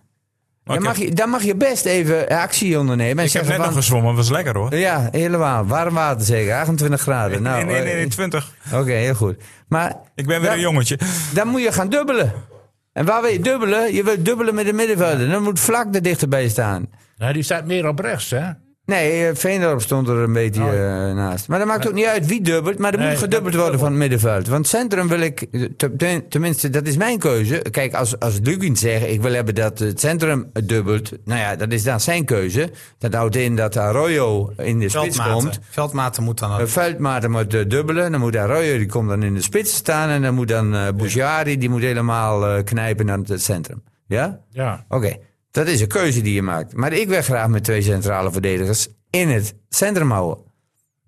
Dan, 0.63 0.81
mag 0.81 0.97
je, 0.97 1.13
dan 1.13 1.29
mag 1.29 1.43
je 1.43 1.55
best 1.55 1.85
even 1.85 2.27
actie 2.27 2.79
ondernemen. 2.79 3.17
En 3.17 3.25
Ik 3.25 3.31
heb 3.33 3.43
zeggen 3.45 3.49
net 3.49 3.57
nog 3.57 3.67
van, 3.67 3.75
gezwommen, 3.81 4.15
was 4.15 4.29
lekker 4.29 4.57
hoor. 4.57 4.75
Ja, 4.75 5.07
helemaal. 5.11 5.65
Warm 5.65 5.93
water 5.93 6.25
zeker. 6.25 6.53
28 6.55 7.01
graden. 7.01 7.41
Nou, 7.41 7.55
nee, 7.65 7.73
nee, 7.73 7.83
nee, 7.83 7.91
eh, 7.91 7.97
nee, 7.97 8.07
20. 8.07 8.51
Oké, 8.73 8.91
heel 8.91 9.13
goed. 9.15 9.35
Maar 9.67 9.95
Ik 10.15 10.25
ben 10.27 10.39
weer 10.39 10.49
dan- 10.49 10.57
een 10.57 10.63
jongetje. 10.63 10.99
dan 11.33 11.47
moet 11.47 11.61
je 11.61 11.71
gaan 11.71 11.89
dubbelen. 11.89 12.33
En 12.93 13.05
waar 13.05 13.21
wil 13.21 13.31
je 13.31 13.39
dubbelen? 13.39 13.93
Je 13.93 14.03
wilt 14.03 14.25
dubbelen 14.25 14.55
met 14.55 14.65
de 14.65 14.73
middenvelder. 14.73 15.29
Dan 15.29 15.43
moet 15.43 15.59
vlak 15.59 15.95
er 15.95 16.01
dichterbij 16.01 16.49
staan. 16.49 16.87
Nou, 17.17 17.33
die 17.33 17.43
staat 17.43 17.65
meer 17.65 17.87
op 17.87 17.99
rechts, 17.99 18.29
hè? 18.29 18.45
Nee, 18.89 19.27
eh, 19.27 19.35
Veendorp 19.35 19.81
stond 19.81 20.07
er 20.07 20.15
een 20.15 20.33
beetje 20.33 20.61
eh, 20.61 21.15
naast. 21.15 21.47
Maar 21.47 21.59
dat 21.59 21.67
maakt 21.67 21.87
ook 21.87 21.93
niet 21.93 22.05
uit 22.05 22.25
wie 22.25 22.41
dubbelt. 22.41 22.77
Maar 22.77 22.91
er 22.93 22.97
Oh, 22.97 23.03
Nee, 23.03 23.11
moet 23.13 23.19
gedubbeld 23.23 23.55
worden 23.55 23.79
van 23.79 23.87
het 23.89 23.97
middenveld. 23.97 24.47
Want 24.47 24.67
centrum 24.67 25.07
wil 25.07 25.19
ik, 25.19 25.41
eh, 25.51 25.63
te- 25.77 26.25
tenminste 26.29 26.69
dat 26.69 26.87
is 26.87 26.97
mijn 26.97 27.19
keuze. 27.19 27.65
Kijk, 27.71 27.93
als, 27.93 28.19
als 28.19 28.39
Lugin 28.43 28.77
zegt 28.77 29.07
ik 29.07 29.21
wil 29.21 29.33
hebben 29.33 29.55
dat 29.55 29.79
het 29.79 29.99
centrum 29.99 30.51
dubbelt. 30.65 31.11
Nou 31.25 31.39
ja, 31.39 31.55
dat 31.55 31.71
is 31.71 31.83
dan 31.83 31.99
zijn 31.99 32.25
keuze. 32.25 32.71
Dat 32.97 33.13
houdt 33.13 33.35
in 33.35 33.55
dat 33.55 33.77
Arroyo 33.77 34.53
in 34.57 34.79
de 34.79 34.89
spits 34.89 35.15
Veldmaten. 35.15 35.33
komt. 35.33 35.59
Veldmaten 35.69 36.23
moet 36.23 36.39
dan... 36.39 36.59
Uh, 36.61 36.65
Veldmaten 36.67 37.31
moet 37.31 37.51
dubbelen. 37.69 38.11
Dan 38.11 38.19
moet 38.19 38.35
Arroyo, 38.35 38.77
die 38.77 38.87
komt 38.89 39.09
dan 39.09 39.23
in 39.23 39.33
de 39.33 39.41
spits 39.41 39.75
staan. 39.75 40.09
En 40.09 40.21
dan 40.21 40.33
moet 40.33 40.47
dan 40.47 40.75
Bouchari, 40.97 41.57
die 41.57 41.69
moet 41.69 41.81
helemaal 41.81 42.63
knijpen 42.63 43.05
naar 43.05 43.19
het 43.25 43.41
centrum. 43.43 43.83
Ja? 44.07 44.39
Ja. 44.49 44.85
Oké, 44.87 45.15
dat 45.51 45.67
is 45.67 45.81
een 45.81 45.87
keuze 45.87 46.21
die 46.21 46.33
je 46.33 46.41
maakt. 46.41 46.73
Maar 46.73 46.93
ik 46.93 47.07
wil 47.07 47.21
graag 47.21 47.47
met 47.47 47.63
twee 47.63 47.81
centrale 47.81 48.31
verdedigers 48.31 48.87
in 49.09 49.29
het 49.29 49.55
centrum 49.69 50.11
houden. 50.11 50.47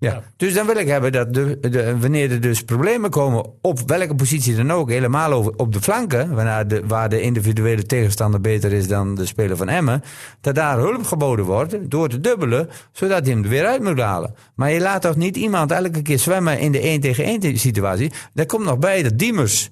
Ja. 0.01 0.11
Ja. 0.11 0.23
Dus 0.37 0.53
dan 0.53 0.65
wil 0.65 0.75
ik 0.75 0.87
hebben 0.87 1.11
dat 1.11 1.33
de, 1.33 1.57
de, 1.59 1.99
wanneer 1.99 2.31
er 2.31 2.41
dus 2.41 2.63
problemen 2.63 3.09
komen, 3.09 3.45
op 3.61 3.79
welke 3.85 4.15
positie 4.15 4.55
dan 4.55 4.71
ook, 4.71 4.89
helemaal 4.89 5.31
over, 5.31 5.53
op 5.55 5.73
de 5.73 5.81
flanken, 5.81 6.35
waar 6.35 6.67
de, 6.67 6.87
waar 6.87 7.09
de 7.09 7.21
individuele 7.21 7.85
tegenstander 7.85 8.41
beter 8.41 8.73
is 8.73 8.87
dan 8.87 9.15
de 9.15 9.25
speler 9.25 9.57
van 9.57 9.69
Emmen, 9.69 10.03
dat 10.41 10.55
daar 10.55 10.77
hulp 10.77 11.03
geboden 11.03 11.45
wordt 11.45 11.91
door 11.91 12.09
te 12.09 12.19
dubbelen, 12.19 12.69
zodat 12.91 13.25
hij 13.25 13.33
hem 13.33 13.43
er 13.43 13.49
weer 13.49 13.65
uit 13.65 13.83
moet 13.83 13.99
halen. 13.99 14.35
Maar 14.55 14.71
je 14.71 14.79
laat 14.79 15.01
toch 15.01 15.15
niet 15.15 15.37
iemand 15.37 15.71
elke 15.71 16.01
keer 16.01 16.19
zwemmen 16.19 16.59
in 16.59 16.71
de 16.71 16.79
1 16.79 17.01
tegen 17.01 17.23
1 17.23 17.57
situatie. 17.57 18.11
Daar 18.33 18.45
komt 18.45 18.65
nog 18.65 18.79
bij 18.79 19.03
dat 19.03 19.17
Diemers 19.17 19.69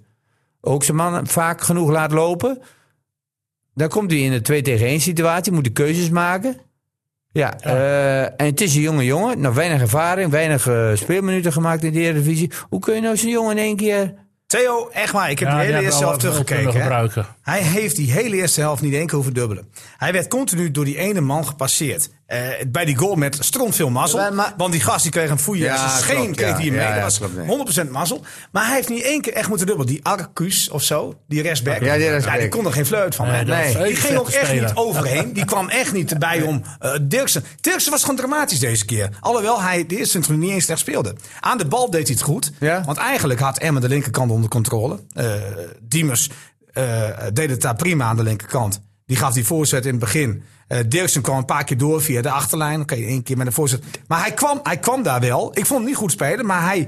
ook 0.61 0.84
zijn 0.84 0.97
man 0.97 1.28
vaak 1.28 1.61
genoeg 1.61 1.89
laat 1.89 2.11
lopen. 2.11 2.61
Dan 3.80 3.90
komt 3.90 4.12
hij 4.12 4.20
in 4.20 4.32
een 4.32 4.42
2 4.42 4.62
tegen 4.62 4.88
1 4.88 5.02
situatie, 5.02 5.52
moet 5.52 5.66
hij 5.66 5.74
keuzes 5.74 6.10
maken. 6.10 6.58
Ja, 7.32 7.60
eh, 7.60 8.24
en 8.24 8.46
het 8.46 8.62
is 8.62 8.76
een 8.76 8.82
jonge 8.82 9.06
jongen, 9.06 9.40
nog 9.40 9.54
weinig 9.54 9.82
ervaring, 9.82 10.32
weinig 10.32 10.68
eh, 10.68 10.90
speelminuten 10.94 11.54
gemaakt 11.54 11.84
in 11.84 11.94
de 11.94 12.00
Eredivisie. 12.00 12.52
Hoe 12.70 12.80
kun 12.80 12.96
je 12.96 13.02
nou 13.02 13.18
zo'n 13.18 13.30
jongen 13.30 13.52
in 13.52 13.64
één 13.64 13.76
keer... 13.76 14.14
Theo, 14.48 14.90
echt 14.92 15.14
maar, 15.14 15.30
ik 15.30 15.40
heb 15.40 15.48
Ja, 15.48 15.58
de 15.58 15.62
die 15.62 15.74
hele 15.74 15.86
eerste 15.86 16.04
helft 16.04 16.20
teruggekeken. 16.20 17.22
Hij 17.42 17.62
heeft 17.62 17.96
die 17.96 18.12
hele 18.12 18.36
eerste 18.36 18.62
helft 18.62 18.82
niet 18.82 18.94
één 18.94 19.06
keer 19.06 19.16
hoeven 19.16 19.34
dubbelen. 19.34 19.70
Hij 19.98 20.12
werd 20.12 20.28
continu 20.28 20.72
door 20.72 20.86
die 20.86 20.98
ene 20.98 21.22
man 21.22 21.46
gepasseerd. 21.48 22.10
Eh, 22.30 22.40
bij 22.68 22.86
die 22.86 22.96
goal 22.98 23.16
met 23.16 23.38
stront 23.40 23.76
veel 23.76 23.90
mazzel. 23.90 24.20
Ja, 24.20 24.30
maar- 24.30 24.54
want 24.58 24.72
die 24.72 24.82
gast 24.82 25.04
die 25.04 25.12
kreeg 25.12 25.30
een 25.30 25.40
foeie. 25.40 25.62
Ja, 25.64 25.74
Ja, 25.74 25.90
zijn 25.90 26.02
scheen 26.02 26.16
klopt, 26.16 26.36
kreeg 26.36 26.50
ja. 26.50 26.56
hij 26.56 26.70
mee. 26.70 26.80
Ja, 26.80 27.00
dat 27.00 27.18
klopt, 27.18 27.36
nee. 27.36 27.46
was 27.46 27.56
100% 27.56 27.92
mazzel. 27.92 28.24
Maar 28.52 28.66
hij 28.66 28.76
heeft 28.76 28.90
niet 28.90 29.04
één 29.04 29.22
keer 29.22 29.34
echt 29.34 29.48
moeten 29.50 29.66
dubbelen. 29.68 29.92
Die 29.92 30.04
Arcus 30.06 30.70
of 30.70 30.84
zo, 30.84 31.14
die 31.28 31.42
rechtsback. 31.42 31.82
Ja, 31.82 31.96
die 31.98 32.10
rechtsback. 32.10 32.40
die 32.40 32.50
kon 32.50 32.66
er 32.66 32.72
geen 32.74 32.86
fluit 32.86 33.16
van. 33.16 33.28
Nee, 33.28 33.46
Die 33.84 33.96
ging 33.96 34.18
ook 34.18 34.30
echt 34.30 34.54
niet 34.54 34.72
overheen. 34.74 35.34
Die 35.34 35.46
kwam 35.46 35.70
echt 35.70 35.94
niet 35.94 36.12
erbij 36.12 36.42
om 36.42 36.64
uh, 36.82 36.92
Dirksen. 37.02 37.44
Dirksen 37.62 37.92
was 37.92 38.02
gewoon 38.02 38.16
dramatisch 38.16 38.60
deze 38.60 38.86
keer. 38.86 39.10
Alhoewel 39.20 39.62
hij 39.62 39.86
de 39.86 39.98
eerste 39.98 40.18
interview 40.18 40.44
niet 40.44 40.52
eens 40.52 40.64
slecht 40.66 40.80
speelde. 40.80 41.16
Aan 41.40 41.58
de 41.58 41.66
bal 41.66 41.90
deed 41.90 42.08
hij 42.08 42.16
het 42.16 42.24
goed. 42.26 42.52
Ja. 42.60 42.84
Want 42.86 42.98
eigenlijk 42.98 43.40
had 43.40 43.58
Emmen 43.58 43.82
de 43.82 43.88
linkerkant 43.88 44.32
onder 44.32 44.50
controle. 44.50 45.00
Eh 45.14 45.34
Diemers 45.82 46.30
eh, 46.74 47.04
deed 47.34 47.50
het 47.50 47.62
daar 47.62 47.76
prima 47.76 48.06
aan 48.06 48.16
de 48.18 48.24
linkerkant. 48.24 48.82
Die 49.10 49.18
gaf 49.18 49.34
die 49.34 49.45
voorzet 49.45 49.86
in 49.86 49.91
het 49.91 49.99
begin. 49.99 50.43
Eh 50.68 50.80
Dirksen 50.88 51.22
kwam 51.22 51.38
een 51.38 51.45
paar 51.45 51.64
keer 51.64 51.78
door 51.78 52.01
via 52.01 52.22
de 52.22 52.30
achterlijn. 52.30 52.82
Oké, 52.82 52.95
één 52.95 53.24
keer 53.24 53.38
met 53.38 53.47
een 53.47 53.53
voorzet. 53.53 53.84
Maar 54.07 54.20
hij 54.22 54.32
kwam, 54.32 54.60
hij 54.64 54.78
kwam 54.78 55.03
daar 55.03 55.20
wel. 55.20 55.51
Ik 55.53 55.66
vond 55.66 55.80
hem 55.80 55.88
niet 55.88 55.97
goed 55.97 56.12
spelen. 56.12 56.45
Maar 56.45 56.64
hij, 56.64 56.88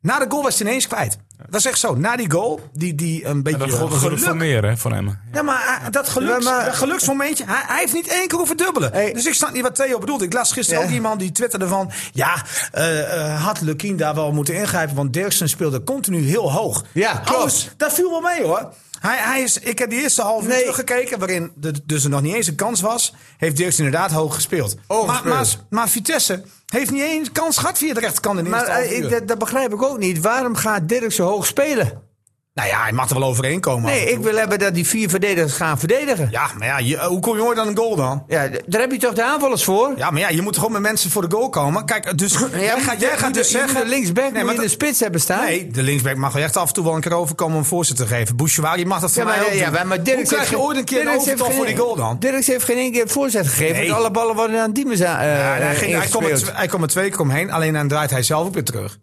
na 0.00 0.18
de 0.18 0.26
goal 0.28 0.42
was 0.42 0.58
hij 0.58 0.66
ineens 0.68 0.86
kwijt. 0.86 1.18
Dat 1.50 1.60
is 1.60 1.66
echt 1.66 1.78
zo. 1.78 1.94
Na 1.94 2.16
die 2.16 2.30
goal, 2.30 2.60
die, 2.72 2.94
die 2.94 3.24
een 3.26 3.42
beetje 3.42 3.62
En 3.64 3.68
dat 3.70 3.78
geluk 3.98 4.18
voor 4.18 4.36
meer 4.36 4.64
hè, 4.64 4.76
van 4.76 4.94
Emmen. 4.94 5.20
ja, 5.32 5.42
maar 5.42 5.80
eh, 5.84 5.90
dat, 5.90 6.08
geluks, 6.08 6.44
Ja, 6.44 6.50
maar- 6.50 6.64
dat 6.64 6.74
geluksmomentje, 6.74 7.44
hij, 7.46 7.62
hij 7.66 7.78
heeft 7.78 7.92
niet 7.92 8.08
één 8.08 8.28
keer 8.28 8.38
hoeven 8.38 8.56
dubbelen. 8.56 8.92
Hey. 8.92 9.12
Dus 9.12 9.26
ik 9.26 9.34
snap 9.34 9.52
niet 9.52 9.62
wat 9.62 9.74
Theo 9.74 9.98
bedoelt. 9.98 10.22
Ik 10.22 10.32
las 10.32 10.52
gisteren 10.52 10.80
Ja. 10.82 10.86
ook 10.88 10.92
iemand 10.92 11.20
die 11.20 11.32
twitterde 11.32 11.68
van... 11.68 11.90
Ja, 12.12 12.42
eh, 12.72 13.32
eh, 13.32 13.42
had 13.44 13.60
Lukien 13.60 13.96
daar 13.96 14.14
wel 14.14 14.32
moeten 14.32 14.54
ingrijpen, 14.54 14.96
want 14.96 15.12
Dirksen 15.12 15.48
speelde 15.48 15.84
continu 15.84 16.20
heel 16.28 16.52
hoog. 16.52 16.84
Ja, 16.92 17.12
klopt. 17.12 17.40
Alles, 17.40 17.70
dat 17.76 17.92
viel 17.92 18.10
wel 18.10 18.20
mee 18.20 18.42
hoor. 18.42 18.72
Hij, 19.00 19.16
hij 19.18 19.42
is, 19.42 19.58
ik 19.58 19.78
heb 19.78 19.90
die 19.90 20.02
eerste 20.02 20.22
half 20.22 20.42
uur 20.42 20.48
Nee. 20.48 20.60
teruggekeken, 20.60 21.18
waarin 21.18 21.52
de, 21.54 21.72
dus 21.84 22.04
er 22.04 22.10
nog 22.10 22.22
niet 22.22 22.34
eens 22.34 22.46
een 22.46 22.54
kans 22.54 22.80
was. 22.80 23.14
Heeft 23.36 23.56
Dirksen 23.56 23.84
inderdaad 23.84 24.10
hoog 24.10 24.34
gespeeld. 24.34 24.76
Hoog 24.86 25.06
maar, 25.06 25.26
maar, 25.28 25.46
maar 25.70 25.88
Vitesse 25.88 26.44
heeft 26.66 26.90
niet 26.90 27.02
eens 27.02 27.32
kans 27.32 27.58
gehad 27.58 27.78
via 27.78 27.94
de 27.94 28.00
rechterkant 28.00 28.38
in 28.38 28.44
de 28.44 28.50
Maar 28.50 28.78
eerste 28.78 29.16
eh, 29.16 29.26
dat 29.26 29.38
begrijp 29.38 29.72
ik 29.72 29.82
ook 29.82 29.98
niet. 29.98 30.20
Waarom 30.20 30.56
gaat 30.56 30.88
Dirk 30.88 31.12
zo 31.12 31.24
hoog 31.24 31.46
spelen? 31.46 32.02
Nou 32.56 32.68
ja, 32.68 32.82
hij 32.82 32.92
mag 32.92 33.10
er 33.10 33.18
wel 33.18 33.28
overheen 33.28 33.60
komen. 33.60 33.90
af 33.90 33.96
Nee, 33.96 34.10
ik 34.12 34.18
wil 34.18 34.36
hebben 34.36 34.58
dat 34.58 34.74
die 34.74 34.86
vier 34.86 35.08
verdedigers 35.08 35.52
gaan 35.52 35.78
verdedigen. 35.78 36.28
Ja, 36.30 36.50
maar 36.58 36.66
ja, 36.66 36.78
je- 36.78 36.98
hoe 37.06 37.20
kom 37.20 37.36
je 37.36 37.42
ooit 37.44 37.58
aan 37.58 37.68
een 37.68 37.76
goal 37.76 37.96
dan? 37.96 38.24
Ja, 38.28 38.48
daar 38.66 38.80
heb 38.80 38.92
je 38.92 38.98
toch 38.98 39.12
de 39.14 39.24
aanvallers 39.24 39.64
voor? 39.64 39.92
Ja, 39.96 40.10
maar 40.10 40.20
ja, 40.20 40.28
je 40.28 40.42
moet 40.42 40.56
gewoon 40.56 40.72
met 40.72 40.80
mensen 40.82 41.10
voor 41.10 41.28
de 41.28 41.36
goal 41.36 41.48
komen. 41.48 41.84
Kijk, 41.84 42.18
dus 42.18 42.36
jij 42.52 42.80
gaat, 42.80 43.00
jij 43.00 43.16
gaat 43.18 43.34
dus 43.34 43.50
zeggen... 43.50 43.80
de 43.82 43.88
linksback 43.88 44.32
Nee, 44.32 44.44
maar 44.44 44.54
in 44.54 44.60
de 44.60 44.68
spits 44.68 45.00
hebben 45.00 45.20
staan. 45.20 45.44
Nee, 45.44 45.66
de 45.70 45.82
linksback 45.82 46.16
mag 46.16 46.32
wel 46.32 46.42
echt 46.42 46.56
af 46.56 46.68
en 46.68 46.74
toe 46.74 46.84
wel 46.84 46.94
een 46.94 47.00
keer 47.00 47.12
overkomen 47.14 47.54
om 47.54 47.60
een 47.60 47.66
voorzet 47.68 47.96
te 47.96 48.06
geven. 48.06 48.36
Bouchouari 48.36 48.86
mag 48.86 49.00
dat 49.00 49.12
voor 49.12 49.22
Ja, 49.22 49.28
maar, 49.28 49.36
mij 49.38 49.46
ook 49.46 49.52
ja, 49.52 49.70
doen. 49.70 49.88
maar, 49.88 49.98
krijg 49.98 50.50
je 50.50 50.58
ooit 50.58 50.76
een 50.78 50.84
keer 50.84 50.98
een 51.00 51.04
Dirks 51.06 51.18
overtal 51.20 51.50
voor 51.50 51.66
die 51.66 51.76
goal 51.76 51.96
dan? 51.96 52.16
Dirks 52.18 52.46
heeft 52.46 52.64
geen 52.64 52.76
één 52.78 52.92
keer 52.92 53.08
voorzet 53.08 53.46
gegeven. 53.48 53.76
Nee. 53.76 53.88
want 53.88 54.00
Alle 54.00 54.10
ballen 54.10 54.34
worden 54.36 54.60
aan 54.60 54.72
Diemers 54.72 55.02
aan, 55.02 55.18
eh 55.20 55.26
Ja, 55.26 55.42
hij, 55.42 55.74
ging, 55.74 55.92
hij, 55.98 56.08
komt 56.08 56.26
er, 56.26 56.50
hij 56.56 56.66
komt 56.66 56.82
er 56.82 56.88
twee 56.88 57.10
keer 57.10 57.20
omheen, 57.20 57.50
alleen 57.50 57.72
dan 57.72 57.88
draait 57.88 58.10
hij 58.10 58.22
zelf 58.22 58.46
ook 58.46 58.54
weer 58.54 58.64
terug. 58.64 58.98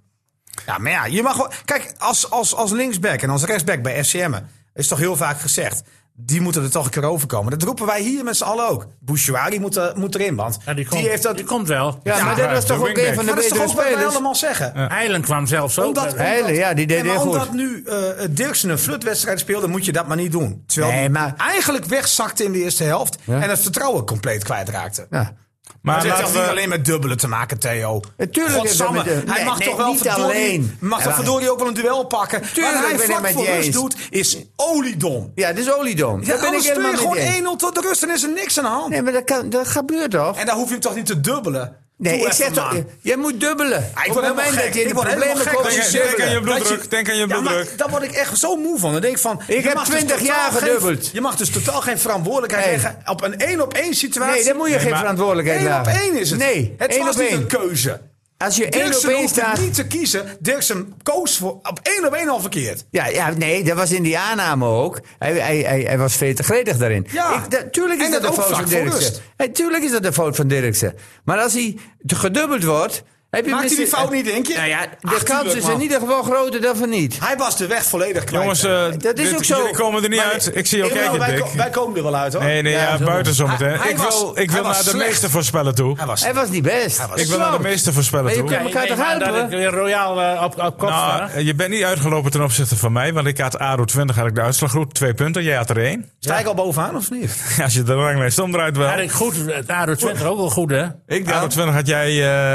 Ja, 0.66 0.78
maar 0.78 0.91
ja, 0.91 1.06
je 1.06 1.22
mag 1.22 1.32
gewoon... 1.32 1.51
Kijk, 1.66 1.93
als, 1.97 2.30
als, 2.30 2.56
als 2.56 2.72
linksback 2.72 3.22
en 3.22 3.30
als 3.30 3.43
rechtsback 3.43 3.82
bij 3.82 4.04
FCM 4.04 4.34
is 4.74 4.88
toch 4.88 4.99
heel 4.99 5.16
vaak 5.16 5.39
gezegd... 5.39 5.82
Die 6.16 6.41
moeten 6.41 6.64
er 6.64 6.72
toch 6.72 6.86
een 6.86 6.91
keer 6.91 7.04
overkomen. 7.04 7.51
Dat 7.51 7.64
roepen 7.64 7.86
wij 7.86 8.01
hier 8.01 8.24
met 8.24 8.38
z'n 8.38 8.43
allen 8.43 8.70
ook. 8.70 8.88
Bouchouari 8.99 9.60
moet, 9.60 9.76
er- 9.76 9.91
moet 9.95 10.16
erin, 10.16 10.36
want 10.36 10.58
Ja, 10.66 10.74
die, 10.74 10.86
komt, 10.88 10.99
die 11.01 11.10
heeft 11.10 11.24
dat... 11.24 11.36
die 11.36 11.45
komt 11.45 11.68
wel. 11.68 11.99
Ja, 12.04 12.24
maar 12.24 12.36
dat 12.36 12.49
was 12.51 12.62
de 12.66 12.74
toch 12.74 12.80
ook 12.89 12.97
een 12.97 13.14
van 13.14 13.26
de 13.26 13.32
maar 13.32 13.36
dat 13.36 13.43
is 13.43 13.49
toch 13.49 13.58
betere 13.58 13.70
ook 13.70 13.76
wat 13.76 13.84
wij 13.84 13.91
spelers. 13.93 14.14
allemaal 14.14 14.36
zeggen? 14.36 14.89
Eilen 14.89 15.22
kwam 15.22 15.45
zelfs 15.47 15.80
ook. 15.80 15.86
Omdat, 15.88 16.12
omdat- 16.12 16.47
ja, 16.56 16.74
die 16.74 16.88
deed 16.88 17.01
heel 17.01 17.20
goed. 17.20 17.32
Omdat 17.32 17.54
nu 17.54 17.84
eh 17.84 17.97
Dirksen 18.30 18.70
een 18.70 18.78
flutwedstrijd 18.80 19.39
speelde, 19.39 19.68
moet 19.68 19.86
je 19.86 19.91
dat 19.91 20.08
maar 20.08 20.18
niet 20.18 20.32
doen. 20.32 20.64
Terwijl 20.68 20.91
Nee, 20.91 21.01
hij 21.01 21.10
maar- 21.10 21.34
eigenlijk 21.38 21.86
wegzakte 21.86 22.43
in 22.43 22.51
de 22.51 22.60
eerste 22.64 22.84
helft 22.84 23.18
Ja. 23.24 23.41
en 23.41 23.49
het 23.49 23.60
vertrouwen 23.60 24.06
compleet 24.06 24.43
kwijtraakte. 24.43 25.08
Ja. 25.10 25.34
Maar 25.64 25.95
Maar 25.95 26.05
het 26.05 26.16
heeft 26.18 26.34
niet 26.34 26.49
alleen 26.49 26.70
met 26.70 26.86
dubbelen 26.86 27.18
te 27.18 27.28
maken, 27.28 27.59
Theo. 27.59 28.01
Natuurlijk 28.18 28.55
Godsamme, 28.57 28.95
met 28.97 29.05
de- 29.05 29.11
hij 29.11 29.36
Nee, 29.36 29.45
mag 29.45 29.57
nee, 29.59 29.68
toch 29.68 29.78
wel 29.78 29.91
niet 29.93 30.07
alleen. 30.07 30.78
mag 30.80 31.01
toch 31.03 31.16
verdorie 31.16 31.51
ook 31.51 31.59
wel 31.59 31.68
een 31.68 31.74
duel 31.74 32.03
pakken. 32.05 32.41
Tuurlijk 32.53 32.76
Wat 32.80 32.89
hij 32.89 32.99
vlak 32.99 33.22
met 33.22 33.32
voor 33.34 33.45
rust 33.45 33.74
doet, 33.74 33.95
is 34.09 34.38
oliedom. 34.55 35.32
Ja, 35.36 35.53
dit 35.53 35.66
is 35.66 35.72
oliedom. 35.74 36.22
Ja, 36.22 36.28
Daar 36.28 36.39
ben 36.39 36.53
ik 36.53 36.61
speel 36.61 36.89
je 36.89 36.97
gewoon 36.97 37.16
je 37.16 37.22
eens. 37.22 37.38
1-0 37.38 37.55
tot 37.57 37.76
de 37.76 37.82
rust 37.82 38.03
en 38.03 38.09
is 38.11 38.24
er 38.24 38.32
niks 38.34 38.57
aan 38.57 38.64
de 38.64 38.70
hand. 38.70 38.89
Nee, 38.89 39.01
maar 39.01 39.14
dat, 39.14 39.24
kan, 39.24 39.49
dat 39.49 39.68
gebeurt 39.68 40.11
toch? 40.11 40.38
En 40.38 40.45
dan 40.45 40.55
hoef 40.55 40.66
je 40.66 40.72
hem 40.72 40.82
toch 40.82 40.95
niet 40.95 41.05
te 41.05 41.20
dubbelen. 41.22 41.76
Nee, 41.98 42.18
Doe 42.18 42.28
ik 42.28 42.34
zeg 42.34 42.52
toch, 42.52 42.74
man. 42.74 42.86
jij 43.02 43.16
moet 43.16 43.39
dubbelen. 43.39 43.91
Ah, 43.94 44.04
ik 44.06 44.10
Op 44.10 44.14
word 44.14 44.26
het 44.26 44.36
helemaal 44.36 44.44
moment 44.44 44.64
dat 44.64 44.74
je 44.74 44.82
in 44.82 44.88
de 44.88 44.94
problemen 44.94 45.54
komt, 45.54 45.74
je 45.74 45.91
Denk 45.91 46.22
aan 46.22 46.30
je 46.32 46.41
bloeddruk, 46.41 46.89
denk 46.89 47.10
aan 47.10 47.16
je 47.16 47.28
Ja, 47.28 47.39
bloeddruk. 47.39 47.78
daar 47.78 47.89
word 47.89 48.04
ik 48.04 48.12
echt 48.12 48.38
zo 48.38 48.56
moe 48.56 48.80
van. 48.80 48.91
Dan 48.91 49.02
denk 49.02 49.14
ik 49.16 49.22
van. 49.22 49.41
Ik 49.48 49.62
je 49.62 49.68
heb 49.68 49.74
mag 49.74 49.86
dus 49.86 49.96
20 49.96 50.18
totaal 50.18 50.36
jaar 50.36 50.52
gedubbeld. 50.52 51.10
Je 51.14 51.22
mag 51.22 51.36
dus 51.36 51.50
totaal 51.50 51.82
geen 51.82 52.00
verantwoordelijkheid 52.00 52.66
Nee. 52.66 52.74
leggen 52.74 53.02
op 53.06 53.24
een 53.24 53.39
één 53.39 53.62
op 53.62 53.74
één 53.74 53.94
situatie. 53.94 54.36
Nee, 54.36 54.44
dan 54.44 54.58
moet 54.58 54.70
je 54.70 54.80
geen 54.80 54.98
verantwoordelijkheid 54.98 55.66
Eén 55.66 55.80
op 55.80 55.88
één 55.88 56.16
is 56.20 56.30
het. 56.30 56.39
Nee, 56.39 56.76
het 56.78 56.98
was 56.98 57.16
op 57.16 57.22
niet 57.22 57.32
een 57.32 57.48
keuze. 57.48 58.00
Als 58.44 58.56
je 58.56 58.70
één 58.70 58.96
op 58.96 59.04
één 59.04 59.28
staat... 59.28 59.60
niet 59.60 59.74
te 59.74 59.88
kiezen. 59.88 60.26
Dirksen 60.39 60.94
koos 61.04 61.38
voor, 61.38 61.52
op 61.52 61.80
één 61.84 62.06
op 62.06 62.14
één 62.14 62.30
al 62.30 62.39
verkeerd. 62.39 62.86
Ja, 62.91 63.08
ja, 63.08 63.30
nee, 63.30 63.64
dat 63.64 63.78
was 63.78 63.91
in 63.91 64.04
die 64.04 64.18
aanname 64.18 64.66
ook. 64.66 65.00
Hij, 65.20 65.34
hij, 65.34 65.58
hij, 65.58 65.82
hij 65.82 65.98
was 65.98 66.16
veel 66.16 66.34
te 66.34 66.44
gretig 66.44 66.78
daarin. 66.78 67.08
Ja. 67.12 67.46
Ik, 67.50 67.72
tuurlijk 67.72 68.00
is 68.00 68.06
En 68.06 68.12
dat, 68.12 68.22
dat 68.22 68.36
de 68.36 68.41
fout 68.41 68.56
van 68.56 68.66
Dirksen. 68.66 69.14
Hey, 69.38 69.50
tuurlijk 69.50 69.84
is 69.84 69.91
dat 69.91 70.04
de 70.04 70.14
fout 70.14 70.36
van 70.36 70.48
Dirksen. 70.48 70.94
Maar 71.24 71.39
als 71.39 71.54
hij 71.54 71.78
gedubbeld 72.08 72.64
wordt... 72.64 73.04
Heb 73.34 73.46
je 73.46 73.52
Maakt 73.52 73.68
hij 73.68 73.76
die 73.76 73.88
fout 73.88 74.12
niet, 74.12 74.26
denk 74.26 74.48
je? 74.48 74.54
Nou 74.56 74.68
ja, 74.68 74.80
de 74.82 75.08
Ach, 75.08 75.24
kans 75.24 75.28
tuurlijk, 75.40 75.56
is 75.58 75.64
man. 75.64 75.74
in 75.74 75.82
ieder 75.82 76.00
geval 76.00 76.24
groter 76.24 76.62
dan 76.62 76.76
van 76.76 76.90
niet. 76.90 77.18
Hij 77.20 77.36
was 77.38 77.58
de 77.58 77.68
weg 77.68 77.84
volledig 77.86 78.24
kwijt. 78.24 78.42
Jongens, 78.44 78.64
eh, 78.64 78.72
Dat 78.98 79.18
is 79.18 79.26
dit- 79.30 79.36
ook 79.36 79.44
zo. 79.44 79.58
jullie 79.58 79.74
komen 79.76 80.04
er 80.04 80.10
niet 80.10 80.20
Maar- 80.20 80.32
uit. 80.32 80.52
Ik 80.56 80.68
zie 80.68 80.78
jou 80.78 80.92
kijken, 80.92 81.20
wij, 81.20 81.34
ko- 81.40 81.50
wij 81.56 81.70
komen 81.70 81.98
er 81.98 82.04
wel 82.04 82.16
uit, 82.16 82.34
hoor. 82.34 82.44
Nee, 82.44 82.62
nee, 82.62 82.74
ja, 82.74 82.98
zo. 82.98 83.04
buiten 83.06 83.34
zometeen. 83.34 83.74
Ik 83.74 83.98
was- 83.98 84.20
wil, 84.22 84.32
ik 84.38 84.52
wil 84.52 84.64
naar 84.64 84.84
de 84.84 84.96
meeste 84.98 85.30
voorspellen 85.30 85.76
toe. 85.76 85.98
Hij 85.98 86.06
was 86.06 86.24
Hij 86.24 86.34
was 86.34 86.50
niet 86.50 86.64
best. 86.64 87.08
Was 87.08 87.22
Ik 87.22 87.28
wil 87.28 87.38
naar 87.38 87.52
de 87.52 87.60
meeste 87.60 87.94
voorspellen 87.94 88.26
Maar 88.26 88.34
je 88.34 88.40
toe. 88.40 88.48
kunt- 88.50 88.62
Ja, 88.62 88.68
ik 88.84 88.90
elkaar 88.90 89.20
toch 89.20 89.30
helpen? 89.38 89.66
royaal 89.70 90.22
eh, 90.22 90.44
op, 90.44 90.60
op 90.64 90.78
kop. 90.78 90.90
Nou, 90.90 91.40
je 91.40 91.56
bent 91.56 91.70
niet 91.70 91.84
uitgelopen 91.84 92.32
ten 92.32 92.44
opzichte 92.44 92.76
van 92.78 92.92
mij, 92.92 93.14
want 93.14 93.28
ik 93.28 93.38
had 93.38 93.60
ADO 93.60 93.86
20, 93.86 94.16
had 94.16 94.28
ik 94.28 94.36
de 94.36 94.42
uitslag 94.42 94.72
goed. 94.72 94.94
Twee 94.94 95.14
punten, 95.14 95.44
jij 95.44 95.56
had 95.56 95.70
er 95.70 95.78
één. 95.84 96.10
Sta 96.20 96.40
ik 96.40 96.46
al 96.46 96.54
bovenaan 96.54 96.96
of 96.96 97.10
niet? 97.12 97.42
Als 97.64 97.74
je 97.74 97.84
de 97.84 97.94
ranglijst 97.94 98.40
omdraait 98.40 98.78
wel. 98.78 98.88
Had 98.88 99.00
ik 99.00 99.12
goed, 99.12 99.36
het 99.46 99.68
ADO 99.70 99.96
20 99.96 100.26
ook 100.26 100.38
wel 100.38 100.50
goed, 100.50 100.70
hè? 100.72 100.86
Ik 101.08 101.32
ADO 101.32 101.48
20 101.48 101.76
had 101.76 101.88
jij... 101.88 102.08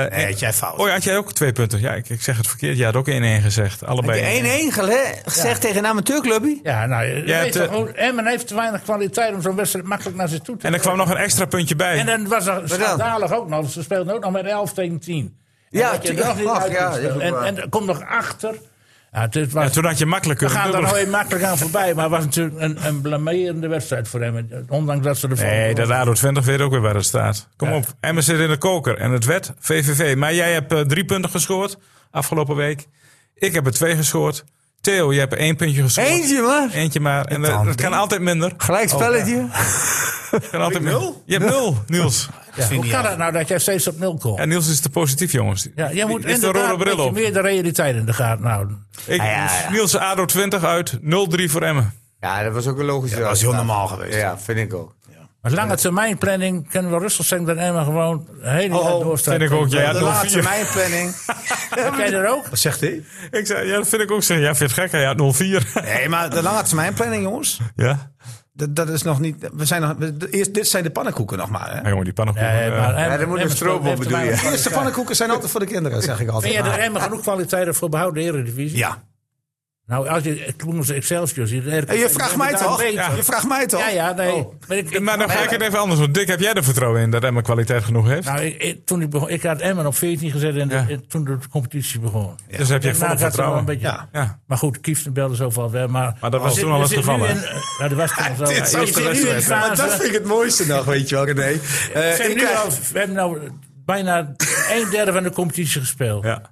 eh, 0.04 0.16
Nee, 0.16 0.26
had 0.26 0.38
jij 0.38 0.52
fout. 0.68 0.80
Oh, 0.80 0.86
ja, 0.86 0.92
had 0.92 1.04
jij 1.04 1.16
ook 1.16 1.32
twee 1.32 1.52
punten? 1.52 1.80
Ja, 1.80 1.92
ik, 1.94 2.08
ik 2.08 2.22
zeg 2.22 2.36
het 2.36 2.46
verkeerd. 2.46 2.76
Jij 2.76 2.86
had 2.86 2.96
ook 2.96 3.08
1-1 3.10 3.12
gezegd. 3.42 3.84
Allebei. 3.84 4.20
Heb 4.20 4.44
je 4.44 4.70
1-1 4.70 4.74
gele- 4.74 5.14
gezegd 5.24 5.60
tegen 5.60 5.76
een 5.76 5.86
amateurclubje? 5.86 6.60
Ja, 6.62 6.86
nou, 6.86 7.04
je 7.04 7.26
Ja, 7.26 7.40
weet 7.40 7.54
het, 7.54 7.72
toch, 7.72 7.88
Emmen 7.88 8.26
heeft 8.26 8.46
te 8.46 8.54
weinig 8.54 8.82
kwaliteit 8.82 9.34
om 9.34 9.42
zo'n 9.42 9.56
wedstrijd 9.56 9.86
makkelijk 9.86 10.16
naar 10.16 10.28
zich 10.28 10.40
toe 10.40 10.56
te 10.56 10.66
En 10.66 10.74
er 10.74 10.80
kwam 10.80 10.96
nog 10.96 11.10
een 11.10 11.16
extra 11.16 11.44
puntje 11.44 11.76
bij. 11.76 11.98
En 11.98 12.06
dan 12.06 12.28
was 12.28 12.46
er 12.46 12.62
schandalig 12.64 13.32
ook 13.32 13.48
nog. 13.48 13.70
Ze 13.70 13.82
speelden 13.82 14.14
ook 14.14 14.22
nog 14.22 14.32
met 14.32 14.46
11 14.46 14.72
tegen 14.72 14.98
10. 14.98 15.36
En 15.70 15.78
Ja, 15.78 15.90
dat 15.90 16.06
je 16.06 16.12
nog 16.12 16.36
niet 16.36 16.72
ja, 16.72 16.96
en, 16.98 17.44
en 17.44 17.56
er 17.56 17.68
komt 17.68 17.86
nog 17.86 18.02
achter 18.02 18.54
Ja, 19.12 19.28
het 19.30 19.52
was, 19.52 19.72
toen 19.72 19.84
had 19.84 19.98
je 19.98 20.06
makkelijk 20.06 20.40
we 20.40 20.48
gaan 20.48 20.74
er 20.74 20.80
nou 20.80 20.96
even 20.96 21.10
makkelijk 21.10 21.44
aan 21.44 21.58
voorbij. 21.58 21.94
Maar 21.94 22.02
het 22.04 22.12
was 22.12 22.24
natuurlijk 22.24 22.56
een, 22.60 22.86
een 22.86 23.00
blamerende 23.00 23.68
wedstrijd 23.68 24.08
voor 24.08 24.20
hem. 24.20 24.48
Ondanks 24.68 25.04
dat 25.04 25.18
ze 25.18 25.28
ervan... 25.28 25.46
Nee, 25.46 25.74
dat 25.74 25.90
ADO 25.90 26.12
20 26.12 26.44
weet 26.44 26.60
ook 26.60 26.70
weer 26.70 26.80
waar 26.80 26.94
het 26.94 27.04
staat. 27.04 27.48
Kom 27.56 27.68
Ja. 27.68 27.76
op, 27.76 27.84
Emmen 28.00 28.22
zit 28.22 28.38
in 28.38 28.48
de 28.48 28.56
koker. 28.58 28.96
En 28.98 29.10
het 29.10 29.24
werd 29.24 29.52
VVV. 29.58 30.16
Maar 30.16 30.34
jij 30.34 30.52
hebt 30.52 30.72
eh, 30.72 30.80
drie 30.80 31.04
punten 31.04 31.30
gescoord 31.30 31.78
afgelopen 32.10 32.56
week. 32.56 32.86
Ik 33.34 33.52
heb 33.54 33.66
er 33.66 33.72
twee 33.72 33.96
gescoord. 33.96 34.44
Theo, 34.80 35.12
je 35.12 35.18
hebt 35.18 35.34
één 35.34 35.56
puntje 35.56 35.82
gescoord. 35.82 36.06
Eentje 36.06 36.40
maar. 36.40 36.70
Eentje 36.72 37.00
maar. 37.00 37.24
En 37.24 37.40
dat 37.40 37.74
kan 37.74 37.92
altijd 37.92 38.20
minder. 38.20 38.52
Gelijk 38.56 38.88
spelletje. 38.88 39.46
Kan 40.50 40.60
altijd 40.60 40.82
minder. 40.82 41.00
nul? 41.00 41.22
Je 41.26 41.32
hebt 41.38 41.50
nul, 41.50 41.76
Niels. 41.86 42.28
Ja, 42.54 42.68
hoe 42.74 42.88
kan 42.88 43.04
het 43.04 43.18
nou 43.18 43.32
dat 43.32 43.48
jij 43.48 43.58
steeds 43.58 43.88
op 43.88 43.98
nul 43.98 44.18
komt? 44.18 44.38
En 44.38 44.48
Niels 44.48 44.68
is 44.68 44.80
te 44.80 44.90
positief, 44.90 45.32
jongens. 45.32 45.68
Ja, 45.74 45.92
jij 45.92 46.06
moet 46.06 46.18
is 46.24 46.26
de 46.26 46.32
inderdaad 46.32 46.70
rode 46.70 46.84
bril 46.84 46.98
op. 47.06 47.12
meer 47.12 47.32
de 47.32 47.40
realiteit 47.40 47.96
in 47.96 48.04
de 48.06 48.12
gaten 48.12 48.44
houden. 48.44 48.86
Ik, 49.06 49.22
Niels 49.70 49.96
ADO 49.96 50.24
20 50.24 50.64
uit 50.64 50.98
0-3 51.00 51.00
voor 51.44 51.62
Emmen. 51.62 51.92
Ja, 52.20 52.42
dat 52.42 52.52
was 52.52 52.66
ook 52.66 52.78
een 52.78 52.84
logische 52.84 53.16
Dat 53.18 53.28
was 53.28 53.40
heel 53.40 53.52
normaal 53.52 53.86
geweest. 53.86 54.16
Ja, 54.16 54.38
vind 54.38 54.58
ik 54.58 54.74
ook. 54.74 54.94
Maar 55.42 55.52
lange 55.52 55.76
termijn 55.76 56.18
planning 56.18 56.70
kunnen 56.70 56.90
we 56.90 56.98
rustig 56.98 57.24
zeggen 57.26 57.46
dat 57.46 57.56
Emma 57.56 57.84
gewoon 57.84 58.28
een 58.40 58.52
hele 58.52 58.78
Oh, 58.78 59.06
oh, 59.06 59.16
vind 59.16 59.42
ik 59.42 59.52
ook, 59.52 59.68
ja. 59.68 59.92
de 59.92 59.98
0-4. 59.98 60.02
lange 60.02 60.26
termijn 60.28 60.66
planning. 60.72 61.14
Heb 61.70 61.94
jij 61.96 62.12
er 62.12 62.28
ook? 62.28 62.46
Wat 62.46 62.58
zegt 62.58 62.80
hij? 62.80 63.04
Ik 63.30 63.46
zei, 63.46 63.66
ja, 63.68 63.76
dat 63.76 63.88
vind 63.88 64.02
ik 64.02 64.10
ook 64.10 64.22
zo. 64.22 64.34
Ja, 64.34 64.54
vind 64.54 64.58
je 64.74 64.80
het 64.80 64.90
gek? 64.90 64.92
hè? 64.92 64.98
Ja, 65.00 65.14
0-4. 65.14 65.82
Nee, 65.84 66.08
maar 66.08 66.30
de 66.30 66.42
lange 66.42 66.62
termijn 66.62 66.94
planning, 66.94 67.22
jongens. 67.22 67.60
ja. 67.76 68.12
Dat, 68.52 68.76
dat 68.76 68.88
is 68.88 69.02
nog 69.02 69.20
niet. 69.20 69.48
We 69.52 69.64
zijn 69.64 69.82
nog, 69.82 69.94
we- 69.98 70.28
eerst, 70.30 70.54
dit 70.54 70.68
zijn 70.68 70.82
de 70.82 70.90
pannenkoeken 70.90 71.38
nog 71.38 71.48
maar. 71.50 71.70
Hè? 71.74 71.80
Ja, 71.80 71.88
jongen, 71.88 72.04
die 72.04 72.12
pannenkoeken. 72.12 72.52
Nee, 72.54 72.70
maar 72.70 73.20
er 73.20 73.28
moet 73.28 73.40
een 73.40 73.50
stroop 73.50 73.86
op, 73.86 73.96
bedoel 73.96 74.18
er 74.18 74.24
je? 74.24 74.30
De 74.30 74.50
eerste 74.50 74.70
pannenkoeken 74.70 75.16
zijn 75.16 75.30
altijd 75.30 75.50
voor 75.50 75.60
de 75.60 75.66
kinderen, 75.66 76.02
zeg 76.02 76.20
ik 76.20 76.28
altijd. 76.28 76.52
jij 76.52 76.62
er 76.62 76.68
Maar- 76.68 76.78
Emma 76.78 77.00
genoeg 77.00 77.20
kwaliteiten 77.20 77.74
voor 77.74 77.88
behouden 77.88 78.22
Eredivisie? 78.22 78.78
Ja. 78.78 79.02
Nou, 79.88 80.08
als 80.08 80.22
je 80.24 80.52
Kloemers 80.56 80.88
Excelsior 80.88 81.46
ziet... 81.46 81.64
je 81.64 82.06
vraagt 82.10 82.36
mij 82.36 82.52
toch? 82.54 82.76
beter. 82.78 83.16
Je 83.16 83.22
vraagt 83.22 83.48
mij 83.48 83.66
toch? 83.66 83.80
Ja, 83.80 83.88
ja, 83.88 84.12
nee. 84.12 84.32
Oh. 84.32 84.52
Maar, 84.68 84.76
ik, 84.76 85.00
maar 85.00 85.18
dan 85.18 85.30
ga 85.30 85.42
ik 85.42 85.50
het 85.50 85.60
even 85.62 85.78
anders 85.78 86.00
doen. 86.00 86.12
Dick, 86.12 86.28
heb 86.28 86.40
jij 86.40 86.52
er 86.52 86.64
vertrouwen 86.64 87.00
in 87.00 87.10
dat 87.10 87.24
Emma 87.24 87.40
kwaliteit 87.40 87.84
genoeg 87.84 88.08
heeft? 88.08 88.24
Nou, 88.26 88.40
ik, 88.40 88.62
ik- 88.62 88.86
toen 88.86 89.02
ik, 89.02 89.10
begon, 89.10 89.28
ik 89.28 89.42
had 89.42 89.60
Emmen 89.60 89.86
op 89.86 89.94
14 89.96 90.30
gezet 90.30 90.56
en 90.56 90.68
Ja. 90.68 90.86
toen 91.08 91.24
de 91.24 91.38
competitie 91.50 92.00
begon. 92.00 92.38
dus 92.56 92.68
heb 92.68 92.82
je 92.82 92.94
vertrouwen. 92.94 93.58
Een 93.58 93.64
beetje, 93.64 93.86
Ja. 93.86 94.08
Ja. 94.12 94.38
Maar 94.46 94.58
goed, 94.58 94.80
Kieften 94.80 95.12
belde 95.12 95.34
zoveel. 95.34 95.70
Maar, 95.88 96.16
Maar 96.20 96.30
dat 96.30 96.40
was 96.40 96.58
toen 96.58 96.72
al 96.72 96.80
het 96.80 96.92
geval, 96.92 97.16
nu 97.16 97.24
Ja, 97.24 97.88
dat 97.88 97.92
was 97.92 98.14
toen 98.14 98.26
al 98.26 98.46
zo. 98.46 98.52
Ja, 98.52 98.64
de 98.64 98.76
nu 99.12 99.76
dat 99.76 99.90
vind 99.94 100.02
ik 100.08 100.12
het 100.12 100.24
mooiste 100.24 100.66
nog, 100.66 100.84
weet 100.84 101.08
je 101.08 101.14
wel, 101.14 101.24
René. 101.24 101.40
Eh, 101.42 101.58
we, 101.92 102.30
ik 102.30 102.36
nu 102.36 102.46
we 102.92 102.98
hebben 102.98 103.16
nou 103.16 103.38
bijna 103.84 104.18
een 104.72 104.90
derde 104.90 105.12
van 105.12 105.22
de 105.22 105.30
competitie 105.30 105.80
gespeeld. 105.80 106.24
Ja. 106.24 106.42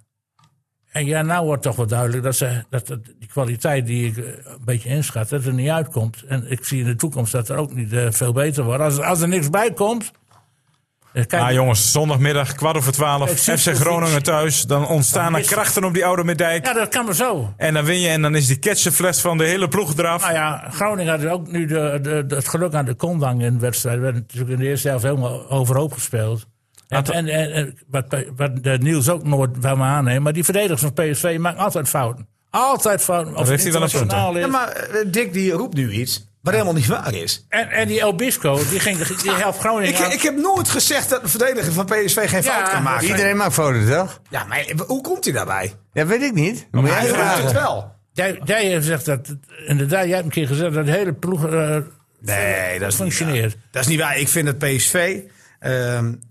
En 0.97 1.07
ja, 1.07 1.23
nou 1.23 1.45
wordt 1.47 1.63
toch 1.63 1.77
wel 1.77 1.87
duidelijk 1.87 2.23
dat, 2.23 2.37
ze, 2.37 2.65
dat 2.71 2.87
die 3.19 3.29
kwaliteit 3.33 3.87
die 3.87 4.07
ik 4.07 4.17
eh, 4.17 4.25
een 4.25 4.65
beetje 4.65 4.89
inschat, 4.89 5.29
dat 5.29 5.45
er 5.45 5.53
niet 5.53 5.69
uitkomt. 5.71 6.23
En 6.29 6.51
ik 6.51 6.65
zie 6.65 6.81
in 6.81 6.87
de 6.87 6.97
toekomst 6.97 7.33
dat 7.33 7.49
er 7.49 7.57
ook 7.57 7.75
niet 7.75 7.93
eh, 7.93 8.07
veel 8.11 8.33
beter 8.33 8.65
wordt. 8.65 8.83
Als, 8.83 9.01
als 9.01 9.21
er 9.21 9.29
niks 9.29 9.51
bij 9.51 9.73
komt. 9.73 10.11
eh, 11.13 11.27
Kijk, 11.27 11.43
Ah, 11.43 11.53
jongens, 11.53 11.93
zondagmiddag, 11.93 12.55
kwart 12.55 12.77
over 12.77 12.93
twaalf, 12.93 13.31
FC 13.31 13.75
Groningen 13.75 14.23
thuis. 14.23 14.63
Dan 14.63 14.87
ontstaan 14.87 15.35
er 15.35 15.41
krachten 15.43 15.85
op 15.85 15.95
die 15.95 16.05
oude 16.07 16.25
Meddijk. 16.25 16.67
ja, 16.67 16.73
dat 16.73 16.89
kan 16.89 17.05
maar 17.05 17.15
zo. 17.15 17.53
En 17.57 17.75
dan 17.75 17.85
win 17.85 18.01
je 18.01 18.09
en 18.09 18.23
dan 18.23 18.35
is 18.35 18.47
die 18.47 18.59
ketchupfles 18.59 19.21
van 19.21 19.39
de 19.39 19.45
hele 19.45 19.69
ploeg 19.69 19.97
eraf. 19.97 20.23
Nou 20.23 20.35
ja, 20.35 20.69
Groningen 20.71 21.13
had 21.21 21.27
ook 21.33 21.51
nu 21.51 21.67
de, 21.67 21.99
de, 22.03 22.35
het 22.35 22.49
geluk 22.49 22.75
aan 22.75 22.85
de 22.85 22.95
Kondang 22.95 23.43
in 23.43 23.53
de 23.55 23.61
wedstrijd. 23.61 23.97
We 23.97 24.03
werden 24.03 24.21
natuurlijk 24.21 24.53
in 24.53 24.59
de 24.59 24.67
eerste 24.71 24.89
helft 24.89 25.05
helemaal 25.05 25.51
overhoop 25.51 25.93
gespeeld. 25.93 26.47
En, 26.89 27.05
en, 27.05 27.29
en, 27.29 27.53
en 27.53 27.79
wat, 27.91 28.05
wat 28.37 28.51
de 28.63 28.79
Niels 28.81 29.09
ook 29.09 29.25
nooit 29.25 29.51
van 29.61 29.79
me 29.79 29.85
aanneemt. 29.85 30.23
Maar 30.23 30.33
die 30.33 30.45
verdedigers 30.45 30.81
van 30.81 30.93
PSV 30.93 31.37
maken 31.41 31.61
altijd 31.61 31.89
fouten. 31.89 32.27
Altijd 32.51 33.03
fouten. 33.03 33.37
Of 33.37 33.49
heeft 33.49 33.63
hij 33.63 33.73
wel 33.73 33.83
een 33.83 33.91
punt, 33.91 34.03
internationaal 34.03 34.37
is. 34.37 34.45
Ja, 34.45 34.51
maar 34.51 34.69
eh, 34.73 35.07
Dick 35.07 35.33
die 35.33 35.53
roept 35.53 35.75
nu 35.75 35.91
iets 35.93 36.29
wat 36.43 36.55
helemaal 36.55 36.75
niet 36.75 36.87
waar 36.87 37.15
is. 37.15 37.47
En, 37.49 37.69
en 37.69 37.89
die 37.89 38.01
El 38.01 38.15
Bisco, 38.15 38.61
die, 38.71 38.81
ging, 38.81 38.99
die 38.99 39.31
helpt 39.31 39.59
Groningen 39.59 39.89
Ik, 40.07 40.13
ik 40.13 40.23
heb 40.23 40.37
nooit 40.37 40.69
gezegd 40.69 41.11
dat 41.11 41.23
een 41.23 41.29
verdediger 41.29 41.73
van 41.73 41.85
PSV 41.85 42.29
geen 42.31 42.43
Ja, 42.43 42.53
fout 42.53 42.71
kan 42.71 42.83
maken. 42.83 43.07
Iedereen 43.07 43.37
maakt 43.37 43.53
foto's, 43.53 43.89
toch? 43.89 44.21
Ja, 44.31 44.45
maar 44.45 44.65
hoe 44.87 45.01
komt 45.03 45.25
hij 45.25 45.33
daarbij? 45.33 45.75
Ja, 45.93 46.07
weet 46.07 46.23
ik 46.23 46.33
niet. 46.35 46.67
Moet 46.71 46.87
jij 46.87 46.99
Hij 46.99 47.09
roept 47.09 47.21
het 47.21 47.29
vragen. 47.33 47.55
wel. 47.55 47.95
Jij, 48.13 48.41
jij 48.45 48.65
hebt 48.67 48.77
gezegd 48.85 49.05
dat, 49.05 49.37
inderdaad, 49.67 50.05
jij 50.05 50.13
hebt 50.15 50.25
een 50.25 50.31
keer 50.31 50.47
gezegd 50.47 50.75
dat 50.75 50.85
de 50.87 50.93
hele 50.93 51.13
ploeg 51.13 51.47
eh, 51.47 51.77
Nee, 52.21 52.79
dat 52.79 52.89
is 52.89 52.95
functioneert. 52.95 53.57
Dat 53.71 53.83
is 53.83 53.89
niet 53.89 54.01
waar. 54.01 54.19
Ik 54.19 54.29
vind 54.29 54.47
dat 54.47 54.59
PSV 54.59 54.95
eh, 54.95 55.31
een 55.59 56.23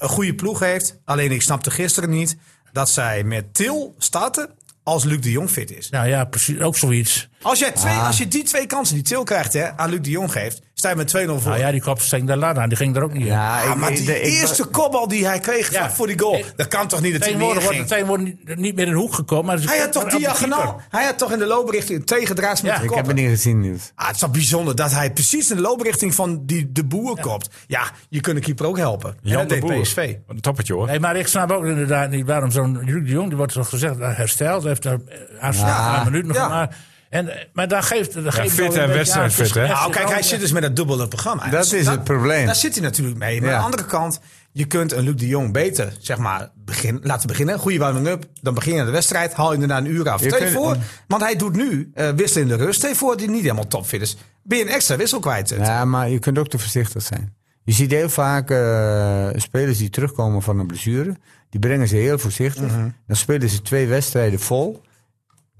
goede 0.00 0.34
ploeg 0.34 0.60
heeft. 0.60 0.98
Alleen 1.04 1.30
ik 1.30 1.42
snapte 1.42 1.70
gisteren 1.70 2.10
niet 2.10 2.36
dat 2.72 2.88
zij 2.88 3.24
met 3.24 3.54
Til 3.54 3.94
starten 3.98 4.50
als 4.82 5.04
Luc 5.04 5.20
de 5.20 5.30
Jong 5.30 5.50
fit 5.50 5.70
is. 5.70 5.90
Nou 5.90 6.08
ja, 6.08 6.24
precies, 6.24 6.60
ook 6.60 6.76
zoiets. 6.76 7.28
Als, 7.42 7.58
jij 7.58 7.72
twee, 7.72 7.96
als 7.96 8.18
je 8.18 8.28
die 8.28 8.42
twee 8.42 8.66
kansen 8.66 8.94
die 8.94 9.04
Til 9.04 9.24
krijgt 9.24 9.52
hè, 9.52 9.76
aan 9.76 9.90
Luc 9.90 10.00
de 10.00 10.10
Jong 10.10 10.32
geeft, 10.32 10.62
je 10.90 10.96
met 10.96 11.08
2-0 11.16 11.40
voor. 11.40 11.50
Nou 11.50 11.58
ja, 11.58 11.70
die 11.70 11.82
kop 11.82 12.00
sting 12.00 12.26
de 12.26 12.36
lat 12.36 12.56
aan, 12.58 12.68
die 12.68 12.76
ging 12.78 12.96
er 12.96 13.02
ook 13.02 13.12
niet 13.12 13.20
in. 13.22 13.26
Ja, 13.26 13.60
Ah, 13.62 13.70
ik, 13.70 13.76
maar 13.76 13.90
ik- 13.90 13.96
die 13.96 14.20
ik- 14.20 14.40
eerste 14.40 14.64
kopbal 14.64 15.08
die 15.08 15.26
hij 15.26 15.38
kreeg 15.40 15.72
Ja. 15.72 15.90
voor 15.90 16.06
die 16.06 16.18
goal, 16.18 16.34
Ik- 16.38 16.52
dat 16.56 16.68
kan 16.68 16.86
toch 16.88 17.00
niet 17.00 17.12
dat 17.12 17.24
hij 17.24 17.38
wordt 17.38 17.54
neerging? 17.60 17.78
het 17.78 17.88
tegenwoordig 17.88 18.24
niet, 18.26 18.56
niet 18.56 18.74
meer 18.74 18.86
in 18.86 18.92
de 18.92 18.98
hoek 18.98 19.14
gekomen. 19.14 19.44
Maar 19.46 19.58
Hij 19.64 19.78
had 19.78 19.92
toch 19.92 20.04
de 20.04 20.16
diagonaal, 20.16 20.80
hij 20.88 21.04
had 21.04 21.18
toch 21.18 21.32
in 21.32 21.38
de 21.38 21.46
looprichting 21.46 22.06
tegendraads 22.06 22.62
met 22.62 22.70
Ja, 22.72 22.78
de 22.78 22.84
ik 22.84 22.94
heb 22.94 23.06
het 23.06 23.16
niet 23.16 23.28
gezien. 23.28 23.80
Ah, 23.94 24.06
het 24.06 24.14
is 24.14 24.20
toch 24.20 24.30
bijzonder 24.30 24.76
dat 24.76 24.90
hij 24.92 25.12
precies 25.12 25.50
in 25.50 25.56
de 25.56 25.62
looprichting 25.62 26.14
van 26.14 26.42
die, 26.46 26.72
de 26.72 26.84
boer 26.84 27.20
kopt. 27.20 27.48
Ja, 27.66 27.82
je 28.08 28.20
kunt 28.20 28.36
de 28.36 28.42
keeper 28.42 28.66
ook 28.66 28.76
helpen. 28.78 29.10
En 29.10 29.16
Jan 29.22 29.48
dat 29.48 29.60
de 29.60 29.66
deed. 29.66 29.82
PSV. 29.82 30.14
Een 30.28 30.40
toppertje 30.40 30.74
hoor. 30.74 30.86
Nee, 30.86 31.00
maar 31.00 31.16
ik 31.16 31.26
snap 31.26 31.50
ook 31.50 31.64
inderdaad 31.64 32.10
niet 32.10 32.26
waarom 32.26 32.50
zo'n 32.50 32.78
Luc 32.84 33.04
de 33.04 33.10
Jong, 33.10 33.28
die 33.28 33.36
wordt 33.36 33.52
toch 33.52 33.68
gezegd, 33.68 33.98
eh, 33.98 34.16
hersteld, 34.16 34.64
heeft 34.64 34.84
er 34.84 35.00
aansluitend 35.40 36.06
een 36.06 36.12
minuut 36.12 36.26
nog 36.26 36.36
ja. 36.36 36.70
En, 37.12 37.28
eh, 37.28 37.44
maar 37.52 37.68
daar 37.68 37.82
geeft, 37.82 38.22
daar 38.22 38.32
geeft 38.32 38.54
fit 38.54 38.74
en 38.74 38.88
wedstrijdfit, 38.88 39.54
hè? 39.54 39.66
Nou, 39.66 39.90
kijk, 39.92 40.08
hij 40.08 40.22
zit 40.22 40.40
dus 40.40 40.52
met 40.52 40.62
dat 40.62 40.76
dubbele 40.76 41.08
programma. 41.08 41.48
Dat 41.48 41.72
is 41.72 41.86
het 41.86 42.04
probleem. 42.04 42.46
Daar 42.46 42.54
zit 42.54 42.72
hij 42.74 42.82
natuurlijk 42.82 43.18
mee. 43.18 43.40
Maar 43.40 43.50
Ja. 43.50 43.54
aan 43.56 43.60
de 43.60 43.64
andere 43.64 43.84
kant, 43.88 44.20
je 44.52 44.64
kunt 44.64 44.92
een 44.92 45.04
Luc 45.04 45.14
de 45.14 45.26
Jong 45.26 45.52
beter, 45.52 45.92
zeg 45.98 46.18
maar, 46.18 46.50
begin, 46.54 47.00
laten 47.02 47.28
beginnen. 47.28 47.58
Goede 47.58 47.78
warming-up. 47.78 48.24
Dan 48.40 48.54
begin 48.54 48.74
je 48.74 48.84
de 48.84 48.90
wedstrijd. 48.90 49.32
Haal 49.34 49.52
je 49.54 49.60
er 49.60 49.66
na 49.66 49.76
een 49.78 49.86
uur 49.86 50.08
af. 50.08 50.22
Je 50.24 50.30
kunt- 50.30 50.50
voor, 50.50 50.76
want 51.06 51.22
hij 51.22 51.36
doet 51.36 51.56
nu 51.56 51.90
uh, 51.94 52.08
wisselen 52.16 52.50
in 52.50 52.56
de 52.58 52.64
rust. 52.64 52.82
Je 52.82 52.94
voor 52.94 53.16
die 53.16 53.30
niet 53.30 53.42
helemaal 53.42 53.66
topfit 53.66 54.00
is. 54.02 54.16
Ben 54.42 54.58
je 54.58 54.64
een 54.64 54.70
extra 54.70 54.96
wissel 54.96 55.20
kwijt. 55.20 55.48
Ja, 55.48 55.84
maar 55.84 56.08
je 56.08 56.18
kunt 56.18 56.38
ook 56.38 56.48
te 56.48 56.58
voorzichtig 56.58 57.02
zijn. 57.02 57.34
Je 57.64 57.72
ziet 57.72 57.90
heel 57.90 58.08
vaak 58.08 58.50
eh, 58.50 59.28
spelers 59.36 59.78
die 59.78 59.90
terugkomen 59.90 60.42
van 60.42 60.58
een 60.58 60.66
blessure. 60.66 61.16
Die 61.50 61.60
brengen 61.60 61.88
ze 61.88 61.96
heel 61.96 62.18
voorzichtig. 62.18 62.66
Mhm. 62.70 62.88
Dan 63.06 63.16
spelen 63.16 63.48
ze 63.48 63.62
twee 63.62 63.86
wedstrijden 63.86 64.40
vol. 64.40 64.82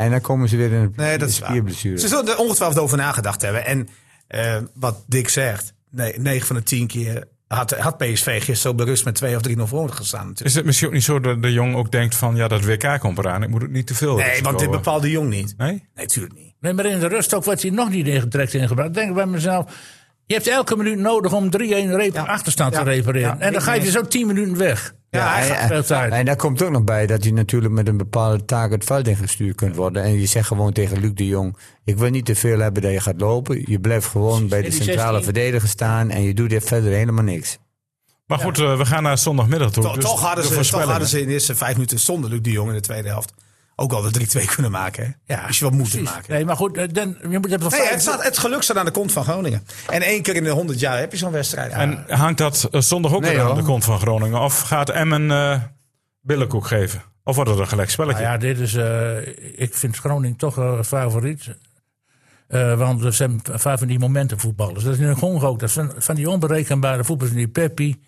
En 0.04 0.10
dan 0.10 0.20
komen 0.20 0.48
ze 0.48 0.56
weer 0.56 0.72
in 0.72 0.80
een 0.80 0.92
Nee, 0.96 1.18
dat 1.18 1.28
is 1.28 1.38
waar. 1.38 1.48
spierblessure. 1.48 1.98
Ze 1.98 2.08
zullen 2.08 2.28
er 2.28 2.36
ongetwijfeld 2.36 2.80
over 2.80 2.96
nagedacht 2.96 3.42
hebben. 3.42 3.66
En 3.66 3.88
eh, 4.26 4.56
wat 4.74 5.04
Dick 5.06 5.28
zegt, 5.28 5.72
nee, 5.90 6.18
9 6.18 6.46
van 6.46 6.56
de 6.56 6.62
10 6.62 6.86
keer 6.86 7.24
had, 7.46 7.70
had 7.70 7.98
PSV 7.98 8.44
gisteren 8.44 8.72
op 8.72 8.78
de 8.78 8.84
rust 8.84 9.04
met 9.04 9.14
2 9.14 9.36
of 9.36 9.42
3 9.42 9.56
0 9.56 9.66
voor 9.66 9.88
gestaan. 9.90 10.20
Natuurlijk. 10.20 10.48
Is 10.48 10.54
het 10.54 10.64
misschien 10.64 10.88
ook 10.88 10.94
niet 10.94 11.04
zo 11.04 11.20
dat 11.20 11.42
de 11.42 11.52
jong 11.52 11.74
ook 11.74 11.92
denkt 11.92 12.14
van 12.14 12.36
ja, 12.36 12.48
dat 12.48 12.64
WK 12.64 12.98
komt 13.00 13.18
eraan. 13.18 13.42
Ik 13.42 13.48
moet 13.48 13.62
het 13.62 13.70
niet 13.70 13.86
te 13.86 13.94
veel. 13.94 14.16
Nee, 14.16 14.42
want 14.42 14.58
dit 14.58 14.68
eh. 14.68 14.74
bepaalde 14.74 15.10
Jong 15.10 15.30
niet. 15.30 15.54
Nee? 15.56 15.70
Nee, 15.70 15.82
natuurlijk 15.94 16.34
niet. 16.34 16.54
Nee, 16.60 16.72
maar 16.72 16.86
in 16.86 16.98
de 17.00 17.06
rust 17.08 17.34
ook 17.34 17.44
wordt 17.44 17.62
hij 17.62 17.70
nog 17.70 17.90
niet 17.90 18.06
in- 18.06 18.28
direct 18.28 18.54
ingebracht. 18.54 18.94
Denk 18.94 19.08
ik 19.08 19.14
bij 19.14 19.26
mezelf, 19.26 19.72
je 20.26 20.34
hebt 20.34 20.46
elke 20.46 20.76
minuut 20.76 20.98
nodig 20.98 21.32
om 21.32 21.50
3-1 21.50 21.56
reep- 21.96 22.14
Ja. 22.14 22.22
achterstand 22.22 22.72
Ja. 22.74 22.78
te 22.82 22.84
repareren. 22.90 23.28
Ja, 23.28 23.38
en 23.38 23.52
dan 23.52 23.62
ga 23.62 23.72
je 23.72 23.80
dus 23.80 23.98
ook 23.98 24.10
10 24.10 24.26
minuten 24.26 24.56
weg. 24.56 24.94
Ja, 25.10 25.32
hij 25.32 25.48
en- 25.48 25.56
gaat 25.56 25.66
veel 25.68 25.82
tijd. 25.84 26.12
En 26.12 26.24
daar 26.24 26.36
komt 26.36 26.62
ook 26.62 26.70
nog 26.70 26.84
bij 26.84 27.06
dat 27.06 27.24
je 27.24 27.32
natuurlijk 27.32 27.72
met 27.74 27.88
een 27.88 27.96
bepaalde 27.96 28.44
taak 28.44 28.70
het 28.70 28.84
veld 28.84 29.08
ingestuurd 29.08 29.56
kunt 29.56 29.76
worden. 29.76 30.02
En 30.02 30.20
je 30.20 30.26
zegt 30.26 30.46
gewoon 30.46 30.72
tegen 30.72 31.00
Luc 31.00 31.10
de 31.14 31.26
Jong: 31.26 31.56
Ik 31.84 31.96
wil 31.98 32.10
niet 32.10 32.24
te 32.24 32.34
veel 32.34 32.58
hebben 32.58 32.82
dat 32.82 32.92
je 32.92 33.00
gaat 33.00 33.20
lopen. 33.20 33.62
Je 33.66 33.80
blijft 33.80 34.06
gewoon 34.06 34.48
bij 34.48 34.62
de 34.62 34.70
centrale 34.70 35.16
16. 35.18 35.22
verdediger 35.24 35.68
staan 35.68 36.10
en 36.10 36.22
je 36.22 36.34
doet 36.34 36.50
dit 36.50 36.64
verder 36.64 36.92
helemaal 36.92 37.24
niks. 37.24 37.58
Maar 38.26 38.38
goed, 38.38 38.58
eh, 38.58 38.76
we 38.76 38.84
gaan 38.86 39.02
naar 39.02 39.18
zondagmiddag 39.18 39.70
toe. 39.72 39.82
Toch, 39.82 39.94
dus 39.94 40.04
toch, 40.04 40.20
hadden 40.20 40.48
de 40.48 40.64
ze, 40.64 40.70
toch 40.70 40.84
hadden 40.84 41.08
ze 41.08 41.20
in 41.20 41.26
de 41.26 41.32
eerste 41.32 41.54
vijf 41.54 41.72
minuten 41.74 41.98
zonder 41.98 42.30
Luc 42.30 42.40
de 42.42 42.50
Jong 42.50 42.68
in 42.68 42.74
de 42.74 42.80
tweede 42.80 43.08
helft 43.08 43.32
ook 43.82 43.92
al 43.92 44.02
de 44.02 44.10
3-2 44.40 44.44
kunnen 44.54 44.70
maken. 44.70 45.04
Hè? 45.26 45.34
Ja, 45.34 45.46
Als 45.46 45.58
je 45.58 45.64
wat 45.64 45.72
moeten 45.74 45.92
precies. 45.98 46.14
maken. 46.16 46.32
Nee, 46.34 46.44
maar 46.44 46.56
goed, 46.56 46.76
eh, 46.76 46.88
dan, 46.92 47.16
je 47.30 47.38
moet 47.38 47.50
het 47.50 47.60
wel 47.60 47.70
Nee, 47.70 47.78
vijf- 47.80 47.90
het, 47.92 48.00
staat, 48.02 48.22
het 48.24 48.38
geluk 48.38 48.62
staat 48.62 48.76
aan 48.76 48.84
de 48.84 48.90
kont 48.90 49.12
van 49.12 49.24
Groningen. 49.24 49.66
En 49.88 50.02
één 50.02 50.22
keer 50.22 50.34
in 50.36 50.44
de 50.44 50.50
100 50.50 50.80
jaar 50.80 50.98
heb 50.98 51.12
je 51.12 51.18
zo'n 51.18 51.32
wedstrijd. 51.32 51.72
En 51.72 52.04
hangt 52.08 52.38
dat 52.38 52.68
eh, 52.70 52.80
zondag 52.80 53.12
ook 53.12 53.20
Nee, 53.20 53.30
weer 53.36 53.48
aan 53.50 53.56
de 53.56 53.62
kont 53.62 53.84
van 53.84 53.98
Groningen? 54.00 54.40
Of 54.40 54.60
gaat 54.60 54.88
Emmen 54.90 55.30
eh 55.30 55.60
billenkoek 56.20 56.66
geven? 56.66 57.02
Of 57.24 57.34
wordt 57.34 57.50
het 57.50 57.58
een 57.58 57.68
gelijk 57.68 57.90
spelletje? 57.90 58.22
Nou 58.22 58.32
ja, 58.34 58.38
dit 58.38 58.58
is, 58.58 58.74
eh, 58.74 59.16
ik 59.60 59.74
vind 59.74 59.96
Groningen 59.96 60.36
toch 60.36 60.56
een 60.56 60.84
favoriet. 60.84 61.48
Eh, 62.48 62.78
want 62.78 63.00
ze 63.02 63.10
zijn 63.10 63.40
vaak 63.52 63.78
van 63.78 63.86
die 63.88 63.98
momentenvoetballers. 63.98 64.84
Dat 64.84 64.92
is 64.92 64.98
in 64.98 65.08
de 65.08 65.18
Congo 65.18 65.46
ook. 65.46 65.58
Dat 65.58 65.70
zijn 65.70 65.90
van 65.96 66.14
die 66.14 66.30
onberekenbare 66.30 67.04
voetballers, 67.04 67.36
die 67.36 67.48
Peppi. 67.48 68.00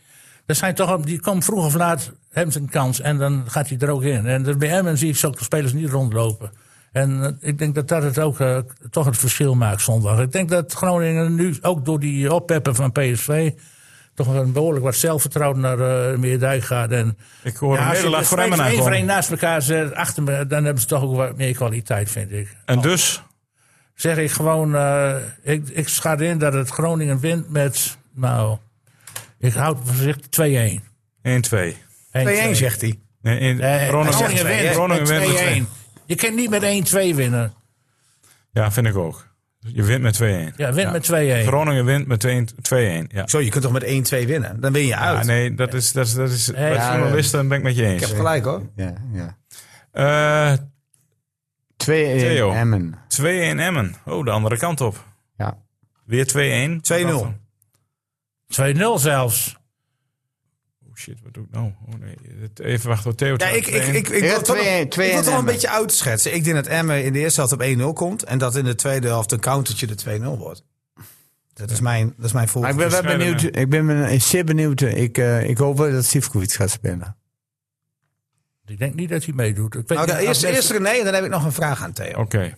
Dat 0.47 0.57
zijn 0.57 0.75
toch, 0.75 1.01
die 1.01 1.21
komen 1.21 1.43
vroeg 1.43 1.65
of 1.65 1.75
laat, 1.75 2.11
ze 2.35 2.59
een 2.59 2.69
kans 2.69 3.01
en 3.01 3.19
dan 3.19 3.45
gaat 3.47 3.69
hij 3.69 3.79
er 3.79 3.91
ook 3.91 4.03
in. 4.03 4.27
En 4.27 4.43
dus 4.43 4.57
bij 4.57 4.71
Emmen 4.71 4.99
zie 4.99 5.09
ik 5.09 5.17
zulke 5.17 5.45
spelers 5.45 5.73
niet 5.73 5.91
rondlopen. 5.91 6.51
En 6.93 7.25
eh, 7.25 7.49
ik 7.49 7.59
denk 7.59 7.75
dat 7.75 7.89
dat 7.89 8.03
het 8.03 8.19
ook 8.19 8.41
eh, 8.41 8.59
toch 8.91 9.07
het 9.07 9.19
verschil 9.19 9.55
maakt 9.55 9.83
zondag. 9.83 10.21
Ik 10.21 10.33
denk 10.33 10.49
dat 10.49 10.73
Groningen 10.73 11.35
nu, 11.35 11.57
ook 11.61 11.85
door 11.85 12.01
die 12.01 12.33
oppeppen 12.33 12.75
van 12.75 12.93
PSV, 12.93 13.53
toch 14.15 14.35
een 14.35 14.53
behoorlijk 14.53 14.85
wat 14.85 14.95
zelfvertrouwen 14.95 15.61
naar 15.61 15.79
uh, 15.79 16.19
Meerdijk 16.19 16.63
gaat. 16.63 16.91
En, 16.91 17.19
Ik 17.43 17.57
hoor 17.57 17.79
een 17.79 17.83
als 17.83 17.89
je 17.89 17.95
nederlaag 17.95 18.21
de 18.21 18.27
voor 18.27 18.39
Emmen 18.39 18.61
één 18.61 18.83
voor 18.83 18.93
één 18.93 19.07
naast 19.07 19.31
elkaar 19.31 19.63
zet, 19.63 19.95
achter 19.95 20.23
me, 20.23 20.47
dan 20.47 20.65
hebben 20.65 20.83
ze 20.83 20.89
toch 20.89 21.03
ook 21.03 21.17
wat 21.17 21.37
meer 21.37 21.55
kwaliteit, 21.55 22.11
vind 22.11 22.33
ik. 22.33 22.57
En 22.65 22.81
dus, 22.81 23.23
Zeg 23.95 24.17
ik 24.17 24.31
gewoon, 24.31 24.75
eh, 24.75 25.17
ik, 25.43 25.69
ik 25.69 25.89
schat 25.89 26.21
in 26.21 26.39
dat 26.39 26.53
het 26.53 26.69
Groningen 26.69 27.21
wint 27.21 27.51
met, 27.51 27.97
nou, 28.15 28.59
ik 29.39 29.53
houd 29.53 29.79
voorzichtig 29.85 30.81
2-1. 30.81 30.83
1-2. 31.23 31.84
2-1 32.19 32.51
zegt 32.57 32.81
hij. 32.81 32.99
Nee, 33.23 33.39
in, 33.39 33.61
Eh, 33.61 33.89
Groningen, 33.89 34.45
wint 34.45 34.75
Groningen 34.75 35.03
met 35.03 35.09
wint 35.09 35.27
met 35.27 35.37
2-1. 35.37 35.67
2-1. 35.67 35.69
Je 36.07 36.15
kan 36.15 36.35
niet 36.35 36.51
met 36.51 36.63
1-2 36.63 37.15
winnen. 37.15 37.53
Ja, 38.53 38.73
vind 38.73 38.87
ik 38.87 38.97
ook. 38.97 39.33
Je 39.59 39.83
wint 39.83 40.03
met 40.03 40.15
2-1. 40.15 40.55
Ja, 40.57 40.73
wint 40.73 40.93
met 40.93 41.03
2-1. 41.03 41.47
Groningen 41.47 41.85
wint 41.85 42.07
met 42.07 42.21
2-1. 42.63 43.07
Ja. 43.09 43.27
Zo, 43.27 43.41
je 43.41 43.51
kunt 43.51 43.63
toch 43.65 43.73
met 43.73 43.85
1-2 43.85 44.27
winnen? 44.27 44.61
Dan 44.61 44.73
win 44.73 44.87
je 44.87 44.97
uit. 44.97 45.19
Ja, 45.19 45.25
nee, 45.25 45.55
dat 45.55 45.75
is, 45.75 45.93
dat 45.93 46.07
is, 46.07 46.15
dat 46.15 46.31
is 46.31 46.51
bij 46.51 46.73
Ja, 46.73 46.97
journalisten 46.97 47.49
ben 47.49 47.59
ik 47.59 47.65
met 47.65 47.77
je 47.77 47.87
eens. 47.87 48.03
Ik 48.03 48.09
heb 48.09 48.17
gelijk 48.17 48.45
hoor. 48.45 48.63
Ja, 48.77 48.95
ja. 49.13 49.37
Eh 49.93 50.59
2-1 50.59 50.61
2-1 51.77 51.87
Theo. 51.87 52.53
Emmen. 52.53 52.99
Emmen. 53.59 53.95
Oh, 54.05 54.25
de 54.25 54.31
andere 54.31 54.57
kant 54.59 54.81
op. 54.81 55.05
Ja. 55.37 55.59
Weer 56.05 56.27
2-1. 56.27 56.81
2-0. 56.81 57.33
2-0 58.47 58.79
zelfs. 58.95 59.57
Oh 60.95 61.01
shit, 61.01 61.19
wat 61.23 61.35
doe 61.35 61.45
ik 61.45 61.51
nou? 61.51 61.73
Oh 61.87 61.95
nee, 62.01 62.17
even 62.55 62.89
wachten 62.89 63.11
tot 63.11 63.19
Theo. 63.19 63.35
Ja, 63.37 63.47
ik, 63.47 63.67
ik, 63.67 63.87
ik, 63.87 64.09
ik, 64.09 64.21
wil 64.21 64.35
het 64.35 64.45
toch- 64.45 64.57
2-1 64.57 64.61
ik 64.61 64.95
wil 64.95 65.17
het 65.17 65.25
wel 65.25 65.39
een 65.39 65.45
beetje 65.45 65.71
uitschetsen. 65.71 66.35
Ik 66.35 66.45
denk 66.45 66.57
dat 66.57 66.67
Emmen 66.67 67.05
in 67.05 67.13
de 67.13 67.19
eerste 67.19 67.41
helft 67.41 67.55
op 67.55 67.93
1-0 67.93 67.93
komt. 67.95 68.23
En 68.23 68.39
dat 68.39 68.57
in 68.57 68.65
de 68.65 68.75
tweede 68.75 69.07
helft 69.07 69.33
een 69.33 69.41
countertje 69.41 69.87
de 69.87 70.21
2-0 70.21 70.23
wordt. 70.39 70.65
Dat 71.55 71.71
is 71.71 71.81
mijn, 71.81 72.15
dat 72.17 72.27
is 72.27 72.33
mijn 72.33 72.47
ik 72.47 72.77
ben 72.77 72.91
wel 72.91 73.03
benieuwd. 73.03 73.43
Ik 73.43 73.71
ben 73.71 74.21
zeer 74.21 74.45
benieuwd. 74.45 74.81
Ik, 74.81 75.19
eh, 75.19 75.49
ik 75.49 75.59
hoop 75.59 75.79
wel 75.79 75.91
dat 75.91 76.05
Sivkovic 76.05 76.53
gaat 76.53 76.71
spelen. 76.71 77.17
Ik 78.67 78.79
denk 78.79 78.95
niet 78.95 79.09
dat 79.09 79.25
hij 79.25 79.35
meedoet. 79.35 79.75
Ik 79.75 79.89
weet 79.89 80.07
Nou, 80.07 80.19
eerst, 80.19 80.43
eerst 80.43 80.71
René 80.71 80.89
en 80.89 81.05
dan 81.05 81.15
heb 81.15 81.25
ik 81.25 81.31
nog 81.31 81.45
een 81.45 81.53
vraag 81.53 81.83
aan 81.83 81.93
Theo. 81.93 82.21
Oké. 82.21 82.55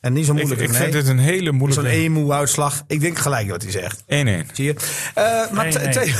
En 0.00 0.12
niet 0.12 0.26
zo 0.26 0.32
Ik, 0.32 0.38
moeilijk 0.38 0.60
ik 0.60 0.66
René. 0.70 0.78
vind 0.80 0.92
dit 0.92 1.08
een 1.08 1.18
hele 1.18 1.44
Zo'n 1.46 1.54
moeilijke... 1.56 1.88
emu-uitslag. 1.88 2.82
Ik 2.86 3.00
denk 3.00 3.18
gelijk 3.18 3.50
wat 3.50 3.62
hij 3.62 3.70
zegt. 3.70 4.00
1-1. 4.02 4.04
Zie 4.06 4.64
je? 4.64 4.74
Eh, 5.14 5.50
maar 5.50 5.64
Nee, 5.64 5.72
Theo- 5.72 5.82
nee. 5.84 6.14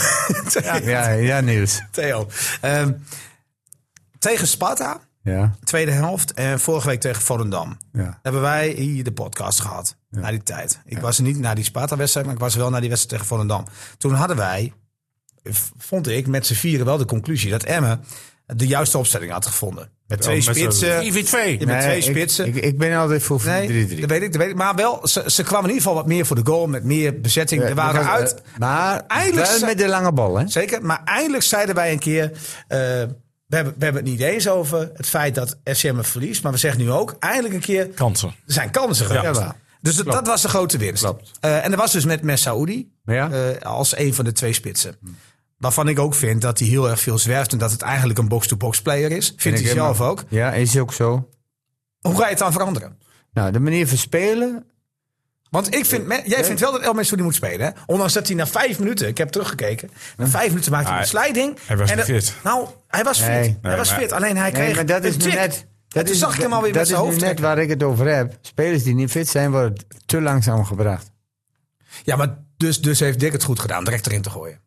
Theo, 0.48 0.60
Theo, 0.80 0.90
Ja, 0.90 1.08
ja 1.10 1.40
Niels. 1.40 1.80
Theo. 1.90 2.28
Ehm, 2.60 2.92
tegen 4.18 4.46
Sparta, 4.46 5.00
Ja, 5.22 5.54
tweede 5.64 5.90
helft. 5.90 6.32
En 6.32 6.60
vorige 6.60 6.86
week 6.88 7.00
tegen 7.00 7.22
Volendam. 7.22 7.78
ja. 7.92 8.18
hebben 8.22 8.40
wij 8.40 8.68
hier 8.68 9.04
de 9.04 9.12
podcast 9.12 9.60
gehad. 9.60 9.96
Na 10.10 10.30
die 10.30 10.42
tijd. 10.42 10.80
Ik 10.84 10.98
was 10.98 11.16
er 11.18 11.22
niet 11.24 11.38
naar 11.38 11.54
die 11.54 11.64
Sparta-wedstrijd, 11.64 12.26
maar 12.26 12.34
ik 12.34 12.40
was 12.40 12.52
er 12.54 12.60
wel 12.60 12.70
naar 12.70 12.80
die 12.80 12.88
wedstrijd 12.88 13.14
tegen 13.20 13.34
Volendam. 13.36 13.64
Toen 13.98 14.12
hadden 14.14 14.36
wij, 14.36 14.72
vond 15.78 16.08
ik, 16.08 16.26
met 16.26 16.46
z'n 16.46 16.54
vieren 16.54 16.86
wel 16.86 16.98
de 16.98 17.04
conclusie 17.04 17.50
dat 17.50 17.62
Emmen 17.62 18.04
de 18.46 18.66
juiste 18.66 18.98
opstelling 18.98 19.32
had 19.32 19.46
gevonden. 19.46 19.90
Met 20.10 20.20
twee 20.20 20.40
spitsen. 20.40 21.02
4-4-2. 21.02 21.58
Ja, 21.58 21.66
met 21.66 21.80
twee 21.80 21.96
ik- 21.96 22.02
spitsen. 22.02 22.46
Ik, 22.46 22.56
ik, 22.56 22.78
ben 22.78 22.96
altijd 22.98 23.22
voor 23.22 23.40
4-3-3. 23.40 23.44
Nee, 23.44 23.86
dat 24.00 24.10
weet 24.10 24.22
ik, 24.22 24.32
dat 24.32 24.40
weet 24.42 24.50
ik. 24.50 24.54
Maar 24.56 24.74
wel, 24.74 25.00
ze, 25.08 25.22
ze 25.26 25.42
kwamen 25.42 25.64
in 25.70 25.74
ieder 25.74 25.82
geval 25.82 25.94
wat 25.98 26.06
meer 26.06 26.26
voor 26.26 26.36
de 26.36 26.46
goal. 26.50 26.66
Met 26.66 26.84
meer 26.84 27.20
bezetting. 27.20 27.62
er 27.62 27.74
waren 27.74 28.00
Ja, 28.02 28.10
uit. 28.10 28.34
eh, 28.34 28.40
Maar 28.58 29.02
Eindelijk 29.06 29.60
met 29.60 29.78
de 29.78 29.88
lange 29.88 30.12
bal, 30.12 30.36
hè? 30.38 30.48
Zeker. 30.48 30.82
Maar 30.84 31.00
eindelijk 31.04 31.42
zeiden 31.42 31.74
wij 31.74 31.92
een 31.92 31.98
keer. 31.98 32.22
eh, 32.68 32.78
we, 33.46 33.56
hebben, 33.56 33.74
we 33.78 33.84
hebben 33.84 34.02
het 34.02 34.10
niet 34.12 34.20
eens 34.20 34.48
over 34.48 34.90
het 34.94 35.06
feit 35.06 35.34
dat 35.34 35.56
FCM 35.64 35.96
het 35.96 36.06
verliest. 36.06 36.42
Maar 36.42 36.52
we 36.52 36.58
zeggen 36.58 36.80
nu 36.80 36.90
ook 36.90 37.16
eindelijk 37.18 37.54
een 37.54 37.60
keer. 37.60 37.86
Kansen. 37.88 38.28
Er 38.28 38.52
zijn 38.52 38.70
kansen 38.70 39.06
geweest. 39.06 39.40
Ja. 39.40 39.56
dus 39.80 39.96
dat, 39.96 40.06
dat 40.06 40.26
was 40.26 40.42
de 40.42 40.48
grote 40.48 40.78
winst. 40.78 41.02
Klopt. 41.02 41.30
Eh, 41.40 41.64
en 41.64 41.70
dat 41.70 41.80
was 41.80 41.92
dus 41.92 42.04
met 42.04 42.22
Messaoudi. 42.22 42.90
Ja. 43.04 43.30
eh, 43.30 43.60
als 43.62 43.96
een 43.98 44.14
van 44.14 44.24
de 44.24 44.32
twee 44.32 44.52
spitsen. 44.52 44.96
Waarvan 45.60 45.88
ik 45.88 45.98
ook 45.98 46.14
vind 46.14 46.40
dat 46.42 46.58
hij 46.58 46.68
heel 46.68 46.88
erg 46.90 47.00
veel 47.00 47.18
zwerft. 47.18 47.52
En 47.52 47.58
dat 47.58 47.70
het 47.70 47.82
eigenlijk 47.82 48.18
een 48.18 48.28
box-to-box 48.28 48.82
player 48.82 49.10
is. 49.10 49.32
Vindt 49.36 49.58
ik 49.58 49.64
hij 49.64 49.74
zelf 49.74 50.00
ook. 50.00 50.24
Ja, 50.28 50.52
is 50.52 50.78
ook 50.78 50.92
zo. 50.92 51.28
Hoe 52.00 52.14
ga 52.16 52.22
je 52.24 52.30
het 52.30 52.38
dan 52.38 52.52
veranderen? 52.52 52.98
Nou, 53.32 53.52
de 53.52 53.60
manier 53.60 53.88
van 53.88 53.96
spelen. 53.98 54.64
Want 55.50 55.74
ik 55.74 55.86
vind, 55.86 56.06
jij 56.24 56.44
vindt 56.44 56.60
wel 56.60 56.72
dat 56.72 56.80
El 56.80 56.92
Messoudi 56.92 57.22
moet 57.24 57.34
spelen. 57.34 57.66
Hè? 57.66 57.72
Ondanks 57.86 58.12
dat 58.12 58.26
hij 58.26 58.36
na 58.36 58.46
vijf 58.46 58.78
minuten, 58.78 59.08
ik 59.08 59.18
heb 59.18 59.28
teruggekeken. 59.30 59.90
Na 60.16 60.26
vijf 60.26 60.48
minuten 60.48 60.72
maakte 60.72 60.90
hij 60.90 61.00
een 61.00 61.06
sliding. 61.06 61.58
hij 61.66 61.76
was 61.76 61.90
en 61.90 61.96
niet 61.96 62.06
dat- 62.06 62.16
fit. 62.24 62.34
Nou, 62.44 62.66
hij 62.86 63.04
was 63.04 63.18
fit. 63.18 63.28
Nee. 63.28 63.42
hij 63.42 63.58
Nee, 63.62 63.76
was 63.76 63.92
fit. 63.92 64.12
Alleen 64.12 64.36
hij 64.36 64.50
kreeg 64.50 64.74
maar 64.74 64.86
dat 64.86 65.04
is 65.04 65.14
een 65.14 65.18
nu 65.20 65.24
tik. 65.24 65.34
net. 65.34 65.66
Dat 65.88 66.04
toen 66.04 66.14
is, 66.14 66.20
zag 66.20 66.34
ik 66.34 66.40
hem 66.40 66.52
alweer 66.52 66.68
dat 66.72 66.78
met 66.78 66.88
zijn 66.88 67.00
hoofd 67.00 67.20
net 67.20 67.40
waar 67.40 67.58
ik 67.58 67.68
het 67.68 67.82
over 67.82 68.06
heb. 68.14 68.38
Spelers 68.40 68.82
die 68.82 68.94
niet 68.94 69.10
fit 69.10 69.28
zijn, 69.28 69.50
worden 69.50 69.84
te 70.06 70.20
langzaam 70.20 70.64
gebracht. 70.64 71.10
Ja, 72.02 72.16
maar 72.16 72.38
dus, 72.56 72.80
dus 72.80 73.00
heeft 73.00 73.20
Dick 73.20 73.32
het 73.32 73.42
goed 73.42 73.60
gedaan. 73.60 73.84
Direct 73.84 74.06
erin 74.06 74.22
te 74.22 74.30
gooien. 74.30 74.60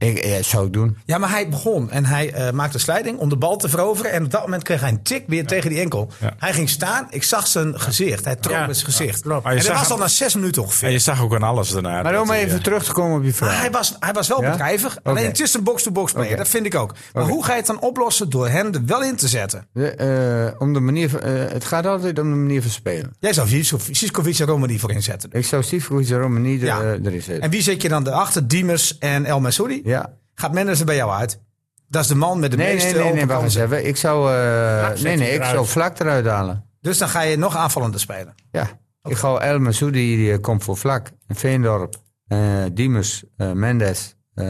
Ik 0.00 0.24
ja, 0.24 0.42
zou 0.42 0.66
ik 0.66 0.72
doen. 0.72 0.96
Ja, 1.04 1.18
maar 1.18 1.30
hij 1.30 1.48
begon 1.48 1.90
en 1.90 2.04
hij 2.04 2.32
eh, 2.32 2.50
maakte 2.52 2.74
een 2.74 2.80
slijding 2.80 3.18
om 3.18 3.28
de 3.28 3.36
bal 3.36 3.56
te 3.56 3.68
veroveren. 3.68 4.12
En 4.12 4.24
op 4.24 4.30
dat 4.30 4.40
moment 4.42 4.62
kreeg 4.62 4.80
hij 4.80 4.88
een 4.88 5.02
tik 5.02 5.24
weer 5.26 5.46
tegen 5.46 5.70
die 5.70 5.80
enkel. 5.80 6.10
Ja. 6.20 6.34
Hij 6.38 6.52
ging 6.52 6.68
staan. 6.68 7.06
Ik 7.10 7.22
zag 7.22 7.46
zijn 7.46 7.80
gezicht. 7.80 8.24
Hij 8.24 8.36
trok 8.36 8.54
Ja, 8.54 8.66
met 8.66 8.76
zijn 8.76 8.92
gezicht. 8.92 9.20
klopt. 9.22 9.44
Maar 9.44 9.52
je 9.52 9.58
en 9.58 9.64
dat 9.66 9.74
zag 9.76 9.82
was 9.88 9.92
al 9.96 9.98
na 10.02 10.08
zes 10.08 10.34
minuten 10.34 10.62
ongeveer. 10.62 10.86
En 10.86 10.92
je 10.92 10.98
zag 10.98 11.22
ook 11.22 11.34
aan 11.34 11.42
alles 11.42 11.70
daarna. 11.70 12.02
Maar 12.02 12.20
om 12.20 12.30
even 12.30 12.56
eh, 12.56 12.62
terug 12.62 12.84
te 12.84 12.92
komen 12.92 13.18
op 13.18 13.24
je 13.24 13.32
vraag. 13.32 13.60
hij 13.60 13.70
was, 13.70 13.96
hij 13.98 14.12
was 14.12 14.28
wel 14.28 14.42
Ja? 14.42 14.50
bedrijvig. 14.50 14.98
Alleen 15.02 15.26
het 15.26 15.40
is 15.40 15.54
een 15.54 15.62
box-to-box 15.62 16.12
player. 16.12 16.36
Dat 16.36 16.48
vind 16.48 16.66
ik 16.66 16.74
ook. 16.74 16.94
Maar 17.12 17.24
hoe 17.24 17.44
ga 17.44 17.50
je 17.52 17.58
het 17.58 17.66
dan 17.66 17.80
oplossen 17.80 18.30
door 18.30 18.48
hem 18.48 18.74
er 18.74 18.84
wel 18.86 19.02
in 19.02 19.16
te 19.16 19.28
zetten? 19.28 19.66
De, 19.72 19.90
eh, 19.90 20.60
om 20.60 20.72
de 20.72 20.80
manier, 20.80 21.10
van- 21.10 21.20
eh, 21.20 21.32
het 21.52 21.64
gaat 21.64 21.86
altijd 21.86 22.18
om 22.18 22.30
de 22.30 22.36
manier 22.36 22.62
van 22.62 22.70
spelen. 22.70 23.12
Jij 23.20 23.32
zou 23.32 23.48
Siskovic 23.48 23.96
Siskovic 23.96 24.38
en 24.38 24.46
Romani 24.46 24.78
voor 24.78 24.92
inzetten. 24.92 25.30
Ik 25.32 25.44
zou 25.46 25.62
Sivkovic 25.62 26.08
en 26.10 26.18
Romani 26.18 26.60
er, 26.60 26.68
eh, 26.68 26.88
erin 27.06 27.22
zetten. 27.22 27.40
En 27.40 27.50
wie 27.50 27.62
zet 27.62 27.82
je 27.82 27.88
dan 27.88 28.06
erachter? 28.06 28.48
Diemers 28.48 28.98
en 28.98 29.24
El 29.24 29.40
Messoudi? 29.40 29.80
Ja. 29.90 30.12
Gaat 30.34 30.52
Mendes 30.52 30.80
er 30.80 30.86
bij 30.86 30.96
jou 30.96 31.10
uit? 31.12 31.40
Dat 31.88 32.02
is 32.02 32.08
de 32.08 32.14
man 32.14 32.38
met 32.40 32.50
de 32.50 32.56
Nee, 32.56 32.72
meeste 32.72 32.86
nee, 32.86 32.94
nee, 33.02 33.12
nee, 33.12 33.22
open 33.22 33.28
wacht 33.34 33.42
eens 33.42 33.54
kansen. 33.56 33.76
even. 33.76 33.88
Ik 33.88 33.96
zou, 33.96 34.32
eh, 34.34 35.02
nee, 35.02 35.16
nee, 35.16 35.30
ik 35.34 35.44
zou 35.44 35.66
vlak 35.66 35.98
eruit 35.98 36.26
halen. 36.26 36.64
Dus 36.80 36.98
dan 36.98 37.08
ga 37.08 37.20
je 37.22 37.36
nog 37.36 37.56
aanvallender 37.56 38.00
spelen. 38.00 38.34
Ja. 38.50 38.68
Ik 39.02 39.16
ga 39.16 39.38
El 39.38 39.58
Masoudi, 39.58 40.16
die 40.16 40.32
eh, 40.32 40.40
komt 40.40 40.64
voor 40.64 40.76
vlak. 40.76 41.10
En 41.26 41.36
Veendorp, 41.36 41.94
eh 42.26 42.38
Diemers, 42.72 43.24
eh, 43.36 43.52
Mendes, 43.52 44.16
eh 44.34 44.46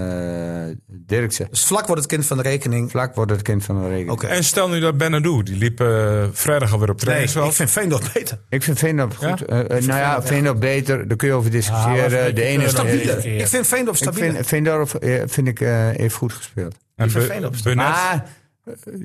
Dirksen. 0.87 1.47
Dus 1.51 1.64
vlak 1.64 1.87
wordt 1.87 2.03
het 2.03 2.11
kind 2.11 2.26
van 2.26 2.37
de 2.37 2.43
rekening. 2.43 2.91
Vlak 2.91 3.14
wordt 3.14 3.31
het 3.31 3.43
kind 3.43 3.64
van 3.64 3.83
de 3.83 3.89
rekening. 3.89 4.11
Oké. 4.11 4.26
En 4.26 4.45
stel 4.45 4.68
nu 4.68 4.81
dat 4.81 4.97
Benadou, 4.97 5.43
die 5.43 5.57
liep 5.57 5.81
eh, 5.81 6.24
vrijdag 6.33 6.72
alweer 6.72 6.89
op 6.91 6.97
Nee, 6.97 7.05
trainingsveld. 7.05 7.47
ik 7.51 7.53
vind 7.55 7.70
Veendorp 7.70 8.11
beter. 8.14 8.39
Ik 8.49 8.62
vind 8.62 8.78
Veendorp 8.78 9.16
goed. 9.16 9.45
Eh, 9.45 9.59
nou 9.59 9.83
ja, 9.87 10.22
Veendorp 10.22 10.61
beter. 10.61 11.09
Daar 11.09 11.16
kun 11.16 11.28
je 11.28 11.35
over 11.35 11.51
Ah, 11.51 11.57
discussiëren. 11.57 12.35
de 12.35 12.43
ene 12.43 12.64
is 12.64 12.72
beetje 12.72 12.97
de 12.97 13.09
stabiel. 13.11 13.35
Ik 13.41 13.47
vind 13.47 13.66
Veendorp 13.66 13.97
Ik 13.97 14.03
stabieler. 14.03 14.33
vind 14.33 14.47
Veendorp 14.47 14.91
vind 15.31 15.49
ik, 15.49 15.61
eh, 15.61 15.89
heeft 15.91 16.14
goed 16.14 16.33
gespeeld. 16.33 16.76
en 16.97 17.05
ik 17.07 17.11
vind 17.11 17.26
Be- 17.26 17.33
Veendorp 17.33 17.74
Maar, 17.74 18.26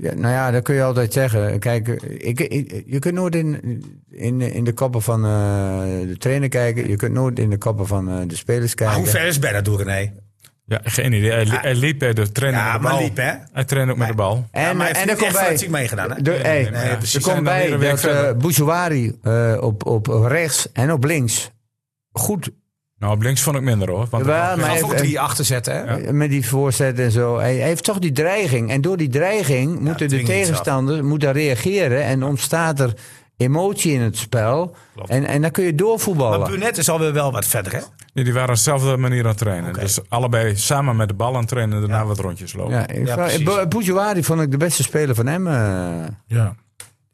ja, 0.02 0.14
nou 0.14 0.34
ja, 0.34 0.52
dat 0.52 0.64
kun 0.64 0.76
je 0.76 0.84
altijd 0.84 1.14
zeggen. 1.14 1.60
Kijk, 1.60 1.88
ik, 2.18 2.40
ik- 2.40 2.84
je 2.86 3.00
kunt 3.00 3.14
nooit 3.14 3.36
in, 3.36 3.84
in, 4.12 4.42
in 4.42 4.64
de 4.64 4.74
koppen 4.74 5.02
van 5.02 5.26
eh, 5.26 6.08
de 6.08 6.16
trainer 6.18 6.50
kijken. 6.50 6.88
Je 6.90 6.96
kunt 6.96 7.14
nooit 7.14 7.40
in 7.40 7.50
de 7.50 7.58
koppen 7.58 7.88
van 7.88 8.28
de 8.28 8.36
spelers 8.36 8.76
Maar 8.76 8.86
kijken. 8.88 8.96
hoe 9.04 9.08
ver 9.20 9.26
is 9.28 9.40
Benadou, 9.40 9.84
René? 9.84 10.12
Ja, 10.66 10.80
geen 10.84 11.14
idee. 11.14 11.32
Hij, 11.32 11.46
li- 11.46 11.58
hij 11.62 11.76
liep 11.76 12.00
bij 12.00 12.14
de 12.14 12.32
trainer 12.32 12.60
Ja, 12.62 12.66
met 12.72 12.76
de 12.76 12.88
maar 12.88 12.92
bal. 12.94 13.02
liep, 13.04 13.16
hè? 13.18 13.32
Hij 13.54 13.64
trainde 13.64 13.92
ook 13.92 13.98
met 13.98 14.08
de 14.08 14.14
bal. 14.14 14.48
En, 14.52 14.62
Ja, 14.62 14.74
maar 14.74 14.76
hij 14.78 14.86
heeft 14.88 15.00
en 15.00 15.02
er 15.02 15.24
niet 15.24 15.34
komt 15.48 15.60
bij. 15.60 15.70
meegedaan, 15.70 16.12
hè? 16.12 16.22
De, 16.22 16.40
nee, 16.44 16.66
er 16.70 16.98
precies. 16.98 17.24
komt 17.24 17.44
bij 17.44 17.70
dat 17.70 17.82
uh, 17.82 17.96
verder. 17.96 18.38
Bouzouari 18.38 19.18
eh, 19.24 19.58
op, 19.62 19.86
op 19.86 20.08
rechts 20.28 20.72
en 20.72 20.92
op 20.92 21.04
links 21.04 21.52
goed 22.12 22.50
Nou, 23.00 23.14
op 23.14 23.22
links 23.22 23.42
vond 23.42 23.56
ik 23.56 23.62
minder 23.62 23.90
hoor. 23.90 24.08
Want 24.10 24.24
er- 24.24 24.30
maar 24.30 24.58
Hij 24.58 24.68
hij 24.70 24.84
ook 24.84 24.90
heeft- 24.92 25.04
drie 25.04 25.20
achter 25.20 25.46
zetten, 25.46 25.74
hè? 25.74 26.02
eh, 26.02 26.12
met 26.12 26.30
die 26.30 26.48
voorzet 26.48 27.00
en 27.00 27.12
zo. 27.12 27.38
Hij, 27.40 27.56
hij 27.56 27.68
heeft 27.68 27.84
toch 27.84 28.00
die 28.00 28.12
dreiging. 28.12 28.70
En 28.72 28.82
door 28.82 28.98
die 28.98 29.10
dreiging 29.10 29.80
moeten 29.80 30.08
de 30.08 30.16
dwing 30.16 30.28
je 30.28 30.34
iets 30.34 30.42
af. 30.42 30.46
tegenstander 30.48 31.06
moeten 31.06 31.32
reageren. 31.32 32.04
En 32.04 32.24
ontstaat 32.24 32.80
er 32.80 32.94
emotie 33.38 33.94
in 33.94 34.02
het 34.02 34.18
spel. 34.18 34.76
En, 35.08 35.26
en 35.26 35.42
dan 35.42 35.52
kun 35.52 35.64
je 35.64 35.76
doorvoetballen. 35.76 36.40
Maar 36.40 36.50
Burnett 36.50 36.78
is 36.78 36.90
alweer 36.90 37.14
wel 37.14 37.32
wat 37.32 37.46
verder, 37.46 37.74
hè? 37.74 37.80
Nee, 38.14 38.24
die 38.24 38.34
waren 38.34 38.50
op 38.50 38.56
dezelfde 38.56 38.98
manier 38.98 39.22
aan 39.24 39.28
het 39.30 39.38
trainen. 39.38 39.74
Dus 39.74 40.00
allebei 40.10 40.56
samen 40.58 40.96
met 40.96 41.08
de 41.08 41.14
bal 41.14 41.34
aan 41.34 41.40
het 41.40 41.48
trainen 41.48 41.76
en 41.82 41.88
daarna 41.90 42.06
wat 42.06 42.20
rondjes 42.20 42.54
lopen. 42.54 42.74
ja, 42.74 42.88
ik 42.88 43.08
Ja, 43.08 43.14
vond- 43.16 43.32
ik 44.42 44.52
de 44.52 44.58
beste 44.58 44.84
speler 44.84 45.16
van 45.16 45.26
hem. 45.28 45.48
eh. 45.48 46.08
Ja. 46.28 46.56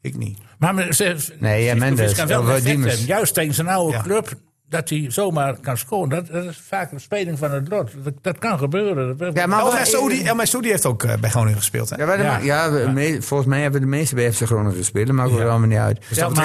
Ik 0.00 0.16
niet. 0.16 0.38
Maar 0.58 0.92
ze, 0.92 1.16
Nee, 1.38 1.64
ja, 1.64 1.74
Mendes. 1.74 2.14
kan 2.14 2.26
wel 2.26 2.46
hebben. 2.46 3.04
Juist 3.06 3.34
tegen 3.34 3.54
zijn 3.54 3.68
oude 3.68 3.96
Ja. 3.96 4.02
club. 4.02 4.32
Dat 4.72 4.88
hij 4.88 5.04
zomaar 5.08 5.56
kan 5.60 5.76
scoren. 5.76 6.08
Dat, 6.08 6.26
dat 6.26 6.44
is 6.44 6.60
vaak 6.68 6.92
een 6.92 7.00
speling 7.00 7.38
van 7.38 7.50
het 7.52 7.68
lot. 7.68 7.90
Dat, 8.04 8.12
dat 8.20 8.38
kan 8.38 8.58
gebeuren. 8.58 9.16
Dat, 9.16 9.34
Ja, 9.36 9.46
maar 9.46 9.60
El 9.60 9.72
Messoudi- 9.72 10.22
El 10.24 10.34
Messoudi 10.34 10.68
heeft 10.70 10.86
ook 10.86 11.02
eh, 11.02 11.12
bij 11.20 11.30
Groningen 11.30 11.58
gespeeld, 11.58 11.90
hè? 11.90 11.96
Ja, 11.96 12.06
maar 12.06 12.16
de- 12.16 12.22
Ja. 12.22 12.38
ja, 12.42 12.68
me- 12.92 13.22
volgens 13.22 13.48
mij 13.48 13.60
hebben 13.62 13.80
de 13.80 13.86
meeste 13.86 14.14
bij 14.14 14.32
FC 14.32 14.42
Groningen 14.42 14.76
gespeeld. 14.76 15.06
Dat 15.06 15.16
maakt 15.16 15.30
er 15.32 15.48
allemaal 15.48 15.68
niet 15.68 15.78
uit. 15.78 15.98
maar- 16.34 16.44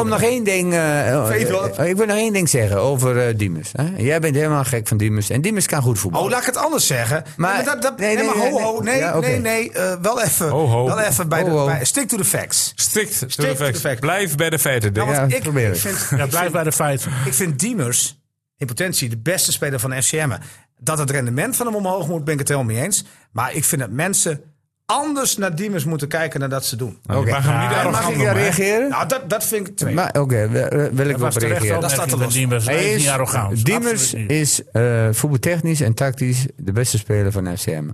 om, 0.00 0.08
nog 0.08 0.22
één 0.22 0.44
ding... 0.44 0.72
eh, 0.72 1.08
eh, 1.08 1.88
ik 1.88 1.96
wil 1.96 2.06
nog 2.06 2.16
één 2.16 2.32
ding 2.32 2.48
zeggen 2.48 2.80
over 2.80 3.36
Diemers. 3.36 3.70
Hè? 3.72 3.84
Jij 3.96 4.20
bent 4.20 4.34
helemaal 4.34 4.64
gek 4.64 4.88
van 4.88 4.96
Diemers. 4.96 5.30
En 5.30 5.40
Diemers 5.40 5.66
kan 5.66 5.82
goed 5.82 5.98
voetballen. 5.98 6.26
Oh, 6.26 6.32
laat 6.32 6.40
ik 6.40 6.46
het 6.46 6.56
anders 6.56 6.86
zeggen. 6.86 7.24
Maar- 7.36 7.64
Nee, 7.64 7.64
nee, 7.96 8.16
nee, 8.16 8.16
nee, 8.16 8.24
maar 8.24 8.34
ho, 8.34 8.42
nee, 8.50 8.62
ho, 8.64 8.80
nee, 8.80 8.98
ja, 8.98 9.16
oké. 9.16 9.26
nee, 9.26 9.38
nee. 9.40 9.72
eh, 9.72 9.92
wel 10.02 10.22
even, 10.22 10.48
Ho, 10.48 10.66
ho. 10.66 10.86
wel 10.86 10.98
even 11.00 11.28
bij 11.28 11.44
de... 11.44 11.50
Ho, 11.50 11.56
ho. 11.58 11.66
Bij, 11.66 11.84
stick 11.84 12.08
to 12.08 12.16
the 12.16 12.24
facts. 12.24 12.72
Stick 12.74 13.08
to 13.10 13.26
the 13.54 13.74
facts. 13.80 13.98
Blijf 14.00 14.36
bij 14.36 14.50
de 14.50 14.58
feiten. 14.58 14.90
Ja, 14.94 15.24
ik, 15.28 15.42
probeer 15.42 15.76
vind, 15.76 16.06
Ja, 16.10 16.24
ik 16.24 16.30
blijf 16.30 16.50
bij 16.50 16.64
de 16.64 16.72
feiten. 16.72 17.12
Ik 17.26 17.34
vind 17.34 17.58
Diemers 17.58 18.20
in 18.56 18.66
potentie 18.66 19.08
de 19.08 19.18
beste 19.18 19.52
speler 19.52 19.78
van 19.80 20.02
FCM. 20.02 20.36
Dat 20.78 20.98
het 20.98 21.10
rendement 21.10 21.56
van 21.56 21.66
hem 21.66 21.74
omhoog 21.74 22.08
moet, 22.08 22.24
ben 22.24 22.32
ik 22.32 22.38
het 22.38 22.48
helemaal 22.48 22.72
mee 22.74 22.82
eens. 22.84 23.04
Maar 23.32 23.54
ik 23.54 23.64
vind 23.64 23.80
dat 23.80 23.90
mensen 23.90 24.40
anders 24.86 25.36
naar 25.36 25.54
Diemers 25.54 25.84
moeten 25.84 26.08
kijken 26.08 26.40
dan 26.40 26.50
dat 26.50 26.64
ze 26.66 26.76
doen. 26.76 26.98
Nou, 27.02 27.30
mag 27.30 28.08
ik 28.10 28.18
daar 28.18 28.34
reageren? 28.36 28.88
Nou, 28.90 29.08
dat, 29.08 29.30
dat 29.30 29.44
vind 29.44 29.68
ik 29.68 29.76
twee. 29.76 29.94
Maar 29.94 30.20
Oké, 30.20 30.48
wil- 30.48 30.68
wil 30.92 31.06
ik 31.08 31.20
op 31.20 31.30
terecht 31.30 31.34
reageren. 31.34 31.80
Dat 31.80 31.90
staat 31.90 32.12
er 32.12 32.18
los. 32.18 32.32
Diemers. 32.32 32.64
Hij 32.64 32.92
is 32.92 32.98
niet 32.98 33.08
arrogant. 33.08 33.64
Diemers 33.64 34.14
is 34.14 34.62
eh, 34.72 35.08
voetbaltechnisch 35.12 35.80
en 35.80 35.94
tactisch 35.94 36.46
de 36.56 36.72
beste 36.72 36.98
speler 36.98 37.32
van 37.32 37.56
FCM. 37.56 37.88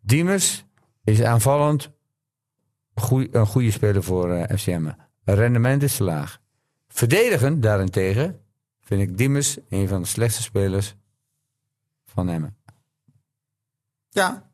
Diemers 0.00 0.64
is 1.04 1.22
aanvallend 1.22 1.90
goeie- 2.94 3.28
een 3.32 3.46
goede 3.46 3.70
speler 3.70 4.02
voor 4.02 4.32
eh, 4.32 4.56
FCM. 4.58 4.86
Rendement 5.24 5.82
is 5.82 5.96
te 5.96 6.04
laag. 6.04 6.38
Verdedigend 6.96 7.62
daarentegen 7.62 8.40
vind 8.80 9.00
ik 9.00 9.18
Diemers 9.18 9.56
een 9.68 9.88
van 9.88 10.02
de 10.02 10.08
slechtste 10.08 10.42
spelers 10.42 10.94
van 12.04 12.28
Emmen. 12.28 12.56
Ja. 14.08 14.50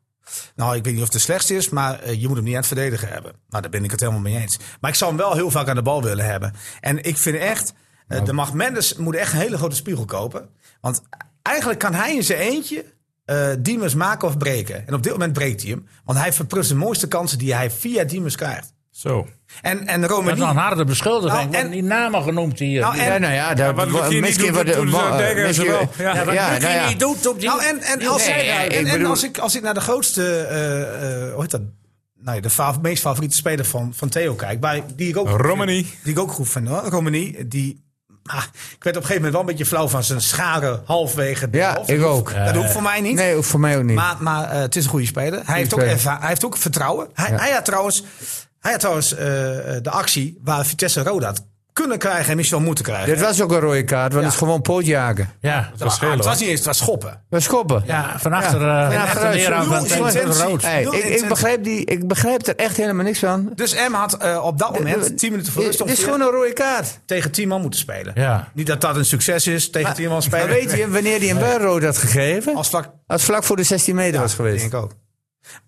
Nou, 0.54 0.76
ik 0.76 0.84
weet 0.84 0.92
niet 0.92 1.02
of 1.02 1.08
het 1.08 1.16
de 1.16 1.22
slechtste 1.22 1.54
is, 1.54 1.68
maar 1.68 2.00
eh, 2.00 2.20
je 2.20 2.26
moet 2.26 2.36
hem 2.36 2.44
niet 2.44 2.54
aan 2.54 2.60
het 2.60 2.68
verdedigen 2.68 3.08
hebben. 3.08 3.32
Nou, 3.48 3.62
daar 3.62 3.70
ben 3.70 3.84
ik 3.84 3.90
het 3.90 4.00
helemaal 4.00 4.20
mee 4.20 4.36
eens. 4.36 4.58
Maar 4.80 4.90
ik 4.90 4.96
zou 4.96 5.10
hem 5.10 5.20
wel 5.20 5.34
heel 5.34 5.50
vaak 5.50 5.68
aan 5.68 5.74
de 5.74 5.82
bal 5.82 6.02
willen 6.02 6.24
hebben. 6.24 6.54
En 6.80 7.04
ik 7.04 7.18
vind 7.18 7.36
echt, 7.36 7.72
eh, 8.06 8.24
de 8.24 8.32
Mag 8.32 8.54
Mendes 8.54 8.96
moet 8.96 9.14
echt 9.14 9.32
een 9.32 9.38
hele 9.38 9.56
grote 9.56 9.76
spiegel 9.76 10.04
kopen. 10.04 10.48
Want 10.80 11.02
eigenlijk 11.42 11.78
kan 11.78 11.94
hij 11.94 12.14
in 12.14 12.24
zijn 12.24 12.38
eentje 12.38 12.84
eh 13.24 13.52
Diemers 13.58 13.94
maken 13.94 14.28
of 14.28 14.38
breken. 14.38 14.86
En 14.86 14.94
op 14.94 15.02
dit 15.02 15.12
moment 15.12 15.32
breekt 15.32 15.62
hij 15.62 15.70
hem. 15.70 15.86
Want 16.04 16.18
hij 16.18 16.32
verprust 16.32 16.68
de 16.68 16.74
mooiste 16.74 17.08
kansen 17.08 17.38
die 17.38 17.54
hij 17.54 17.70
via 17.70 18.04
Diemers 18.04 18.36
krijgt. 18.36 18.72
Zo. 18.92 19.26
En, 19.62 19.86
en 19.86 20.00
Dat 20.00 20.10
is 20.10 20.16
Romani... 20.16 20.40
een 20.40 20.56
harde 20.56 20.84
beschuldiging. 20.84 21.50
Nou, 21.50 21.64
en- 21.64 21.70
die 21.70 21.82
namen 21.82 22.22
genoemd 22.22 22.58
hier. 22.58 22.80
Nou, 22.80 22.98
en- 22.98 23.04
Ja, 23.12 23.18
nou 23.18 23.32
ja, 23.34 23.54
daar, 23.54 23.74
wat 23.74 23.90
Lucie 23.90 24.08
niet 24.10 24.20
misschien 24.20 24.46
doet, 24.46 24.54
wordt- 24.54 24.72
doen 24.74 24.88
ze 24.90 24.92
wa- 24.96 25.16
Dijkhuizen 25.16 25.64
misschien- 25.66 25.88
wel. 25.96 26.06
Ja. 26.06 26.14
ja, 26.14 26.24
wat 26.24 26.34
ja, 26.34 26.46
Lucie 26.48 26.62
nou 26.68 26.74
ja. 26.80 26.88
niet 26.88 26.98
doet 27.00 27.26
op 27.26 27.38
die... 27.40 27.48
Nou, 27.48 27.62
en, 27.64 27.80
en, 27.80 28.06
als, 28.06 28.26
Nee, 28.26 28.34
en, 28.50 28.86
ik 28.86 28.92
en 28.92 29.04
als, 29.04 29.22
ik, 29.24 29.38
als 29.38 29.56
ik 29.56 29.62
naar 29.62 29.74
de 29.74 29.80
grootste, 29.80 30.36
eh, 30.36 30.80
eh, 31.26 31.32
hoe 31.32 31.40
heet 31.40 31.50
dat? 31.50 31.60
Nou, 32.18 32.36
ja, 32.36 32.42
de 32.42 32.50
fa- 32.50 32.74
meest 32.82 33.02
favoriete 33.02 33.36
speler 33.36 33.64
van, 33.64 33.92
van 33.96 34.08
Theo 34.08 34.34
kijk, 34.34 34.60
bij, 34.60 34.82
die 34.96 35.08
ik 35.08 35.16
ook 35.16 35.28
Romani. 35.28 35.86
die 36.02 36.12
ik 36.12 36.18
ook 36.18 36.30
goed 36.32 36.48
vind, 36.48 36.68
hoor. 36.68 36.82
Romani, 36.84 37.48
die, 37.48 37.84
ah, 38.24 38.36
ik 38.76 38.84
werd 38.84 38.96
op 38.96 39.02
een 39.02 39.08
gegeven 39.08 39.14
moment 39.14 39.32
wel 39.32 39.40
een 39.40 39.46
beetje 39.46 39.66
flauw 39.66 39.88
van 39.88 40.04
zijn 40.04 40.20
scharen 40.20 40.82
halfwege. 40.84 41.50
de 41.50 41.56
Ja, 41.58 41.70
ik 41.86 41.98
Dat 41.98 42.06
ook. 42.08 42.28
hoeft- 42.30 42.44
Dat 42.46 42.54
hoeft 42.56 42.72
voor 42.72 42.82
mij 42.82 43.00
niet. 43.00 43.14
Nee, 43.14 43.36
voor 43.42 43.60
mij 43.60 43.76
ook 43.76 43.82
niet. 43.84 43.96
Maar, 43.96 44.16
maar 44.20 44.50
eh, 44.50 44.60
het 44.60 44.76
is 44.76 44.84
een 44.84 44.90
goede 44.90 45.06
speler. 45.06 45.40
Hij, 45.44 45.56
heeft 45.58 45.74
ook, 45.74 45.80
hij 45.80 46.28
heeft 46.28 46.44
ook 46.44 46.56
vertrouwen. 46.56 47.08
Hij, 47.14 47.30
hij 47.36 47.50
had 47.50 47.64
trouwens, 47.64 48.04
hij 48.62 48.70
had 48.70 48.80
trouwens 48.80 49.14
eh, 49.14 49.18
de 49.82 49.90
actie 49.90 50.38
waar 50.44 50.66
Vitesse 50.66 51.02
Roda 51.02 51.26
had 51.26 51.50
kunnen 51.72 51.98
krijgen 51.98 52.30
en 52.30 52.36
misschien 52.36 52.58
wel 52.58 52.66
moeten 52.66 52.84
krijgen. 52.84 53.08
Dit 53.08 53.20
was 53.20 53.40
ook 53.40 53.52
een 53.52 53.60
rode 53.60 53.84
kaart, 53.84 54.12
want 54.12 54.24
het 54.24 54.32
is 54.32 54.38
gewoon 54.38 54.62
pootjagen. 54.62 55.30
Ja, 55.40 55.68
het, 55.72 55.80
was, 55.82 56.00
het 56.00 56.24
was 56.24 56.38
niet 56.40 56.48
eens, 56.48 56.58
het 56.58 56.66
was 56.68 56.76
schoppen. 56.78 57.22
We 57.28 57.40
schoppen. 57.40 57.82
ja, 57.86 58.18
van 58.18 58.32
achter, 58.32 58.60
Ja. 58.60 58.90
eh, 58.90 59.62
van. 59.64 60.58
Hey, 60.60 60.82
ik, 60.82 61.04
ik, 61.04 61.28
begrijp 61.28 61.64
die, 61.64 61.84
ik 61.84 62.08
begrijp 62.08 62.46
er 62.46 62.56
echt 62.56 62.76
helemaal 62.76 63.04
niks 63.04 63.18
van. 63.18 63.52
Dus 63.54 63.74
M 63.74 63.92
had 63.92 64.16
eh, 64.16 64.44
op 64.44 64.58
dat 64.58 64.72
moment 64.78 65.18
10 65.18 65.30
minuten 65.30 65.52
voor 65.52 65.62
rust 65.64 65.78
Het 65.78 65.90
is 65.90 66.02
gewoon 66.04 66.20
een 66.20 66.30
rode 66.30 66.52
kaart. 66.52 66.98
tegen 67.06 67.30
10 67.30 67.48
man 67.48 67.60
moeten 67.60 67.80
spelen. 67.80 68.12
Ja. 68.16 68.48
Niet 68.54 68.66
dat 68.66 68.80
dat 68.80 68.96
een 68.96 69.04
succes 69.04 69.46
is, 69.46 69.70
tegen 69.70 69.94
10 69.94 70.04
man 70.04 70.12
Maar 70.12 70.22
spelen. 70.22 70.48
weet 70.48 70.72
je 70.72 70.90
wanneer 70.90 71.18
hij 71.18 71.30
een 71.30 71.38
wel 71.40 71.58
rood 71.58 71.82
had 71.82 71.98
gegeven? 71.98 72.54
Als 72.56 72.68
vlak 72.68 72.90
Als 73.06 73.24
vlak 73.24 73.44
voor 73.44 73.56
de 73.56 73.62
16 73.62 73.94
meter 73.94 74.20
was 74.20 74.34
geweest. 74.34 74.58
denk 74.60 74.72
ik 74.72 74.78
ook. 74.78 74.92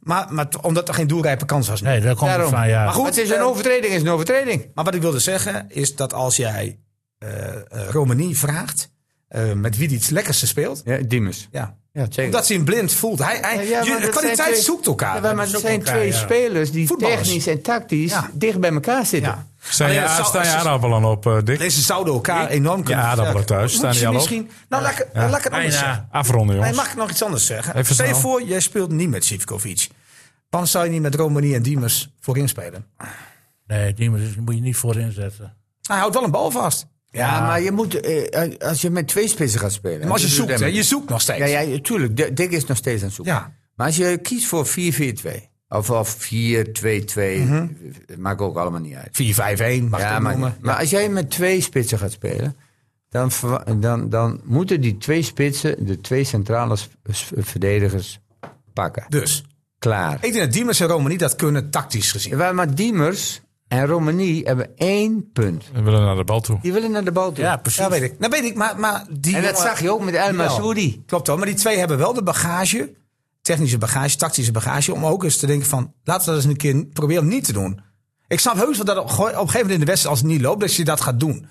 Maar, 0.00 0.26
maar 0.32 0.48
omdat 0.62 0.88
er 0.88 0.94
geen 0.94 1.06
doelrijpe 1.06 1.44
kans 1.44 1.68
was. 1.68 1.80
Nee, 1.80 2.00
daar 2.00 2.14
komt 2.16 2.30
het 2.30 2.48
van, 2.48 2.68
ja. 2.68 2.84
Maar 2.84 2.92
goed, 2.94 3.06
het 3.06 3.16
is 3.16 3.30
een 3.30 3.36
eh, 3.36 3.46
overtreding, 3.46 3.92
is 3.92 4.00
een 4.02 4.08
overtreding. 4.08 4.66
Maar 4.74 4.84
wat 4.84 4.94
ik 4.94 5.00
wilde 5.00 5.18
zeggen 5.18 5.66
is 5.68 5.96
dat 5.96 6.12
als 6.12 6.36
jij 6.36 6.78
eh 7.18 7.54
eh, 7.54 7.60
Romani 7.88 8.34
vraagt 8.34 8.90
eh, 9.28 9.52
met 9.52 9.76
wie 9.76 9.86
hij 9.88 9.96
het 9.96 10.10
lekkerste 10.10 10.46
speelt. 10.46 10.82
Ja, 10.84 10.96
Diemers. 11.06 11.48
Ja. 11.50 11.76
Ja, 11.92 12.04
zeker. 12.04 12.24
Omdat 12.24 12.46
hij 12.48 12.56
hem 12.56 12.64
blind 12.64 12.92
voelt. 12.92 13.18
Hij, 13.18 13.38
hij, 13.40 13.54
Ja, 13.56 13.62
ja, 13.62 13.82
je- 13.82 13.90
maar 13.90 14.00
dat 14.00 14.10
kwaliteit 14.10 14.48
twee- 14.50 14.62
zoekt 14.62 14.86
elkaar. 14.86 15.22
Ja, 15.22 15.32
maar 15.32 15.46
het 15.46 15.60
zijn 15.60 15.78
elkaar, 15.78 15.94
twee 15.94 16.08
ja. 16.08 16.18
spelers 16.18 16.70
die 16.70 16.86
Voetballers. 16.86 17.22
technisch 17.22 17.46
en 17.46 17.62
tactisch 17.62 18.10
Ja. 18.10 18.30
dicht 18.32 18.60
bij 18.60 18.70
elkaar 18.72 19.06
zitten. 19.06 19.48
Ja. 19.64 19.72
Staan 19.72 19.92
je, 19.92 20.00
zou- 20.08 20.24
staan 20.24 20.44
je 20.44 20.50
aardappelen 20.50 21.04
op, 21.04 21.26
eh, 21.26 21.38
Dick? 21.44 21.58
Deze 21.58 21.80
zouden 21.80 22.14
elkaar 22.14 22.48
enorm 22.48 22.82
kunnen 22.82 23.04
aardappelen 23.04 23.32
versterken. 23.46 23.56
thuis, 23.68 23.72
staan 23.72 23.84
Moet 23.88 23.92
die 23.98 24.02
je 24.02 24.08
al 24.08 24.14
op? 24.14 24.18
misschien, 24.20 24.50
Nou, 24.68 24.82
laat 24.82 24.92
ik, 24.98 25.06
laat 25.14 25.38
ik 25.38 25.44
het 25.44 25.52
anders 25.52 25.78
zeggen. 25.78 26.08
Afronden, 26.10 26.46
Nee, 26.46 26.56
jongens. 26.56 26.76
mag 26.76 26.90
ik 26.90 26.96
nog 26.96 27.10
iets 27.10 27.22
anders 27.22 27.46
zeggen? 27.46 27.76
Even 27.76 27.94
Stel 27.94 28.06
je 28.06 28.14
voor, 28.14 28.42
jij 28.42 28.60
speelt 28.60 28.90
niet 28.90 29.08
met 29.10 29.24
Sivkovic. 29.24 29.88
Dan 30.50 30.66
zou 30.66 30.84
je 30.84 30.90
niet 30.90 31.02
met 31.02 31.14
Romani 31.14 31.54
en 31.54 31.62
Diemers 31.62 32.10
voorin 32.20 32.48
spelen. 32.48 32.86
Nee, 33.66 33.94
die 33.94 34.10
moet 34.10 34.54
je 34.54 34.60
niet 34.60 34.76
voorin 34.76 35.12
zetten. 35.12 35.54
Hij 35.82 35.96
houdt 35.98 36.14
wel 36.14 36.24
een 36.24 36.30
bal 36.30 36.50
vast. 36.50 36.86
Ja, 37.10 37.40
maar 37.40 37.60
je 37.60 37.70
moet, 37.72 38.00
eh, 38.00 38.58
als 38.68 38.80
je 38.80 38.90
met 38.90 39.08
twee 39.08 39.28
spitsen 39.28 39.60
gaat 39.60 39.72
spelen. 39.72 40.00
Maar 40.00 40.10
als 40.12 40.22
je 40.22 40.28
zoekt, 40.28 40.58
hè, 40.60 40.66
je 40.66 40.82
zoekt 40.82 41.08
nog 41.08 41.20
steeds. 41.20 41.38
Ja, 41.38 41.46
ja, 41.60 41.78
tuurlijk. 41.82 42.36
Dick 42.36 42.50
is 42.50 42.64
nog 42.64 42.76
steeds 42.76 43.00
aan 43.00 43.06
het 43.06 43.14
zoeken. 43.16 43.34
Ja. 43.34 43.52
Maar 43.76 43.86
als 43.86 43.96
je 43.96 44.18
kiest 44.18 44.46
voor 44.46 44.66
4-4-2. 44.66 45.48
Of, 45.68 45.90
of 45.90 46.16
4-2-2. 46.16 46.28
Mhm. 47.14 47.66
Maakt 48.18 48.40
ook 48.40 48.56
allemaal 48.56 48.80
niet 48.80 48.94
uit. 48.94 49.16
4-5-1, 49.82 49.88
mag 49.88 50.00
Ja, 50.00 50.18
maar, 50.18 50.38
maar 50.60 50.76
als 50.78 50.90
jij 50.90 51.08
met 51.08 51.30
twee 51.30 51.60
spitsen 51.60 51.98
gaat 51.98 52.12
spelen. 52.12 52.56
Dan, 53.08 53.30
dan, 53.80 54.08
dan 54.08 54.40
moeten 54.44 54.80
die 54.80 54.96
twee 54.98 55.22
spitsen 55.22 55.86
de 55.86 56.00
twee 56.00 56.24
centrale 56.24 56.76
verdedigers 57.36 58.20
pakken. 58.72 59.04
Dus, 59.08 59.44
Klaar. 59.78 60.14
ik 60.14 60.20
denk 60.20 60.34
dat 60.44 60.52
Diemers 60.52 60.80
en 60.80 60.86
Romani 60.86 61.16
dat 61.16 61.36
kunnen 61.36 61.70
tactisch 61.70 62.10
gezien. 62.12 62.36
Ja, 62.36 62.52
Maar 62.52 62.74
Diemers 62.74 63.40
en 63.68 63.86
Romani 63.86 64.42
hebben 64.42 64.76
één 64.76 65.30
punt. 65.32 65.64
We 65.72 65.82
willen 65.82 66.02
naar 66.02 66.16
de 66.16 66.24
bal 66.24 66.40
toe. 66.40 66.58
Die 66.62 66.72
willen 66.72 66.90
naar 66.90 67.04
de 67.04 67.12
bal 67.12 67.32
toe. 67.32 67.44
Ja, 67.44 67.56
precies. 67.56 67.80
Ja, 67.80 67.90
weet 67.90 68.02
ik. 68.02 68.14
Dat 68.18 68.30
weet 68.30 68.44
ik, 68.44 68.54
maar, 68.54 68.78
maar 68.80 69.06
die 69.10 69.36
en 69.36 69.42
dat 69.42 69.50
jongen- 69.56 69.66
zag 69.68 69.80
je 69.80 69.90
ook 69.92 70.04
met 70.04 70.14
El. 70.14 70.32
Masoudi. 70.32 71.02
Klopt 71.06 71.26
wel, 71.26 71.36
maar 71.36 71.46
die 71.46 71.54
twee 71.54 71.78
hebben 71.78 71.98
wel 71.98 72.12
de 72.14 72.22
bagage, 72.22 72.92
technische 73.44 73.78
bagage, 73.78 74.16
tactische 74.16 74.52
bagage, 74.52 74.94
om 74.94 75.06
ook 75.06 75.24
eens 75.24 75.36
te 75.36 75.46
denken 75.46 75.68
van, 75.68 75.92
laten 76.04 76.24
we 76.24 76.30
dat 76.34 76.42
eens 76.42 76.50
een 76.52 76.56
keer 76.56 76.86
proberen 76.86 77.28
niet 77.28 77.44
te 77.44 77.52
doen. 77.52 77.80
Ik 78.28 78.40
snap 78.40 78.56
heus 78.56 78.76
wel 78.76 78.84
dat 78.86 78.98
op, 78.98 79.04
op 79.04 79.18
een 79.18 79.24
gegeven 79.26 79.52
moment 79.52 79.70
in 79.70 79.78
de 79.80 79.84
wedstrijd, 79.86 80.14
als 80.16 80.18
het 80.18 80.30
niet 80.32 80.40
loopt, 80.40 80.60
dat 80.60 80.74
je 80.74 80.84
dat 80.84 81.00
gaat 81.00 81.20
doen. 81.20 81.46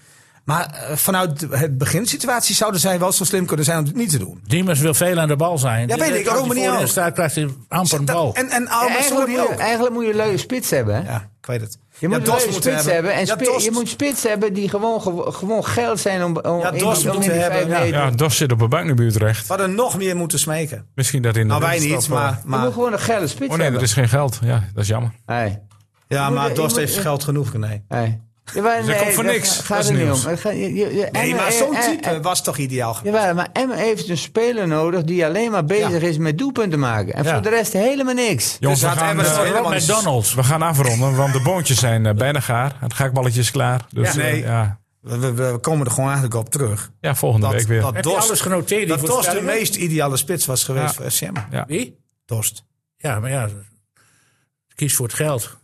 Maar 0.46 0.74
eh, 0.74 0.96
vanuit 0.96 1.42
het 1.50 1.78
beginsituatie 1.78 2.56
zouden 2.56 2.80
zij 2.80 3.00
wel 3.00 3.12
zo 3.12 3.24
slim 3.24 3.46
kunnen 3.46 3.66
zijn 3.66 3.78
om 3.80 3.86
het 3.86 3.96
niet 3.96 4.10
te 4.10 4.18
doen. 4.18 4.42
Diemers 4.48 4.80
wil 4.80 4.94
veel 4.94 5.20
aan 5.20 5.28
de 5.28 5.36
bal 5.36 5.58
zijn. 5.58 5.88
Ja, 5.88 5.98
weet 5.98 6.10
ik, 6.16 6.28
Als 6.28 6.28
hij 6.28 6.42
Romani 6.42 6.64
voorin 6.64 6.82
ook. 6.82 6.88
staat, 6.88 7.14
krijgt 7.14 7.36
hij 7.36 7.48
amper 7.68 8.00
een 8.00 8.06
bal. 8.06 8.34
En, 8.36 8.50
en 8.50 8.68
Alma 8.68 8.96
eigenlijk, 8.96 9.30
moet 9.30 9.40
ook. 9.40 9.50
je, 9.50 9.56
eigenlijk 9.56 9.94
moet 9.94 10.04
je 10.04 10.10
een 10.10 10.16
luie 10.16 10.38
spits 10.38 10.70
hebben. 10.70 10.96
Hè? 10.96 11.12
Ja, 11.12 11.30
ik 11.40 11.46
weet 11.46 11.62
het. 11.62 11.78
Je 12.04 12.10
moet 12.10 12.26
ja, 12.28 12.34
een 12.46 12.54
spits 12.54 12.86
hebben. 12.86 13.14
En 13.14 13.26
Ja, 13.26 13.36
je 13.64 13.72
moet 13.72 13.90
spits 13.90 14.24
hebben 14.24 14.54
die 14.54 14.70
gewoon, 14.70 15.02
gewo- 15.02 15.32
gewoon 15.32 15.66
geld 15.66 16.00
zijn 16.00 16.24
om, 16.24 16.38
om 16.38 16.60
Ja, 16.60 16.72
in 16.72 16.80
om 17.10 17.14
moeten 17.14 17.32
in 17.32 17.38
die 17.38 17.40
hebben, 17.50 17.68
ja. 17.68 17.80
meter. 17.80 18.00
Ja, 18.00 18.10
Dos 18.12 18.38
zit 18.38 18.52
op 18.52 18.62
een 18.62 18.70
bij 18.96 19.06
Utrecht. 19.06 19.42
We 19.42 19.54
hadden 19.54 19.76
nog 19.76 19.98
meer 19.98 20.16
moeten 20.16 20.40
smeken. 20.40 20.86
Misschien 20.96 21.22
dat 21.22 21.36
in 21.36 21.42
de 21.42 21.48
Nou, 21.48 21.62
wij 21.62 21.80
niet, 21.80 22.04
eh, 22.04 22.10
maar... 22.10 22.30
Je 22.32 22.50
maar 22.50 22.60
moet 22.60 22.74
gewoon 22.74 22.94
een 22.94 23.00
geile 23.00 23.28
spits 23.28 23.42
Oh 23.52 23.58
nee, 23.58 23.62
hebben. 23.62 23.80
er 23.82 23.88
is 23.88 23.94
geen 23.94 24.10
geld. 24.10 24.40
Ja, 24.44 24.64
dat 24.74 24.84
is 24.84 24.90
jammer. 24.90 25.12
Hey. 25.26 25.62
ja, 26.08 26.30
maar 26.30 26.48
moet- 26.50 26.76
heeft 26.78 26.98
geld 26.98 27.24
genoeg, 27.24 27.54
nee. 27.54 27.84
Hey. 27.88 28.22
Ja, 28.54 28.62
maar 28.62 28.84
Dus 28.86 28.98
komt 28.98 29.14
voor 29.14 29.24
niks. 29.24 29.58
Gaat 29.60 29.68
Dat 29.68 29.78
is 29.80 29.88
er 30.00 30.06
niet 30.06 30.26
om. 30.52 30.52
Je- 30.58 30.74
je- 30.96 31.10
Nee, 31.12 31.36
maar 31.36 31.52
zo'n 31.52 31.76
eh, 31.76 31.84
eh, 31.86 31.90
type 31.92 32.10
eh, 32.10 32.22
was 32.22 32.44
toch 32.44 32.58
ideaal 32.58 32.94
geweest. 32.94 33.16
Jawel, 33.16 33.34
maar 33.34 33.50
Emmen 33.54 33.78
heeft 33.78 34.10
een 34.10 34.18
speler 34.18 34.68
nodig 34.68 35.04
die 35.04 35.26
alleen 35.26 35.52
maar 35.52 35.66
bezig 35.66 36.02
Ja. 36.02 36.08
is 36.08 36.18
met 36.18 36.38
doelpunten 36.38 36.80
maken. 36.80 37.14
En 37.14 37.24
Ja. 37.24 37.34
voor 37.34 37.42
de 37.42 37.50
rest 37.50 37.74
helemaal 37.74 38.14
niks. 38.14 38.58
Jongens, 38.60 38.82
Dus 38.82 38.90
we 38.94 38.98
gaan, 38.98 39.16
niet- 39.16 39.82
McDonald's. 39.88 40.34
we 40.34 40.44
gaan 40.44 40.62
afronden, 40.62 41.16
want 41.16 41.34
de 41.34 41.42
boontjes 41.42 41.80
zijn 41.80 42.16
bijna 42.16 42.40
gaar. 42.40 42.76
Het 42.80 42.94
gaakballetje 42.94 43.40
is 43.40 43.52
klaar. 43.52 43.86
Dus 43.90 44.14
Ja, 44.14 44.22
nee. 44.22 44.42
ja. 44.42 44.80
We, 45.02 45.18
we- 45.18 45.34
we 45.52 45.58
komen 45.58 45.86
er 45.86 45.92
gewoon 45.92 46.10
eigenlijk 46.10 46.36
op 46.40 46.50
terug. 46.50 46.92
ja, 47.00 47.16
volgende 47.16 47.46
Dat, 47.46 47.56
week 47.56 47.68
weer. 47.68 47.82
dat 47.82 47.94
Heb 47.94 48.04
Dost, 48.04 48.26
alles 48.28 48.42
genoteerd? 48.42 48.88
dat 48.88 49.00
Dost 49.06 49.32
de 49.32 49.42
meest 49.42 49.76
ideale 49.76 50.18
spits 50.18 50.46
was 50.46 50.64
geweest 50.64 51.00
Ja. 51.20 51.30
voor. 51.32 51.46
Ja. 51.52 51.64
Wie? 51.68 51.98
Dost. 52.26 52.64
Ja, 52.98 53.20
maar 53.20 53.30
ja, 53.30 53.50
kies 54.76 54.96
voor 54.96 55.06
het 55.06 55.16
geld. 55.16 55.58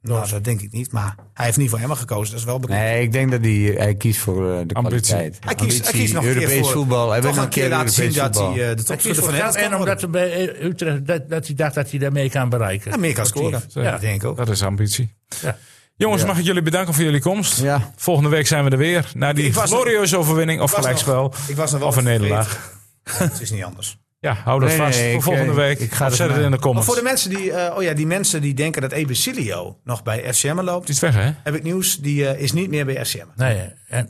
Nou, 0.00 0.28
dat 0.30 0.44
denk 0.44 0.60
ik 0.60 0.72
niet. 0.72 0.92
Maar 0.92 1.14
hij 1.34 1.44
heeft 1.44 1.56
niet 1.58 1.70
voor 1.70 1.78
Emma 1.78 1.94
gekozen. 1.94 2.30
Dat 2.30 2.38
is 2.40 2.44
wel 2.46 2.58
bekend. 2.60 2.78
Nee, 2.78 3.02
ik 3.02 3.12
denk 3.12 3.30
dat 3.30 3.40
hij, 3.40 3.50
hij 3.78 3.94
kiest 3.94 4.18
voor 4.20 4.36
eh, 4.36 4.58
de 4.66 4.74
Ambitie. 4.74 4.80
kwaliteit. 5.00 5.36
Hij 5.40 5.54
kiest, 5.54 5.82
hij 5.90 5.92
kiest 6.00 6.12
nog 6.12 6.22
een 6.22 6.28
Europees 6.28 6.52
keer 6.52 6.62
voor 6.62 6.72
voetbal. 6.72 7.10
Hij 7.10 7.22
wil 7.22 7.34
nog 7.34 7.44
een 7.44 7.48
keer 7.50 7.68
laten 7.68 7.92
zien 7.92 8.12
dat 8.12 8.38
hij 8.38 8.46
eh, 8.70 8.76
de 8.76 8.82
topschutter 8.82 9.14
voor 9.14 9.32
van 9.32 9.32
Nederland 9.32 9.56
en 9.56 9.74
omdat 9.78 10.00
hij 10.00 10.10
bij 10.10 10.62
Utrecht, 10.62 11.06
dat, 11.06 11.28
dat 11.28 11.46
hij 11.46 11.54
dacht 11.54 11.74
dat 11.74 11.90
hij 11.90 11.98
daarmee 11.98 12.30
kan 12.30 12.48
bereiken. 12.48 12.90
Ja, 12.90 12.96
meer 12.96 13.14
kan 13.14 13.26
scoren. 13.26 13.62
Ja, 13.68 13.98
denk 13.98 14.22
ik 14.22 14.28
ook. 14.28 14.36
Dat 14.36 14.48
is 14.48 14.62
ambitie. 14.62 15.14
Ja. 15.42 15.58
Jongens, 15.96 16.24
mag 16.24 16.38
ik 16.38 16.44
jullie 16.44 16.62
bedanken 16.62 16.94
voor 16.94 17.04
jullie 17.04 17.20
komst. 17.20 17.60
Ja. 17.60 17.92
Volgende 17.96 18.28
week 18.30 18.46
zijn 18.46 18.64
we 18.64 18.70
er 18.70 18.78
weer. 18.78 19.10
Na 19.14 19.32
die 19.32 19.52
glorieuze 19.52 20.16
overwinning 20.16 20.60
of 20.60 20.72
gelijkspel. 20.72 21.22
nog- 21.22 21.48
ik 21.48 21.56
was 21.56 21.70
nog 21.70 21.80
wel 21.80 21.88
Of 21.88 21.96
een 21.96 22.04
nederlaag. 22.04 22.74
Het 23.10 23.40
is 23.40 23.50
niet 23.50 23.62
anders. 23.64 23.98
Ja, 24.20 24.36
hou 24.44 24.60
dat 24.60 24.68
Nee, 24.68 24.78
vast 24.78 24.98
nee, 24.98 25.08
voor 25.10 25.16
ik, 25.18 25.22
volgende 25.22 25.50
eh, 25.50 25.56
week. 25.68 25.78
ik 25.78 25.92
ga 25.92 26.04
er 26.04 26.14
zet 26.14 26.28
het 26.28 26.36
in 26.36 26.42
de 26.42 26.48
Maar 26.48 26.58
comments. 26.58 26.86
voor 26.86 26.96
de 26.96 27.02
mensen 27.02 27.30
die, 27.30 27.52
eh, 27.52 27.76
oh 27.76 27.82
ja, 27.82 27.92
die 27.94 28.06
mensen 28.06 28.40
die 28.40 28.54
denken 28.54 28.82
dat 28.82 28.92
Ebesilio 28.92 29.78
nog 29.84 30.02
bij 30.02 30.32
FCM 30.34 30.60
loopt, 30.60 30.86
Die 30.86 30.94
is 30.94 31.00
weg, 31.00 31.14
hè? 31.14 31.30
heb 31.44 31.54
ik 31.54 31.62
nieuws. 31.62 31.98
Die 31.98 32.28
eh, 32.28 32.40
is 32.42 32.52
niet 32.52 32.70
meer 32.70 32.84
bij 32.84 33.04
FCM. 33.04 33.24
Nee, 33.36 33.72
En 33.88 34.08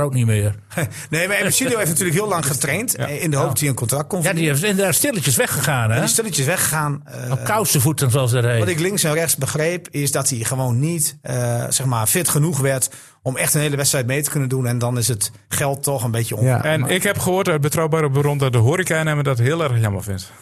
ook 0.00 0.14
niet 0.14 0.26
meer. 0.26 0.54
Nee, 1.10 1.28
maar 1.28 1.36
Emicilio 1.36 1.76
heeft 1.76 1.88
natuurlijk 1.88 2.18
heel 2.18 2.28
lang 2.28 2.46
getraind. 2.46 2.96
In 2.96 3.30
de 3.30 3.36
hoop 3.36 3.48
dat 3.48 3.58
hij 3.60 3.68
een 3.68 3.74
contract 3.74 4.08
kon 4.08 4.22
Ja, 4.22 4.32
die 4.32 4.50
is 4.50 4.62
inderdaad 4.62 4.94
stilletjes 4.94 5.36
weggegaan, 5.36 5.88
En 5.88 5.94
hè? 5.94 6.00
die 6.00 6.08
stilletjes 6.08 6.46
weggegaan. 6.46 7.02
eh, 7.04 7.30
Op 7.32 7.44
kousenvoeten, 7.44 8.10
zoals 8.10 8.30
dat 8.30 8.44
heet. 8.44 8.58
Wat 8.58 8.68
ik 8.68 8.78
links 8.80 9.04
en 9.04 9.12
rechts 9.14 9.36
begreep, 9.36 9.88
is 9.90 10.12
dat 10.12 10.28
hij 10.30 10.38
gewoon 10.38 10.78
niet 10.78 11.18
eh, 11.22 11.64
zeg 11.68 11.86
maar 11.86 12.06
fit 12.06 12.28
genoeg 12.28 12.58
werd 12.60 12.90
om 13.28 13.36
echt 13.36 13.54
een 13.54 13.60
hele 13.60 13.76
wedstrijd 13.76 14.06
mee 14.06 14.22
te 14.22 14.30
kunnen 14.30 14.48
doen. 14.48 14.66
En 14.66 14.78
dan 14.78 14.98
is 14.98 15.08
het 15.08 15.30
geld 15.48 15.82
toch 15.82 16.04
een 16.04 16.10
beetje 16.10 16.36
om. 16.36 16.44
Ja. 16.44 16.64
En 16.64 16.84
ik 16.84 17.02
heb 17.02 17.18
gehoord 17.18 17.48
uit 17.48 17.60
betrouwbare 17.60 18.10
bron 18.10 18.38
dat 18.38 18.52
de 18.52 18.58
horeca 18.58 19.22
dat 19.22 19.38
heel 19.38 19.62
erg 19.62 19.80
jammer 19.80 20.02
vindt. 20.02 20.32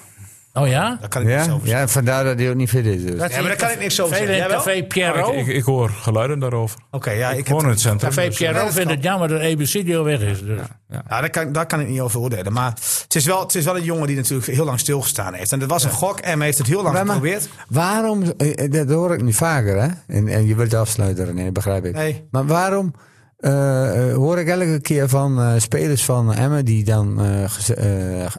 Oh 0.59 0.69
ja? 0.69 0.97
Daar 1.01 1.09
kan 1.09 1.23
ik 1.23 1.29
niks 1.29 1.45
Ja, 1.45 1.53
over 1.53 1.67
zeggen. 1.67 1.87
ja, 1.87 1.93
vandaar 1.93 2.25
dat 2.25 2.39
hij 2.39 2.49
ook 2.51 2.55
niet 2.55 2.69
fit 2.69 2.87
is. 2.87 3.03
Dus. 3.03 3.19
Dat 3.19 3.31
Ja, 3.31 3.37
maar 3.41 3.49
daar 3.49 3.57
kan 3.57 3.71
ik 3.71 3.79
niks 3.79 4.01
over 4.01 4.17
Veel 4.17 4.27
zeggen. 4.27 4.45
in 4.45 4.51
Jij 4.51 4.65
wel? 4.65 4.65
Café 4.65 4.83
Pierrot. 4.87 5.35
Ik, 5.35 5.47
ik, 5.47 5.55
ik 5.55 5.65
hoor 5.65 5.91
geluiden 5.91 6.39
daarover. 6.39 6.79
Oké, 6.91 7.11
ja, 7.11 7.31
ik 7.31 7.39
Ik 7.39 7.49
woon 7.49 7.63
in 7.63 7.69
het 7.69 7.81
centrum. 7.81 8.11
Café 8.11 8.27
dus- 8.27 8.37
Pierrot 8.37 8.61
dat 8.63 8.73
vindt 8.73 8.91
het 8.91 9.03
jammer 9.03 9.29
dat 9.29 9.41
Ebicidio 9.41 10.05
weg 10.05 10.21
is. 10.21 10.41
Dus. 10.43 10.61
Ja, 10.89 11.03
daar 11.21 11.31
kan, 11.31 11.53
daar 11.53 11.67
kan 11.67 11.81
ik 11.81 11.89
niet 11.89 12.01
over 12.01 12.21
oordelen. 12.21 12.53
Maar 12.53 12.71
het 13.03 13.15
is, 13.15 13.25
wel, 13.25 13.41
het 13.41 13.55
is 13.55 13.65
wel 13.65 13.77
een 13.77 13.85
jongen 13.85 14.07
die 14.07 14.17
natuurlijk 14.17 14.47
heel 14.49 14.65
lang 14.65 14.81
stilgestaan 14.81 15.35
heeft. 15.35 15.53
En 15.53 15.59
dat 15.59 15.69
was 15.69 15.85
een 15.85 15.91
gok 15.91 16.19
en 16.19 16.41
heeft 16.41 16.59
het 16.59 16.67
heel 16.67 16.83
lang 16.83 16.95
Maar- 16.95 17.07
maar 17.07 17.15
geprobeerd. 17.15 17.49
Waarom, 17.69 18.23
eh, 18.23 18.65
eh, 18.65 18.73
dat 18.73 18.89
hoor 18.89 19.15
ik 19.15 19.23
niet 19.23 19.37
vaker, 19.37 19.81
hè? 19.83 19.89
En, 20.07 20.29
en 20.29 20.47
je 20.47 20.55
wilt 20.55 20.75
afsluiten, 20.75 21.35
nee, 21.35 21.53
begrijp 21.53 21.85
ik. 21.85 21.95
Nee. 21.95 22.27
Maar 22.31 22.47
waarom 22.47 22.95
eh, 23.37 24.09
eh, 24.11 24.15
hoor 24.15 24.39
ik 24.39 24.49
elke 24.49 24.81
keer 24.81 25.09
van 25.09 25.41
eh, 25.41 25.53
spelers 25.59 26.05
van 26.05 26.35
Emmen 26.35 26.65
die 26.65 26.85
dan 26.85 27.21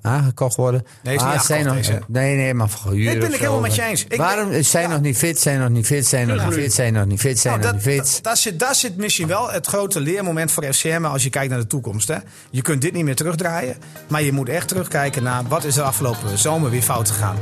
aangekocht 0.02 0.56
worden? 0.56 0.86
Nee, 1.04 1.20
Ah, 1.20 1.40
zijn 1.42 1.66
nog, 1.66 1.76
nee, 2.08 2.36
nee, 2.36 2.54
maar 2.54 2.70
voor 2.70 2.96
Nee, 2.96 3.18
ben 3.18 3.34
ik 3.34 3.40
helemaal 3.40 3.60
met 3.60 3.76
je 3.76 3.84
eens. 3.84 4.06
Ik 4.10 4.18
waarom 4.18 4.50
ben- 4.50 4.66
zijn 4.66 4.84
ja. 4.84 4.90
nog 4.94 5.02
niet 5.02 5.18
fit, 5.18 5.40
zijn 5.40 5.60
nog 5.60 5.70
niet 5.70 5.86
fit, 5.86 6.06
zijn 6.08 6.28
nog 6.28 6.46
niet 6.46 6.54
fit, 6.54 6.74
zijn 6.74 6.94
nog 6.94 7.06
niet 7.06 7.20
fit, 7.20 7.40
zijn 7.40 7.60
Nou, 7.60 7.66
nog 7.74 7.82
dat, 7.84 7.86
niet 7.86 7.96
fit? 8.06 8.14
dat- 8.14 8.24
daar, 8.24 8.38
zit, 8.38 8.60
daar 8.60 8.76
zit 8.76 8.98
misschien 8.98 9.28
wel 9.28 9.52
het 9.52 9.68
grote 9.68 10.00
leermoment 10.00 10.52
voor 10.52 10.64
FCM 10.74 11.06
als 11.06 11.24
je 11.24 11.30
kijkt 11.30 11.50
naar 11.50 11.60
de 11.60 11.68
toekomst. 11.68 12.08
Hè. 12.08 12.18
Je 12.50 12.62
kunt 12.62 12.82
dit 12.82 12.94
niet 12.94 13.04
meer 13.04 13.16
terugdraaien, 13.16 13.76
maar 14.08 14.24
je 14.24 14.32
moet 14.32 14.50
echt 14.50 14.68
terugkijken 14.68 15.24
naar 15.24 15.44
wat 15.48 15.64
is 15.64 15.78
er 15.78 15.84
afgelopen 15.84 16.38
zomer 16.38 16.70
weer 16.70 16.82
fout 16.82 17.10
gegaan. 17.10 17.36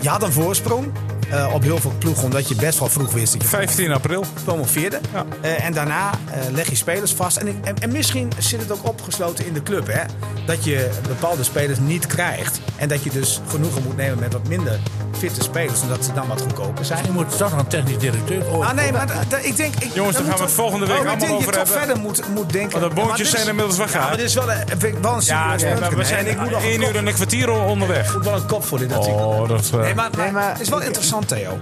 Je 0.00 0.08
had 0.08 0.22
een 0.22 0.32
voorsprong 0.32 0.86
eh, 1.30 1.50
op 1.54 1.62
heel 1.62 1.78
veel 1.78 1.92
ploegen, 1.98 2.24
omdat 2.24 2.48
je 2.48 2.54
best 2.54 2.78
wel 2.78 2.88
vroeg 2.88 3.12
wist 3.12 3.32
dat 3.32 3.42
je 3.42 3.48
15 3.48 3.92
april. 3.92 4.24
promoveerde. 4.44 5.00
Eh, 5.40 5.64
en 5.64 5.72
daarna 5.72 6.10
eh, 6.10 6.40
leg 6.52 6.68
je 6.70 6.76
spelers 6.76 7.05
vast. 7.12 7.36
En, 7.36 7.46
ik- 7.46 7.64
en, 7.64 7.74
en 7.80 7.92
misschien 7.92 8.32
zit 8.38 8.60
het 8.60 8.70
ook 8.72 8.86
opgesloten 8.88 9.46
in 9.46 9.52
de 9.52 9.62
club. 9.62 9.86
Hè? 9.86 10.02
Dat 10.46 10.64
je 10.64 10.88
bepaalde 11.08 11.42
spelers 11.44 11.78
niet 11.78 12.06
krijgt. 12.06 12.60
En 12.76 12.88
dat 12.88 13.02
je 13.02 13.10
dus 13.10 13.40
genoegen 13.48 13.82
moet 13.82 13.96
nemen 13.96 14.18
met 14.18 14.32
wat 14.32 14.48
minder 14.48 14.78
fitte 15.18 15.42
spelers. 15.42 15.80
Omdat 15.82 16.04
ze 16.04 16.12
dan 16.12 16.28
wat 16.28 16.40
goedkoper 16.40 16.84
zijn. 16.84 17.04
Je 17.04 17.10
moet 17.10 17.36
toch 17.38 17.50
nog 17.50 17.58
een 17.60 17.66
technisch 17.66 17.98
directeur 17.98 18.44
Ah, 18.46 18.72
nee, 18.72 18.92
maar 18.92 19.06
ik 19.42 19.56
denk... 19.56 19.74
Ik, 19.74 19.94
Jongens, 19.94 20.16
daar 20.16 20.26
gaan 20.26 20.36
we 20.36 20.42
het 20.42 20.52
volgende 20.52 20.86
week 20.86 20.96
oh, 20.96 21.02
ik 21.02 21.08
allemaal 21.08 21.26
denk 21.28 21.38
over 21.40 21.52
je 21.54 21.58
toch 21.58 21.68
hebben. 21.76 21.86
verder 21.86 22.02
moet, 22.02 22.28
moet 22.34 22.52
denken. 22.52 22.80
Want 22.80 22.94
de 22.94 23.00
boontjes 23.00 23.18
dit 23.30 23.36
zijn 23.36 23.48
inmiddels 23.48 23.76
weggegaan. 23.78 24.02
Ja, 24.02 24.08
maar 24.08 24.16
dit 24.16 24.26
is 24.26 24.34
wel 24.34 24.50
een, 24.52 24.60
ik 24.60 24.94
wel 25.02 25.14
een 25.14 25.22
Ja, 25.24 25.54
nee, 25.56 25.74
maar 25.80 25.96
we 25.96 26.04
zijn 26.04 26.26
ik 26.26 26.40
moet 26.40 26.50
nog 26.50 26.62
1 26.62 26.74
een 26.82 26.88
uur 26.88 26.96
en 26.96 27.06
een 27.06 27.14
kwartier 27.14 27.50
onderweg. 27.50 28.06
Ik 28.08 28.14
moet 28.14 28.24
wel 28.24 28.34
een 28.34 28.46
kop 28.46 28.64
voor 28.64 28.78
dit 28.78 28.92
artikel. 28.92 29.18
Oh, 29.28 29.48
dat... 29.48 29.70
eh, 29.74 29.80
Nee, 29.80 29.94
maar, 29.94 30.10
maar, 30.16 30.24
Nee, 30.24 30.32
maar- 30.32 30.50
het 30.52 30.60
is 30.60 30.68
wel 30.68 30.80
interessant, 30.82 31.28
Theo. 31.28 31.58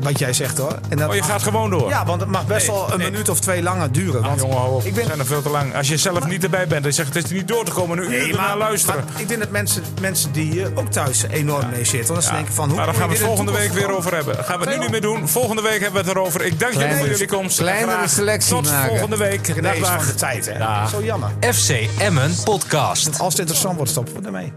Wat 0.00 0.18
jij 0.18 0.32
zegt 0.32 0.58
hoor. 0.58 0.78
En 0.88 0.96
dat 0.98 1.08
Oh, 1.08 1.14
je 1.14 1.20
mag- 1.20 1.30
gaat 1.30 1.42
gewoon 1.42 1.70
door. 1.70 1.88
Ja, 1.88 2.04
want 2.04 2.20
het 2.20 2.30
mag 2.30 2.46
best 2.46 2.66
Nee, 2.66 2.76
wel 2.76 2.92
een 2.92 2.98
nee. 2.98 3.10
minuut 3.10 3.28
of 3.28 3.40
twee 3.40 3.62
langer 3.62 3.92
duren. 3.92 4.22
Want 4.22 4.40
jongen, 4.40 4.76
ik 4.78 4.82
We 4.84 4.90
ben, 4.92 5.06
zijn 5.06 5.18
er 5.18 5.26
veel 5.26 5.42
te 5.42 5.48
lang. 5.48 5.76
Als 5.76 5.88
je 5.88 5.96
zelf 5.96 6.26
niet 6.26 6.42
erbij 6.44 6.66
bent 6.66 6.82
en 6.82 6.88
je 6.88 6.94
zegt 6.94 7.14
het 7.14 7.24
is 7.24 7.30
niet 7.30 7.48
door 7.48 7.64
te 7.64 7.70
komen, 7.72 7.98
een 7.98 8.04
uur 8.04 8.10
Nee, 8.10 8.34
maar, 8.34 8.56
luisteren. 8.56 9.04
maar 9.12 9.20
ik 9.20 9.28
denk 9.28 9.40
dat 9.40 9.50
mensen, 9.50 9.82
mensen 10.00 10.32
die 10.32 10.50
hier 10.50 10.70
ook 10.74 10.90
thuis 10.90 11.22
enorm 11.30 11.68
mee 11.70 11.84
zitten. 11.84 12.14
Dat 12.14 12.24
ze 12.24 12.30
denken 12.32 12.54
van, 12.54 12.66
hoe 12.68 12.76
maar 12.76 12.86
daar 12.86 12.94
gaan 12.94 13.08
we 13.08 13.12
je 13.12 13.18
het 13.18 13.26
volgende 13.28 13.52
week 13.52 13.72
weer 13.72 13.96
over 13.96 14.14
hebben. 14.14 14.34
Daar 14.34 14.44
gaan 14.44 14.58
we 14.60 14.64
het 14.64 14.74
nu 14.74 14.80
niet 14.80 14.90
meer 14.90 15.00
doen. 15.00 15.28
Volgende 15.28 15.62
week 15.62 15.80
hebben 15.80 16.02
we 16.02 16.08
het 16.08 16.16
erover. 16.18 16.44
Ik 16.44 16.60
dank 16.60 16.72
jullie 16.72 16.96
voor 16.96 17.08
jullie 17.08 17.26
komst. 17.26 17.58
Kleinere 17.58 18.08
selectie 18.08 18.54
Tot 18.54 18.70
maken. 18.70 18.88
volgende 18.88 19.16
week. 19.16 19.62
Dag, 19.62 19.76
van 19.76 20.06
de 20.06 20.14
tijd, 20.14 20.50
hè? 20.52 20.88
Zo 20.88 21.02
jammer. 21.02 21.28
FC 21.52 21.70
Emmen 21.98 22.34
Podcast. 22.44 23.18
Als 23.18 23.32
het 23.32 23.38
interessant 23.38 23.76
wordt, 23.76 23.90
stoppen 23.90 24.14
we 24.20 24.26
ermee. 24.26 24.52